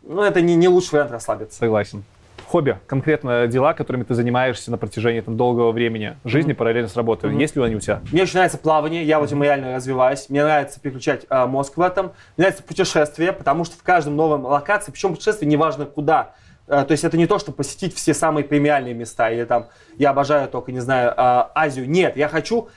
ну, 0.03 0.21
это 0.21 0.41
не, 0.41 0.55
не 0.55 0.67
лучший 0.67 0.93
вариант 0.93 1.11
расслабиться. 1.11 1.57
Согласен. 1.57 2.03
Хобби, 2.47 2.77
конкретно 2.85 3.47
дела, 3.47 3.73
которыми 3.73 4.03
ты 4.03 4.13
занимаешься 4.13 4.69
на 4.69 4.77
протяжении 4.77 5.21
там, 5.21 5.35
долгого 5.35 5.71
времени 5.71 6.15
жизни 6.23 6.53
mm-hmm. 6.53 6.55
параллельно 6.55 6.87
с 6.87 6.95
работой. 6.95 7.31
Mm-hmm. 7.31 7.41
Есть 7.41 7.55
ли 7.55 7.63
они 7.63 7.75
у 7.75 7.79
тебя? 7.79 8.01
Мне 8.11 8.21
очень 8.21 8.35
нравится 8.35 8.59
плавание, 8.59 9.03
я 9.03 9.19
в 9.19 9.23
этом 9.23 9.41
реально 9.41 9.75
развиваюсь. 9.75 10.29
Мне 10.29 10.43
нравится 10.43 10.79
переключать 10.79 11.25
э, 11.27 11.45
мозг 11.47 11.75
в 11.75 11.81
этом. 11.81 12.07
Мне 12.37 12.45
нравится 12.45 12.63
путешествие, 12.63 13.33
потому 13.33 13.65
что 13.65 13.77
в 13.77 13.83
каждом 13.83 14.15
новом 14.15 14.45
локации, 14.45 14.91
причем 14.91 15.15
путешествие 15.15 15.49
неважно 15.49 15.85
куда, 15.85 16.33
то 16.67 16.87
есть 16.89 17.03
это 17.03 17.17
не 17.17 17.27
то, 17.27 17.39
что 17.39 17.51
посетить 17.51 17.95
все 17.95 18.13
самые 18.13 18.43
премиальные 18.43 18.93
места, 18.93 19.29
или 19.29 19.45
там, 19.45 19.67
я 19.97 20.09
обожаю 20.09 20.47
только, 20.49 20.71
не 20.71 20.79
знаю, 20.79 21.11
э, 21.11 21.13
Азию. 21.15 21.89
Нет, 21.89 22.17
я 22.17 22.27
хочу 22.27 22.69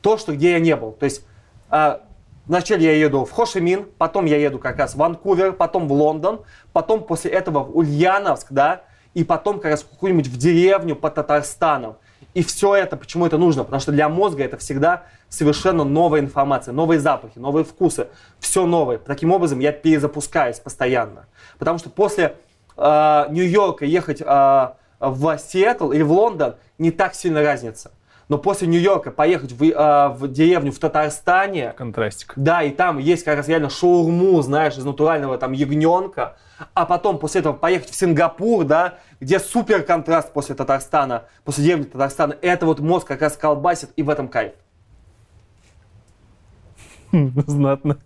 то, 0.00 0.18
что 0.18 0.34
где 0.34 0.52
я 0.52 0.60
не 0.60 0.74
был. 0.74 0.92
То 0.92 1.04
есть 1.04 1.24
э, 1.70 1.98
Вначале 2.48 2.86
я 2.86 2.94
еду 2.94 3.26
в 3.26 3.30
Хошимин, 3.30 3.86
потом 3.98 4.24
я 4.24 4.38
еду 4.38 4.58
как 4.58 4.78
раз 4.78 4.94
в 4.94 4.96
Ванкувер, 4.96 5.52
потом 5.52 5.86
в 5.86 5.92
Лондон, 5.92 6.40
потом 6.72 7.04
после 7.04 7.30
этого 7.30 7.62
в 7.62 7.76
Ульяновск, 7.76 8.46
да, 8.52 8.84
и 9.12 9.22
потом 9.22 9.60
как 9.60 9.72
раз 9.72 9.84
какую-нибудь 9.84 10.28
в 10.28 10.38
деревню 10.38 10.96
под 10.96 11.14
Татарстаном. 11.14 11.98
И 12.32 12.42
все 12.42 12.74
это, 12.74 12.96
почему 12.96 13.26
это 13.26 13.36
нужно? 13.36 13.64
Потому 13.64 13.80
что 13.80 13.92
для 13.92 14.08
мозга 14.08 14.44
это 14.44 14.56
всегда 14.56 15.04
совершенно 15.28 15.84
новая 15.84 16.20
информация, 16.20 16.72
новые 16.72 17.00
запахи, 17.00 17.38
новые 17.38 17.64
вкусы, 17.64 18.08
все 18.38 18.64
новое. 18.64 18.96
Таким 18.96 19.30
образом 19.30 19.58
я 19.58 19.70
перезапускаюсь 19.70 20.58
постоянно. 20.58 21.26
Потому 21.58 21.78
что 21.78 21.90
после 21.90 22.36
э, 22.78 23.26
Нью-Йорка 23.30 23.84
ехать 23.84 24.20
э, 24.20 24.68
в 25.00 25.38
Сиэтл 25.38 25.92
или 25.92 26.02
в 26.02 26.12
Лондон 26.12 26.56
не 26.78 26.90
так 26.90 27.14
сильно 27.14 27.42
разница 27.42 27.90
но 28.28 28.36
после 28.36 28.68
Нью-Йорка 28.68 29.10
поехать 29.10 29.52
в, 29.52 29.62
э, 29.62 30.08
в 30.08 30.28
деревню 30.28 30.70
в 30.70 30.78
Татарстане. 30.78 31.72
Контрастик. 31.76 32.34
Да, 32.36 32.62
и 32.62 32.70
там 32.70 32.98
есть 32.98 33.24
как 33.24 33.36
раз 33.36 33.48
реально 33.48 33.70
шаурму, 33.70 34.40
знаешь, 34.42 34.76
из 34.76 34.84
натурального 34.84 35.38
там 35.38 35.52
ягненка. 35.52 36.36
А 36.74 36.86
потом 36.86 37.18
после 37.18 37.40
этого 37.40 37.54
поехать 37.54 37.90
в 37.90 37.94
Сингапур, 37.94 38.64
да, 38.64 38.98
где 39.20 39.38
супер 39.38 39.82
контраст 39.82 40.32
после 40.32 40.54
Татарстана, 40.54 41.24
после 41.44 41.64
деревни 41.64 41.84
Татарстана. 41.84 42.36
Это 42.42 42.66
вот 42.66 42.80
мозг 42.80 43.06
как 43.06 43.22
раз 43.22 43.36
колбасит, 43.36 43.90
и 43.96 44.02
в 44.02 44.10
этом 44.10 44.28
кайф. 44.28 44.52
Знатно. 47.12 47.98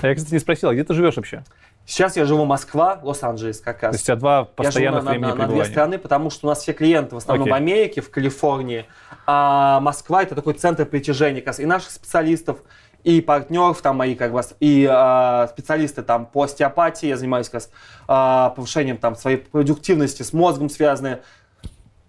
А 0.00 0.06
я, 0.06 0.14
кстати, 0.14 0.34
не 0.34 0.40
спросил, 0.40 0.68
а 0.68 0.74
где 0.74 0.84
ты 0.84 0.94
живешь 0.94 1.16
вообще? 1.16 1.42
Сейчас 1.84 2.16
я 2.16 2.24
живу 2.24 2.44
Москва, 2.44 3.00
Лос-Анджелес 3.02 3.60
как 3.60 3.82
раз. 3.82 3.92
То 3.92 3.96
есть 3.96 4.04
у 4.04 4.06
тебя 4.06 4.16
два 4.16 4.44
постоянных 4.44 5.04
я 5.04 5.12
живу 5.12 5.20
на, 5.20 5.34
на, 5.34 5.34
на 5.34 5.48
две 5.48 5.64
страны, 5.64 5.98
потому 5.98 6.30
что 6.30 6.46
у 6.46 6.50
нас 6.50 6.60
все 6.60 6.72
клиенты 6.72 7.14
в 7.14 7.18
основном 7.18 7.48
okay. 7.48 7.50
в 7.50 7.54
Америке, 7.54 8.00
в 8.00 8.10
Калифорнии, 8.10 8.86
а 9.26 9.80
Москва 9.80 10.22
это 10.22 10.34
такой 10.34 10.54
центр 10.54 10.86
притяжения 10.86 11.40
как 11.40 11.48
раз 11.48 11.60
и 11.60 11.66
наших 11.66 11.90
специалистов, 11.90 12.58
и 13.04 13.20
партнеров 13.20 13.80
там 13.82 13.96
мои 13.96 14.14
как 14.14 14.32
раз, 14.32 14.54
и 14.60 14.88
э, 14.88 15.46
специалисты 15.48 16.02
там 16.02 16.26
по 16.26 16.44
остеопатии, 16.44 17.06
я 17.06 17.16
занимаюсь 17.16 17.48
как 17.48 17.54
раз 17.54 17.70
э, 18.08 18.54
повышением 18.54 18.96
там 18.98 19.16
своей 19.16 19.38
продуктивности 19.38 20.22
с 20.22 20.32
мозгом 20.32 20.70
связанные, 20.70 21.22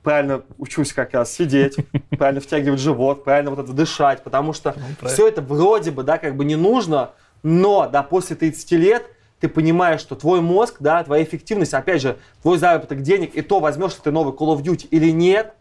правильно 0.03 0.43
учусь 0.59 0.93
как 0.93 1.13
раз 1.13 1.33
сидеть, 1.33 1.77
правильно 2.17 2.41
втягивать 2.41 2.79
живот, 2.79 3.23
правильно 3.23 3.49
вот 3.49 3.59
это 3.59 3.73
дышать, 3.73 4.21
потому 4.21 4.53
что 4.53 4.75
ну, 5.01 5.09
все 5.09 5.27
это 5.27 5.41
вроде 5.41 5.89
бы, 5.89 6.03
да, 6.03 6.19
как 6.19 6.35
бы 6.35 6.45
не 6.45 6.55
нужно, 6.55 7.11
но, 7.41 7.89
да, 7.91 8.03
после 8.03 8.35
30 8.35 8.71
лет 8.73 9.07
ты 9.43 9.49
понимаешь, 9.49 9.99
что 9.99 10.15
твой 10.15 10.39
мозг, 10.39 10.77
да, 10.79 11.03
твоя 11.03 11.21
эффективность, 11.21 11.73
опять 11.73 12.01
же, 12.01 12.17
твой 12.41 12.57
заработок 12.57 13.01
денег 13.01 13.35
и 13.35 13.41
то, 13.41 13.59
возьмешь 13.59 13.91
ли 13.91 13.97
ты 14.01 14.09
новый 14.09 14.33
Call 14.33 14.55
of 14.55 14.63
Duty 14.63 14.87
или 14.89 15.11
нет, 15.11 15.53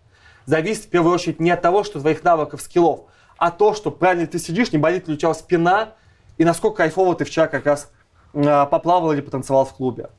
зависит 0.47 0.85
в 0.85 0.89
первую 0.89 1.13
очередь 1.13 1.41
не 1.41 1.51
от 1.51 1.63
того, 1.63 1.83
что 1.83 1.99
твоих 1.99 2.23
навыков, 2.23 2.63
скиллов, 2.63 3.01
а 3.39 3.51
то, 3.51 3.75
что 3.75 3.91
правильно 3.91 4.29
ты 4.29 4.39
сидишь, 4.39 4.71
не 4.71 4.79
болит 4.79 5.09
ли 5.09 5.15
у 5.15 5.17
тебя 5.17 5.35
спина, 5.35 5.95
и 6.39 6.45
насколько 6.45 6.77
кайфово 6.77 7.17
ты 7.17 7.25
вчера 7.25 7.49
как 7.49 7.67
раз 7.67 7.91
э, 8.35 8.67
поплавал 8.71 9.15
или 9.15 9.21
потанцевал 9.21 9.65
в 9.65 9.75
клубе. 9.75 10.11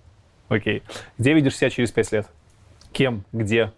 Окей. 0.50 0.84
Где 1.18 1.34
видишь 1.34 1.56
себя 1.56 1.70
через 1.70 1.90
пять 1.90 2.12
лет? 2.12 2.28
Кем? 2.92 3.24
Где? 3.32 3.72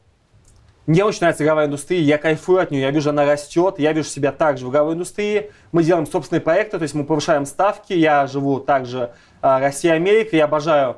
Мне 0.87 1.03
очень 1.03 1.21
нравится 1.21 1.43
игровая 1.43 1.65
индустрия, 1.65 1.99
я 1.99 2.19
кайфую 2.19 2.59
от 2.61 2.69
нее, 2.69 2.83
я 2.83 2.91
вижу, 2.91 3.09
она 3.09 3.25
растет, 3.25 3.79
я 3.79 3.91
вижу 3.91 4.07
себя 4.07 4.31
также 4.31 4.67
в 4.67 4.69
игровой 4.69 4.93
индустрии. 4.93 5.51
Мы 5.71 5.83
делаем 5.83 6.05
собственные 6.05 6.41
проекты, 6.41 6.77
то 6.77 6.83
есть 6.83 6.93
мы 6.93 7.05
повышаем 7.05 7.47
ставки, 7.47 7.93
я 7.93 8.27
живу 8.27 8.59
также 8.59 9.11
а, 9.41 9.59
Россия, 9.59 9.93
Америка, 9.93 10.35
я 10.35 10.45
обожаю 10.45 10.97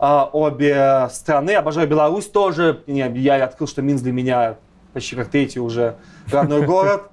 а, 0.00 0.28
обе 0.32 1.08
страны, 1.12 1.52
обожаю 1.52 1.86
Беларусь 1.86 2.26
тоже. 2.26 2.82
Я 2.86 3.44
открыл, 3.44 3.68
что 3.68 3.80
Минск 3.80 4.02
для 4.02 4.12
меня 4.12 4.56
почти 4.92 5.14
как 5.14 5.28
третий 5.28 5.60
уже 5.60 5.96
родной 6.32 6.62
город. 6.66 7.10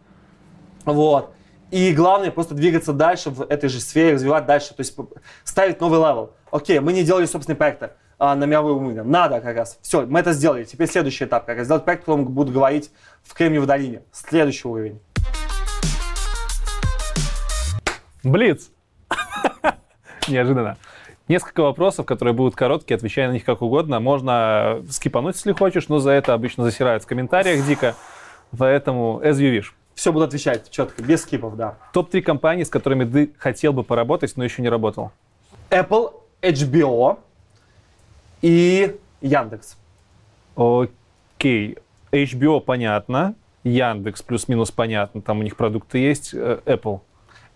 Вот. 0.85 1.31
И 1.69 1.93
главное 1.93 2.31
просто 2.31 2.55
двигаться 2.55 2.93
дальше 2.93 3.29
в 3.29 3.41
этой 3.43 3.69
же 3.69 3.79
сфере, 3.79 4.13
развивать 4.13 4.47
дальше, 4.47 4.69
то 4.69 4.81
есть 4.81 4.97
ставить 5.43 5.79
новый 5.79 5.99
level. 5.99 6.31
Окей, 6.49 6.79
мы 6.79 6.93
не 6.93 7.03
делали 7.03 7.25
собственные 7.25 7.57
проекты 7.57 7.91
а, 8.17 8.35
на 8.35 8.45
мировой 8.45 8.73
уровне. 8.73 9.03
Надо 9.03 9.41
как 9.41 9.57
раз. 9.57 9.79
Все, 9.81 10.05
мы 10.05 10.19
это 10.19 10.33
сделали. 10.33 10.63
Теперь 10.63 10.87
следующий 10.87 11.25
этап, 11.25 11.45
как 11.45 11.57
раз 11.57 11.65
сделать 11.65 11.83
проект, 11.83 12.03
о 12.03 12.05
котором 12.05 12.25
будут 12.25 12.53
говорить 12.53 12.91
в 13.23 13.33
Кремниевой 13.33 13.67
долине. 13.67 14.01
Следующий 14.11 14.67
уровень. 14.67 14.99
Блиц. 18.23 18.71
Неожиданно. 20.27 20.77
Несколько 21.27 21.61
вопросов, 21.61 22.05
которые 22.05 22.33
будут 22.33 22.55
короткие, 22.55 22.95
отвечай 22.95 23.27
на 23.27 23.31
них 23.31 23.43
как 23.43 23.61
угодно. 23.61 23.99
Можно 23.99 24.83
скипануть, 24.89 25.35
если 25.35 25.53
хочешь, 25.53 25.87
но 25.87 25.99
за 25.99 26.11
это 26.11 26.33
обычно 26.33 26.63
засирают 26.63 27.03
в 27.03 27.07
комментариях 27.07 27.65
дико. 27.65 27.95
Поэтому 28.57 29.21
as 29.23 29.33
you 29.33 29.57
wish. 29.57 29.65
Все 29.95 30.11
буду 30.11 30.25
отвечать 30.25 30.69
четко, 30.69 31.01
без 31.01 31.23
скипов, 31.23 31.55
да. 31.55 31.77
Топ-3 31.93 32.21
компании, 32.21 32.63
с 32.63 32.69
которыми 32.69 33.05
ты 33.05 33.33
хотел 33.37 33.73
бы 33.73 33.83
поработать, 33.83 34.33
но 34.35 34.43
еще 34.43 34.61
не 34.61 34.69
работал. 34.69 35.11
Apple, 35.69 36.13
HBO 36.41 37.17
и 38.45 38.95
Яндекс. 39.21 39.75
Окей. 40.55 41.77
HBO 42.11 42.61
понятно. 42.61 43.33
Яндекс 43.63 44.21
плюс-минус 44.21 44.69
понятно. 44.69 45.21
Там 45.23 45.39
у 45.39 45.43
них 45.43 45.57
продукты 45.57 45.97
есть. 45.97 46.31
Э, 46.35 46.59
Apple. 46.65 46.99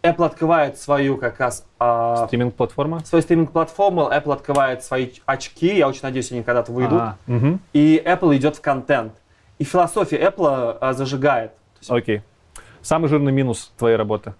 Apple 0.01 0.25
открывает 0.25 0.79
свою 0.79 1.17
как 1.17 1.39
раз 1.39 1.67
а, 1.77 2.25
Стриминг-платформа. 2.25 2.99
свою 3.01 3.21
стриминг-платформу, 3.21 4.09
Apple 4.09 4.31
открывает 4.33 4.81
свои 4.81 5.09
очки, 5.25 5.75
я 5.77 5.89
очень 5.89 6.03
надеюсь, 6.03 6.31
они 6.31 6.41
когда-то 6.41 6.71
выйдут, 6.71 7.01
А, 7.01 7.17
мгм. 7.27 7.59
и 7.73 8.01
Apple 8.05 8.35
идет 8.37 8.55
в 8.55 8.61
контент. 8.61 9.11
И 9.57 9.65
философия 9.65 10.17
Apple 10.17 10.77
а, 10.79 10.93
зажигает. 10.93 11.51
Окей. 11.89 12.21
Самый 12.81 13.09
жирный 13.09 13.33
минус 13.33 13.73
твоей 13.77 13.97
работы. 13.97 14.33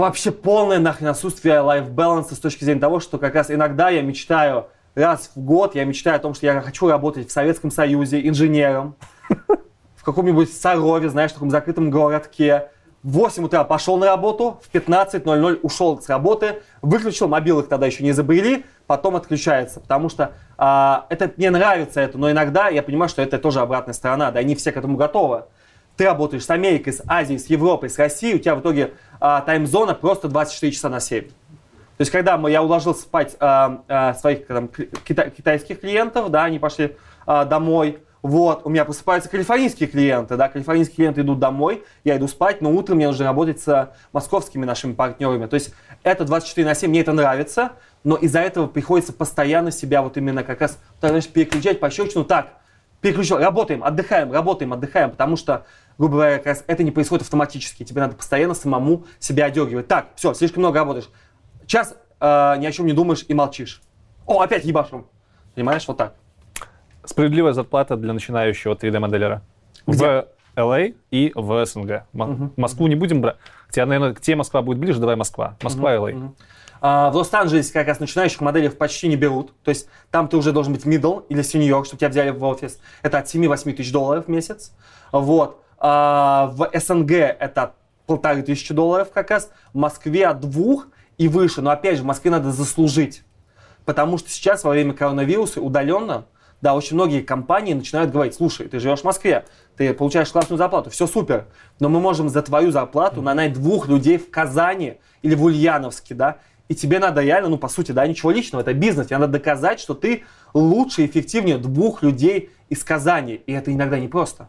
Вообще 0.00 0.30
полное 0.30 0.78
нахрен 0.78 1.08
отсутствие 1.08 1.60
лайф-баланса 1.60 2.34
с 2.34 2.38
точки 2.38 2.64
зрения 2.64 2.80
того, 2.80 3.00
что 3.00 3.18
как 3.18 3.34
раз 3.34 3.50
иногда 3.50 3.90
я 3.90 4.02
мечтаю 4.02 4.66
раз 4.94 5.30
в 5.34 5.40
год, 5.40 5.74
я 5.74 5.84
мечтаю 5.84 6.16
о 6.16 6.18
том, 6.18 6.34
что 6.34 6.46
я 6.46 6.60
хочу 6.60 6.88
работать 6.88 7.28
в 7.28 7.32
Советском 7.32 7.70
Союзе 7.70 8.26
инженером, 8.26 8.96
в 9.96 10.04
каком-нибудь 10.04 10.52
Сарове, 10.52 11.08
знаешь, 11.08 11.30
в 11.30 11.34
таком 11.34 11.50
закрытом 11.50 11.90
городке. 11.90 12.68
В 13.02 13.14
8 13.14 13.44
утра 13.44 13.64
пошел 13.64 13.96
на 13.96 14.06
работу, 14.06 14.60
в 14.62 14.72
15.00 14.72 15.58
ушел 15.62 16.00
с 16.00 16.08
работы, 16.08 16.62
выключил, 16.82 17.26
мобилок 17.26 17.68
тогда 17.68 17.86
еще 17.86 18.04
не 18.04 18.10
изобрели, 18.10 18.64
потом 18.86 19.16
отключается, 19.16 19.80
потому 19.80 20.08
что 20.08 20.32
а, 20.56 21.06
это 21.08 21.32
мне 21.36 21.50
нравится 21.50 22.00
это, 22.00 22.16
но 22.16 22.30
иногда 22.30 22.68
я 22.68 22.80
понимаю, 22.80 23.08
что 23.08 23.20
это 23.20 23.38
тоже 23.38 23.58
обратная 23.58 23.92
сторона, 23.92 24.30
да, 24.30 24.40
не 24.44 24.54
все 24.54 24.70
к 24.70 24.76
этому 24.76 24.96
готовы. 24.96 25.44
Ты 26.02 26.06
работаешь 26.06 26.44
с 26.44 26.50
Америкой, 26.50 26.94
с 26.94 27.02
Азией, 27.06 27.38
с 27.38 27.46
Европой, 27.46 27.88
с 27.88 27.96
Россией, 27.96 28.34
у 28.34 28.38
тебя 28.40 28.56
в 28.56 28.60
итоге 28.60 28.94
а, 29.20 29.40
тайм-зона 29.40 29.94
просто 29.94 30.26
24 30.26 30.72
часа 30.72 30.88
на 30.88 30.98
7. 30.98 31.28
То 31.28 31.30
есть, 32.00 32.10
когда 32.10 32.36
мы, 32.36 32.50
я 32.50 32.60
уложил 32.60 32.92
спать 32.92 33.36
а, 33.38 33.84
а, 33.86 34.12
своих 34.14 34.48
там, 34.48 34.66
кита- 34.66 35.30
китайских 35.30 35.80
клиентов, 35.80 36.32
да, 36.32 36.42
они 36.42 36.58
пошли 36.58 36.96
а, 37.24 37.44
домой, 37.44 38.00
вот, 38.20 38.62
у 38.64 38.68
меня 38.68 38.84
просыпаются 38.84 39.30
калифорнийские 39.30 39.88
клиенты, 39.88 40.36
да, 40.36 40.48
калифорнийские 40.48 40.96
клиенты 40.96 41.20
идут 41.20 41.38
домой, 41.38 41.84
я 42.02 42.16
иду 42.16 42.26
спать, 42.26 42.60
но 42.60 42.72
утром 42.72 42.96
мне 42.96 43.06
нужно 43.06 43.26
работать 43.26 43.60
с 43.60 43.92
московскими 44.12 44.64
нашими 44.64 44.94
партнерами. 44.94 45.46
То 45.46 45.54
есть, 45.54 45.72
это 46.02 46.24
24 46.24 46.66
на 46.66 46.74
7, 46.74 46.90
мне 46.90 47.02
это 47.02 47.12
нравится, 47.12 47.74
но 48.02 48.16
из-за 48.16 48.40
этого 48.40 48.66
приходится 48.66 49.12
постоянно 49.12 49.70
себя 49.70 50.02
вот 50.02 50.16
именно 50.16 50.42
как 50.42 50.62
раз, 50.62 50.80
знаешь, 51.00 51.28
переключать 51.28 51.78
по 51.78 51.90
щелчку, 51.90 52.24
так, 52.24 52.54
переключил, 53.02 53.38
работаем, 53.38 53.84
отдыхаем, 53.84 54.32
работаем, 54.32 54.72
отдыхаем, 54.72 55.10
потому 55.10 55.36
что, 55.36 55.66
грубо 55.98 56.14
говоря, 56.14 56.36
как 56.38 56.46
раз 56.46 56.64
это 56.66 56.82
не 56.82 56.90
происходит 56.90 57.22
автоматически, 57.22 57.84
тебе 57.84 58.00
надо 58.00 58.14
постоянно 58.16 58.54
самому 58.54 59.04
себя 59.18 59.46
одергивать. 59.46 59.88
Так, 59.88 60.08
все, 60.16 60.34
слишком 60.34 60.62
много 60.62 60.78
работаешь. 60.78 61.08
Час 61.66 61.96
э, 62.20 62.54
ни 62.58 62.66
о 62.66 62.72
чем 62.72 62.86
не 62.86 62.92
думаешь 62.92 63.24
и 63.28 63.34
молчишь. 63.34 63.82
О, 64.26 64.40
опять 64.40 64.64
ебашим. 64.64 65.06
Понимаешь, 65.54 65.86
вот 65.86 65.96
так. 65.96 66.14
Справедливая 67.04 67.52
зарплата 67.52 67.96
для 67.96 68.12
начинающего 68.12 68.74
3D-моделера. 68.74 69.42
В 69.86 70.26
LA 70.56 70.94
и 71.10 71.32
в 71.34 71.64
СНГ. 71.64 72.04
Мо- 72.12 72.50
Москву 72.56 72.86
не 72.86 72.94
будем 72.94 73.20
брать. 73.20 73.36
Хотя, 73.66 73.86
наверное, 73.86 74.14
к 74.14 74.20
тебе 74.20 74.36
Москва 74.36 74.62
будет 74.62 74.78
ближе, 74.78 75.00
давай 75.00 75.16
Москва. 75.16 75.56
Москва, 75.62 75.94
LA. 75.94 76.32
А, 76.80 77.10
в 77.10 77.16
Лос-Анджелесе 77.16 77.72
как 77.72 77.86
раз 77.86 78.00
начинающих 78.00 78.40
моделей 78.40 78.68
почти 78.68 79.08
не 79.08 79.16
берут. 79.16 79.54
То 79.62 79.70
есть 79.70 79.88
там 80.10 80.28
ты 80.28 80.36
уже 80.36 80.52
должен 80.52 80.72
быть 80.72 80.84
middle 80.84 81.24
или 81.28 81.42
senior, 81.42 81.84
чтобы 81.84 82.00
тебя 82.00 82.08
взяли 82.08 82.30
в 82.30 82.42
офис. 82.44 82.80
Это 83.02 83.18
от 83.18 83.26
7-8 83.26 83.72
тысяч 83.72 83.92
долларов 83.92 84.26
в 84.26 84.28
месяц. 84.28 84.72
Вот. 85.12 85.62
А, 85.84 86.52
в 86.54 86.70
СНГ 86.72 87.10
это 87.10 87.74
полторы 88.06 88.42
тысячи 88.42 88.72
долларов 88.72 89.10
как 89.12 89.32
раз. 89.32 89.50
В 89.72 89.78
Москве 89.78 90.28
от 90.28 90.38
двух 90.38 90.86
и 91.18 91.26
выше. 91.26 91.60
Но 91.60 91.70
опять 91.70 91.96
же, 91.96 92.04
в 92.04 92.06
Москве 92.06 92.30
надо 92.30 92.52
заслужить. 92.52 93.24
Потому 93.84 94.16
что 94.16 94.30
сейчас 94.30 94.62
во 94.62 94.70
время 94.70 94.94
коронавируса 94.94 95.60
удаленно, 95.60 96.26
да, 96.60 96.76
очень 96.76 96.94
многие 96.94 97.20
компании 97.20 97.74
начинают 97.74 98.12
говорить, 98.12 98.36
слушай, 98.36 98.68
ты 98.68 98.78
живешь 98.78 99.00
в 99.00 99.04
Москве, 99.04 99.44
ты 99.76 99.92
получаешь 99.92 100.30
классную 100.30 100.56
зарплату, 100.56 100.90
все 100.90 101.08
супер, 101.08 101.46
но 101.80 101.88
мы 101.88 101.98
можем 101.98 102.28
за 102.28 102.42
твою 102.42 102.70
зарплату 102.70 103.20
нанять 103.20 103.54
двух 103.54 103.88
людей 103.88 104.18
в 104.18 104.30
Казани 104.30 104.98
или 105.22 105.34
в 105.34 105.42
Ульяновске, 105.42 106.14
да, 106.14 106.36
и 106.68 106.76
тебе 106.76 107.00
надо 107.00 107.22
реально, 107.22 107.48
ну, 107.48 107.58
по 107.58 107.66
сути, 107.66 107.90
да, 107.90 108.06
ничего 108.06 108.30
личного, 108.30 108.62
это 108.62 108.72
бизнес, 108.72 109.08
тебе 109.08 109.18
надо 109.18 109.32
доказать, 109.32 109.80
что 109.80 109.94
ты 109.94 110.22
лучше 110.54 111.02
и 111.02 111.06
эффективнее 111.06 111.58
двух 111.58 112.04
людей 112.04 112.50
из 112.68 112.84
Казани, 112.84 113.42
и 113.44 113.52
это 113.52 113.72
иногда 113.72 113.98
непросто. 113.98 114.48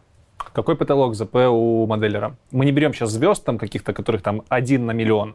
Какой 0.54 0.76
потолок 0.76 1.16
ЗП 1.16 1.34
у 1.50 1.84
моделера? 1.86 2.36
Мы 2.52 2.64
не 2.64 2.70
берем 2.70 2.94
сейчас 2.94 3.10
звезд 3.10 3.44
там 3.44 3.58
каких-то, 3.58 3.92
которых 3.92 4.22
там 4.22 4.42
один 4.48 4.86
на 4.86 4.92
миллион. 4.92 5.34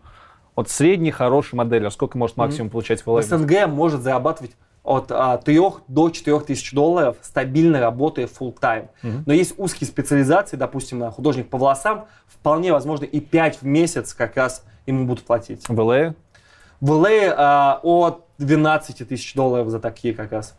Вот 0.55 0.69
средний 0.69 1.11
хороший 1.11 1.55
моделер, 1.55 1.91
сколько 1.91 2.17
может 2.17 2.37
максимум 2.37 2.69
получать 2.69 3.05
в 3.05 3.07
LA? 3.07 3.23
СНГ 3.23 3.67
может 3.67 4.01
зарабатывать 4.01 4.51
от 4.81 5.11
а, 5.11 5.37
3 5.37 5.59
до 5.89 6.09
4 6.09 6.39
тысяч 6.39 6.71
долларов, 6.71 7.17
стабильно 7.21 7.81
работая 7.81 8.27
full 8.27 8.57
time. 8.57 8.87
Но 9.25 9.33
есть 9.33 9.55
узкие 9.57 9.89
специализации, 9.89 10.55
допустим, 10.55 10.99
на 10.99 11.11
художник 11.11 11.49
по 11.49 11.57
волосам, 11.57 12.05
вполне 12.27 12.71
возможно 12.71 13.03
и 13.03 13.19
5 13.19 13.61
в 13.61 13.65
месяц 13.65 14.13
как 14.13 14.37
раз 14.37 14.63
ему 14.85 15.05
будут 15.05 15.25
платить. 15.25 15.67
В 15.67 15.77
LA? 15.77 16.15
В 16.79 16.91
LA 16.93 17.33
а, 17.35 17.81
от 17.83 18.23
12 18.37 19.05
тысяч 19.07 19.33
долларов 19.33 19.67
за 19.67 19.81
такие 19.81 20.13
как 20.13 20.31
раз. 20.31 20.57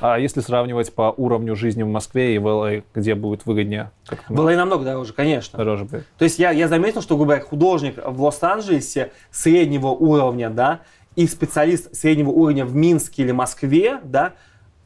А 0.00 0.18
если 0.18 0.40
сравнивать 0.40 0.94
по 0.94 1.12
уровню 1.16 1.54
жизни 1.54 1.82
в 1.82 1.88
Москве 1.88 2.34
и 2.34 2.38
в 2.38 2.46
LA, 2.46 2.84
где 2.94 3.14
будет 3.14 3.44
выгоднее? 3.46 3.90
Как 4.06 4.28
В 4.28 4.40
LA 4.40 4.56
намного 4.56 4.84
дороже, 4.84 5.12
конечно. 5.12 5.58
дороже 5.58 5.84
будет? 5.84 6.06
То 6.18 6.24
есть 6.24 6.38
я, 6.38 6.50
я 6.50 6.68
заметил, 6.68 7.02
что, 7.02 7.16
грубо 7.16 7.32
говоря, 7.34 7.44
художник 7.44 7.94
в 8.04 8.22
Лос-Анджелесе 8.22 9.12
среднего 9.30 9.88
уровня, 9.88 10.48
да, 10.48 10.80
и 11.16 11.26
специалист 11.26 11.94
среднего 11.94 12.30
уровня 12.30 12.64
в 12.64 12.74
Минске 12.74 13.24
или 13.24 13.32
Москве, 13.32 14.00
да, 14.02 14.32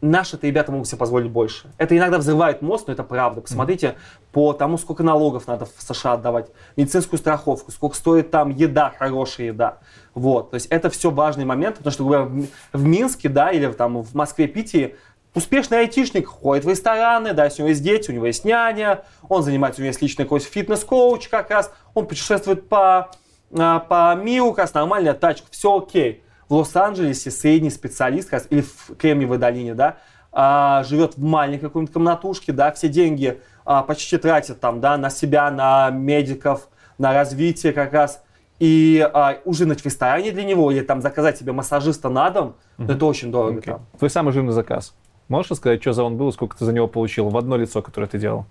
наши-то 0.04 0.46
ребята 0.46 0.70
могут 0.70 0.86
себе 0.86 0.98
позволить 0.98 1.30
больше. 1.30 1.70
Это 1.78 1.96
иногда 1.96 2.18
взрывает 2.18 2.62
мозг, 2.62 2.84
но 2.86 2.92
это 2.92 3.02
правда. 3.02 3.40
Посмотрите 3.40 3.96
по 4.32 4.52
тому, 4.52 4.78
сколько 4.78 5.02
налогов 5.02 5.46
надо 5.46 5.64
в 5.66 5.80
США 5.80 6.14
отдавать, 6.14 6.50
медицинскую 6.76 7.18
страховку, 7.18 7.72
сколько 7.72 7.96
стоит 7.96 8.30
там 8.30 8.50
еда, 8.50 8.92
хорошая 8.96 9.48
еда. 9.48 9.78
Вот, 10.14 10.50
то 10.50 10.54
есть 10.56 10.66
это 10.66 10.90
все 10.90 11.10
важные 11.10 11.46
моменты, 11.46 11.78
потому 11.78 11.92
что, 11.92 12.04
в, 12.04 12.46
в 12.72 12.84
Минске, 12.84 13.28
да, 13.28 13.50
или 13.50 13.70
там 13.72 14.02
в 14.02 14.14
Москве, 14.14 14.46
Питере, 14.46 14.96
успешный 15.34 15.80
айтишник 15.80 16.28
ходит 16.28 16.64
в 16.64 16.68
рестораны, 16.68 17.32
да, 17.32 17.46
если 17.46 17.62
у 17.62 17.64
него 17.64 17.70
есть 17.70 17.82
дети, 17.82 18.10
у 18.10 18.14
него 18.14 18.26
есть 18.26 18.44
няня, 18.44 19.04
он 19.28 19.42
занимается, 19.42 19.80
у 19.80 19.82
него 19.82 19.88
есть 19.88 20.02
личный 20.02 20.24
какой-то 20.24 20.46
фитнес-коуч 20.46 21.28
как 21.28 21.50
раз, 21.50 21.72
он 21.94 22.06
путешествует 22.06 22.68
по, 22.68 23.10
а, 23.56 23.80
по 23.80 24.14
миру, 24.14 24.50
как 24.50 24.58
раз 24.58 24.74
нормальная 24.74 25.14
тачка, 25.14 25.46
все 25.50 25.76
окей. 25.76 26.23
В 26.48 26.54
Лос-Анджелесе 26.54 27.30
средний 27.30 27.70
специалист, 27.70 28.28
как 28.28 28.40
раз, 28.40 28.46
или 28.50 28.60
в 28.60 28.96
Кремниевой 28.96 29.38
долине, 29.38 29.74
да, 29.74 29.96
а, 30.32 30.82
живет 30.84 31.16
в 31.16 31.22
маленькой 31.22 31.62
какой-нибудь 31.62 31.92
комнатушке, 31.94 32.52
да, 32.52 32.72
все 32.72 32.88
деньги 32.88 33.40
а, 33.64 33.82
почти 33.82 34.18
тратит 34.18 34.60
там, 34.60 34.80
да, 34.80 34.96
на 34.96 35.08
себя, 35.08 35.50
на 35.50 35.90
медиков, 35.90 36.68
на 36.98 37.12
развитие 37.14 37.72
как 37.72 37.92
раз. 37.92 38.22
И 38.58 39.00
а, 39.12 39.38
ужинать 39.44 39.80
в 39.80 39.84
ресторане 39.84 40.32
для 40.32 40.44
него 40.44 40.70
или 40.70 40.80
там 40.80 41.00
заказать 41.00 41.38
себе 41.38 41.52
массажиста 41.52 42.08
на 42.08 42.30
дом, 42.30 42.56
ну, 42.78 42.92
это 42.92 43.06
очень 43.06 43.30
дорого 43.30 43.58
Окей. 43.58 43.72
там. 43.74 43.86
Твой 43.98 44.10
самый 44.10 44.32
жирный 44.32 44.52
заказ. 44.52 44.94
Можешь 45.28 45.52
рассказать, 45.52 45.80
что 45.80 45.92
за 45.92 46.04
он 46.04 46.16
был, 46.16 46.28
и 46.28 46.32
сколько 46.32 46.56
ты 46.56 46.64
за 46.64 46.72
него 46.72 46.86
получил 46.86 47.28
в 47.28 47.36
одно 47.36 47.56
лицо, 47.56 47.80
которое 47.82 48.06
ты 48.06 48.18
делал? 48.18 48.46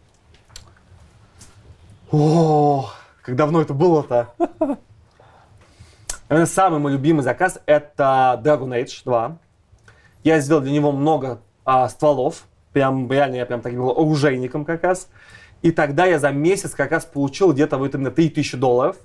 О, 2.11 2.90
как 3.22 3.36
давно 3.36 3.61
это 3.61 3.74
было-то? 3.74 4.30
Наверное, 6.34 6.51
самый 6.51 6.80
мой 6.80 6.93
любимый 6.93 7.22
заказ 7.22 7.60
это 7.68 8.41
Dragon 8.43 8.69
Age 8.69 9.03
2. 9.05 9.38
Я 10.23 10.39
сделал 10.39 10.61
для 10.61 10.72
него 10.72 10.91
много 10.91 11.41
а, 11.64 11.88
стволов. 11.88 12.45
Прям 12.72 13.11
реально 13.11 13.35
я 13.35 13.45
прям 13.45 13.61
таким 13.61 13.81
был 13.81 13.91
оружейником 13.91 14.65
как 14.65 14.81
раз. 14.84 15.10
И 15.61 15.69
тогда 15.69 16.05
я 16.05 16.18
за 16.18 16.31
месяц 16.31 16.72
как 16.72 16.91
раз 16.91 17.05
получил 17.05 17.53
где-то 17.53 17.77
вот 17.77 17.93
именно 17.93 18.10
3000 18.10 18.57
долларов. 18.57 18.95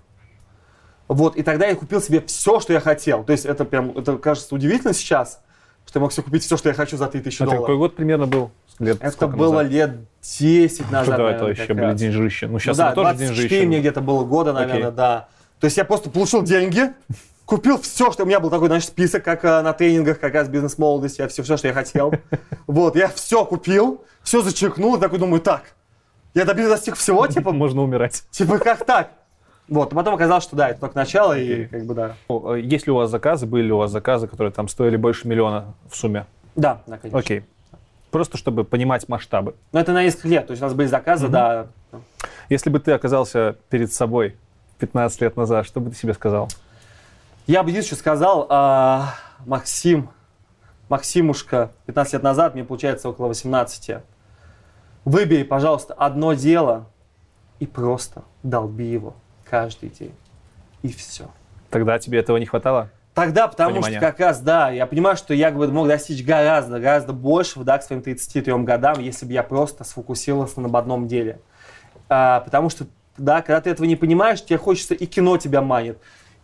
Вот, 1.06 1.36
и 1.36 1.42
тогда 1.42 1.66
я 1.66 1.74
купил 1.74 2.00
себе 2.00 2.22
все, 2.22 2.60
что 2.60 2.72
я 2.72 2.80
хотел. 2.80 3.24
То 3.24 3.32
есть 3.32 3.44
это 3.44 3.66
прям, 3.66 3.90
это 3.90 4.16
кажется 4.16 4.54
удивительно 4.54 4.94
сейчас, 4.94 5.42
что 5.86 5.98
я 5.98 6.00
мог 6.00 6.14
себе 6.14 6.22
купить 6.22 6.44
все, 6.44 6.56
что 6.56 6.70
я 6.70 6.74
хочу 6.74 6.96
за 6.96 7.08
3000 7.08 7.36
Это 7.36 7.44
долларов. 7.44 7.62
какой 7.64 7.76
год 7.76 7.94
примерно 7.94 8.26
был? 8.26 8.50
Лет 8.78 8.96
Это 9.02 9.26
было 9.26 9.56
назад? 9.64 9.70
лет 9.70 9.90
10 10.22 10.90
назад, 10.90 11.06
Ну 11.08 11.10
да, 11.10 11.12
это 11.12 11.18
наверное, 11.18 11.46
вообще 11.48 11.66
как 11.66 11.76
были 11.76 11.94
деньжища. 11.94 12.46
Ну, 12.46 12.52
Ну 12.54 12.58
сейчас 12.58 12.78
да, 12.78 12.86
это 12.86 12.94
тоже 12.94 13.08
24 13.10 13.34
деньжища. 13.48 13.66
мне 13.66 13.80
где-то 13.80 14.00
было 14.00 14.24
года, 14.24 14.54
наверное, 14.54 14.86
Окей. 14.88 14.96
да. 14.96 15.28
То 15.60 15.64
есть 15.64 15.76
я 15.76 15.84
просто 15.84 16.10
получил 16.10 16.42
деньги, 16.42 16.92
купил 17.44 17.80
все, 17.80 18.12
что 18.12 18.24
у 18.24 18.26
меня 18.26 18.40
был 18.40 18.50
такой, 18.50 18.68
значит, 18.68 18.88
список, 18.90 19.24
как 19.24 19.44
э, 19.44 19.62
на 19.62 19.72
тренингах, 19.72 20.20
как 20.20 20.34
раз 20.34 20.48
бизнес-молодости, 20.48 21.20
я 21.20 21.28
все, 21.28 21.42
все, 21.42 21.56
что 21.56 21.68
я 21.68 21.74
хотел. 21.74 22.12
Вот, 22.66 22.96
я 22.96 23.08
все 23.08 23.46
купил, 23.46 24.04
все 24.22 24.42
зачеркнул, 24.42 24.96
и 24.96 25.00
такой 25.00 25.18
думаю, 25.18 25.40
так, 25.40 25.62
я 26.34 26.44
добился 26.44 26.72
достиг 26.72 26.96
всего, 26.96 27.26
типа, 27.28 27.52
Можно 27.52 27.82
умирать. 27.82 28.24
типа, 28.30 28.58
как 28.58 28.84
так? 28.84 29.10
Вот, 29.68 29.92
а 29.92 29.96
потом 29.96 30.14
оказалось, 30.14 30.44
что 30.44 30.56
да, 30.56 30.68
это 30.70 30.80
только 30.80 30.96
начало, 30.96 31.38
и 31.38 31.66
как 31.66 31.84
бы 31.84 31.94
да. 31.94 32.16
Ну, 32.28 32.54
э, 32.54 32.60
Есть 32.60 32.86
ли 32.86 32.92
у 32.92 32.96
вас 32.96 33.10
заказы, 33.10 33.46
были 33.46 33.64
ли 33.64 33.72
у 33.72 33.78
вас 33.78 33.90
заказы, 33.90 34.26
которые 34.28 34.52
там 34.52 34.68
стоили 34.68 34.96
больше 34.96 35.26
миллиона 35.26 35.74
в 35.90 35.96
сумме? 35.96 36.26
Да, 36.54 36.82
да, 36.86 36.98
конечно. 36.98 37.18
Окей. 37.18 37.44
Просто 38.10 38.38
чтобы 38.38 38.64
понимать 38.64 39.08
масштабы. 39.08 39.54
Но 39.72 39.80
это 39.80 39.92
на 39.92 40.02
несколько 40.02 40.28
лет, 40.28 40.46
то 40.46 40.52
есть 40.52 40.62
у 40.62 40.66
нас 40.66 40.74
были 40.74 40.86
заказы, 40.86 41.28
да. 41.28 41.66
Если 42.48 42.70
бы 42.70 42.80
ты 42.80 42.92
оказался 42.92 43.56
перед 43.68 43.92
собой 43.92 44.36
15 44.78 45.20
лет 45.20 45.36
назад, 45.36 45.66
что 45.66 45.80
бы 45.80 45.90
ты 45.90 45.96
себе 45.96 46.14
сказал? 46.14 46.48
Я 47.46 47.62
бы 47.62 47.82
что 47.82 47.96
сказал, 47.96 48.46
а, 48.50 49.14
Максим, 49.46 50.10
Максимушка, 50.88 51.72
15 51.86 52.14
лет 52.14 52.22
назад, 52.22 52.54
мне 52.54 52.64
получается 52.64 53.08
около 53.08 53.28
18, 53.28 54.02
выбери, 55.04 55.42
пожалуйста, 55.42 55.94
одно 55.94 56.34
дело 56.34 56.86
и 57.58 57.66
просто 57.66 58.22
долби 58.42 58.86
его 58.86 59.14
каждый 59.44 59.88
день. 59.88 60.14
И 60.82 60.92
все. 60.92 61.30
Тогда 61.70 61.98
тебе 61.98 62.18
этого 62.18 62.36
не 62.36 62.46
хватало? 62.46 62.90
Тогда, 63.14 63.48
потому 63.48 63.70
Понимание. 63.70 63.98
что 63.98 64.06
как 64.06 64.20
раз, 64.20 64.40
да, 64.40 64.70
я 64.70 64.86
понимаю, 64.86 65.16
что 65.16 65.34
я 65.34 65.50
бы 65.50 65.66
мог 65.68 65.88
достичь 65.88 66.24
гораздо, 66.24 66.78
гораздо 66.78 67.12
большего, 67.12 67.64
да, 67.64 67.78
к 67.78 67.82
своим 67.82 68.00
33 68.00 68.52
годам, 68.58 69.00
если 69.00 69.26
бы 69.26 69.32
я 69.32 69.42
просто 69.42 69.82
сфокусировался 69.82 70.60
на 70.60 70.78
одном 70.78 71.08
деле. 71.08 71.40
А, 72.08 72.40
потому 72.40 72.70
что, 72.70 72.86
да, 73.18 73.42
когда 73.42 73.60
ты 73.60 73.70
этого 73.70 73.86
не 73.86 73.96
понимаешь, 73.96 74.44
тебе 74.44 74.58
хочется, 74.58 74.94
и 74.94 75.06
кино 75.06 75.36
тебя 75.36 75.60
манит, 75.62 75.98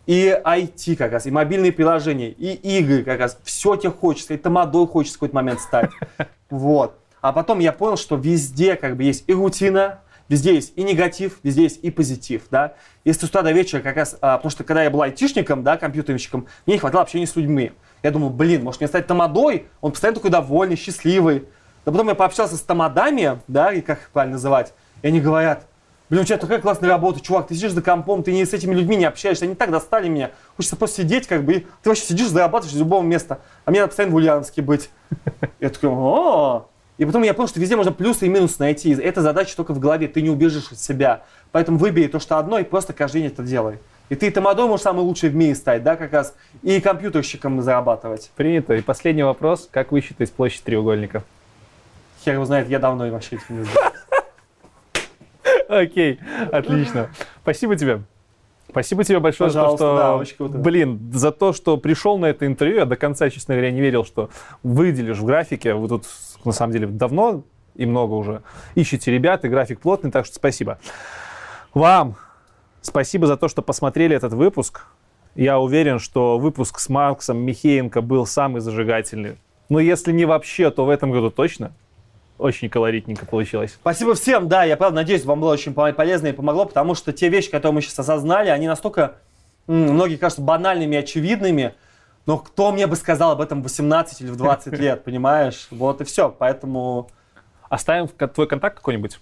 и 0.05 0.39
IT 0.43 0.95
как 0.95 1.11
раз, 1.11 1.25
и 1.25 1.31
мобильные 1.31 1.71
приложения, 1.71 2.29
и 2.29 2.53
игры 2.79 3.03
как 3.03 3.19
раз, 3.19 3.37
все 3.43 3.75
тебе 3.75 3.91
хочется, 3.91 4.33
и 4.33 4.37
тамадой 4.37 4.87
хочется 4.87 5.17
в 5.17 5.19
какой-то 5.19 5.35
момент 5.35 5.59
стать. 5.59 5.91
Вот. 6.51 6.99
А 7.21 7.33
потом 7.33 7.57
я 7.57 7.71
понял, 7.71 7.97
что 7.97 8.17
везде 8.17 8.75
как 8.75 8.95
бы 8.95 9.03
есть 9.03 9.23
и 9.25 9.33
рутина, 9.33 10.01
везде 10.29 10.53
есть 10.53 10.73
и 10.75 10.83
негатив, 10.83 11.39
везде 11.41 11.63
есть 11.63 11.83
и 11.83 11.89
позитив, 11.89 12.43
да. 12.51 12.75
Если 13.03 13.25
с 13.25 13.29
утра 13.29 13.41
до 13.41 13.51
вечера 13.51 13.81
как 13.81 13.95
раз, 13.95 14.15
а, 14.21 14.37
потому 14.37 14.51
что 14.51 14.63
когда 14.63 14.83
я 14.83 14.91
был 14.91 15.01
айтишником, 15.01 15.63
да, 15.63 15.75
компьютерщиком, 15.75 16.45
мне 16.67 16.75
не 16.75 16.79
хватало 16.79 17.01
общения 17.01 17.25
с 17.25 17.35
людьми. 17.35 17.71
Я 18.03 18.11
думал, 18.11 18.29
блин, 18.29 18.63
может 18.63 18.79
мне 18.79 18.87
стать 18.87 19.07
тамадой? 19.07 19.65
Он 19.81 19.91
постоянно 19.91 20.17
такой 20.17 20.29
довольный, 20.29 20.75
счастливый. 20.75 21.47
Но 21.85 21.91
потом 21.91 22.09
я 22.09 22.15
пообщался 22.15 22.57
с 22.57 22.61
тамадами, 22.61 23.41
да, 23.47 23.73
и 23.73 23.81
как 23.81 24.01
их 24.01 24.09
правильно 24.11 24.35
называть, 24.35 24.73
и 25.01 25.07
они 25.07 25.21
говорят, 25.21 25.67
блин, 26.09 26.21
у 26.21 26.25
тебя 26.25 26.37
такая 26.37 26.59
классная 26.59 26.89
работа, 26.89 27.19
чувак, 27.21 27.47
ты 27.47 27.55
сидишь 27.55 27.71
за 27.71 27.81
компом, 27.81 28.23
ты 28.23 28.31
не 28.31 28.45
с 28.45 28.53
этими 28.53 28.73
людьми 28.73 28.95
не 28.95 29.05
общаешься, 29.05 29.45
они 29.45 29.55
так 29.55 29.71
достали 29.71 30.07
меня. 30.07 30.31
Хочется 30.55 30.75
просто 30.75 31.01
сидеть, 31.01 31.27
как 31.27 31.43
бы, 31.43 31.53
и 31.53 31.59
ты 31.59 31.89
вообще 31.89 32.03
сидишь, 32.03 32.27
зарабатываешь 32.27 32.75
из 32.75 32.79
любого 32.79 33.03
места, 33.03 33.39
а 33.65 33.71
мне 33.71 33.79
надо 33.79 33.89
постоянно 33.89 34.13
в 34.13 34.15
Ульяновске 34.17 34.61
быть. 34.61 34.89
Я 35.59 35.69
такой, 35.69 35.89
о 35.89 36.67
И 36.97 37.05
потом 37.05 37.23
я 37.23 37.33
понял, 37.33 37.49
что 37.49 37.59
везде 37.59 37.75
можно 37.75 37.91
плюсы 37.91 38.25
и 38.25 38.29
минусы 38.29 38.55
найти. 38.59 38.91
Эта 38.91 39.21
задача 39.21 39.55
только 39.55 39.73
в 39.73 39.79
голове, 39.79 40.07
ты 40.07 40.21
не 40.21 40.29
убежишь 40.29 40.71
от 40.71 40.79
себя. 40.79 41.23
Поэтому 41.51 41.77
выбери 41.77 42.07
то, 42.07 42.19
что 42.19 42.37
одно, 42.37 42.59
и 42.59 42.63
просто 42.63 42.93
каждый 42.93 43.21
день 43.21 43.31
это 43.31 43.43
делай. 43.43 43.79
И 44.09 44.15
ты 44.15 44.29
тамадой 44.29 44.67
можешь 44.67 44.83
самый 44.83 45.01
лучший 45.01 45.29
в 45.29 45.35
мире 45.35 45.55
стать, 45.55 45.81
да, 45.81 45.95
как 45.95 46.13
раз, 46.13 46.35
и 46.61 46.79
компьютерщиком 46.79 47.61
зарабатывать. 47.61 48.29
Принято. 48.35 48.75
И 48.75 48.81
последний 48.81 49.23
вопрос. 49.23 49.67
Как 49.71 49.91
высчитать 49.91 50.31
площадь 50.31 50.63
треугольника? 50.63 51.23
Хер 52.23 52.35
его 52.35 52.45
знает, 52.45 52.69
я 52.69 52.79
давно 52.79 53.09
вообще 53.09 53.37
этим 53.37 53.59
не 53.59 53.63
знаю. 53.63 53.91
Окей, 55.67 56.19
отлично. 56.51 57.09
Спасибо 57.41 57.75
тебе. 57.75 58.01
Спасибо 58.69 59.03
тебе 59.03 59.19
большое 59.19 59.49
за 59.49 59.61
то, 59.61 59.75
что, 59.77 59.95
да, 59.95 60.15
очень 60.17 60.35
круто. 60.35 60.57
блин, 60.57 61.11
за 61.13 61.31
то, 61.31 61.53
что 61.53 61.77
пришел 61.77 62.17
на 62.17 62.25
это 62.25 62.45
интервью. 62.45 62.79
Я 62.79 62.85
до 62.85 62.97
конца, 62.97 63.29
честно 63.29 63.53
говоря, 63.53 63.71
не 63.71 63.79
верил, 63.79 64.03
что 64.03 64.29
выделишь 64.63 65.17
в 65.17 65.25
графике. 65.25 65.75
Вы 65.75 65.87
тут, 65.87 66.05
на 66.43 66.51
самом 66.51 66.73
деле, 66.73 66.87
давно 66.87 67.43
и 67.75 67.85
много 67.85 68.13
уже 68.13 68.41
ищете 68.73 69.11
ребят, 69.11 69.45
и 69.45 69.49
график 69.49 69.79
плотный, 69.79 70.11
так 70.11 70.25
что 70.25 70.35
спасибо. 70.35 70.79
Вам 71.73 72.15
спасибо 72.81 73.27
за 73.27 73.37
то, 73.37 73.47
что 73.47 73.61
посмотрели 73.61 74.15
этот 74.15 74.33
выпуск. 74.33 74.87
Я 75.35 75.59
уверен, 75.59 75.99
что 75.99 76.37
выпуск 76.37 76.79
с 76.79 76.89
Максом 76.89 77.37
Михеенко 77.37 78.01
был 78.01 78.25
самый 78.25 78.61
зажигательный. 78.61 79.37
Но 79.69 79.79
если 79.79 80.11
не 80.11 80.25
вообще, 80.25 80.69
то 80.71 80.85
в 80.85 80.89
этом 80.89 81.11
году 81.11 81.31
точно. 81.31 81.73
Очень 82.37 82.69
колоритненько 82.69 83.25
получилось. 83.25 83.73
Спасибо 83.73 84.13
всем, 84.15 84.47
да, 84.49 84.63
я 84.65 84.75
правда 84.75 84.97
надеюсь, 84.97 85.23
вам 85.23 85.39
было 85.39 85.53
очень 85.53 85.73
по- 85.73 85.91
полезно 85.93 86.27
и 86.27 86.31
помогло, 86.33 86.65
потому 86.65 86.93
что 86.95 87.13
те 87.13 87.29
вещи, 87.29 87.49
которые 87.49 87.73
мы 87.75 87.81
сейчас 87.81 87.99
осознали, 87.99 88.49
они 88.49 88.67
настолько, 88.67 89.15
многие 89.67 90.17
кажутся 90.17 90.41
банальными 90.41 90.95
и 90.95 90.99
очевидными, 90.99 91.75
но 92.25 92.37
кто 92.37 92.71
мне 92.71 92.87
бы 92.87 92.95
сказал 92.97 93.31
об 93.31 93.41
этом 93.41 93.61
в 93.61 93.63
18 93.63 94.21
или 94.21 94.29
в 94.29 94.35
20 94.35 94.73
лет, 94.79 95.03
понимаешь? 95.05 95.67
Вот 95.71 96.01
и 96.01 96.03
все, 96.03 96.29
поэтому 96.29 97.09
Оставим 97.69 98.07
твой 98.07 98.47
контакт 98.47 98.77
какой-нибудь? 98.77 99.19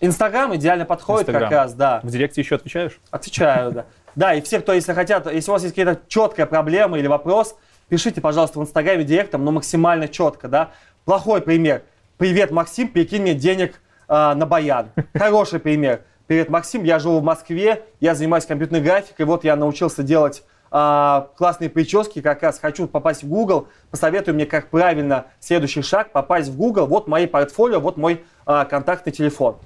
Инстаграм 0.00 0.54
идеально 0.56 0.84
подходит 0.84 1.28
Инстаграм. 1.28 1.50
как 1.50 1.58
раз, 1.58 1.74
да. 1.74 2.00
В 2.02 2.10
директе 2.10 2.40
еще 2.40 2.56
отвечаешь? 2.56 3.00
Отвечаю, 3.10 3.72
да. 3.72 3.86
Да, 4.14 4.34
и 4.34 4.42
все, 4.42 4.60
кто, 4.60 4.74
если 4.74 4.92
хотят, 4.92 5.32
если 5.32 5.50
у 5.50 5.54
вас 5.54 5.62
есть 5.62 5.74
какая-то 5.74 6.02
четкая 6.06 6.44
проблема 6.44 6.98
или 6.98 7.06
вопрос, 7.06 7.56
пишите, 7.88 8.20
пожалуйста, 8.20 8.58
в 8.58 8.62
Инстаграме 8.62 9.04
директом, 9.04 9.42
но 9.42 9.52
максимально 9.52 10.06
четко, 10.06 10.48
да. 10.48 10.70
Плохой 11.06 11.40
пример. 11.40 11.82
Привет, 12.18 12.50
Максим, 12.50 12.88
перекинь 12.88 13.22
мне 13.22 13.34
денег 13.34 13.80
а, 14.08 14.34
на 14.34 14.46
баян. 14.46 14.90
Хороший 15.14 15.58
пример. 15.60 16.02
Привет, 16.26 16.48
Максим, 16.50 16.84
я 16.84 16.98
живу 16.98 17.18
в 17.20 17.22
Москве, 17.24 17.82
я 18.00 18.14
занимаюсь 18.14 18.46
компьютерной 18.46 18.80
графикой, 18.80 19.26
вот 19.26 19.44
я 19.44 19.56
научился 19.56 20.02
делать 20.02 20.44
а, 20.70 21.28
классные 21.36 21.68
прически, 21.68 22.20
как 22.20 22.42
раз 22.42 22.58
хочу 22.58 22.86
попасть 22.86 23.24
в 23.24 23.28
Google, 23.28 23.68
посоветуй 23.90 24.32
мне, 24.32 24.46
как 24.46 24.68
правильно 24.68 25.26
следующий 25.40 25.82
шаг 25.82 26.12
попасть 26.12 26.48
в 26.48 26.56
Google, 26.56 26.86
вот 26.86 27.08
мои 27.08 27.26
портфолио, 27.26 27.80
вот 27.80 27.96
мой 27.96 28.22
а, 28.46 28.64
контактный 28.64 29.12
телефон. 29.12 29.56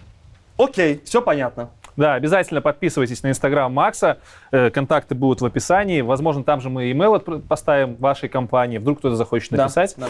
Окей, 0.57 1.03
все 1.05 1.21
понятно. 1.21 1.69
Да, 1.97 2.15
обязательно 2.15 2.61
подписывайтесь 2.61 3.23
на 3.23 3.29
инстаграм 3.29 3.73
Макса. 3.73 4.19
Э, 4.51 4.69
Контакты 4.69 5.15
будут 5.15 5.41
в 5.41 5.47
описании. 5.47 6.03
Возможно, 6.03 6.45
там 6.45 6.61
же 6.61 6.69
мы 6.69 6.91
имейл 6.91 7.19
поставим 7.41 7.95
вашей 7.97 8.29
компании. 8.29 8.77
Вдруг 8.77 8.99
кто-то 8.99 9.17
захочет 9.17 9.51
Да, 9.53 9.63
написать. 9.65 9.95
да. 9.97 10.09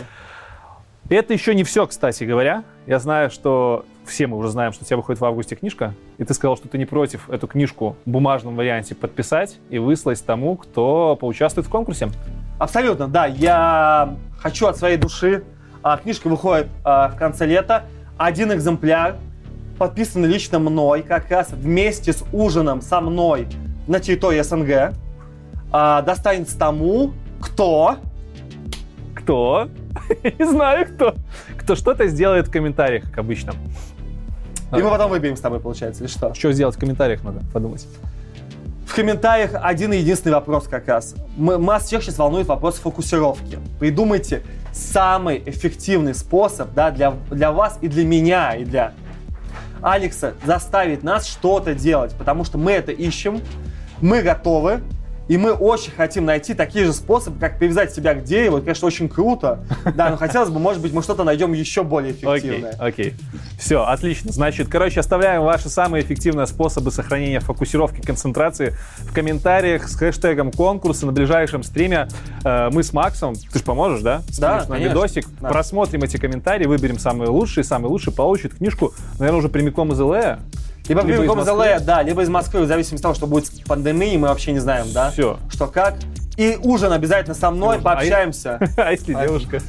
И 1.09 1.15
Это 1.15 1.33
еще 1.33 1.55
не 1.55 1.63
все, 1.63 1.87
кстати 1.87 2.25
говоря. 2.25 2.65
Я 2.87 2.99
знаю, 2.99 3.31
что 3.31 3.85
все 4.05 4.27
мы 4.27 4.37
уже 4.37 4.49
знаем, 4.49 4.73
что 4.73 4.85
у 4.85 4.87
тебя 4.87 4.97
выходит 4.97 5.21
в 5.21 5.25
августе 5.25 5.55
книжка, 5.55 5.95
и 6.19 6.25
ты 6.25 6.35
сказал, 6.35 6.57
что 6.57 6.69
ты 6.69 6.79
не 6.79 6.85
против 6.85 7.31
эту 7.31 7.47
книжку 7.47 7.97
в 8.05 8.11
бумажном 8.11 8.57
варианте 8.57 8.95
подписать 8.95 9.59
и 9.71 9.79
выслать 9.79 10.25
тому, 10.25 10.57
кто 10.57 11.17
поучаствует 11.17 11.67
в 11.67 11.71
конкурсе. 11.71 12.09
Абсолютно, 12.59 13.07
да. 13.07 13.27
Я 13.27 14.17
хочу 14.39 14.67
от 14.67 14.77
своей 14.77 14.97
души. 14.97 15.45
А, 15.83 15.97
книжка 15.99 16.29
выходит 16.29 16.67
а, 16.85 17.09
в 17.09 17.17
конце 17.17 17.47
лета. 17.47 17.85
Один 18.17 18.53
экземпляр, 18.53 19.17
подписан 19.79 20.25
лично 20.25 20.59
мной, 20.59 21.03
как 21.03 21.31
раз 21.31 21.51
вместе 21.51 22.13
с 22.13 22.25
ужином 22.33 22.81
со 22.81 23.01
мной 23.01 23.47
на 23.87 24.01
территории 24.01 24.41
СНГ. 24.41 24.97
А, 25.71 26.03
достанется 26.03 26.59
тому, 26.59 27.13
кто... 27.41 27.97
Кто? 29.15 29.69
Не 30.39 30.45
знаю, 30.47 30.87
кто. 30.87 31.15
Кто 31.59 31.77
что-то 31.77 32.07
сделает 32.07 32.49
в 32.49 32.51
комментариях, 32.51 33.05
как 33.05 33.19
обычно. 33.19 33.55
И 34.73 34.83
мы 34.83 34.91
потом 34.91 35.11
выберем 35.11 35.37
с 35.37 35.41
тобой, 35.41 35.61
получается, 35.61 36.03
или 36.03 36.11
что? 36.11 36.35
Что 36.35 36.53
сделать 36.53 36.77
в 36.77 36.79
комментариях 36.79 37.23
надо 37.23 37.41
подумать. 37.53 37.87
В 38.87 38.95
комментариях 38.95 39.51
один 39.55 39.93
и 39.93 39.99
единственный 39.99 40.33
вопрос 40.33 40.69
как 40.69 40.89
раз. 40.89 41.15
Мы, 41.37 41.59
нас 41.59 41.85
всех 41.85 42.03
сейчас 42.03 42.19
волнует 42.19 42.47
вопрос 42.47 42.77
фокусировки. 42.77 43.59
Придумайте 43.79 44.43
самый 44.73 45.43
эффективный 45.45 46.15
способ 46.15 46.73
да, 46.73 46.91
для, 46.91 47.13
для 47.31 47.53
вас 47.53 47.79
и 47.81 47.89
для 47.89 48.05
меня, 48.05 48.55
и 48.55 48.65
для 48.65 48.93
Алекса 49.83 50.35
заставить 50.45 51.03
нас 51.03 51.27
что-то 51.27 51.75
делать, 51.75 52.15
потому 52.17 52.45
что 52.45 52.59
мы 52.59 52.73
это 52.73 52.93
ищем, 52.93 53.41
мы 54.01 54.23
готовы, 54.23 54.81
и 55.29 55.37
мы 55.37 55.53
очень 55.53 55.93
хотим 55.93 56.25
найти 56.25 56.55
такие 56.55 56.85
же 56.85 56.93
способы, 56.93 57.39
как 57.41 57.59
привязать 57.59 57.93
себя 57.93 58.15
к 58.15 58.23
дереву. 58.25 58.57
Это, 58.59 58.67
конечно, 58.67 58.87
очень 58.87 59.09
круто. 59.09 59.61
Да, 59.97 60.11
но 60.11 60.17
хотелось 60.17 60.51
бы, 60.51 60.59
может 60.61 60.81
быть, 60.81 60.93
мы 60.93 61.03
что-то 61.03 61.25
найдем 61.25 61.53
еще 61.53 61.83
более 61.83 62.13
Окей, 62.13 62.39
эффективное. 62.39 62.75
окей. 62.79 63.15
Все, 63.59 63.83
отлично. 63.85 64.33
Значит, 64.33 64.69
короче, 64.69 65.01
оставляем 65.01 65.43
ваши 65.43 65.69
самые 65.69 66.05
эффективные 66.05 66.47
способы 66.47 66.91
сохранения 66.91 67.41
фокусировки, 67.41 68.01
концентрации 68.01 68.75
в 69.01 69.13
комментариях 69.13 69.89
с 69.89 69.97
хэштегом 69.97 70.53
конкурса 70.53 71.07
на 71.07 71.13
ближайшем 71.13 71.63
стриме. 71.63 72.09
Э, 72.45 72.69
мы 72.71 72.83
с 72.83 72.93
Максом, 72.93 73.35
ты 73.35 73.59
же 73.59 73.65
поможешь, 73.65 74.03
да? 74.03 74.19
Да, 74.19 74.23
Скинешь 74.33 74.39
нам 74.41 74.67
конечно. 74.69 74.89
видосик, 74.89 75.27
Да. 75.41 75.49
просмотрим 75.49 76.03
эти 76.03 76.17
комментарии, 76.19 76.67
выберем 76.67 76.99
самые 76.99 77.31
лучшие, 77.31 77.65
самый 77.65 77.87
лучший 77.89 78.13
получит 78.13 78.55
книжку, 78.57 78.93
наверное, 79.19 79.39
уже 79.39 79.49
прямиком 79.49 79.93
из 79.93 80.01
ЛА. 80.01 80.39
Либо, 80.89 81.03
Либо 81.03 81.13
прямиком 81.15 81.41
из 81.41 81.47
Москвы. 81.47 81.79
Да, 81.85 82.03
либо 82.03 82.23
из 82.23 82.29
Москвы, 82.29 82.63
в 82.63 82.67
зависимости 82.67 82.97
от 82.97 83.03
того, 83.03 83.15
что 83.15 83.27
будет 83.27 83.47
с 83.47 83.61
пандемией, 83.61 84.17
мы 84.17 84.29
вообще 84.29 84.53
не 84.53 84.61
знаем, 84.61 84.87
да? 84.93 85.11
Всё. 85.11 85.39
Что 85.51 85.67
как. 85.67 85.97
И 86.37 86.59
ужин 86.63 86.93
обязательно 86.93 87.35
со 87.35 87.51
мной. 87.51 87.79
А 87.79 87.81
пообщаемся. 87.81 88.59
А 88.77 88.93
если 88.93 89.15
А- 89.15 89.27
девушка? 89.27 89.61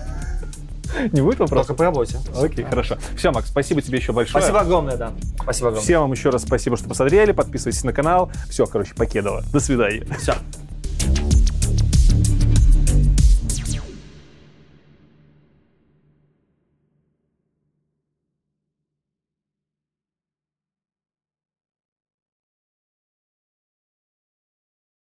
Не 1.12 1.22
будет 1.22 1.40
вопросов? 1.40 1.68
Только 1.68 1.74
по 1.78 1.84
работе. 1.84 2.18
Окей, 2.42 2.66
хорошо. 2.66 2.98
Все, 3.16 3.32
Макс, 3.32 3.50
спасибо 3.50 3.82
тебе 3.82 4.00
еще 4.00 4.14
большое. 4.14 4.42
Спасибо 4.42 4.62
огромное, 4.62 4.98
да. 4.98 5.12
Спасибо 5.42 5.70
огромное. 5.70 5.84
Всем 5.84 6.02
вам 6.02 6.12
еще 6.12 6.30
раз 6.30 6.44
спасибо, 6.44 6.78
что 6.78 6.88
посмотрели. 6.90 7.32
Подписывайтесь 7.32 7.84
на 7.84 7.94
канал. 7.94 8.32
Все, 8.50 8.66
короче, 8.66 8.94
покедово. 8.96 9.44
До 9.52 9.60
свидания. 9.60 10.06
Все. 10.20 10.36